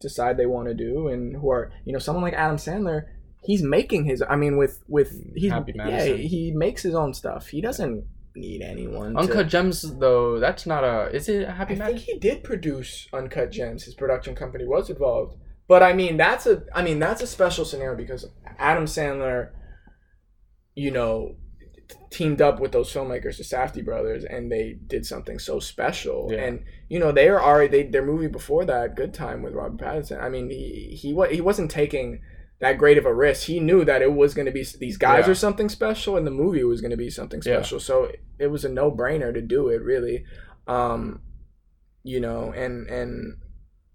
decide 0.00 0.36
they 0.36 0.46
want 0.46 0.68
to 0.68 0.74
do 0.74 1.08
and 1.08 1.36
who 1.36 1.48
are 1.50 1.72
you 1.84 1.92
know 1.92 1.98
someone 1.98 2.22
like 2.24 2.34
Adam 2.34 2.56
Sandler 2.56 3.04
he's 3.42 3.62
making 3.62 4.04
his 4.04 4.22
I 4.28 4.36
mean 4.36 4.56
with 4.56 4.82
with 4.88 5.10
he's 5.34 5.52
yeah 5.76 6.04
he 6.14 6.52
makes 6.54 6.82
his 6.82 6.94
own 6.94 7.14
stuff 7.14 7.46
he 7.48 7.60
doesn't 7.60 8.04
need 8.36 8.62
anyone 8.62 9.12
to- 9.14 9.20
Uncut 9.20 9.46
Gems, 9.48 9.82
though, 10.00 10.40
that's 10.40 10.66
not 10.66 10.82
a. 10.82 11.08
Is 11.14 11.28
it 11.28 11.46
a 11.48 11.52
Happy 11.52 11.74
I 11.74 11.78
Match? 11.78 11.86
think 11.90 11.98
he 12.00 12.18
did 12.18 12.42
produce 12.42 13.06
Uncut 13.12 13.52
Gems. 13.52 13.84
His 13.84 13.94
production 13.94 14.34
company 14.34 14.66
was 14.66 14.90
involved. 14.90 15.36
But 15.68 15.84
I 15.84 15.92
mean, 15.92 16.16
that's 16.16 16.44
a 16.48 16.64
I 16.74 16.82
mean, 16.82 16.98
that's 16.98 17.22
a 17.22 17.28
special 17.28 17.64
scenario 17.64 17.96
because 17.96 18.26
Adam 18.58 18.86
Sandler, 18.86 19.50
you 20.74 20.90
know, 20.90 21.36
teamed 22.10 22.40
up 22.40 22.60
with 22.60 22.72
those 22.72 22.92
filmmakers, 22.92 23.36
the 23.38 23.44
Safdie 23.44 23.84
brothers, 23.84 24.24
and 24.24 24.50
they 24.50 24.76
did 24.86 25.04
something 25.04 25.38
so 25.38 25.60
special. 25.60 26.28
Yeah. 26.32 26.44
And 26.44 26.64
you 26.88 26.98
know, 26.98 27.12
they 27.12 27.28
are 27.28 27.40
already 27.42 27.82
they, 27.82 27.88
their 27.90 28.04
movie 28.04 28.28
before 28.28 28.64
that, 28.66 28.96
Good 28.96 29.12
Time 29.14 29.42
with 29.42 29.54
Robert 29.54 29.78
Pattinson. 29.80 30.22
I 30.22 30.28
mean, 30.28 30.50
he 30.50 30.96
he 31.00 31.16
he 31.34 31.40
wasn't 31.40 31.70
taking 31.70 32.20
that 32.60 32.78
great 32.78 32.96
of 32.98 33.04
a 33.04 33.14
risk. 33.14 33.46
He 33.46 33.58
knew 33.60 33.84
that 33.84 34.00
it 34.00 34.12
was 34.12 34.32
going 34.32 34.46
to 34.46 34.52
be 34.52 34.64
these 34.78 34.96
guys 34.96 35.26
Yeah. 35.26 35.32
are 35.32 35.34
something 35.34 35.68
special, 35.68 36.16
and 36.16 36.26
the 36.26 36.30
movie 36.30 36.64
was 36.64 36.80
going 36.80 36.92
to 36.92 36.96
be 36.96 37.10
something 37.10 37.42
Yeah. 37.44 37.56
special. 37.60 37.80
So 37.80 38.10
it 38.38 38.46
was 38.46 38.64
a 38.64 38.68
no 38.68 38.90
brainer 38.90 39.34
to 39.34 39.42
do 39.42 39.68
it, 39.68 39.82
really. 39.82 40.24
Um, 40.66 41.20
you 42.02 42.20
know, 42.20 42.52
and 42.52 42.86
and 42.88 43.36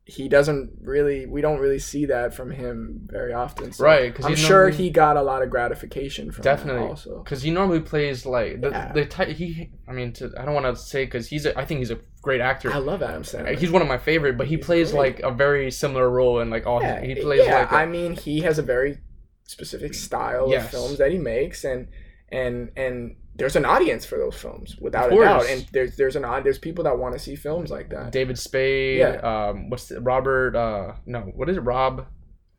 he 0.10 0.28
doesn't 0.28 0.72
really 0.82 1.26
we 1.26 1.40
don't 1.42 1.60
really 1.60 1.80
see 1.80 2.06
that 2.08 2.34
from 2.34 2.52
him 2.52 3.08
very 3.12 3.34
often. 3.34 3.72
So 3.72 3.84
Right, 3.86 4.14
I'm 4.26 4.36
sure 4.36 4.64
normally- 4.70 4.78
he 4.78 4.90
got 4.90 5.16
a 5.18 5.22
lot 5.22 5.42
of 5.44 5.50
gratification 5.50 6.32
from 6.32 6.44
Definitely. 6.44 6.82
that 6.82 6.90
also. 6.90 7.24
Because 7.24 7.42
he 7.44 7.52
normally 7.52 7.80
plays 7.80 8.26
like 8.26 8.62
the 8.62 8.70
Yeah. 8.70 8.92
the 8.94 9.06
type 9.06 9.30
he. 9.30 9.72
I 9.88 9.92
mean, 9.92 10.12
to, 10.14 10.32
I 10.38 10.46
don't 10.46 10.54
want 10.54 10.66
to 10.66 10.76
say 10.82 11.06
because 11.06 11.28
he's. 11.28 11.46
A, 11.46 11.58
I 11.58 11.66
think 11.66 11.80
he's 11.80 11.92
a 11.92 12.00
great 12.22 12.42
actor. 12.42 12.72
I 12.74 12.78
love 12.80 13.02
Adam 13.02 13.24
Sandler. 13.24 13.56
Uh, 13.56 13.60
he's 13.60 13.72
one 13.72 13.82
of 13.82 13.88
my 13.88 13.98
favorite, 13.98 14.38
but 14.38 14.48
he 14.48 14.56
He's 14.56 14.66
plays 14.66 14.92
great. 14.92 15.00
like 15.00 15.20
a 15.22 15.32
very 15.32 15.72
similar 15.72 16.10
role 16.10 16.40
in 16.42 16.50
like 16.50 16.66
all. 16.68 16.82
yeah, 16.82 17.00
he 17.02 17.16
plays 17.16 17.46
yeah, 17.46 17.60
like. 17.60 17.72
a- 17.72 17.76
I 17.76 17.86
mean, 17.86 18.16
he 18.16 18.42
has 18.42 18.60
a 18.60 18.64
very 18.64 18.98
specific 19.46 19.94
style 19.94 20.48
Yes. 20.50 20.66
of 20.66 20.72
films 20.72 20.98
that 21.00 21.12
he 21.12 21.18
makes, 21.18 21.64
and 21.64 21.88
and 22.32 22.70
and 22.76 23.16
there's 23.40 23.56
an 23.56 23.66
audience 23.66 24.06
for 24.06 24.18
those 24.18 24.36
films 24.36 24.76
without 24.80 25.12
a 25.12 25.16
doubt. 25.16 25.46
And 25.48 25.68
there's 25.72 25.96
there's 25.98 26.16
an 26.16 26.26
odd 26.26 26.44
there's 26.44 26.60
people 26.60 26.84
that 26.84 26.98
want 26.98 27.14
to 27.14 27.20
see 27.20 27.36
films 27.36 27.72
like 27.72 27.90
that. 27.90 28.12
David 28.12 28.38
Spade. 28.38 29.00
Yeah. 29.00 29.16
Um, 29.18 29.70
what's 29.70 29.88
the, 29.88 30.00
Robert? 30.02 30.56
Uh, 30.56 30.94
no, 31.06 31.22
what 31.36 31.50
is 31.50 31.58
it? 31.58 31.62
Rob, 31.62 32.06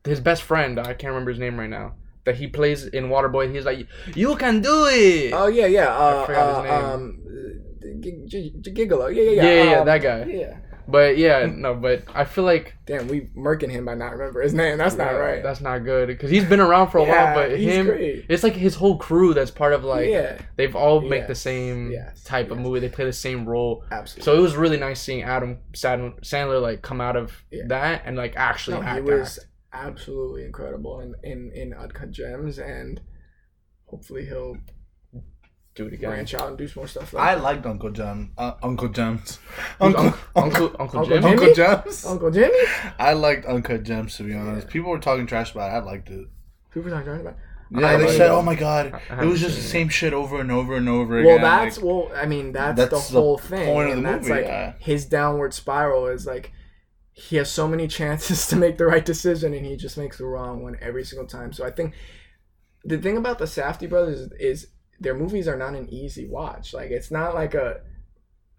his 0.03 0.19
best 0.19 0.43
friend. 0.43 0.79
I 0.79 0.93
can't 0.93 1.11
remember 1.13 1.31
his 1.31 1.39
name 1.39 1.57
right 1.59 1.69
now. 1.69 1.93
That 2.25 2.35
he 2.35 2.47
plays 2.47 2.85
in 2.85 3.05
Waterboy. 3.05 3.53
He's 3.53 3.65
like, 3.65 3.87
you 4.13 4.35
can 4.35 4.61
do 4.61 4.85
it. 4.91 5.31
Oh 5.33 5.47
yeah, 5.47 5.65
yeah. 5.65 5.87
Uh, 5.87 6.25
forgot 6.25 6.47
his 6.49 6.57
uh, 6.57 6.63
name. 6.63 6.85
Um, 6.85 7.21
G- 8.01 8.25
G- 8.27 8.53
Gigolo. 8.61 9.13
Yeah, 9.13 9.23
yeah, 9.23 9.31
yeah. 9.31 9.43
yeah, 9.43 9.53
yeah, 9.63 9.71
yeah, 9.71 9.79
Um, 9.79 9.85
that 9.85 10.01
guy. 10.01 10.23
Yeah. 10.25 10.57
But 10.87 11.17
yeah, 11.17 11.45
no, 11.45 11.75
but 11.75 12.03
I 12.13 12.25
feel 12.25 12.43
like 12.43 12.75
Damn, 12.85 13.07
we 13.07 13.29
murking 13.37 13.69
him 13.69 13.85
by 13.85 13.95
not 13.95 14.11
remember 14.11 14.41
his 14.41 14.53
name. 14.53 14.77
That's 14.77 14.95
not 14.95 15.11
right. 15.11 15.41
That's 15.41 15.61
not 15.61 15.79
good 15.79 16.07
because 16.07 16.29
he's 16.29 16.43
been 16.45 16.59
around 16.59 16.89
for 16.89 16.97
a 16.99 17.03
Yeah, 17.05 17.25
while. 17.25 17.35
But 17.49 17.59
him, 17.59 17.85
great. 17.87 18.25
it's 18.27 18.43
like 18.43 18.53
his 18.53 18.75
whole 18.75 18.97
crew 18.97 19.33
that's 19.33 19.51
part 19.51 19.73
of 19.73 19.83
like 19.83 20.09
yeah, 20.09 20.39
they've 20.57 20.75
all 20.75 21.01
make 21.01 21.27
the 21.27 21.35
same 21.35 21.91
yes, 21.91 22.23
type 22.23 22.51
of 22.51 22.57
movie. 22.57 22.79
They 22.79 22.89
play 22.89 23.05
the 23.05 23.13
same 23.13 23.47
role. 23.47 23.83
absolutely. 23.91 24.23
So 24.25 24.37
it 24.37 24.41
was 24.41 24.55
really 24.55 24.77
nice 24.77 24.99
seeing 25.01 25.23
Adam 25.23 25.59
Sandler 25.73 26.61
like 26.61 26.81
come 26.81 26.99
out 27.01 27.15
of 27.15 27.43
Yeah. 27.51 27.63
that 27.67 28.03
and 28.05 28.17
like 28.17 28.35
actually 28.35 28.79
no, 28.81 28.93
he 28.93 29.01
was 29.01 29.37
act. 29.39 29.47
absolutely 29.87 30.43
incredible 30.45 30.99
in, 30.99 31.13
in 31.23 31.51
in 31.53 31.73
Uncut 31.73 32.11
Gems, 32.11 32.59
and 32.59 33.01
hopefully 33.85 34.25
he'll 34.25 34.57
Do 35.73 35.87
it 35.87 35.93
again. 35.93 36.09
branch 36.09 36.33
out 36.33 36.49
and 36.49 36.57
do 36.57 36.67
some 36.67 36.81
more 36.81 36.87
stuff. 36.87 37.13
Like 37.13 37.23
I 37.23 37.35
liked 37.35 37.65
Uncle 37.65 37.91
Jim. 37.91 38.33
Uh, 38.37 38.53
Uncle 38.61 38.89
Gems. 38.89 39.39
Uncle, 39.79 40.05
Uncle 40.05 40.19
Uncle 40.35 40.75
Uncle 40.79 40.81
Uncle 40.81 41.05
Jim. 41.05 41.21
Jim? 41.21 41.31
Uncle 41.31 41.53
Gems. 41.53 42.05
Uncle 42.05 42.31
Jimmy. 42.31 42.57
I 42.99 43.13
liked 43.13 43.45
Uncut 43.45 43.83
Gems 43.83 44.17
to 44.17 44.23
be 44.23 44.33
honest. 44.33 44.67
Yeah. 44.67 44.73
People 44.73 44.91
were 44.91 44.99
talking 44.99 45.25
trash 45.25 45.53
about 45.53 45.71
it. 45.71 45.75
I 45.75 45.79
liked 45.79 46.09
it. 46.09 46.27
People 46.73 46.89
are 46.89 46.95
talking 46.95 47.05
trash 47.05 47.21
about. 47.21 47.37
Yeah, 47.73 47.87
I 47.87 47.97
they 47.97 48.17
said, 48.17 48.31
"Oh 48.31 48.41
my 48.41 48.55
god, 48.55 48.99
it 49.09 49.25
was 49.25 49.39
just 49.39 49.55
the 49.55 49.61
seen 49.61 49.71
same 49.71 49.89
shit 49.89 50.13
over 50.13 50.41
and 50.41 50.51
over 50.51 50.75
and 50.75 50.89
over 50.89 51.17
again." 51.17 51.31
Well, 51.31 51.39
that's 51.39 51.77
like, 51.77 51.85
well. 51.85 52.11
I 52.13 52.25
mean, 52.25 52.51
that's, 52.51 52.75
That's 52.75 53.07
the 53.07 53.13
the 53.13 53.21
whole 53.21 53.37
thing. 53.37 53.65
point 53.65 53.91
of 53.91 53.97
and 53.97 54.05
the 54.05 54.11
that's 54.11 54.27
movie, 54.27 54.41
like 54.41 54.45
yeah. 54.45 54.73
his 54.79 55.05
downward 55.05 55.53
spiral 55.53 56.07
is 56.07 56.25
like 56.25 56.51
he 57.13 57.37
has 57.37 57.49
so 57.49 57.69
many 57.69 57.87
chances 57.99 58.45
to 58.47 58.57
make 58.57 58.77
the 58.77 58.85
right 58.85 59.05
decision, 59.05 59.53
and 59.53 59.65
he 59.65 59.77
just 59.77 59.97
makes 59.97 60.17
the 60.17 60.25
wrong 60.25 60.61
one 60.61 60.75
every 60.81 61.05
single 61.05 61.27
time. 61.27 61.53
So 61.53 61.65
I 61.65 61.71
think 61.71 61.93
the 62.83 62.97
thing 62.97 63.15
about 63.15 63.39
the 63.39 63.45
Safdie 63.45 63.89
brothers 63.89 64.19
is, 64.19 64.31
is 64.37 64.67
their 65.01 65.15
movies 65.15 65.47
are 65.47 65.57
not 65.57 65.73
an 65.75 65.87
easy 65.89 66.27
watch. 66.27 66.73
Like 66.73 66.91
it's 66.91 67.11
not 67.11 67.33
like 67.35 67.53
a 67.55 67.81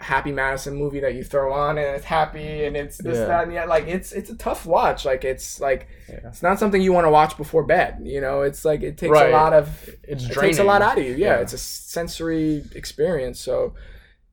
Happy 0.01 0.33
Madison 0.33 0.75
movie 0.75 0.99
that 0.99 1.15
you 1.15 1.23
throw 1.23 1.53
on 1.53 1.79
and 1.79 1.87
it's 1.97 2.05
happy 2.05 2.65
and 2.65 2.77
it's 2.77 2.99
this 2.99 3.19
Yeah. 3.19 3.27
that 3.27 3.45
and 3.45 3.53
yet 3.53 3.69
like 3.69 3.87
it's 3.87 4.11
it's 4.11 4.31
a 4.31 4.37
tough 4.37 4.67
watch. 4.67 5.05
Like 5.05 5.23
it's 5.25 5.61
like 5.61 5.87
Yeah. 6.09 6.19
it's 6.27 6.43
not 6.43 6.59
something 6.59 6.83
you 6.83 6.93
want 6.93 7.05
to 7.07 7.11
watch 7.11 7.37
before 7.37 7.63
bed. 7.65 8.01
You 8.03 8.21
know, 8.21 8.43
it's 8.43 8.65
like 8.65 8.83
it 8.83 8.99
takes 8.99 9.13
Right. 9.13 9.29
a 9.31 9.33
lot 9.33 9.53
of 9.53 9.69
It's 10.03 10.25
it 10.25 10.33
draining. 10.33 10.51
takes 10.51 10.59
a 10.59 10.65
lot 10.65 10.83
out 10.83 10.99
of 10.99 11.05
you. 11.05 11.13
Yeah, 11.13 11.37
Yeah. 11.37 11.41
it's 11.43 11.53
a 11.53 11.59
sensory 11.59 12.65
experience. 12.75 13.39
So, 13.39 13.75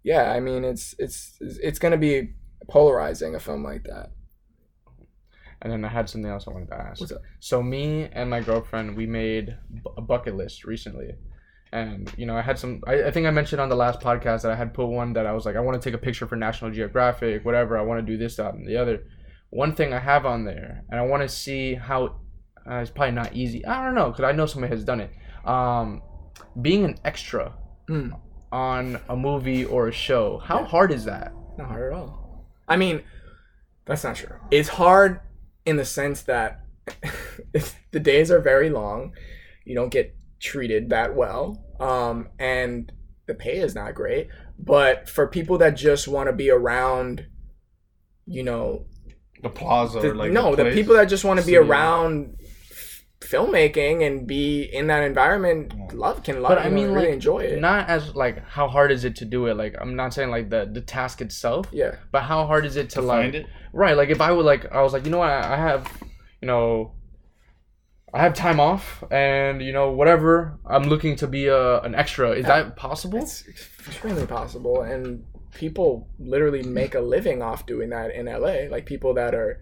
yeah, 0.01 0.31
I 0.31 0.39
mean, 0.39 0.63
it's 0.65 0.95
it's 0.97 1.37
it's 1.39 1.77
gonna 1.77 1.97
be 1.97 2.33
polarizing 2.67 3.35
a 3.35 3.39
film 3.39 3.63
like 3.63 3.83
that. 3.83 4.09
And 5.61 5.71
then 5.71 5.83
I 5.85 5.89
had 5.89 6.09
something 6.09 6.31
else 6.31 6.47
I 6.47 6.51
wanted 6.51 6.69
to 6.69 6.75
ask. 6.81 7.03
So 7.39 7.61
me 7.61 8.09
and 8.11 8.29
my 8.29 8.39
girlfriend, 8.39 8.95
we 8.97 9.05
made 9.05 9.55
a 9.97 10.01
bucket 10.01 10.35
list 10.35 10.63
recently, 10.65 11.15
and 11.71 12.11
you 12.17 12.25
know 12.25 12.35
I 12.35 12.41
had 12.41 12.57
some. 12.59 12.81
I, 12.87 13.03
I 13.03 13.11
think 13.11 13.27
I 13.27 13.31
mentioned 13.31 13.61
on 13.61 13.69
the 13.69 13.75
last 13.75 13.99
podcast 13.99 14.41
that 14.43 14.51
I 14.51 14.55
had 14.55 14.73
put 14.73 14.87
one 14.87 15.13
that 15.13 15.25
I 15.25 15.33
was 15.33 15.45
like 15.45 15.55
I 15.55 15.59
want 15.59 15.81
to 15.81 15.89
take 15.89 15.93
a 15.95 16.03
picture 16.03 16.27
for 16.27 16.35
National 16.35 16.71
Geographic, 16.71 17.45
whatever. 17.45 17.77
I 17.77 17.81
want 17.81 17.99
to 18.05 18.11
do 18.11 18.17
this, 18.17 18.35
that, 18.37 18.53
and 18.53 18.67
the 18.67 18.77
other. 18.77 19.03
One 19.51 19.73
thing 19.73 19.93
I 19.93 19.99
have 19.99 20.25
on 20.25 20.45
there, 20.45 20.83
and 20.89 20.99
I 20.99 21.03
want 21.05 21.23
to 21.23 21.29
see 21.29 21.75
how. 21.75 22.19
Uh, 22.69 22.75
it's 22.75 22.91
probably 22.91 23.13
not 23.15 23.33
easy. 23.35 23.65
I 23.65 23.83
don't 23.83 23.95
know 23.95 24.09
because 24.11 24.23
I 24.25 24.31
know 24.31 24.45
somebody 24.45 24.71
has 24.75 24.83
done 24.83 24.99
it. 25.01 25.11
Um, 25.45 26.01
being 26.61 26.85
an 26.85 26.95
extra 27.03 27.53
Mm. 27.89 28.19
on 28.51 28.99
a 29.09 29.15
movie 29.15 29.65
or 29.65 29.87
a 29.87 29.91
show, 29.91 30.37
how 30.37 30.59
Yeah. 30.59 30.65
hard 30.67 30.91
is 30.91 31.05
that? 31.05 31.33
Not 31.57 31.67
hard 31.69 31.91
at 31.91 31.97
all. 31.97 32.45
I 32.67 32.77
mean, 32.77 33.01
that's 33.85 34.03
not 34.03 34.15
true. 34.17 34.35
It's 34.51 34.69
hard 34.69 35.21
in 35.65 35.77
the 35.77 35.85
sense 35.85 36.21
that 36.23 36.61
the 37.91 37.99
days 37.99 38.29
are 38.29 38.39
very 38.39 38.69
long. 38.69 39.13
You 39.65 39.73
don't 39.73 39.89
get 39.91 40.15
treated 40.39 40.89
that 40.89 41.15
well, 41.15 41.63
um, 41.79 42.29
and 42.39 42.91
the 43.27 43.33
pay 43.33 43.57
is 43.57 43.75
not 43.75 43.93
great. 43.95 44.27
But 44.57 45.07
for 45.09 45.27
people 45.27 45.57
that 45.59 45.71
just 45.71 46.07
want 46.07 46.27
to 46.27 46.33
be 46.33 46.49
around, 46.49 47.25
you 48.25 48.43
know, 48.43 48.85
The 49.41 49.49
plaza, 49.49 49.99
the, 49.99 50.11
or 50.11 50.15
like 50.15 50.31
no, 50.31 50.55
the, 50.55 50.63
place? 50.63 50.73
people 50.75 50.95
that 50.95 51.05
just 51.05 51.23
want 51.23 51.39
to 51.39 51.45
be 51.45 51.55
around 51.55 52.35
f- 52.71 53.05
filmmaking 53.21 54.05
and 54.05 54.27
be 54.27 54.63
in 54.63 54.87
that 54.87 55.03
environment 55.03 55.93
love 55.93 56.23
can 56.23 56.41
love 56.41 56.49
But 56.51 56.59
I 56.59 56.69
mean, 56.69 56.87
really 56.91 57.05
like, 57.07 57.13
enjoy 57.13 57.39
it 57.39 57.59
Not 57.61 57.87
as 57.87 58.15
like 58.15 58.43
how 58.47 58.67
hard 58.67 58.91
is 58.91 59.05
it 59.05 59.15
to 59.17 59.25
do 59.25 59.45
it? 59.47 59.55
Like 59.55 59.75
I'm 59.79 59.95
not 59.95 60.13
saying 60.13 60.29
like 60.29 60.49
the 60.49 60.69
the 60.71 60.81
task 60.81 61.21
itself, 61.21 61.67
yeah 61.71 61.95
but 62.11 62.23
how 62.23 62.45
hard 62.45 62.65
is 62.65 62.75
it 62.75 62.89
to, 62.91 62.95
to 62.95 63.01
like 63.01 63.21
find 63.23 63.35
it. 63.35 63.45
right? 63.71 63.95
Like 63.95 64.09
if 64.09 64.19
I 64.19 64.31
would 64.33 64.45
like 64.45 64.69
I 64.73 64.81
was 64.81 64.91
like 64.93 65.05
you 65.05 65.11
know 65.11 65.19
what 65.19 65.29
I, 65.29 65.53
I 65.53 65.57
have 65.57 65.89
you 66.41 66.47
know 66.47 66.93
I 68.13 68.21
have 68.21 68.33
time 68.33 68.59
off 68.59 69.03
and 69.11 69.61
you 69.61 69.71
know 69.71 69.91
whatever 69.91 70.59
I'm 70.65 70.83
looking 70.83 71.15
to 71.17 71.27
be 71.27 71.47
a 71.47 71.79
an 71.81 71.95
extra. 71.95 72.31
Is 72.31 72.45
that 72.45 72.75
possible? 72.75 73.19
it's 73.19 73.47
extremely 73.87 74.25
possible 74.25 74.81
and 74.81 75.23
people 75.53 76.07
literally 76.19 76.63
make 76.63 76.95
a 76.95 76.99
living 76.99 77.41
off 77.41 77.65
doing 77.65 77.89
that 77.89 78.13
in 78.13 78.25
la 78.27 78.69
like 78.69 78.85
people 78.85 79.13
that 79.15 79.33
are 79.33 79.61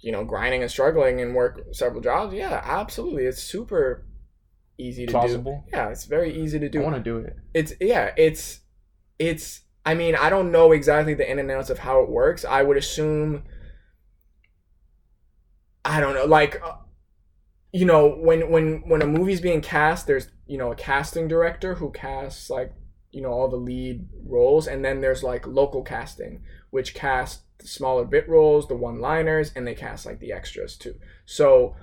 you 0.00 0.10
know 0.12 0.24
grinding 0.24 0.62
and 0.62 0.70
struggling 0.70 1.20
and 1.20 1.34
work 1.34 1.62
several 1.72 2.00
jobs 2.00 2.34
yeah 2.34 2.60
absolutely 2.64 3.24
it's 3.24 3.42
super 3.42 4.04
easy 4.78 5.06
to 5.06 5.12
Plausible. 5.12 5.64
do 5.70 5.76
yeah 5.76 5.88
it's 5.90 6.04
very 6.06 6.34
easy 6.42 6.58
to 6.58 6.68
do. 6.68 6.80
I 6.80 6.84
want 6.84 6.96
to 6.96 7.02
do 7.02 7.18
it. 7.18 7.36
it's 7.54 7.72
yeah 7.80 8.12
it's 8.16 8.60
it's 9.18 9.60
i 9.84 9.94
mean 9.94 10.16
i 10.16 10.30
don't 10.30 10.50
know 10.50 10.72
exactly 10.72 11.14
the 11.14 11.30
in 11.30 11.38
and 11.38 11.50
outs 11.50 11.70
of 11.70 11.78
how 11.78 12.02
it 12.02 12.08
works 12.08 12.44
i 12.44 12.62
would 12.62 12.76
assume 12.76 13.44
i 15.84 16.00
don't 16.00 16.14
know 16.14 16.24
like 16.24 16.60
uh, 16.64 16.72
you 17.72 17.84
know 17.84 18.08
when 18.08 18.50
when 18.50 18.82
when 18.88 19.02
a 19.02 19.06
movie's 19.06 19.40
being 19.40 19.60
cast 19.60 20.06
there's 20.06 20.28
you 20.46 20.58
know 20.58 20.72
a 20.72 20.76
casting 20.76 21.28
director 21.28 21.74
who 21.74 21.90
casts 21.90 22.50
like 22.50 22.72
you 23.12 23.20
know 23.20 23.30
all 23.30 23.48
the 23.48 23.56
lead 23.56 24.08
roles 24.26 24.66
and 24.66 24.84
then 24.84 25.00
there's 25.00 25.22
like 25.22 25.46
local 25.46 25.82
casting 25.82 26.42
which 26.70 26.94
cast 26.94 27.42
the 27.58 27.68
smaller 27.68 28.04
bit 28.04 28.28
roles 28.28 28.68
the 28.68 28.74
one 28.74 29.00
liners 29.00 29.52
and 29.54 29.66
they 29.66 29.74
cast 29.74 30.06
like 30.06 30.18
the 30.20 30.32
extras 30.32 30.76
too 30.76 30.94
so 31.24 31.74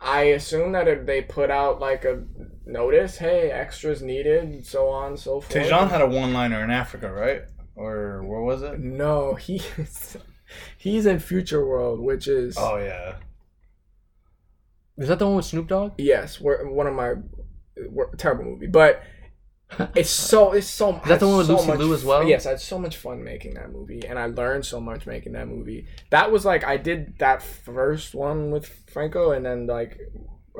i 0.00 0.22
assume 0.22 0.72
that 0.72 0.88
if 0.88 1.06
they 1.06 1.22
put 1.22 1.50
out 1.50 1.80
like 1.80 2.04
a 2.04 2.24
notice 2.64 3.18
hey 3.18 3.50
extras 3.50 4.02
needed 4.02 4.44
and 4.44 4.64
so 4.64 4.88
on 4.88 5.08
and 5.08 5.18
so 5.18 5.40
forth 5.40 5.66
Tejan 5.66 5.88
had 5.88 6.02
a 6.02 6.06
one-liner 6.06 6.62
in 6.64 6.70
Africa, 6.70 7.10
right? 7.12 7.42
Or 7.76 8.22
where 8.24 8.40
was 8.40 8.62
it? 8.62 8.80
no 8.80 9.34
he's 9.34 10.16
he's 10.78 11.06
in 11.06 11.18
future 11.18 11.66
world 11.66 12.00
which 12.00 12.26
is 12.26 12.56
Oh 12.58 12.76
yeah. 12.76 13.16
Is 14.98 15.08
that 15.08 15.18
the 15.18 15.26
one 15.26 15.36
with 15.36 15.44
Snoop 15.44 15.68
Dogg? 15.68 15.92
yes 15.98 16.40
we're, 16.40 16.68
one 16.68 16.86
of 16.86 16.94
my 16.94 17.14
terrible 18.16 18.44
movie 18.44 18.66
but 18.66 19.02
it's 19.96 20.08
so 20.10 20.52
it's 20.52 20.66
so 20.68 20.96
Is 20.96 21.08
that 21.08 21.20
the 21.20 21.26
one 21.28 21.38
with 21.38 21.48
so 21.48 21.54
Lucy 21.56 21.66
much 21.68 21.78
Liu 21.78 21.92
as 21.94 22.04
well? 22.04 22.22
yes 22.26 22.46
i 22.46 22.50
had 22.50 22.60
so 22.60 22.78
much 22.78 22.96
fun 22.96 23.22
making 23.24 23.54
that 23.54 23.70
movie 23.72 24.06
and 24.06 24.18
i 24.18 24.26
learned 24.26 24.64
so 24.64 24.80
much 24.80 25.06
making 25.06 25.32
that 25.32 25.48
movie 25.48 25.86
that 26.10 26.30
was 26.30 26.44
like 26.44 26.64
i 26.64 26.76
did 26.76 27.18
that 27.18 27.42
first 27.42 28.14
one 28.14 28.50
with 28.50 28.66
franco 28.90 29.32
and 29.32 29.44
then 29.44 29.66
like 29.66 29.98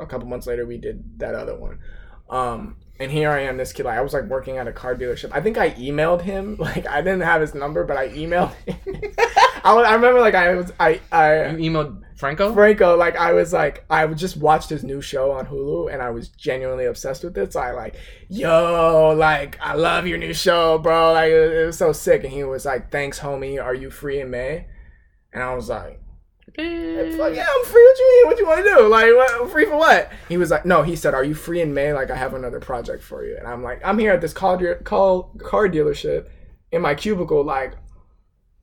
a 0.00 0.06
couple 0.06 0.26
months 0.28 0.46
later 0.46 0.66
we 0.66 0.76
did 0.76 1.18
that 1.20 1.34
other 1.34 1.56
one 1.56 1.78
um 2.28 2.76
and 2.98 3.12
here 3.12 3.30
i 3.30 3.40
am 3.42 3.56
this 3.56 3.72
kid 3.72 3.86
like 3.86 3.96
i 3.96 4.00
was 4.02 4.12
like 4.12 4.24
working 4.24 4.58
at 4.58 4.66
a 4.66 4.72
car 4.72 4.96
dealership 4.96 5.30
i 5.32 5.40
think 5.40 5.56
i 5.56 5.70
emailed 5.70 6.20
him 6.22 6.56
like 6.58 6.86
i 6.88 7.00
didn't 7.00 7.20
have 7.22 7.40
his 7.40 7.54
number 7.54 7.84
but 7.84 7.96
i 7.96 8.08
emailed 8.08 8.52
him 8.66 8.76
I, 9.66 9.72
I 9.72 9.94
remember 9.94 10.20
like 10.20 10.34
i 10.34 10.54
was 10.54 10.72
i 10.78 11.00
i 11.12 11.50
You 11.50 11.70
emailed 11.70 12.02
Franco? 12.16 12.54
Franco, 12.54 12.96
like 12.96 13.14
I 13.16 13.32
was 13.32 13.52
like 13.52 13.84
I 13.90 14.06
just 14.06 14.38
watched 14.38 14.70
his 14.70 14.82
new 14.82 15.02
show 15.02 15.32
on 15.32 15.46
Hulu 15.46 15.92
and 15.92 16.00
I 16.00 16.08
was 16.10 16.28
genuinely 16.30 16.86
obsessed 16.86 17.22
with 17.22 17.36
it. 17.36 17.52
So 17.52 17.60
I 17.60 17.72
like, 17.72 17.96
yo, 18.30 19.14
like 19.16 19.58
I 19.60 19.74
love 19.74 20.06
your 20.06 20.16
new 20.16 20.32
show, 20.32 20.78
bro. 20.78 21.12
Like 21.12 21.30
it, 21.30 21.52
it 21.52 21.66
was 21.66 21.76
so 21.76 21.92
sick. 21.92 22.24
And 22.24 22.32
he 22.32 22.42
was 22.42 22.64
like, 22.64 22.90
Thanks, 22.90 23.20
homie. 23.20 23.62
Are 23.62 23.74
you 23.74 23.90
free 23.90 24.20
in 24.20 24.30
May? 24.30 24.66
And 25.34 25.42
I 25.42 25.54
was 25.54 25.68
like, 25.68 26.00
it's 26.58 27.18
like, 27.18 27.34
yeah, 27.34 27.46
I'm 27.46 27.64
free. 27.66 27.82
What 27.84 27.98
you 27.98 28.12
mean? 28.14 28.26
What 28.26 28.38
you 28.38 28.46
want 28.46 28.64
to 28.64 28.74
do? 28.74 28.88
Like, 28.88 29.14
what, 29.14 29.50
free 29.50 29.66
for 29.66 29.76
what? 29.76 30.10
He 30.28 30.38
was 30.38 30.50
like, 30.50 30.64
no. 30.64 30.82
He 30.82 30.96
said, 30.96 31.12
are 31.12 31.24
you 31.24 31.34
free 31.34 31.60
in 31.60 31.74
May? 31.74 31.92
Like, 31.92 32.10
I 32.10 32.16
have 32.16 32.32
another 32.32 32.60
project 32.60 33.02
for 33.02 33.26
you. 33.26 33.36
And 33.36 33.46
I'm 33.46 33.62
like, 33.62 33.82
I'm 33.84 33.98
here 33.98 34.12
at 34.12 34.22
this 34.22 34.32
car, 34.32 34.56
deal- 34.56 34.76
car, 34.76 35.28
car 35.38 35.68
dealership 35.68 36.30
in 36.72 36.80
my 36.80 36.94
cubicle. 36.94 37.44
Like, 37.44 37.74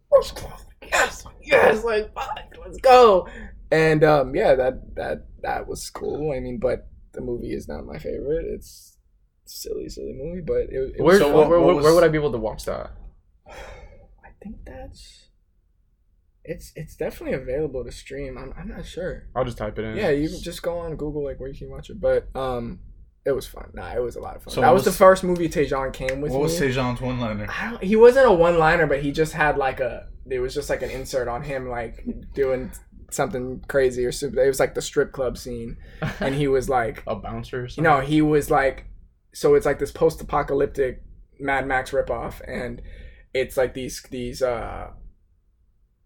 go. 0.10 0.54
Yes, 0.94 1.26
yes. 1.42 1.84
Like, 1.84 2.14
fuck, 2.14 2.40
let's 2.64 2.78
go. 2.78 3.28
And 3.72 4.04
um, 4.04 4.36
yeah, 4.36 4.56
that 4.56 4.96
that 4.96 5.26
that 5.42 5.68
was 5.68 5.90
cool. 5.90 6.32
I 6.32 6.40
mean, 6.40 6.60
but 6.60 6.88
the 7.14 7.22
movie 7.22 7.54
is 7.54 7.68
not 7.68 7.86
my 7.86 7.98
favorite. 7.98 8.46
It's 8.46 8.98
a 9.46 9.50
silly, 9.50 9.90
silly 9.90 10.14
movie, 10.14 10.42
but 10.42 10.70
it, 10.70 10.96
it 10.98 11.02
Where, 11.02 11.14
was 11.14 11.20
So 11.20 11.36
where, 11.36 11.48
where, 11.48 11.60
what 11.60 11.84
where, 11.84 11.94
would 11.96 12.04
I 12.04 12.08
be 12.08 12.18
able 12.18 12.32
to 12.32 12.38
watch 12.38 12.66
that? 12.66 12.92
I 13.48 14.30
think 14.42 14.58
that's. 14.66 15.30
It's 16.46 16.74
it's 16.76 16.96
definitely 16.98 17.36
available 17.36 17.86
to 17.86 17.92
stream. 17.92 18.38
I'm, 18.38 18.54
I'm 18.58 18.68
not 18.68 18.86
sure. 18.86 19.24
I'll 19.36 19.46
just 19.46 19.58
type 19.58 19.80
it 19.80 19.86
in. 19.86 19.96
Yeah, 19.96 20.10
you 20.10 20.28
can 20.28 20.42
just 20.42 20.62
go 20.62 20.78
on 20.80 20.96
Google 20.98 21.24
like 21.24 21.40
where 21.40 21.50
you 21.50 21.58
can 21.58 21.70
watch 21.70 21.90
it. 21.90 22.02
But 22.02 22.28
um, 22.36 22.80
it 23.26 23.32
was 23.32 23.48
fun. 23.48 23.70
Nah, 23.74 23.94
it 23.94 24.02
was 24.02 24.16
a 24.16 24.20
lot 24.20 24.36
of 24.36 24.44
fun. 24.44 24.54
So 24.54 24.62
that 24.62 24.72
was, 24.74 24.86
was- 24.86 24.94
the 24.94 24.98
first 24.98 25.24
movie 25.24 25.48
Tejan 25.50 25.94
came 25.94 26.22
with 26.22 26.32
What 26.32 26.42
was 26.42 26.60
me. 26.60 26.68
Tejan's 26.68 27.00
one-liner? 27.02 27.48
He 27.82 27.96
wasn't 27.96 28.28
a 28.28 28.32
one 28.34 28.58
liner, 28.60 28.86
but 28.88 29.02
he 29.02 29.12
just 29.12 29.34
had 29.34 29.58
like 29.58 29.80
a. 29.80 30.08
It 30.30 30.40
was 30.40 30.54
just 30.54 30.70
like 30.70 30.82
an 30.82 30.90
insert 30.90 31.28
on 31.28 31.42
him 31.44 31.68
like 31.70 32.06
doing 32.34 32.72
something 33.12 33.64
crazy 33.68 34.06
or 34.06 34.12
super. 34.12 34.42
It 34.42 34.48
was 34.48 34.60
like 34.60 34.74
the 34.74 34.82
strip 34.82 35.12
club 35.12 35.38
scene, 35.38 35.78
and 36.20 36.34
he 36.36 36.48
was 36.48 36.70
like, 36.70 37.04
a 37.08 37.16
bouncer 37.16 37.60
or 37.60 37.64
you 37.64 37.70
something. 37.70 37.84
know, 37.84 38.00
he 38.00 38.22
was 38.22 38.50
like, 38.50 38.86
so 39.34 39.56
it's 39.56 39.66
like 39.66 39.80
this 39.80 39.92
post-apocalyptic 39.92 41.02
Mad 41.40 41.68
Max 41.68 41.92
ripoff, 41.92 42.42
and 42.48 42.82
it's 43.34 43.58
like 43.58 43.74
these 43.74 44.02
these 44.12 44.42
uh 44.42 44.90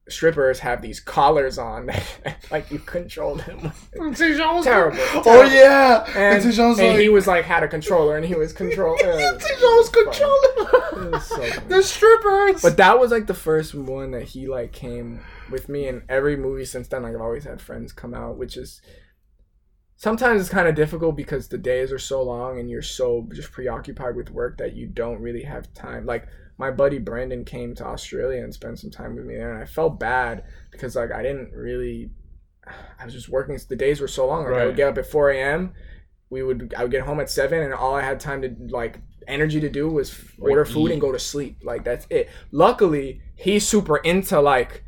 strippers 0.10 0.60
have 0.60 0.82
these 0.82 0.99
collars 0.99 1.58
on, 1.58 1.89
like 2.51 2.72
you 2.72 2.80
control 2.80 3.36
them. 3.36 3.72
Tejan 3.95 4.55
was 4.55 4.66
Terrible. 4.66 4.97
Oh 5.26 5.43
yeah. 5.43 6.05
And, 6.16 6.43
And, 6.43 6.60
and 6.60 6.78
like, 6.78 6.99
he 6.99 7.10
was 7.10 7.28
like 7.28 7.45
had 7.45 7.64
a 7.64 7.68
controller, 7.68 8.18
and 8.18 8.26
he 8.26 8.36
was 8.36 8.53
control. 8.53 8.95
uh, 9.03 9.38
was 9.78 9.89
controlling 9.89 11.12
was 11.12 11.26
so 11.26 11.38
the 11.68 11.82
strippers. 11.82 12.62
But 12.62 12.78
that 12.78 12.99
was 12.99 13.12
like 13.12 13.28
the 13.28 13.34
first 13.34 13.74
one 13.74 14.12
that 14.12 14.24
he 14.24 14.47
like 14.47 14.72
came 14.72 15.22
with 15.49 15.70
me, 15.70 15.88
and 15.88 16.03
every 16.10 16.36
movie 16.36 16.66
since 16.66 16.88
then, 16.88 17.03
like 17.03 17.16
I've 17.16 17.22
always 17.22 17.45
had 17.45 17.62
friends 17.62 17.93
come 17.93 18.14
out, 18.14 18.38
which 18.38 18.58
is 18.58 18.82
sometimes 19.95 20.41
it's 20.41 20.49
kind 20.49 20.68
of 20.68 20.76
difficult 20.76 21.16
because 21.16 21.47
the 21.47 21.58
days 21.58 21.91
are 21.91 21.99
so 21.99 22.22
long 22.22 22.60
and 22.60 22.70
you're 22.70 22.82
so 22.82 23.28
just 23.34 23.51
preoccupied 23.51 24.16
with 24.16 24.30
work 24.30 24.58
that 24.58 24.76
you 24.76 24.88
don't 24.88 25.22
really 25.22 25.43
have 25.43 25.74
time. 25.74 26.05
Like 26.05 26.28
my 26.58 26.72
buddy 26.72 26.97
Brandon 26.99 27.45
came 27.45 27.76
to 27.76 27.86
Australia 27.86 28.43
and 28.43 28.53
spent 28.53 28.80
some 28.80 28.89
time 28.91 29.16
with 29.16 29.26
me 29.26 29.36
there, 29.36 29.53
and 29.53 29.62
I 29.62 29.66
felt 29.66 29.99
bad 29.99 30.43
because 30.72 30.96
like 30.96 31.12
I 31.12 31.21
didn't 31.24 31.51
really. 31.54 32.09
I 33.00 33.05
was 33.05 33.13
just 33.13 33.29
working. 33.29 33.58
The 33.70 33.75
days 33.75 34.01
were 34.01 34.08
so 34.08 34.28
long. 34.28 34.43
Like 34.43 34.54
I 34.62 34.66
would 34.66 34.75
get 34.75 34.89
up 34.89 34.97
at 34.97 35.05
four 35.05 35.29
a.m. 35.32 35.74
We 36.29 36.43
would 36.43 36.74
I 36.78 36.82
would 36.84 36.92
get 36.92 37.04
home 37.04 37.20
at 37.20 37.29
seven, 37.29 37.62
and 37.62 37.74
all 37.74 37.96
I 37.96 38.01
had 38.01 38.20
time 38.20 38.42
to 38.42 38.55
like 38.70 39.00
energy 39.28 39.59
to 39.62 39.70
do 39.70 39.88
was 39.89 40.17
Like 40.38 40.51
order 40.51 40.66
food 40.66 40.89
eat. 40.89 40.93
and 40.93 41.01
go 41.01 41.12
to 41.12 41.20
sleep. 41.20 41.59
Like 41.63 41.84
that's 41.86 42.05
it. 42.09 42.29
Luckily, 42.51 43.21
he's 43.36 43.66
super 43.67 43.97
into 43.97 44.42
like 44.42 44.84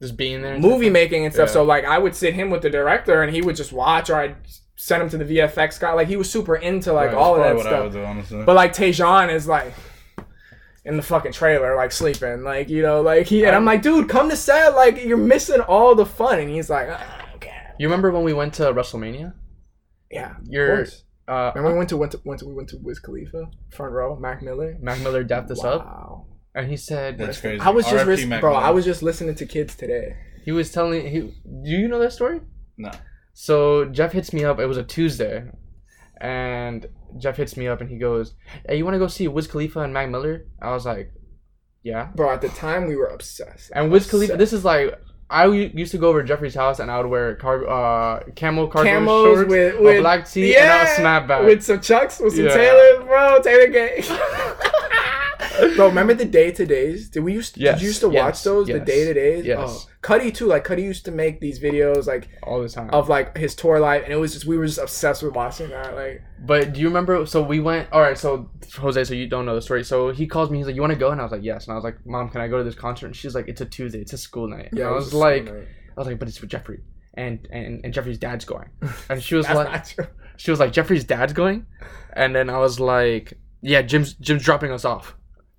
Just 0.00 0.16
being 0.16 0.42
there. 0.42 0.58
movie 0.58 0.90
making 0.90 1.24
and 1.24 1.34
stuff. 1.34 1.48
Yeah. 1.48 1.54
So 1.54 1.62
like 1.64 1.84
I 1.84 1.98
would 1.98 2.14
sit 2.14 2.34
him 2.34 2.50
with 2.50 2.62
the 2.62 2.70
director, 2.70 3.22
and 3.22 3.34
he 3.34 3.42
would 3.42 3.56
just 3.56 3.72
watch, 3.72 4.10
or 4.10 4.16
I'd 4.16 4.36
send 4.76 5.02
him 5.02 5.08
to 5.08 5.18
the 5.18 5.38
VFX 5.38 5.80
guy. 5.80 5.92
Like 5.94 6.06
he 6.06 6.16
was 6.16 6.30
super 6.30 6.54
into 6.54 6.92
like 6.92 7.06
Right, 7.08 7.14
all 7.16 7.34
of 7.34 7.40
that 7.42 7.58
stuff. 7.92 8.28
do. 8.28 8.44
But 8.44 8.54
like 8.54 8.72
Tejan 8.72 9.32
is 9.32 9.48
like 9.48 9.72
in 10.86 10.96
the 10.96 11.02
fucking 11.02 11.32
trailer, 11.32 11.76
like 11.76 11.92
sleeping, 11.92 12.42
like 12.42 12.68
you 12.70 12.80
know, 12.82 13.02
like 13.02 13.26
he. 13.26 13.44
And 13.44 13.54
I'm 13.54 13.64
like, 13.64 13.82
dude, 13.82 14.08
come 14.08 14.30
to 14.30 14.36
set. 14.36 14.74
Like 14.74 15.04
you're 15.04 15.16
missing 15.18 15.60
all 15.60 15.94
the 15.94 16.06
fun. 16.06 16.38
And 16.38 16.48
he's 16.48 16.70
like, 16.70 16.88
ah, 16.90 17.28
okay, 17.34 17.56
You 17.78 17.86
remember 17.88 18.10
when 18.10 18.22
we 18.22 18.32
went 18.32 18.54
to 18.54 18.72
WrestleMania? 18.72 19.34
yeah. 20.10 20.30
of 20.36 20.46
You're- 20.48 20.86
Uh, 21.28 21.50
Remember 21.56 21.72
we 21.72 21.78
went 21.78 21.88
to 21.90 21.96
went 21.96 22.12
to, 22.12 22.20
went 22.24 22.38
to 22.40 22.46
we 22.46 22.54
went 22.54 22.68
to 22.68 22.78
Wiz 22.80 23.00
Khalifa 23.00 23.42
front 23.76 23.92
row, 23.92 24.16
Mac 24.16 24.42
Miller. 24.42 24.76
Mac 24.80 25.00
Miller 25.00 25.24
dapped 25.24 25.50
us 25.50 25.64
up, 25.64 25.80
Wow. 25.84 26.26
and 26.54 26.68
he 26.70 26.76
said 26.76 27.18
That's 27.18 27.40
crazy. 27.40 27.60
I 27.60 27.70
was 27.70 27.84
just 27.84 28.06
ris- 28.06 28.24
bro. 28.24 28.52
Miller. 28.52 28.54
I 28.68 28.70
was 28.70 28.84
just 28.84 29.02
listening 29.02 29.34
to 29.34 29.44
kids 29.44 29.74
today. 29.74 30.14
he 30.44 30.52
was 30.52 30.70
telling 30.70 31.00
he. 31.14 31.18
Do 31.64 31.70
you 31.82 31.88
know 31.88 31.98
that 31.98 32.12
story? 32.12 32.38
no. 32.78 32.92
So 33.34 33.84
Jeff 33.96 34.12
hits 34.12 34.32
me 34.32 34.44
up. 34.44 34.60
It 34.60 34.66
was 34.66 34.76
a 34.78 34.84
Tuesday, 34.84 35.36
and 36.20 36.86
Jeff 37.18 37.36
hits 37.36 37.56
me 37.56 37.66
up 37.68 37.80
and 37.80 37.88
he 37.90 37.98
goes, 37.98 38.34
"Hey, 38.68 38.76
you 38.78 38.84
want 38.84 38.94
to 38.94 38.98
go 38.98 39.06
see 39.08 39.28
Wiz 39.28 39.46
Khalifa 39.46 39.80
and 39.80 39.92
Mac 39.92 40.08
Miller?" 40.10 40.46
I 40.60 40.72
was 40.72 40.84
like, 40.86 41.12
"Yeah." 41.82 42.08
Bro, 42.14 42.30
at 42.32 42.40
the 42.40 42.48
time 42.48 42.86
we 42.86 42.96
were 42.96 43.06
obsessed. 43.06 43.70
And 43.74 43.90
Wiz 43.90 44.08
Khalifa, 44.10 44.36
this 44.36 44.52
is 44.52 44.64
like 44.64 44.98
I 45.28 45.46
used 45.46 45.90
to 45.92 45.98
go 45.98 46.08
over 46.08 46.22
to 46.22 46.28
Jeffrey's 46.28 46.54
house 46.54 46.78
and 46.78 46.88
I 46.90 46.98
would 47.00 47.08
wear 47.10 47.34
car- 47.34 47.66
uh, 47.68 48.22
camel 48.36 48.68
cargo 48.68 48.88
Camos 48.90 49.34
shorts, 49.34 49.48
with, 49.50 49.74
a 49.96 50.00
black 50.00 50.28
tee, 50.30 50.56
and 50.56 50.88
a 50.88 50.90
snapback. 50.92 51.44
with 51.44 51.64
some 51.64 51.80
chucks, 51.80 52.20
with 52.20 52.34
some 52.36 52.44
Yeah. 52.44 52.54
Taylor, 52.54 53.04
bro, 53.04 53.40
Taylor 53.42 53.66
gang. 53.68 54.04
bro, 55.76 55.88
remember 55.88 56.14
the 56.14 56.24
day 56.24 56.50
to 56.52 56.66
days? 56.66 57.08
Did 57.10 57.20
we 57.24 57.32
used? 57.32 57.56
Yes, 57.56 57.76
Did 57.76 57.82
you 57.82 57.88
used 57.88 58.00
to 58.00 58.10
yes, 58.10 58.22
watch 58.22 58.42
those? 58.44 58.66
The 58.66 58.80
day 58.80 59.04
to 59.04 59.14
days. 59.14 59.44
Oh, 59.44 59.48
yes. 59.48 59.86
Oh, 59.86 59.90
Cuddy 60.02 60.30
too. 60.30 60.46
Like 60.46 60.64
Cuddy 60.64 60.82
used 60.82 61.04
to 61.06 61.10
make 61.10 61.40
these 61.40 61.58
videos 61.58 62.06
like 62.06 62.28
all 62.42 62.62
the 62.62 62.68
time. 62.68 62.90
of 62.90 63.08
like 63.08 63.36
his 63.36 63.54
tour 63.54 63.80
life, 63.80 64.02
and 64.04 64.12
it 64.12 64.16
was 64.16 64.32
just 64.32 64.46
we 64.46 64.56
were 64.56 64.66
just 64.66 64.78
obsessed 64.78 65.22
with 65.22 65.34
watching 65.34 65.70
that. 65.70 65.94
Like 65.94 66.22
But 66.44 66.72
do 66.72 66.80
you 66.80 66.88
remember? 66.88 67.26
So 67.26 67.42
we 67.42 67.60
went. 67.60 67.90
All 67.92 68.00
right. 68.00 68.16
So 68.16 68.50
Jose, 68.76 69.04
so 69.04 69.14
you 69.14 69.26
don't 69.28 69.46
know 69.46 69.54
the 69.54 69.62
story. 69.62 69.84
So 69.84 70.10
he 70.10 70.26
calls 70.26 70.50
me. 70.50 70.58
He's 70.58 70.66
like, 70.66 70.76
"You 70.76 70.82
want 70.82 70.92
to 70.92 70.98
go?" 70.98 71.10
And 71.10 71.20
I 71.20 71.24
was 71.24 71.32
like, 71.32 71.42
"Yes." 71.44 71.66
And 71.66 71.72
I 71.72 71.74
was 71.74 71.84
like, 71.84 72.04
"Mom, 72.06 72.28
can 72.28 72.40
I 72.40 72.48
go 72.48 72.58
to 72.58 72.64
this 72.64 72.74
concert?" 72.74 73.06
And 73.06 73.16
she's 73.16 73.34
like, 73.34 73.48
"It's 73.48 73.60
a 73.60 73.66
Tuesday. 73.66 74.00
It's 74.00 74.12
a 74.12 74.18
school 74.18 74.48
night." 74.48 74.68
And 74.70 74.78
yeah, 74.78 74.86
I 74.86 74.92
it 74.92 74.94
was 74.94 75.14
like. 75.14 75.48
I 75.48 76.00
was 76.00 76.06
like, 76.06 76.18
"But 76.18 76.28
it's 76.28 76.40
with 76.40 76.50
Jeffrey." 76.50 76.80
And, 77.14 77.48
and 77.50 77.80
and 77.82 77.94
Jeffrey's 77.94 78.18
dad's 78.18 78.44
going, 78.44 78.68
and 79.08 79.22
she 79.22 79.36
was 79.36 79.48
like, 79.50 79.86
she 80.36 80.50
was 80.50 80.60
like, 80.60 80.70
Jeffrey's 80.70 81.02
dad's 81.02 81.32
going, 81.32 81.64
and 82.12 82.36
then 82.36 82.50
I 82.50 82.58
was 82.58 82.78
like, 82.78 83.32
yeah, 83.62 83.80
Jim's 83.80 84.12
Jim's 84.12 84.42
dropping 84.44 84.70
us 84.70 84.84
off, 84.84 85.16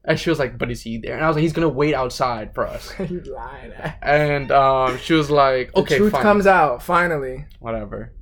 and 0.08 0.20
she 0.20 0.30
was 0.32 0.40
like, 0.40 0.58
but 0.58 0.72
is 0.72 0.82
he 0.82 0.98
there? 0.98 1.16
And 1.16 1.24
I 1.24 1.28
was 1.28 1.36
like, 1.36 1.44
he's 1.44 1.54
gonna 1.54 1.70
wait 1.70 1.94
outside 1.94 2.56
for 2.56 2.66
us, 2.66 2.94
you 3.10 3.22
lying. 3.22 3.72
and 4.02 4.52
um, 4.52 4.98
she 4.98 5.14
was 5.14 5.30
like, 5.30 5.72
The 5.74 5.80
okay, 5.82 5.98
truth 5.98 6.14
fine, 6.14 6.22
comes 6.24 6.48
out 6.48 6.82
finally. 6.82 7.46
whatever, 7.60 8.14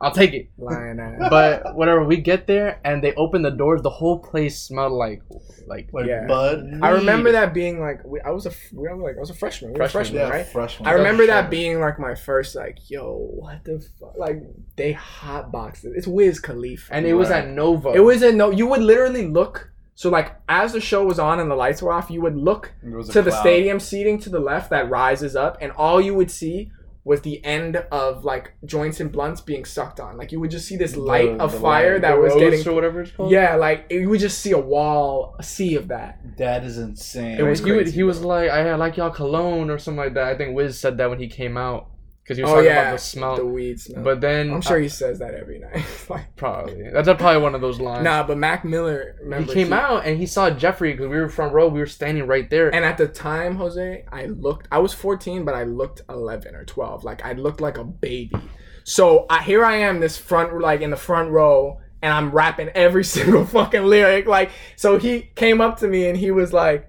I'll 0.00 0.12
take 0.12 0.32
it. 0.32 0.50
Lying 0.56 1.00
ass. 1.00 1.26
But 1.28 1.74
whatever, 1.74 2.04
we 2.04 2.18
get 2.18 2.46
there 2.46 2.80
and 2.84 3.02
they 3.02 3.12
open 3.14 3.42
the 3.42 3.50
doors. 3.50 3.82
The 3.82 3.90
whole 3.90 4.20
place 4.20 4.56
smelled 4.62 4.92
like 4.92 5.22
like 5.66 5.88
Like 5.92 6.06
Yeah. 6.06 6.24
Bud. 6.28 6.78
I 6.82 6.90
remember 6.90 7.32
that 7.32 7.52
being 7.52 7.80
like 7.80 8.04
we, 8.04 8.20
I 8.20 8.30
was 8.30 8.46
a 8.46 8.50
f- 8.50 8.72
we 8.72 8.86
were 8.88 8.96
like 8.96 9.16
I 9.16 9.20
was 9.20 9.30
a 9.30 9.34
freshman. 9.34 9.72
We 9.72 9.80
were 9.80 9.88
Freshman, 9.88 10.04
freshmen, 10.04 10.22
Yeah, 10.22 10.28
right? 10.30 10.46
freshman. 10.46 10.86
I 10.88 10.92
remember 10.92 11.26
that 11.26 11.42
Sure. 11.46 11.50
being 11.50 11.80
like 11.80 11.98
my 11.98 12.14
first 12.14 12.54
like, 12.54 12.78
yo, 12.88 13.12
what 13.40 13.64
the 13.64 13.84
fuck? 13.98 14.16
Like 14.16 14.40
they 14.76 14.94
hotboxed 14.94 15.84
it. 15.84 15.92
It's 15.96 16.06
Wiz 16.06 16.38
Khalifa. 16.38 16.94
and 16.94 17.04
it 17.04 17.14
was 17.14 17.30
at 17.32 17.48
Nova. 17.48 17.88
it 17.90 17.98
was 18.00 18.22
at 18.22 18.34
no. 18.36 18.50
You 18.50 18.68
would 18.68 18.82
literally 18.82 19.26
look. 19.26 19.72
So 19.98 20.10
like 20.10 20.36
as 20.48 20.74
the 20.74 20.80
show 20.80 21.04
was 21.04 21.18
on 21.18 21.40
and 21.40 21.50
the 21.50 21.56
lights 21.56 21.82
were 21.82 21.92
off, 21.92 22.08
you 22.08 22.20
would 22.20 22.36
look 22.36 22.72
There 22.84 22.96
was 22.96 23.08
to 23.08 23.20
the 23.20 23.30
cloud. 23.30 23.40
stadium 23.40 23.80
seating 23.80 24.20
to 24.20 24.30
the 24.30 24.38
left 24.38 24.70
that 24.70 24.88
rises 24.88 25.34
up, 25.34 25.58
and 25.60 25.72
all 25.72 26.00
you 26.00 26.14
would 26.14 26.30
see 26.30 26.70
was 27.02 27.22
the 27.22 27.44
end 27.44 27.74
of 27.90 28.24
like 28.24 28.52
joints 28.64 29.00
and 29.00 29.10
blunts 29.10 29.40
being 29.40 29.64
sucked 29.64 29.98
on. 29.98 30.16
Like 30.16 30.30
you 30.30 30.38
would 30.38 30.52
just 30.52 30.68
see 30.68 30.76
this 30.76 30.94
light 30.94 31.36
The- 31.36 31.42
of 31.42 31.50
the 31.50 31.58
fire 31.58 31.94
light. 31.94 32.02
that 32.02 32.14
The 32.14 32.20
was 32.20 32.32
roast 32.34 32.38
getting. 32.38 32.68
or 32.68 32.74
whatever 32.76 33.00
it's 33.00 33.10
called. 33.10 33.32
Yeah, 33.32 33.56
like 33.56 33.86
you 33.90 34.08
would 34.08 34.20
just 34.20 34.38
see 34.38 34.52
a 34.52 34.58
wall, 34.58 35.34
a 35.36 35.42
sea 35.42 35.74
of 35.74 35.88
that. 35.88 36.20
That 36.36 36.62
is 36.62 36.78
insane. 36.78 37.36
It 37.38 37.42
was 37.42 37.58
he, 37.64 37.72
would- 37.72 37.88
he 37.88 38.04
was 38.04 38.22
like, 38.22 38.50
I 38.50 38.72
like 38.76 38.96
y'all 38.98 39.10
cologne 39.10 39.68
or 39.68 39.78
something 39.78 39.98
like 40.04 40.14
that. 40.14 40.28
I 40.28 40.36
think 40.36 40.54
Wiz 40.54 40.78
said 40.78 40.96
that 40.98 41.10
when 41.10 41.18
he 41.18 41.26
came 41.26 41.56
out 41.56 41.88
because 42.28 42.36
he 42.36 42.42
was 42.42 42.52
Oh 42.52 42.54
talking 42.56 42.66
yeah, 42.70 42.82
about 42.82 42.92
the 42.92 42.98
smell. 42.98 43.36
the 43.36 43.46
weed 43.46 43.80
smell. 43.80 44.04
but 44.04 44.20
then 44.20 44.52
I'm 44.52 44.60
sure 44.60 44.78
he 44.78 44.90
says 44.90 45.18
that 45.20 45.32
every 45.32 45.60
night. 45.60 45.82
like, 46.10 46.36
probably 46.36 46.90
that's 46.92 47.08
probably 47.08 47.40
one 47.40 47.54
of 47.54 47.62
those 47.62 47.80
lines. 47.80 48.04
nah, 48.04 48.22
but 48.22 48.36
Mac 48.36 48.66
Miller, 48.66 49.16
he 49.38 49.46
came 49.46 49.72
out 49.72 50.04
and 50.04 50.18
he 50.18 50.26
saw 50.26 50.50
Jeffrey 50.50 50.92
because 50.92 51.08
we 51.08 51.16
were 51.16 51.30
front 51.30 51.54
row. 51.54 51.68
We 51.68 51.80
were 51.80 51.86
standing 51.86 52.26
right 52.26 52.48
there. 52.50 52.68
And 52.74 52.84
at 52.84 52.98
the 52.98 53.08
time, 53.08 53.56
Jose, 53.56 54.04
I 54.12 54.26
looked. 54.26 54.68
I 54.70 54.78
was 54.78 54.92
14, 54.92 55.46
but 55.46 55.54
I 55.54 55.64
looked 55.64 56.02
11 56.10 56.54
or 56.54 56.66
12. 56.66 57.02
Like 57.02 57.24
I 57.24 57.32
looked 57.32 57.62
like 57.62 57.78
a 57.78 57.84
baby. 57.84 58.36
So 58.84 59.24
I, 59.30 59.42
here 59.42 59.64
I 59.64 59.76
am, 59.76 60.00
this 60.00 60.18
front, 60.18 60.60
like 60.60 60.82
in 60.82 60.90
the 60.90 60.96
front 60.96 61.30
row, 61.30 61.80
and 62.02 62.12
I'm 62.12 62.30
rapping 62.30 62.68
every 62.74 63.04
single 63.16 63.46
fucking 63.46 63.84
lyric. 63.84 64.26
Like, 64.26 64.50
so 64.76 64.98
he 64.98 65.30
came 65.34 65.62
up 65.62 65.78
to 65.78 65.88
me 65.88 66.08
and 66.08 66.16
he 66.16 66.30
was 66.30 66.52
like, 66.52 66.88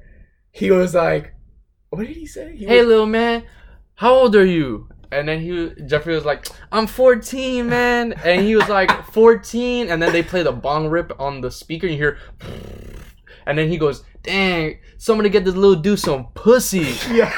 he 0.52 0.70
was 0.70 0.94
like, 0.94 1.34
what 1.92 2.06
did 2.06 2.18
he 2.18 2.26
say? 2.26 2.58
He 2.58 2.66
hey, 2.66 2.80
was, 2.80 2.88
little 2.88 3.06
man, 3.06 3.46
how 3.96 4.14
old 4.14 4.36
are 4.36 4.46
you? 4.46 4.90
And 5.12 5.28
then 5.28 5.40
he 5.42 5.72
Jeffrey 5.86 6.14
was 6.14 6.26
like, 6.26 6.48
I'm 6.72 6.86
14, 6.88 7.68
man. 7.68 8.14
And 8.24 8.42
he 8.42 8.56
was 8.56 8.70
like, 8.70 8.92
14. 9.14 9.90
And 9.90 10.02
then 10.02 10.12
they 10.12 10.22
play 10.24 10.44
the 10.44 10.52
bong 10.52 10.88
rip 10.88 11.20
on 11.20 11.42
the 11.42 11.50
speaker. 11.52 11.88
And 11.88 11.96
you 11.96 12.02
hear, 12.02 12.18
and 13.48 13.58
then 13.58 13.70
he 13.70 13.78
goes, 13.78 14.04
dang, 14.24 14.78
somebody 14.98 15.30
get 15.30 15.46
this 15.46 15.56
little 15.56 15.82
dude 15.82 16.00
some 16.00 16.28
pussy. 16.36 16.96
yeah. 17.12 17.34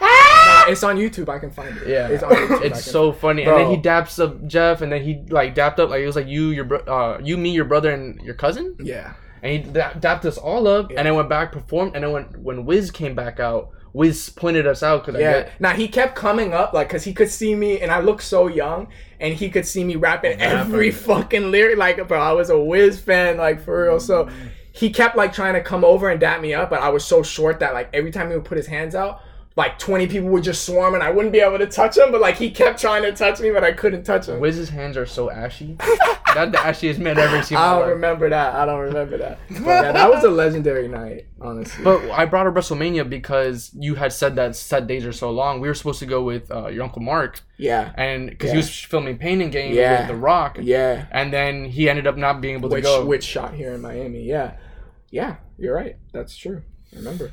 Nah, 0.00 0.64
it's 0.68 0.82
on 0.82 0.96
YouTube. 0.96 1.28
I 1.28 1.38
can 1.38 1.50
find 1.50 1.76
it. 1.76 1.88
Yeah, 1.88 2.08
it's 2.08 2.22
on 2.22 2.30
YouTube. 2.32 2.62
It's 2.62 2.82
can- 2.84 2.92
so 2.92 3.12
funny. 3.12 3.44
And 3.44 3.56
then 3.56 3.70
he 3.70 3.76
daps 3.76 4.22
up 4.22 4.46
Jeff, 4.46 4.80
and 4.82 4.90
then 4.92 5.02
he 5.02 5.24
like 5.30 5.54
dapped 5.54 5.78
up 5.78 5.90
like 5.90 6.00
it 6.02 6.06
was 6.06 6.16
like 6.16 6.26
you, 6.28 6.48
your 6.50 6.64
bro, 6.64 6.78
uh, 6.80 7.18
you, 7.22 7.36
me, 7.38 7.50
your 7.50 7.64
brother, 7.64 7.90
and 7.92 8.20
your 8.22 8.34
cousin. 8.34 8.76
Yeah. 8.80 9.14
And 9.42 9.52
he 9.52 9.72
da- 9.72 9.92
dapped 9.94 10.24
us 10.24 10.36
all 10.36 10.66
up, 10.66 10.90
Yeah. 10.90 10.98
and 10.98 11.06
then 11.06 11.14
went 11.14 11.28
back 11.28 11.52
performed. 11.52 11.94
And 11.94 12.04
then 12.04 12.12
when 12.12 12.24
when 12.42 12.64
Wiz 12.66 12.90
came 12.90 13.14
back 13.14 13.40
out, 13.40 13.70
Wiz 13.98 14.30
pointed 14.30 14.64
us 14.64 14.84
out 14.84 15.04
because 15.04 15.20
Yeah. 15.20 15.48
Now 15.58 15.72
he 15.72 15.88
kept 15.88 16.14
coming 16.14 16.54
up, 16.54 16.72
like, 16.72 16.88
cause 16.88 17.02
he 17.02 17.12
could 17.12 17.28
see 17.28 17.56
me, 17.56 17.80
and 17.80 17.90
I 17.90 17.98
look 17.98 18.22
so 18.22 18.46
young, 18.46 18.86
and 19.18 19.34
he 19.34 19.50
could 19.50 19.66
see 19.66 19.82
me 19.82 19.96
rapping 19.96 20.40
every 20.40 20.92
fucking 20.92 21.50
lyric. 21.50 21.78
Like, 21.78 22.06
bro, 22.06 22.20
I 22.20 22.30
was 22.30 22.48
a 22.48 22.56
Wiz 22.56 23.00
fan, 23.00 23.38
like 23.38 23.60
for 23.60 23.82
real. 23.82 23.98
So 23.98 24.26
mm. 24.26 24.32
he 24.70 24.90
kept 24.90 25.16
like 25.16 25.32
trying 25.32 25.54
to 25.54 25.60
come 25.60 25.84
over 25.84 26.10
and 26.10 26.20
dap 26.20 26.40
me 26.40 26.54
up, 26.54 26.70
but 26.70 26.80
I 26.80 26.90
was 26.90 27.04
so 27.04 27.24
short 27.24 27.58
that 27.58 27.74
like 27.74 27.90
every 27.92 28.12
time 28.12 28.30
he 28.30 28.36
would 28.36 28.44
put 28.44 28.56
his 28.56 28.68
hands 28.68 28.94
out. 28.94 29.20
Like 29.58 29.76
twenty 29.78 30.06
people 30.06 30.28
would 30.28 30.44
just 30.44 30.64
swarm 30.64 30.94
and 30.94 31.02
I 31.02 31.10
wouldn't 31.10 31.32
be 31.32 31.40
able 31.40 31.58
to 31.58 31.66
touch 31.66 31.96
him, 31.98 32.12
but 32.12 32.20
like 32.20 32.36
he 32.36 32.48
kept 32.48 32.80
trying 32.80 33.02
to 33.02 33.10
touch 33.12 33.40
me, 33.40 33.50
but 33.50 33.64
I 33.64 33.72
couldn't 33.72 34.04
touch 34.04 34.26
him. 34.28 34.38
Wiz's 34.38 34.68
hands 34.68 34.96
are 34.96 35.04
so 35.04 35.30
ashy. 35.30 35.76
That's 36.34 36.52
the 36.52 36.58
ashiest 36.58 36.98
man 36.98 37.18
I've 37.18 37.32
ever 37.32 37.42
seen. 37.42 37.58
I 37.58 37.70
don't 37.72 37.80
life. 37.80 37.88
remember 37.90 38.30
that. 38.30 38.54
I 38.54 38.64
don't 38.66 38.78
remember 38.80 39.18
that. 39.18 39.38
But 39.50 39.58
yeah, 39.66 39.92
that 39.92 40.08
was 40.08 40.22
a 40.22 40.30
legendary 40.30 40.86
night, 40.86 41.26
honestly. 41.40 41.82
But 41.82 42.08
I 42.10 42.24
brought 42.26 42.46
up 42.46 42.54
WrestleMania 42.54 43.10
because 43.10 43.72
you 43.74 43.96
had 43.96 44.12
said 44.12 44.36
that 44.36 44.54
set 44.54 44.86
days 44.86 45.04
are 45.04 45.12
so 45.12 45.30
long. 45.30 45.58
We 45.60 45.66
were 45.66 45.74
supposed 45.74 45.98
to 45.98 46.06
go 46.06 46.22
with 46.22 46.50
uh, 46.52 46.68
your 46.68 46.84
uncle 46.84 47.02
Mark, 47.02 47.40
yeah, 47.56 47.92
and 47.96 48.30
because 48.30 48.48
Yeah. 48.48 48.52
he 48.52 48.56
was 48.58 48.70
filming 48.70 49.18
Pain 49.18 49.40
and 49.40 49.50
Gain 49.50 49.74
Yeah. 49.74 49.98
with 50.00 50.08
The 50.08 50.14
Rock, 50.16 50.58
yeah. 50.60 51.06
and 51.10 51.32
then 51.32 51.64
he 51.64 51.90
ended 51.90 52.06
up 52.06 52.16
not 52.16 52.40
being 52.40 52.54
able 52.58 52.68
to 52.68 52.74
which 52.74 52.84
go. 52.84 53.04
which 53.04 53.24
shot 53.24 53.54
here 53.54 53.72
in 53.72 53.80
Miami. 53.80 54.22
Yeah, 54.22 54.52
yeah, 55.10 55.36
you're 55.58 55.74
right. 55.74 55.96
That's 56.12 56.36
true. 56.36 56.62
I 56.92 56.96
remember. 56.98 57.32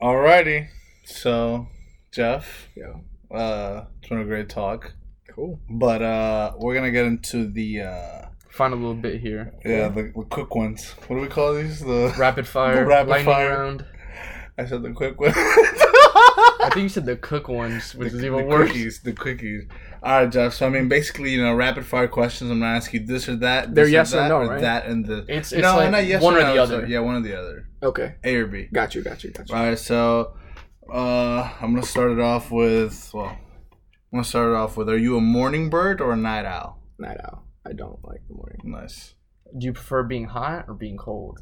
Alrighty. 0.00 0.68
So, 1.06 1.68
Jeff, 2.12 2.68
Yeah, 2.76 2.94
uh, 3.36 3.84
it's 4.00 4.08
been 4.08 4.18
a 4.18 4.24
great 4.24 4.48
talk. 4.48 4.92
cool. 5.34 5.60
But 5.70 6.02
uh, 6.02 6.52
we're 6.58 6.74
gonna 6.74 6.90
get 6.90 7.06
into 7.06 7.48
the 7.50 7.82
uh, 7.82 8.22
Find 8.50 8.72
a 8.72 8.76
little 8.76 8.94
bit 8.94 9.20
here. 9.20 9.52
yeah 9.64 9.88
the, 9.88 10.04
the 10.16 10.24
quick 10.28 10.54
ones. 10.54 10.90
What 11.06 11.16
do 11.16 11.22
we 11.22 11.28
call 11.28 11.54
these? 11.54 11.80
The 11.80 12.12
Rapid 12.18 12.46
fire, 12.46 12.76
The 12.80 12.86
rapid 12.86 13.08
lightning 13.10 13.26
fire. 13.34 13.50
round. 13.50 13.84
I 14.58 14.64
said 14.66 14.82
the 14.82 14.90
quick 14.92 15.20
ones. 15.20 15.34
I 15.36 16.70
think 16.72 16.84
you 16.84 16.88
said 16.88 17.04
the 17.06 17.16
cook 17.16 17.46
ones, 17.48 17.94
which 17.94 18.10
the, 18.10 18.16
is 18.16 18.20
the 18.22 18.26
even 18.28 18.46
worse. 18.48 18.72
The 18.72 18.74
quickies, 18.78 19.02
the 19.02 19.12
cookies. 19.12 19.62
All 20.02 20.22
right, 20.22 20.32
Jeff. 20.32 20.54
So 20.54 20.66
I 20.66 20.70
mean, 20.70 20.88
basically, 20.88 21.30
you 21.30 21.42
know, 21.42 21.54
rapid 21.54 21.84
fire 21.86 22.08
questions. 22.08 22.50
I'm 22.50 22.60
gonna 22.60 22.72
ask 22.74 22.92
you 22.94 23.00
this 23.06 23.28
or 23.28 23.36
that. 23.36 23.74
They're 23.74 23.84
this 23.84 23.92
yes 23.92 24.12
or 24.14 24.16
that, 24.16 24.28
no, 24.28 24.46
right? 24.46 24.60
That 24.60 24.86
and 24.86 25.04
the 25.06 25.24
It's 25.28 25.52
it's 25.52 25.62
no, 25.62 25.76
like 25.76 25.90
not 25.92 26.06
yes 26.06 26.22
one 26.22 26.34
or 26.36 26.40
no, 26.40 26.54
the 26.54 26.66
so- 26.66 26.76
other. 26.78 26.86
yeah, 26.86 26.98
one 27.00 27.16
or 27.16 27.20
the 27.20 27.38
other. 27.38 27.68
Okay, 27.82 28.14
A 28.24 28.34
or 28.36 28.46
B. 28.46 28.68
got 28.72 28.94
you, 28.94 29.02
got 29.02 29.22
you, 29.22 29.30
got 29.30 29.48
you. 29.50 29.54
All 29.54 29.62
right, 29.68 29.78
so 29.78 30.34
uh, 30.92 31.50
I'm 31.60 31.74
gonna 31.74 31.86
start 31.86 32.12
it 32.12 32.20
off 32.20 32.50
with 32.50 33.10
well, 33.12 33.26
I'm 33.26 33.38
gonna 34.12 34.24
start 34.24 34.50
it 34.52 34.56
off 34.56 34.76
with: 34.76 34.88
Are 34.88 34.98
you 34.98 35.16
a 35.16 35.20
morning 35.20 35.68
bird 35.70 36.00
or 36.00 36.12
a 36.12 36.16
night 36.16 36.44
owl? 36.44 36.80
Night 36.98 37.18
owl. 37.24 37.44
I 37.66 37.72
don't 37.72 37.98
like 38.04 38.20
the 38.28 38.34
morning. 38.34 38.60
Nice. 38.64 39.14
Do 39.58 39.66
you 39.66 39.72
prefer 39.72 40.02
being 40.02 40.26
hot 40.26 40.66
or 40.68 40.74
being 40.74 40.96
cold? 40.96 41.40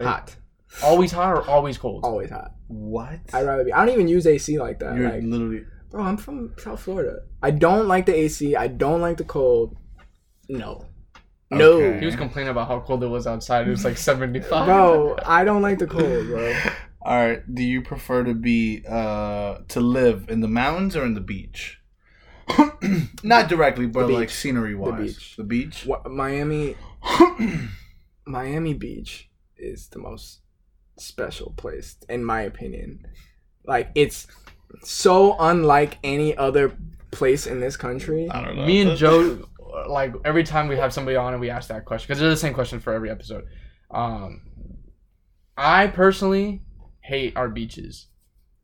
Hot, 0.00 0.34
Always 0.82 1.12
hot 1.12 1.34
or 1.36 1.42
always 1.48 1.78
cold? 1.78 2.04
always 2.04 2.30
hot. 2.30 2.50
What? 2.66 3.20
I'd 3.32 3.46
rather 3.46 3.64
be. 3.64 3.72
I 3.72 3.84
don't 3.84 3.94
even 3.94 4.08
use 4.08 4.26
AC 4.26 4.58
like 4.58 4.80
that. 4.80 4.96
You're 4.96 5.10
like, 5.10 5.22
literally. 5.22 5.62
bro, 5.90 6.02
I'm 6.02 6.16
from 6.16 6.54
South 6.58 6.80
Florida. 6.80 7.20
I 7.42 7.50
don't 7.52 7.86
like 7.86 8.06
the 8.06 8.14
AC. 8.14 8.56
I 8.56 8.66
don't 8.68 9.00
like 9.00 9.16
the 9.18 9.24
cold. 9.24 9.76
No, 10.48 10.84
no, 11.50 11.72
Okay. 11.74 12.00
He 12.00 12.06
was 12.06 12.16
complaining 12.16 12.50
about 12.50 12.68
how 12.68 12.80
cold 12.80 13.02
it 13.04 13.06
was 13.06 13.26
outside. 13.26 13.66
It 13.66 13.70
was 13.70 13.84
like 13.84 13.96
75. 13.96 14.66
bro. 14.66 15.16
I 15.24 15.44
don't 15.44 15.62
like 15.62 15.78
the 15.78 15.86
cold, 15.86 16.26
bro. 16.26 16.54
All 17.04 17.16
right. 17.16 17.54
Do 17.54 17.62
you 17.62 17.82
prefer 17.82 18.24
to 18.24 18.34
be 18.34 18.82
uh 18.88 19.58
to 19.68 19.80
live 19.80 20.26
in 20.28 20.40
the 20.40 20.48
mountains 20.48 20.96
or 20.96 21.04
in 21.04 21.14
the 21.14 21.20
beach? 21.20 21.80
Not 23.22 23.48
directly, 23.48 23.86
but 23.86 24.10
like 24.10 24.28
beach. 24.28 24.34
scenery 24.34 24.74
wise. 24.74 25.00
beach. 25.00 25.36
The 25.36 25.44
beach. 25.44 25.86
What, 25.86 26.10
Miami, 26.10 26.76
Miami 28.26 28.74
Beach 28.74 29.30
is 29.56 29.88
the 29.88 29.98
most 29.98 30.40
special 30.98 31.52
place, 31.56 31.96
in 32.08 32.24
my 32.24 32.42
opinion. 32.42 33.06
Like 33.66 33.90
it's 33.94 34.26
so 34.82 35.36
unlike 35.38 35.98
any 36.02 36.36
other 36.36 36.76
place 37.10 37.46
in 37.46 37.60
this 37.60 37.76
country. 37.76 38.28
I 38.30 38.42
don't 38.44 38.56
know. 38.56 38.66
Me 38.66 38.80
and 38.80 38.96
Joe, 38.96 39.46
like 39.86 40.14
every 40.24 40.44
time 40.44 40.68
we 40.68 40.76
have 40.76 40.92
somebody 40.92 41.16
on 41.16 41.32
and 41.32 41.40
we 41.40 41.50
ask 41.50 41.68
that 41.68 41.84
question, 41.84 42.08
because 42.08 42.20
it's 42.22 42.40
the 42.40 42.46
same 42.46 42.54
question 42.54 42.80
for 42.80 42.92
every 42.92 43.10
episode. 43.10 43.46
Um, 43.90 44.42
I 45.56 45.86
personally 45.86 46.62
hate 47.04 47.36
our 47.36 47.48
beaches. 47.48 48.06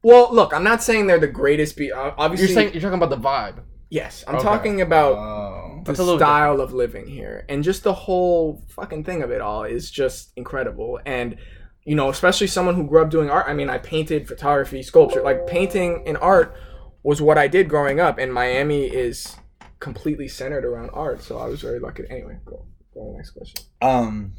Well, 0.03 0.33
look, 0.35 0.55
I'm 0.55 0.65
not 0.65 0.83
saying 0.83 1.07
they're 1.07 1.19
the 1.19 1.27
greatest 1.29 1.77
beach. 1.77 1.93
Obviously, 1.95 2.47
You're 2.47 2.55
saying 2.55 2.73
you're 2.73 2.81
talking 2.81 3.03
about 3.03 3.11
the 3.11 3.19
vibe. 3.29 3.63
yes. 3.91 4.25
I'm 4.27 4.37
Okay. 4.37 4.45
talking 4.45 4.81
about 4.81 5.13
Oh. 5.17 5.81
the 5.85 5.91
That's 5.93 5.99
a 6.01 6.03
little 6.05 6.19
style 6.19 6.61
of 6.61 6.73
living 6.73 7.07
here 7.07 7.45
and 7.49 7.63
just 7.65 7.85
the 7.85 7.93
whole 7.93 8.65
fucking 8.71 9.05
thing 9.05 9.23
of 9.23 9.31
it 9.31 9.41
all 9.41 9.65
is 9.65 9.91
just 9.91 10.33
incredible 10.37 10.99
and 11.07 11.37
you 11.85 11.95
know 11.95 12.09
especially 12.11 12.47
someone 12.47 12.75
who 12.77 12.87
grew 12.87 13.01
up 13.03 13.09
doing 13.11 13.31
art 13.31 13.47
i 13.49 13.55
mean 13.55 13.71
i 13.71 13.79
painted 13.79 14.29
photography 14.29 14.83
sculpture 14.83 15.23
like 15.23 15.47
painting 15.47 16.03
and 16.07 16.19
art 16.19 16.55
was 17.03 17.23
what 17.23 17.39
i 17.39 17.49
did 17.49 17.67
growing 17.71 17.99
up 17.99 18.19
and 18.19 18.33
miami 18.35 18.85
is 18.85 19.37
completely 19.79 20.29
centered 20.29 20.65
around 20.67 20.91
art 20.93 21.23
so 21.23 21.39
i 21.39 21.47
was 21.49 21.63
very 21.63 21.79
lucky 21.81 22.05
anyway 22.11 22.37
go, 22.45 22.67
go 22.93 23.01
to 23.07 23.11
the 23.13 23.17
next 23.17 23.31
question 23.31 23.65
Um, 23.81 24.35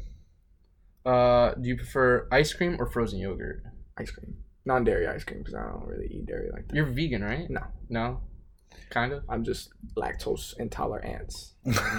Uh, 1.04 1.54
do 1.54 1.68
you 1.68 1.76
prefer 1.76 2.28
ice 2.30 2.52
cream 2.52 2.76
or 2.80 2.86
frozen 2.86 3.18
yogurt? 3.18 3.62
Ice 3.98 4.10
cream 4.10 4.34
non-dairy 4.64 5.06
ice 5.08 5.24
cream 5.24 5.38
because 5.40 5.54
i 5.54 5.62
don't 5.62 5.86
really 5.86 6.06
eat 6.06 6.26
dairy 6.26 6.48
like 6.52 6.68
that 6.68 6.74
You're 6.76 6.86
vegan, 6.86 7.22
right? 7.24 7.48
No. 7.50 7.62
No. 7.88 8.20
Kind 8.90 9.12
of. 9.12 9.22
i'm 9.28 9.42
just 9.44 9.70
lactose 9.96 10.56
intolerant 10.58 11.34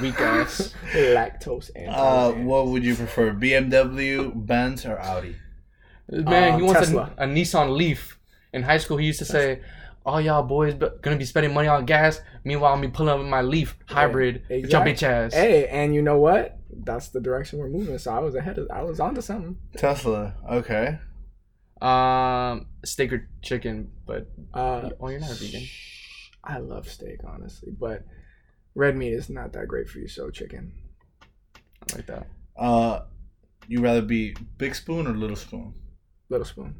Weak 0.02 0.20
ass. 0.20 0.74
lactose 0.94 1.70
intolerant. 1.76 2.38
uh, 2.38 2.44
what 2.44 2.68
would 2.68 2.84
you 2.84 2.96
prefer, 2.96 3.32
BMW, 3.34 4.32
Benz, 4.46 4.86
or 4.86 5.00
Audi? 5.00 5.36
Man, 6.10 6.54
Um, 6.54 6.60
he 6.60 6.66
wants 6.66 6.82
a, 6.82 6.86
Tesla. 6.86 7.14
a 7.18 7.26
Nissan 7.26 7.78
Leaf. 7.78 8.20
In 8.52 8.64
high 8.64 8.78
school, 8.78 8.98
he 8.98 9.06
used 9.06 9.20
to 9.20 9.26
say, 9.26 9.62
"All 10.06 10.20
y'all 10.20 10.44
boys 10.44 10.74
be- 10.74 10.90
gonna 11.02 11.16
be 11.16 11.24
spending 11.24 11.54
money 11.54 11.70
on 11.70 11.86
gas. 11.86 12.20
Meanwhile, 12.44 12.76
me 12.78 12.90
pulling 12.90 13.14
up 13.14 13.20
with 13.20 13.28
my 13.28 13.42
Leaf 13.42 13.78
hybrid. 13.88 14.44
Yeah, 14.50 14.58
With 14.58 14.72
your 14.72 14.82
bitch 14.82 15.04
ass." 15.04 15.34
Hey, 15.34 15.68
and 15.68 15.96
you 15.96 16.02
know 16.02 16.20
what? 16.20 16.58
That's 16.70 17.08
the 17.10 17.22
direction 17.22 17.60
we're 17.60 17.70
moving. 17.70 17.98
So 18.00 18.12
I 18.14 18.20
was 18.20 18.36
ahead 18.36 18.58
of. 18.58 18.68
I 18.70 18.84
was 18.84 19.00
onto 19.00 19.22
something. 19.22 19.56
Tesla. 19.78 20.36
Okay. 20.52 21.00
Um, 21.84 22.68
steak 22.86 23.12
or 23.12 23.28
chicken, 23.42 23.92
but 24.06 24.28
Uh, 24.54 24.92
oh, 25.00 25.10
you're 25.10 25.20
not 25.20 25.32
a 25.32 25.36
vegan. 25.36 25.64
I 26.44 26.60
love 26.60 26.88
steak, 26.88 27.20
honestly, 27.26 27.72
but 27.78 28.06
red 28.76 28.96
meat 28.96 29.14
is 29.14 29.30
not 29.30 29.54
that 29.54 29.68
great 29.68 29.90
for 29.90 30.00
you. 30.00 30.08
So 30.08 30.30
chicken. 30.30 30.74
I 31.92 31.96
like 31.96 32.06
that. 32.08 32.28
Uh, 32.58 33.02
you 33.68 33.82
rather 33.82 34.02
be 34.02 34.36
big 34.58 34.76
spoon 34.76 35.08
or 35.08 35.14
little 35.14 35.36
spoon? 35.36 35.74
Little 36.30 36.46
spoon. 36.46 36.76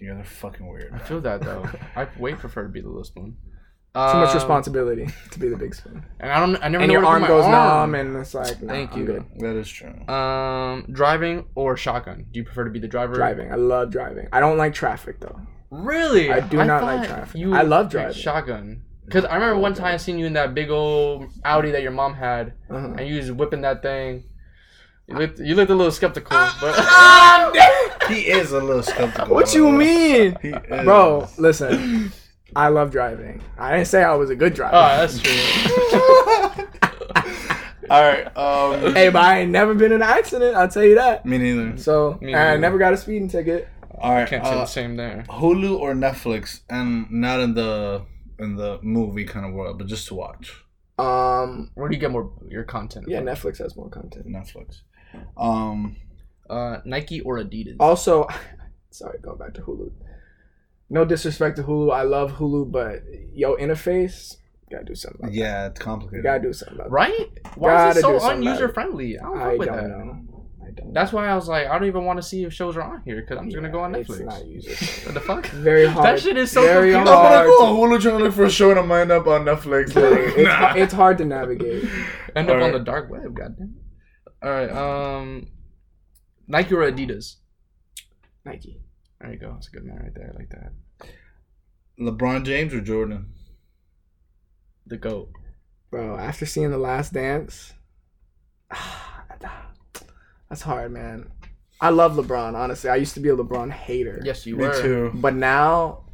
You 0.00 0.12
guys 0.14 0.20
are 0.20 0.24
fucking 0.24 0.66
weird. 0.66 0.92
I 0.94 0.98
feel 0.98 1.20
that 1.20 1.42
though. 1.42 1.68
I 1.96 2.08
way 2.18 2.34
prefer 2.34 2.62
to 2.62 2.68
be 2.68 2.80
the 2.80 2.88
little 2.88 3.04
spoon. 3.04 3.36
Too 4.12 4.18
much 4.18 4.28
Um, 4.30 4.34
responsibility 4.34 5.08
to 5.32 5.38
be 5.38 5.48
the 5.48 5.56
big 5.56 5.74
spoon. 5.74 6.04
And 6.20 6.30
I 6.30 6.38
don't. 6.40 6.56
I 6.62 6.68
never 6.68 6.84
And 6.84 6.92
know 6.92 6.98
your 7.00 7.06
arm 7.06 7.22
my 7.22 7.28
goes 7.28 7.44
arm. 7.44 7.90
numb, 7.92 7.94
and 8.00 8.16
it's 8.16 8.32
like, 8.34 8.62
nah, 8.62 8.72
Thank 8.72 8.92
I'm 8.92 8.98
you. 9.00 9.04
good. 9.06 9.24
That 9.38 9.56
is 9.56 9.68
true. 9.68 9.92
Um, 10.08 10.86
driving 10.92 11.46
or 11.54 11.76
shotgun? 11.76 12.26
Do 12.30 12.38
you 12.38 12.44
prefer 12.44 12.64
to 12.64 12.70
be 12.70 12.78
the 12.78 12.86
driver? 12.88 13.14
Driving. 13.14 13.50
I 13.52 13.56
love 13.56 13.90
driving. 13.90 14.28
I 14.32 14.40
don't 14.40 14.56
like 14.56 14.72
traffic 14.74 15.18
though. 15.20 15.40
Really? 15.70 16.30
I 16.30 16.40
do 16.40 16.58
not 16.64 16.82
like 16.84 17.08
traffic. 17.08 17.40
You 17.40 17.54
I 17.54 17.62
love 17.62 17.90
driving. 17.90 18.14
Shotgun. 18.14 18.82
Because 19.04 19.24
I 19.24 19.34
remember 19.34 19.58
one 19.58 19.74
time 19.74 19.94
I 19.94 19.96
seen 19.96 20.18
you 20.18 20.26
in 20.26 20.34
that 20.34 20.54
big 20.54 20.70
old 20.70 21.24
Audi 21.44 21.70
that 21.72 21.82
your 21.82 21.90
mom 21.92 22.14
had, 22.14 22.52
Uh-huh. 22.70 22.94
and 22.98 23.08
you 23.08 23.16
was 23.16 23.32
whipping 23.32 23.62
that 23.62 23.82
thing. 23.82 24.24
You 25.06 25.16
looked, 25.16 25.38
you 25.40 25.54
looked 25.54 25.70
a 25.70 25.74
little 25.74 25.90
skeptical, 25.92 26.36
but 26.60 26.74
He 28.08 28.20
is 28.28 28.52
a 28.52 28.60
little 28.60 28.82
skeptical. 28.82 29.34
what 29.34 29.54
you 29.54 29.70
mean, 29.72 30.36
He 30.42 30.48
is. 30.50 30.84
bro? 30.84 31.26
Listen, 31.38 32.12
I 32.56 32.68
love 32.68 32.90
driving. 32.90 33.42
I 33.58 33.76
didn't 33.76 33.88
say 33.88 34.02
I 34.02 34.14
was 34.14 34.30
a 34.30 34.36
good 34.36 34.54
driver. 34.54 34.76
oh, 34.76 35.06
that's 35.06 35.18
true. 35.20 36.64
All 37.90 38.02
right. 38.02 38.26
Um, 38.36 38.94
Hey, 38.94 39.08
but 39.08 39.22
I 39.22 39.40
ain't 39.40 39.50
never 39.50 39.74
been 39.74 39.92
in 39.92 40.02
an 40.02 40.08
accident. 40.08 40.54
I'll 40.56 40.68
tell 40.68 40.84
you 40.84 40.96
that. 40.96 41.24
me 41.24 41.38
neither. 41.38 41.76
So 41.78 42.18
Me 42.20 42.32
and 42.34 42.40
I 42.40 42.56
never 42.56 42.78
got 42.78 42.92
a 42.92 42.96
speeding 42.96 43.28
ticket. 43.28 43.68
All 44.00 44.12
right. 44.12 44.28
Can't 44.28 44.44
say 44.44 44.52
Uh, 44.52 44.56
the 44.58 44.66
same 44.66 44.96
there. 44.96 45.24
Hulu 45.28 45.78
or 45.78 45.92
Netflix, 45.94 46.60
and 46.68 47.10
not 47.10 47.40
in 47.40 47.54
the 47.54 48.02
in 48.38 48.56
the 48.56 48.78
movie 48.82 49.24
kind 49.24 49.44
of 49.46 49.52
world, 49.52 49.78
but 49.78 49.86
just 49.88 50.06
to 50.08 50.14
watch 50.14 50.52
Um, 50.98 51.70
Where 51.74 51.88
do 51.88 51.94
you 51.96 52.00
get 52.00 52.10
more 52.12 52.30
your 52.48 52.62
content? 52.64 53.06
yeah, 53.08 53.18
from? 53.18 53.26
Netflix 53.26 53.58
has 53.58 53.74
more 53.76 53.88
content. 53.88 54.26
Netflix. 54.28 54.82
Um, 55.36 55.96
Uh, 56.48 56.78
Nike 56.84 57.20
or 57.22 57.38
Adidas? 57.38 57.76
Also, 57.80 58.26
sorry, 58.90 59.18
going 59.20 59.38
back 59.38 59.54
to 59.54 59.60
Hulu. 59.62 59.90
No 60.90 61.04
disrespect 61.04 61.56
to 61.56 61.62
Hulu, 61.62 61.92
I 61.92 62.02
love 62.02 62.32
Hulu, 62.34 62.70
but 62.72 63.02
yo 63.34 63.56
interface, 63.56 64.36
gotta 64.70 64.84
do 64.84 64.94
something. 64.94 65.20
About 65.22 65.34
yeah, 65.34 65.66
it's 65.66 65.78
that. 65.78 65.84
complicated. 65.84 66.24
Gotta 66.24 66.40
do 66.42 66.52
something 66.52 66.78
about 66.78 66.90
right? 66.90 67.28
Why 67.56 67.90
is 67.90 67.98
it 67.98 68.00
Gotta 68.00 68.00
so 68.00 68.12
do 68.14 68.20
something 68.20 68.48
about 68.48 68.60
unuser 68.60 68.74
friendly? 68.74 69.18
I 69.18 69.22
don't 69.22 69.38
I 69.38 69.56
with 69.56 69.68
don't 69.68 69.76
that. 69.76 69.88
know. 69.88 70.24
I 70.66 70.70
don't. 70.70 70.94
That's 70.94 71.12
why 71.12 71.26
I 71.28 71.34
was 71.34 71.48
like, 71.48 71.66
I 71.66 71.78
don't 71.78 71.88
even 71.88 72.04
want 72.04 72.18
to 72.18 72.22
see 72.22 72.44
if 72.44 72.52
shows 72.54 72.76
are 72.76 72.82
on 72.82 73.02
here 73.02 73.20
because 73.20 73.36
I'm 73.38 73.46
just 73.46 73.56
gonna 73.56 73.70
go 73.70 73.80
on 73.80 73.94
It's 73.94 74.08
Netflix. 74.08 74.24
not 74.24 74.46
user 74.46 74.70
What 75.06 75.14
the 75.14 75.20
fuck? 75.20 75.46
Very 75.48 75.86
hard. 75.86 76.06
That 76.06 76.20
shit 76.20 76.36
is 76.38 76.50
so 76.52 76.62
very 76.62 76.92
confusing. 76.92 77.14
I'm 77.14 77.22
gonna 77.22 77.46
go 77.46 77.66
on 77.66 77.90
Hulu 77.90 78.00
trying 78.00 78.18
to 78.18 78.24
look 78.24 78.34
for 78.34 78.44
a 78.44 78.50
show 78.50 78.70
and 78.70 78.78
I'm 78.78 78.88
lined 78.88 79.10
up 79.12 79.26
on 79.26 79.44
Netflix. 79.44 79.94
Like, 79.94 80.36
it's, 80.36 80.44
nah. 80.48 80.74
it's 80.74 80.92
hard 80.94 81.18
to 81.18 81.24
navigate. 81.24 81.84
End 82.36 82.48
up 82.50 82.62
on 82.62 82.72
the 82.72 82.78
dark 82.78 83.10
web, 83.10 83.34
goddamn. 83.34 83.76
All 84.42 84.50
right, 84.50 84.70
um, 84.70 85.48
Nike 86.46 86.74
or 86.74 86.90
Adidas? 86.90 87.36
Nike. 88.44 88.80
There 89.20 89.32
you 89.32 89.38
go. 89.38 89.52
That's 89.52 89.68
a 89.68 89.70
good 89.72 89.84
man 89.84 89.98
right 90.02 90.14
there. 90.14 90.32
I 90.34 90.38
like 90.38 90.50
that. 90.50 90.72
LeBron 92.00 92.44
James 92.44 92.72
or 92.72 92.80
Jordan? 92.80 93.26
The 94.86 94.96
goat. 94.96 95.30
Bro, 95.90 96.16
after 96.18 96.46
seeing 96.46 96.70
The 96.70 96.78
Last 96.78 97.12
Dance, 97.12 97.72
that's 100.48 100.62
hard, 100.62 100.92
man. 100.92 101.30
I 101.80 101.90
love 101.90 102.14
LeBron, 102.16 102.54
honestly. 102.54 102.90
I 102.90 102.96
used 102.96 103.14
to 103.14 103.20
be 103.20 103.28
a 103.28 103.36
LeBron 103.36 103.70
hater. 103.70 104.20
Yes, 104.24 104.46
you 104.46 104.56
Me 104.56 104.64
were. 104.66 104.82
too. 104.82 105.10
But 105.14 105.34
now, 105.34 106.04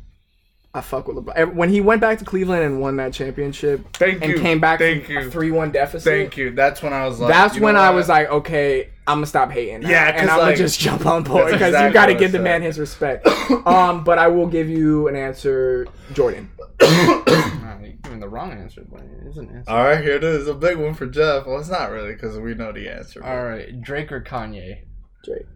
I 0.74 0.80
fuck 0.80 1.08
with 1.08 1.16
LeBron. 1.16 1.34
Ev- 1.36 1.54
When 1.56 1.70
he 1.70 1.80
went 1.80 2.00
back 2.00 2.18
to 2.18 2.24
Cleveland 2.24 2.62
and 2.64 2.80
won 2.80 2.96
that 2.96 3.12
championship 3.12 3.80
Thank 3.94 4.22
and 4.22 4.32
you. 4.32 4.40
came 4.40 4.60
back 4.60 4.78
Thank 4.78 5.06
from 5.06 5.16
a 5.16 5.20
you. 5.22 5.30
3 5.30 5.50
1 5.50 5.70
deficit, 5.72 6.04
Thank 6.12 6.36
you. 6.36 6.50
That's 6.52 6.82
when 6.82 6.92
I 6.92 7.06
was 7.06 7.18
like. 7.20 7.30
that's 7.32 7.54
you 7.54 7.60
know 7.60 7.66
when 7.66 7.76
I 7.76 7.90
what? 7.90 7.96
was 7.96 8.08
like, 8.08 8.28
okay, 8.30 8.90
I'm 9.06 9.16
gonna 9.18 9.26
stop 9.26 9.50
hating. 9.50 9.80
now, 9.80 9.88
Yeah, 9.90 10.12
'cause, 10.12 10.20
and 10.22 10.30
I'm 10.30 10.38
like, 10.38 10.46
gonna 10.46 10.56
just 10.56 10.80
jump 10.80 11.04
on 11.06 11.22
board 11.24 11.46
because 11.52 11.68
exactly 11.68 11.88
you 11.88 11.92
got 11.92 12.06
to 12.06 12.14
give 12.14 12.32
the 12.32 12.38
man 12.38 12.62
his 12.62 12.78
respect. 12.78 13.26
um, 13.66 14.02
but 14.04 14.18
I 14.18 14.28
will 14.28 14.46
give 14.46 14.68
you 14.68 15.08
an 15.08 15.16
answer, 15.16 15.86
Jordan. 16.12 16.50
Nah, 16.80 17.78
you 17.82 17.98
giving 18.02 18.20
the 18.20 18.28
wrong 18.28 18.52
answer, 18.52 18.82
but 18.90 19.00
it 19.02 19.26
is 19.28 19.36
an 19.36 19.50
answer. 19.56 19.70
All 19.70 19.84
right, 19.84 20.02
here 20.02 20.14
it 20.16 20.24
is. 20.24 20.48
A 20.48 20.54
big 20.54 20.78
one 20.78 20.94
for 20.94 21.06
Jeff. 21.06 21.46
Well, 21.46 21.58
it's 21.60 21.68
not 21.68 21.90
really 21.90 22.14
because 22.14 22.38
we 22.38 22.54
know 22.54 22.72
the 22.72 22.88
answer. 22.88 23.20
but- 23.20 23.28
All 23.28 23.44
right, 23.44 23.80
Drake 23.82 24.10
or 24.10 24.22
Kanye? 24.22 24.84
Drake. 25.24 25.46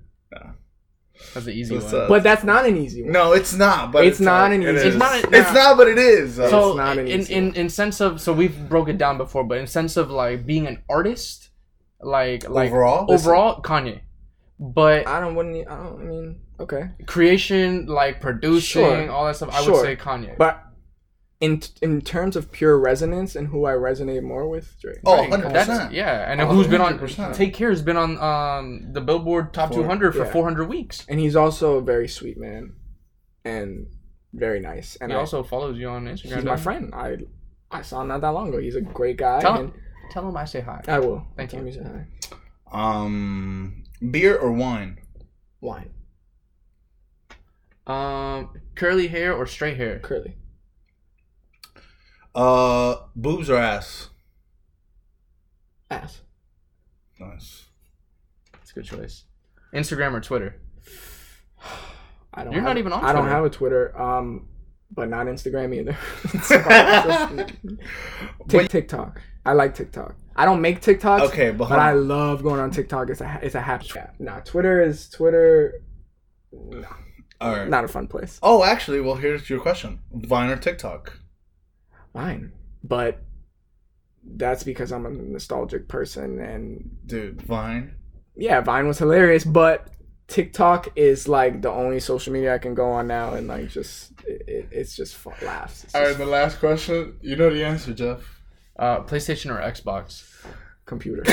That's 1.34 1.46
the 1.46 1.52
easy 1.52 1.74
What's 1.74 1.92
one. 1.92 2.02
up? 2.02 2.08
But 2.08 2.22
that's 2.22 2.44
not 2.44 2.64
an 2.64 2.76
easy 2.76 3.02
one. 3.02 3.10
No, 3.12 3.32
it's 3.32 3.52
not. 3.52 3.90
But 3.90 4.04
It's 4.04 4.20
not 4.20 4.52
an 4.52 4.62
easy- 4.62 4.70
is. 4.70 4.84
It's 4.84 4.96
not 4.96 5.14
a- 5.24 5.36
It's 5.36 5.52
not, 5.52 5.76
but 5.76 5.88
it 5.88 5.98
is. 5.98 6.36
though. 6.36 6.48
so 6.48 6.68
It's 6.68 6.76
not 6.76 6.96
an 6.98 7.08
in, 7.08 7.20
easy 7.20 7.34
in 7.34 7.46
one. 7.48 7.54
in 7.56 7.68
sense 7.70 8.00
of 8.00 8.20
so 8.20 8.32
we've 8.32 8.68
broke 8.68 8.88
it 8.88 8.98
down 8.98 9.18
before, 9.18 9.42
but 9.42 9.58
in 9.58 9.66
sense 9.66 9.96
of 9.96 10.10
like 10.12 10.46
being 10.46 10.68
an 10.68 10.82
artist, 10.88 11.47
like 12.00 12.48
like 12.48 12.70
overall, 12.70 13.10
overall 13.12 13.60
Kanye, 13.62 14.00
but 14.58 15.06
I 15.06 15.20
don't 15.20 15.34
wouldn't. 15.34 15.68
I 15.68 15.76
don't. 15.76 16.00
I 16.00 16.04
mean, 16.04 16.40
okay. 16.60 16.90
creation 17.06 17.86
like 17.86 18.20
producing 18.20 18.82
Sure. 18.84 19.10
all 19.10 19.26
that 19.26 19.36
stuff, 19.36 19.50
I 19.52 19.62
Sure. 19.62 19.72
would 19.74 19.82
say 19.82 19.96
Kanye. 19.96 20.36
But 20.38 20.62
in 21.40 21.62
in 21.82 22.00
terms 22.00 22.34
of 22.36 22.50
pure 22.50 22.78
resonance 22.78 23.36
and 23.36 23.48
who 23.48 23.64
I 23.66 23.72
resonate 23.72 24.22
more 24.22 24.48
with, 24.48 24.74
Drake. 24.80 24.98
Oh, 25.06 25.18
Right, 25.18 25.30
100%. 25.30 25.52
that's- 25.52 25.92
yeah, 25.92 26.30
and 26.30 26.40
Oh, 26.40 26.46
who's 26.46 26.66
been 26.66 26.80
on 26.80 26.98
Take 27.32 27.54
Care 27.54 27.70
has 27.70 27.82
been 27.82 27.96
on 27.96 28.18
um 28.18 28.92
the 28.92 29.00
Billboard 29.00 29.52
Top 29.52 29.68
For- 29.68 29.74
200 29.74 30.12
for 30.14 30.24
yeah. 30.24 30.32
400 30.32 30.68
weeks. 30.68 31.04
And 31.08 31.20
he's 31.20 31.36
also 31.36 31.76
a 31.76 31.80
very 31.82 32.08
sweet 32.08 32.38
man, 32.38 32.72
and 33.44 33.86
very 34.34 34.60
nice. 34.60 34.96
And 35.00 35.10
he 35.12 35.16
I, 35.16 35.20
also 35.20 35.42
follows 35.42 35.78
you 35.78 35.88
on 35.88 36.06
Instagram. 36.06 36.34
he's 36.36 36.44
my 36.44 36.56
friend. 36.56 36.92
I 36.94 37.18
I 37.70 37.82
saw 37.82 38.00
him 38.02 38.08
not 38.08 38.20
that 38.22 38.30
long 38.30 38.48
ago. 38.48 38.58
He's 38.58 38.76
a 38.76 38.80
great 38.80 39.16
guy. 39.18 39.40
Tell 39.40 39.54
and 39.54 39.68
him, 39.72 39.80
tell 40.10 40.28
him 40.28 40.36
I 40.36 40.44
say 40.44 40.60
hi. 40.60 40.82
I 40.88 40.98
will. 40.98 41.26
Thank 41.36 41.50
Tell 41.50 41.60
you. 41.60 41.66
him 41.66 41.72
say 41.72 41.90
hi. 41.90 42.06
Um, 42.70 43.84
beer 44.10 44.36
or 44.36 44.52
wine? 44.52 44.98
Wine. 45.60 45.90
Um, 47.86 48.50
curly 48.74 49.08
hair 49.08 49.34
or 49.34 49.46
straight 49.46 49.76
hair? 49.76 49.98
Curly. 50.00 50.36
Uh, 52.34 52.96
boobs 53.16 53.48
or 53.48 53.56
ass? 53.56 54.10
Ass. 55.90 56.20
Nice. 57.18 57.64
That's 58.52 58.70
a 58.70 58.74
good 58.74 58.84
choice. 58.84 59.24
Instagram 59.74 60.12
or 60.12 60.20
Twitter? 60.20 60.60
I 62.34 62.44
don't. 62.44 62.52
You're 62.52 62.60
have, 62.60 62.68
not 62.68 62.78
even 62.78 62.92
on 62.92 63.04
I 63.04 63.12
don't 63.12 63.26
have 63.26 63.44
a 63.44 63.50
Twitter. 63.50 63.98
Um, 64.00 64.46
but 64.98 65.08
not 65.08 65.26
Instagram 65.26 65.74
either. 65.74 65.96
So, 66.42 66.58
just- 66.68 67.54
Tik- 68.48 68.58
Wait. 68.58 68.70
TikTok. 68.70 69.20
I 69.46 69.52
like 69.52 69.74
TikTok. 69.74 70.14
I 70.36 70.44
don't 70.44 70.60
make 70.60 70.80
TikToks. 70.80 71.20
Okay, 71.28 71.50
but, 71.52 71.68
But 71.68 71.78
I 71.78 71.92
love 71.92 72.42
going 72.42 72.60
on 72.60 72.70
TikTok. 72.70 73.08
It's 73.10 73.20
a 73.20 73.38
it's 73.42 73.54
a 73.54 73.60
happy. 73.60 73.88
Yeah. 73.94 74.10
Nah, 74.18 74.40
Twitter 74.40 74.82
is 74.82 75.08
Twitter. 75.08 75.80
all 77.40 77.52
right. 77.56 77.68
Not 77.68 77.84
a 77.84 77.88
fun 77.88 78.06
place. 78.08 78.38
Oh, 78.42 78.62
actually, 78.64 79.00
well, 79.00 79.14
here's 79.16 79.48
your 79.48 79.60
question: 79.60 80.00
Vine 80.12 80.50
or 80.50 80.56
TikTok? 80.56 81.18
Vine, 82.14 82.52
but 82.84 83.22
that's 84.24 84.64
because 84.64 84.92
I'm 84.92 85.06
a 85.06 85.10
nostalgic 85.10 85.88
person, 85.88 86.38
and 86.40 86.90
Dude, 87.06 87.40
Vine. 87.42 87.94
yeah, 88.36 88.60
Vine 88.60 88.86
was 88.86 88.98
hilarious, 88.98 89.44
but 89.44 89.88
TikTok 90.28 90.88
is 90.94 91.26
like 91.26 91.62
the 91.62 91.70
only 91.70 91.98
social 92.00 92.32
media 92.32 92.54
I 92.54 92.58
can 92.58 92.74
go 92.74 92.90
on 92.92 93.06
now, 93.08 93.32
and 93.34 93.48
like 93.48 93.68
just 93.70 94.12
it, 94.26 94.42
it, 94.46 94.68
it's 94.70 94.94
just 94.94 95.16
fun, 95.16 95.34
laughs. 95.42 95.84
It's 95.84 95.94
All 95.94 96.02
right, 96.02 96.08
just- 96.08 96.18
the 96.18 96.26
last 96.26 96.58
question. 96.60 97.16
You 97.22 97.34
know 97.36 97.52
the 97.52 97.64
answer, 97.64 97.92
Jeff. 97.94 98.20
Uh, 98.78 99.00
PlayStation 99.00 99.50
or 99.50 99.60
Xbox? 99.60 100.24
Computer. 100.86 101.22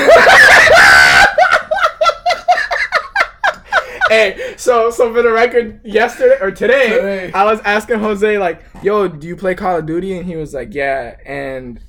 hey, 4.08 4.54
so 4.56 4.90
so 4.90 5.12
for 5.12 5.22
the 5.22 5.32
record, 5.32 5.80
yesterday 5.84 6.36
or 6.40 6.50
today, 6.50 6.88
Today. 6.90 7.32
I 7.32 7.44
was 7.44 7.60
asking 7.60 8.00
Jose 8.00 8.38
like, 8.38 8.62
"Yo, 8.82 9.08
do 9.08 9.26
you 9.26 9.36
play 9.36 9.54
Call 9.54 9.78
of 9.78 9.86
Duty?" 9.86 10.16
And 10.16 10.26
he 10.26 10.36
was 10.36 10.54
like, 10.54 10.74
"Yeah." 10.74 11.16
And 11.24 11.80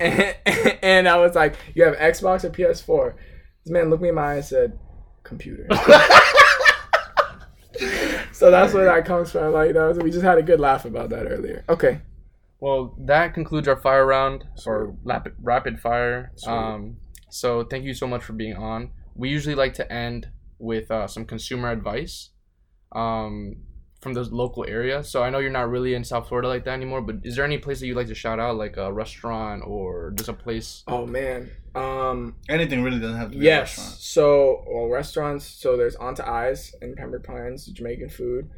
and, 0.00 0.36
and 0.82 1.08
I 1.08 1.16
was 1.18 1.34
like, 1.34 1.56
"You 1.74 1.84
have 1.84 1.96
Xbox 1.96 2.44
or 2.44 2.50
PS4?" 2.50 3.14
This 3.64 3.72
man 3.72 3.90
looked 3.90 4.02
me 4.02 4.10
in 4.10 4.14
my 4.14 4.32
eye 4.32 4.34
and 4.36 4.44
said, 4.44 4.78
"Computer." 5.28 5.66
so 8.32 8.50
that's 8.50 8.72
where 8.74 8.86
that 8.86 9.04
comes 9.04 9.30
from. 9.30 9.52
Like, 9.52 9.74
that 9.74 9.86
was, 9.86 9.98
we 9.98 10.10
just 10.10 10.24
had 10.24 10.38
a 10.38 10.42
good 10.42 10.58
laugh 10.60 10.84
about 10.84 11.10
that 11.10 11.26
earlier. 11.26 11.64
Okay. 11.68 12.00
Well, 12.60 12.96
that 13.06 13.34
concludes 13.34 13.68
our 13.68 13.76
fire 13.76 14.04
round 14.04 14.44
or 14.66 14.96
rapid 15.04 15.34
rapid 15.40 15.78
fire. 15.78 16.32
Sweet. 16.36 16.52
Um, 16.52 16.96
so 17.30 17.62
thank 17.62 17.84
you 17.84 17.94
so 17.94 18.08
much 18.08 18.24
for 18.24 18.32
being 18.32 18.56
on. 18.56 18.90
We 19.14 19.28
usually 19.28 19.54
like 19.54 19.74
to 19.74 19.92
end 19.92 20.28
with 20.58 20.90
uh, 20.90 21.06
some 21.06 21.24
consumer 21.24 21.70
advice 21.70 22.30
um, 22.92 23.56
from 24.00 24.14
the 24.14 24.22
local 24.22 24.64
area. 24.68 25.02
So 25.02 25.22
I 25.22 25.30
know 25.30 25.38
you're 25.38 25.50
not 25.50 25.68
really 25.70 25.94
in 25.94 26.04
South 26.04 26.28
Florida 26.28 26.46
like 26.48 26.64
that 26.64 26.72
anymore, 26.74 27.00
but 27.00 27.16
is 27.24 27.34
there 27.36 27.44
any 27.44 27.58
place 27.58 27.80
that 27.80 27.86
you'd 27.86 27.96
like 27.96 28.06
to 28.08 28.14
shout 28.14 28.38
out, 28.38 28.56
like 28.56 28.76
a 28.76 28.92
restaurant 28.92 29.62
or 29.66 30.12
just 30.16 30.28
a 30.28 30.32
place? 30.32 30.84
Oh 30.86 31.04
man. 31.06 31.50
Um. 31.74 32.36
Anything 32.48 32.82
really 32.82 32.98
doesn't 33.00 33.16
have 33.16 33.30
to 33.32 33.38
be 33.38 33.44
a 33.46 33.50
Yes. 33.50 33.76
restaurant. 33.78 33.98
So, 34.00 34.64
well, 34.68 34.86
restaurants. 34.88 35.44
So 35.46 35.76
there's 35.76 35.96
Onto 35.96 36.22
Eyes 36.22 36.74
in 36.80 36.94
Pembroke 36.94 37.24
Pines, 37.24 37.66
Jamaican 37.66 38.08
food, 38.10 38.50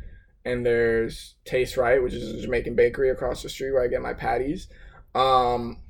and 0.45 0.65
there's 0.65 1.35
Taste 1.45 1.77
Right, 1.77 2.03
which 2.03 2.15
is 2.15 2.33
a 2.39 2.43
Jamaican 2.43 2.75
bakery 2.77 3.11
across 3.11 3.43
the 3.43 3.49
street 3.49 3.73
where 3.73 3.83
I 3.83 3.89
get 3.89 4.01
my 4.03 4.13
patties. 4.15 4.69
Um, 5.15 5.83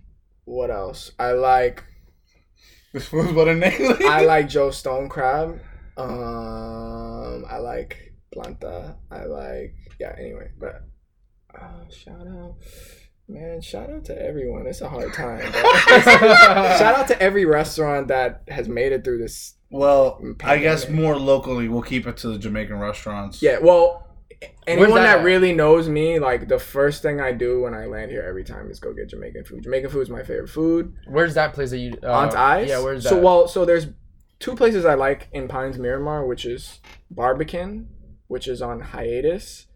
what 0.45 0.71
else? 0.71 1.13
I 1.19 1.33
like 1.33 1.85
This 2.93 3.13
was 3.13 3.33
what 3.33 3.49
a 3.49 3.55
name. 3.55 3.95
I 4.07 4.25
like 4.25 4.49
Joe 4.49 4.71
Stone 4.71 5.09
Crab. 5.09 5.61
Um, 5.97 7.45
I 7.49 7.59
like 7.59 8.10
Planta. 8.35 8.97
I 9.11 9.24
like 9.24 9.74
yeah. 9.98 10.15
Anyway, 10.19 10.51
but 10.59 10.82
uh, 11.55 11.89
shout 11.90 12.27
out. 12.27 12.57
Man, 13.28 13.61
shout 13.61 13.90
out 13.90 14.05
to 14.07 14.20
everyone. 14.20 14.66
It's 14.66 14.81
a 14.81 14.89
hard 14.89 15.15
time. 15.15 15.40
shout 15.52 16.97
out 16.97 17.07
to 17.09 17.23
every 17.23 17.44
restaurant 17.44 18.09
that 18.09 18.43
has 18.48 18.69
made 18.69 18.90
it 18.90 19.05
through 19.05 19.19
this 19.19 19.55
Well, 19.70 20.20
I 20.43 20.59
guess 20.59 20.89
more 20.89 21.16
locally, 21.16 21.69
we'll 21.69 21.82
keep 21.82 22.09
it 22.09 22.16
to 22.19 22.28
the 22.31 22.39
Jamaican 22.39 22.77
restaurants. 22.77 23.40
Yeah, 23.40 23.59
well, 23.62 24.11
anyone 24.66 24.94
that 24.94 25.19
that, 25.19 25.24
really 25.24 25.52
knows 25.52 25.89
me, 25.89 26.19
like 26.19 26.48
the 26.48 26.59
first 26.59 27.02
thing 27.02 27.20
I 27.20 27.31
do 27.31 27.62
when 27.62 27.74
I 27.74 27.86
land 27.86 28.11
here 28.11 28.23
every 28.23 28.43
time 28.43 28.69
is 28.69 28.81
go 28.81 28.93
get 28.93 29.11
Jamaican 29.11 29.44
food. 29.44 29.62
Jamaican 29.62 29.90
food 29.90 30.01
is 30.01 30.11
my 30.11 30.24
favorite 30.24 30.51
food. 30.51 30.94
Where's 31.07 31.35
that 31.35 31.55
place 31.55 31.70
that 31.70 31.78
you? 31.78 31.97
Uh, 32.02 32.11
Aunt's 32.11 32.35
Eyes. 32.35 32.69
Yeah, 32.69 32.82
where's 32.82 33.05
that? 33.05 33.11
So 33.11 33.20
well, 33.20 33.47
so 33.47 33.65
there's 33.65 33.86
two 34.40 34.57
places 34.57 34.85
I 34.85 34.94
like 34.94 35.28
in 35.32 35.47
Pines 35.47 35.78
Miramar, 35.78 36.27
which 36.27 36.44
is 36.44 36.81
Barbican, 37.11 37.89
which 38.31 38.47
is 38.47 38.62
on 38.62 38.81
hiatus, 38.81 39.66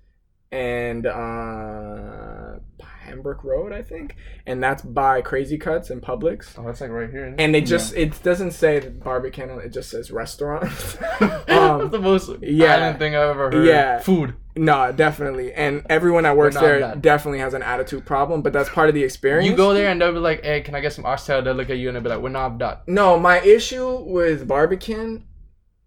and 0.53 1.07
uh, 1.07 2.61
Pembroke 2.79 3.43
Road, 3.43 3.73
I 3.73 3.83
think, 3.83 4.15
and 4.47 4.63
that's 4.63 4.81
by 4.81 5.23
Crazy 5.23 5.59
Cuts 5.59 5.91
and 5.91 6.01
Publix. 6.01 6.57
oh, 6.57 6.65
that's 6.65 6.81
like 6.81 6.91
right 6.91 7.11
here. 7.11 7.35
And 7.37 7.53
they 7.53 7.61
just 7.61 7.95
it 7.95 8.23
doesn't 8.23 8.53
say 8.53 8.79
Barbican, 8.79 9.51
it 9.59 9.71
just 9.71 9.91
says 9.91 10.13
restaurant. 10.13 10.71
that's 11.21 11.51
um, 11.51 11.91
the 11.91 11.99
most 11.99 12.31
yeah. 12.41 12.97
thing 12.97 13.17
I've 13.17 13.31
ever 13.31 13.51
heard. 13.51 13.67
Yeah. 13.67 13.99
food. 13.99 14.37
No, 14.57 14.93
definitely. 14.93 15.53
And 15.53 15.85
everyone 15.91 16.23
that 16.23 16.37
works 16.37 16.55
there 16.55 16.79
bad. 16.79 17.03
definitely 17.03 17.41
has 17.41 17.55
an 17.55 17.63
attitude 17.65 18.07
problem, 18.07 18.41
but 18.41 18.53
that's 18.53 18.69
part 18.69 18.89
of 18.89 18.95
the 18.95 19.03
experience. 19.03 19.51
You 19.51 19.57
go 19.57 19.75
there 19.75 19.91
and 19.91 20.01
they'll 20.01 20.13
be 20.13 20.21
like, 20.21 20.45
"Hey, 20.45 20.61
can 20.61 20.77
I 20.77 20.81
get 20.81 20.93
some 20.93 21.05
oxtail?" 21.05 21.43
They'll 21.43 21.55
look 21.55 21.71
at 21.71 21.79
you 21.79 21.89
and 21.89 21.97
they'll 21.97 22.05
be 22.05 22.11
like, 22.11 22.21
"We're 22.21 22.29
not 22.29 22.59
that." 22.59 22.87
No, 22.87 23.19
my 23.19 23.41
issue 23.41 24.05
with 24.05 24.47
Barbican 24.47 25.25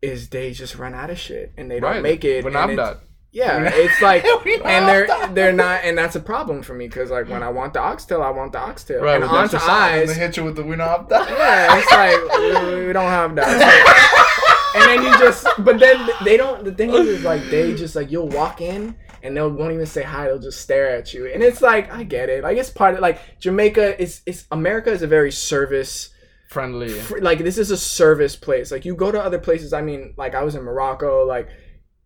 is 0.02 0.30
they 0.30 0.52
just 0.52 0.78
run 0.78 0.94
out 0.94 1.10
of 1.10 1.18
shit 1.20 1.54
and 1.58 1.70
they 1.72 1.80
don't 1.80 1.92
Right. 1.92 2.02
make 2.04 2.24
it. 2.24 2.46
Not 2.46 2.70
it's- 2.70 2.78
that. 2.78 3.04
Yeah, 3.32 3.70
it's 3.72 4.02
like, 4.02 4.26
and 4.26 4.88
they're 4.88 5.06
they're 5.34 5.52
not, 5.52 5.82
and 5.84 5.96
that's 5.98 6.16
a 6.16 6.20
problem 6.20 6.64
for 6.64 6.74
me 6.74 6.88
because 6.88 7.12
like 7.12 7.30
when 7.30 7.44
I 7.44 7.50
want 7.50 7.74
the 7.74 7.80
oxtail, 7.82 8.24
I 8.24 8.32
want 8.32 8.54
the 8.54 8.58
oxtail, 8.60 9.02
Right, 9.04 9.16
and 9.16 9.26
onto 9.26 9.38
extra 9.58 9.60
sauce, 9.60 9.70
And 9.70 10.02
eyes, 10.02 10.08
they 10.08 10.20
hit 10.20 10.38
you 10.38 10.44
with 10.46 10.56
the 10.56 10.64
we 10.64 10.76
that. 10.78 11.08
yeah, 11.12 11.78
it's 11.78 11.92
like 11.92 12.72
we- 12.80 12.88
we 12.88 12.94
don't 12.94 13.04
have 13.10 13.36
that. 13.36 14.72
and 14.76 14.84
then 14.86 15.04
you 15.04 15.20
just, 15.20 15.46
but 15.60 15.78
then 15.80 16.10
they 16.24 16.38
don't. 16.38 16.64
The 16.64 16.72
thing 16.72 16.90
is, 16.92 17.08
is 17.08 17.24
like 17.24 17.44
they 17.50 17.76
just 17.76 17.96
like 17.96 18.10
you'll 18.10 18.30
walk 18.30 18.62
in 18.62 18.96
and 19.22 19.36
they 19.38 19.42
won't 19.42 19.74
even 19.74 19.86
say 19.86 20.04
hi. 20.04 20.26
They'll 20.28 20.40
just 20.40 20.62
stare 20.62 20.90
at 20.90 21.14
you, 21.14 21.28
and 21.28 21.44
it's 21.44 21.62
like 21.62 21.94
I 21.94 22.04
get 22.04 22.30
it. 22.30 22.44
Like 22.44 22.58
it's 22.58 22.70
part 22.72 22.96
of 22.96 23.02
like 23.02 23.40
Jamaica 23.40 24.02
is 24.02 24.22
is 24.26 24.46
America 24.52 24.90
is 24.90 25.02
a 25.04 25.08
very 25.08 25.32
service. 25.32 26.10
Friendly. 26.50 26.90
fr- 26.90 27.20
Like 27.20 27.40
this 27.40 27.58
is 27.58 27.72
a 27.72 27.78
service 27.78 28.36
place. 28.36 28.72
Like 28.72 28.86
you 28.86 28.96
go 28.96 29.12
to 29.12 29.22
other 29.22 29.40
places. 29.40 29.74
I 29.74 29.82
mean, 29.82 30.14
like 30.18 30.34
I 30.36 30.44
was 30.44 30.56
in 30.56 30.64
Morocco. 30.64 31.26
Like 31.26 31.50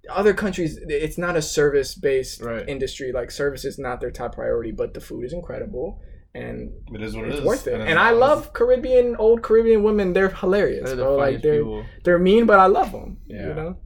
other 0.09 0.33
countries, 0.33 0.79
it's 0.87 1.17
not 1.17 1.35
a 1.37 1.41
service 1.41 1.93
based 1.95 2.41
Right. 2.41 2.67
industry. 2.67 3.11
Like 3.11 3.29
service 3.31 3.65
is 3.65 3.77
not 3.77 4.01
their 4.01 4.11
top 4.11 4.35
priority, 4.35 4.71
but 4.71 4.93
the 4.93 4.99
food 5.01 5.25
is 5.25 5.33
incredible. 5.33 6.01
And 6.33 6.71
It 6.93 7.01
is 7.03 7.15
what 7.15 7.25
it 7.27 7.35
it's 7.35 7.45
worth 7.45 7.67
it. 7.67 7.73
is 7.81 7.85
And 7.89 7.99
I 7.99 8.05
what 8.05 8.11
it 8.11 8.15
is. 8.15 8.19
love 8.21 8.53
Caribbean, 8.53 9.15
old 9.17 9.41
Caribbean 9.43 9.83
women. 9.83 10.13
They're 10.13 10.29
hilarious, 10.29 10.85
They're 10.85 10.95
the 10.95 11.03
bro. 11.03 11.15
Like 11.17 11.25
funniest 11.25 11.43
they're 11.43 11.57
people. 11.59 11.85
they're 12.03 12.19
mean, 12.19 12.45
but 12.45 12.57
I 12.57 12.65
love 12.67 12.91
them. 12.93 13.17
Yeah. 13.27 13.47
You 13.49 13.53
know. 13.53 13.77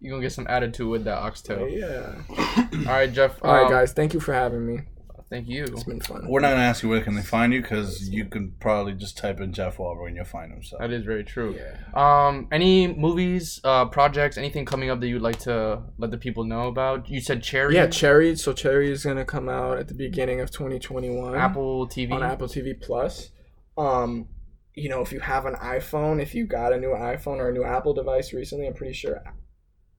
You 0.00 0.10
gonna 0.12 0.22
get 0.22 0.32
some 0.32 0.46
attitude 0.48 0.88
with 0.88 1.04
that 1.04 1.18
oxtail. 1.18 1.68
Yeah. 1.68 2.14
All 2.30 2.84
right, 2.84 3.12
Jeff. 3.12 3.38
All 3.42 3.52
right, 3.52 3.64
um, 3.66 3.70
guys. 3.72 3.92
Thank 3.92 4.14
you 4.14 4.20
for 4.20 4.32
having 4.32 4.64
me. 4.64 4.82
Thank 5.30 5.46
you. 5.46 5.64
It's 5.64 5.84
been 5.84 6.00
fun. 6.00 6.26
We're 6.26 6.40
not 6.40 6.50
gonna 6.50 6.62
ask 6.62 6.82
you 6.82 6.88
where 6.88 7.02
can 7.02 7.14
they 7.14 7.22
find 7.22 7.52
you 7.52 7.60
because 7.60 8.08
you 8.08 8.24
can 8.24 8.52
probably 8.60 8.94
just 8.94 9.18
type 9.18 9.40
in 9.40 9.52
Jeff 9.52 9.76
Wahlberg 9.76 10.08
and 10.08 10.16
you'll 10.16 10.24
find 10.24 10.50
him. 10.50 10.62
So 10.62 10.78
That 10.80 10.90
is 10.90 11.04
very 11.04 11.22
true. 11.22 11.58
Yeah. 11.58 12.26
Um, 12.28 12.48
any 12.50 12.94
movies, 12.94 13.60
uh, 13.62 13.84
projects, 13.86 14.38
anything 14.38 14.64
coming 14.64 14.88
up 14.88 15.00
that 15.00 15.08
you'd 15.08 15.20
like 15.20 15.38
to 15.40 15.82
let 15.98 16.10
the 16.10 16.16
people 16.16 16.44
know 16.44 16.68
about? 16.68 17.10
You 17.10 17.20
said 17.20 17.42
Cherry. 17.42 17.74
Yeah, 17.74 17.88
Cherry. 17.88 18.36
So 18.36 18.54
Cherry 18.54 18.90
is 18.90 19.04
gonna 19.04 19.26
come 19.26 19.50
out 19.50 19.78
at 19.78 19.88
the 19.88 19.94
beginning 19.94 20.40
of 20.40 20.50
2021. 20.50 21.34
Apple 21.34 21.86
TV. 21.86 22.12
on 22.12 22.22
Apple 22.22 22.48
TV 22.48 22.80
Plus. 22.80 23.30
Um, 23.76 24.28
you 24.74 24.88
know, 24.88 25.02
if 25.02 25.12
you 25.12 25.20
have 25.20 25.44
an 25.44 25.54
iPhone, 25.56 26.22
if 26.22 26.34
you 26.34 26.46
got 26.46 26.72
a 26.72 26.78
new 26.78 26.94
iPhone 26.94 27.36
or 27.36 27.50
a 27.50 27.52
new 27.52 27.64
Apple 27.64 27.92
device 27.92 28.32
recently, 28.32 28.66
I'm 28.66 28.74
pretty 28.74 28.94
sure 28.94 29.22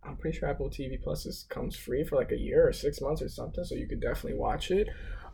I'm 0.04 0.16
pretty 0.16 0.38
sure 0.38 0.50
Apple 0.50 0.70
TV 0.70 1.02
Plus 1.02 1.26
is, 1.26 1.46
comes 1.50 1.76
free 1.76 2.04
for 2.04 2.16
like 2.16 2.32
a 2.32 2.38
year 2.38 2.68
or 2.68 2.74
six 2.74 3.02
months 3.02 3.22
or 3.22 3.30
something, 3.30 3.64
so 3.64 3.76
you 3.76 3.88
could 3.88 4.02
definitely 4.02 4.40
watch 4.40 4.72
it. 4.72 4.88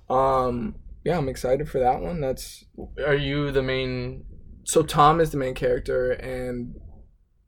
Um, 0.09 0.75
yeah, 1.03 1.17
I'm 1.17 1.29
excited 1.29 1.69
for 1.69 1.79
that 1.79 2.01
one. 2.01 2.21
That's 2.21 2.65
Are 3.05 3.15
you 3.15 3.51
the 3.51 3.63
main? 3.63 4.25
so 4.63 4.81
Tom 4.81 5.19
is 5.21 5.31
the 5.31 5.37
main 5.37 5.53
character, 5.53 6.11
and 6.11 6.75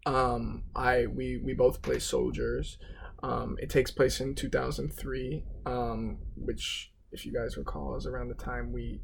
um, 0.06 0.64
I 0.76 1.08
we 1.08 1.42
we 1.44 1.54
both 1.54 1.82
play 1.82 2.00
soldiers. 2.00 2.78
Um, 3.24 3.56
it 3.60 3.70
takes 3.72 3.90
place 3.90 4.20
in 4.22 4.36
2003, 4.36 5.44
um, 5.66 6.20
which, 6.36 6.92
if 7.12 7.26
you 7.26 7.34
guys 7.34 7.58
recall, 7.58 7.96
is 7.98 8.06
around 8.06 8.28
the 8.30 8.36
time 8.36 8.72
we, 8.72 9.02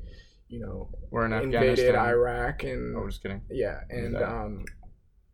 you 0.49 0.59
know, 0.59 0.91
We're 1.09 1.25
in 1.25 1.33
invaded 1.33 1.79
Afghanistan. 1.79 1.95
Iraq 1.95 2.63
and 2.63 2.95
Oh, 2.95 3.07
just 3.07 3.23
kidding. 3.23 3.41
yeah, 3.49 3.79
and 3.89 4.13
that. 4.15 4.23
um, 4.29 4.65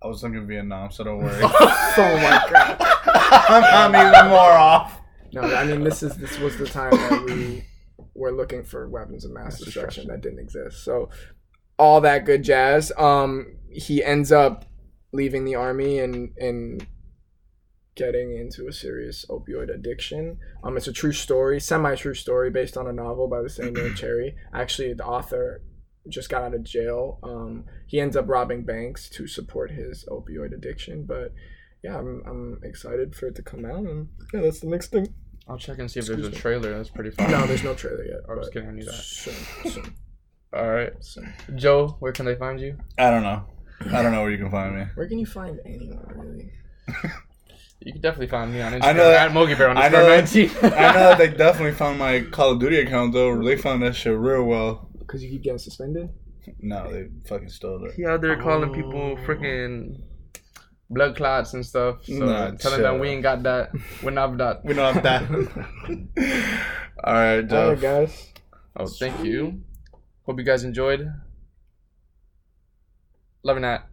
I 0.02 0.08
was 0.08 0.22
thinking 0.22 0.48
Vietnam, 0.48 0.92
so 0.92 1.04
don't 1.04 1.18
worry. 1.18 1.42
oh 1.44 1.50
my 1.98 2.48
god, 2.50 2.78
I'm, 3.50 3.94
I'm 3.94 4.08
even 4.08 4.30
more 4.30 4.40
off. 4.54 4.98
no, 5.34 5.42
I 5.42 5.66
mean 5.66 5.84
this 5.84 6.02
is 6.02 6.16
this 6.16 6.40
was 6.40 6.58
the 6.58 6.66
time 6.66 6.92
that 6.92 7.24
we 7.26 7.66
were 8.14 8.32
looking 8.32 8.64
for 8.64 8.90
weapons 8.90 9.26
of 9.26 9.32
mass 9.32 9.44
Mass 9.44 9.60
destruction 9.60 10.04
destruction. 10.04 10.08
that 10.08 10.22
didn't 10.22 10.40
exist. 10.40 10.84
So 10.84 11.10
all 11.78 12.02
that 12.02 12.26
good 12.26 12.44
jazz. 12.44 12.92
Um, 12.98 13.56
he 13.72 14.04
ends 14.04 14.32
up 14.32 14.66
leaving 15.12 15.46
the 15.46 15.56
army 15.56 16.00
and 16.00 16.32
and 16.38 16.86
getting 17.96 18.38
into 18.38 18.68
a 18.68 18.74
serious 18.74 19.26
opioid 19.30 19.74
addiction. 19.74 20.38
Um, 20.64 20.78
it's 20.78 20.88
a 20.88 20.94
true 20.94 21.12
story, 21.12 21.60
semi 21.60 21.96
true 21.96 22.14
story 22.14 22.50
based 22.50 22.78
on 22.78 22.88
a 22.88 22.94
novel 22.94 23.28
by 23.28 23.42
the 23.42 23.50
same 23.50 23.74
name, 23.74 23.94
Cherry. 23.96 24.36
Actually, 24.54 24.94
the 24.94 25.06
author 25.06 25.62
just 26.08 26.30
got 26.30 26.44
out 26.44 26.54
of 26.54 26.64
jail. 26.64 27.20
Um, 27.24 27.66
he 27.88 28.00
ends 28.00 28.16
up 28.16 28.30
robbing 28.30 28.64
banks 28.64 29.10
to 29.12 29.28
support 29.28 29.72
his 29.72 30.06
opioid 30.10 30.54
addiction. 30.54 31.06
But 31.06 31.34
yeah, 31.84 31.98
I'm, 31.98 32.24
I'm 32.26 32.60
excited 32.64 33.16
for 33.16 33.28
it 33.28 33.36
to 33.36 33.44
come 33.44 33.66
out, 33.66 33.80
and 33.80 34.10
yeah, 34.34 34.42
that's 34.42 34.60
the 34.62 34.68
next 34.68 34.92
thing. 34.92 35.14
I'll 35.50 35.58
check 35.58 35.80
and 35.80 35.90
see 35.90 36.00
if 36.00 36.06
there's 36.06 36.28
a 36.28 36.30
me. 36.30 36.36
trailer. 36.38 36.78
That's 36.78 36.90
pretty 36.90 37.10
fun. 37.12 37.32
No, 37.32 37.46
there's 37.48 37.64
no 37.64 37.74
trailer 37.74 38.06
yet. 38.06 38.20
I 38.30 38.34
was 38.36 38.48
but 38.48 38.54
kidding. 38.54 38.70
I 38.70 38.72
knew 38.74 38.86
that. 38.86 38.94
Soon, 38.94 39.34
soon, 39.72 39.94
All 40.54 40.70
right, 40.70 40.94
soon. 41.00 41.34
Joe. 41.56 41.96
Where 42.00 42.12
can 42.12 42.26
they 42.26 42.36
find 42.36 42.60
you? 42.60 42.78
I 42.98 43.10
don't 43.10 43.24
know. 43.24 43.44
I 43.92 44.02
don't 44.04 44.12
know 44.12 44.22
where 44.22 44.32
you 44.32 44.38
can 44.38 44.52
find 44.52 44.78
me. 44.78 44.86
Where 44.96 45.08
can 45.08 45.18
you 45.20 45.26
find 45.26 45.60
anyone 45.66 46.06
really? 46.16 46.52
You 47.82 47.94
can 47.94 48.02
definitely 48.02 48.28
find 48.28 48.54
me 48.54 48.60
on 48.60 48.74
Instagram 48.74 48.84
I 48.84 48.92
know 48.92 49.10
that- 49.10 49.30
at 49.30 49.34
Mogi 49.34 49.58
Bear 49.58 49.70
I 49.70 49.88
know 49.88 50.04
that- 50.06 50.64
I 50.64 50.94
know 50.94 51.00
that 51.00 51.18
they 51.18 51.30
definitely 51.38 51.72
found 51.72 51.98
my 51.98 52.20
Call 52.30 52.52
of 52.52 52.60
Duty 52.60 52.78
account 52.82 53.14
though. 53.14 53.42
They 53.42 53.56
found 53.56 53.82
that 53.84 53.96
shit 53.96 54.18
real 54.18 54.44
well. 54.44 54.90
Because 55.00 55.24
you 55.24 55.30
keep 55.30 55.44
getting 55.44 55.60
suspended. 55.60 56.10
No, 56.60 56.92
they 56.92 57.08
fucking 57.26 57.48
stole 57.48 57.86
it. 57.86 57.94
Yeah, 57.98 58.18
they're 58.18 58.36
calling 58.42 58.72
Oh. 58.72 58.74
people 58.74 59.16
freaking 59.26 60.02
blood 60.90 61.16
clots 61.16 61.54
and 61.54 61.66
stuff. 61.66 62.04
So 62.06 62.14
Nah, 62.14 62.52
telling 62.52 62.82
them 62.82 63.00
we 63.00 63.10
ain't 63.10 63.24
got 63.24 63.44
that. 63.44 63.72
We're 64.04 64.12
not 64.12 64.38
that. 64.38 64.64
We 64.66 64.74
don't 64.74 64.94
have 64.94 65.04
that. 65.04 65.24
All 67.04 67.14
right, 67.14 67.54
All 67.54 67.70
right, 67.70 67.80
guys. 67.80 68.34
Oh, 68.76 68.88
thank 68.88 69.24
you. 69.24 69.62
Hope 70.26 70.38
you 70.38 70.46
guys 70.46 70.64
enjoyed. 70.64 71.08
Loving 73.44 73.64
that. 73.64 73.88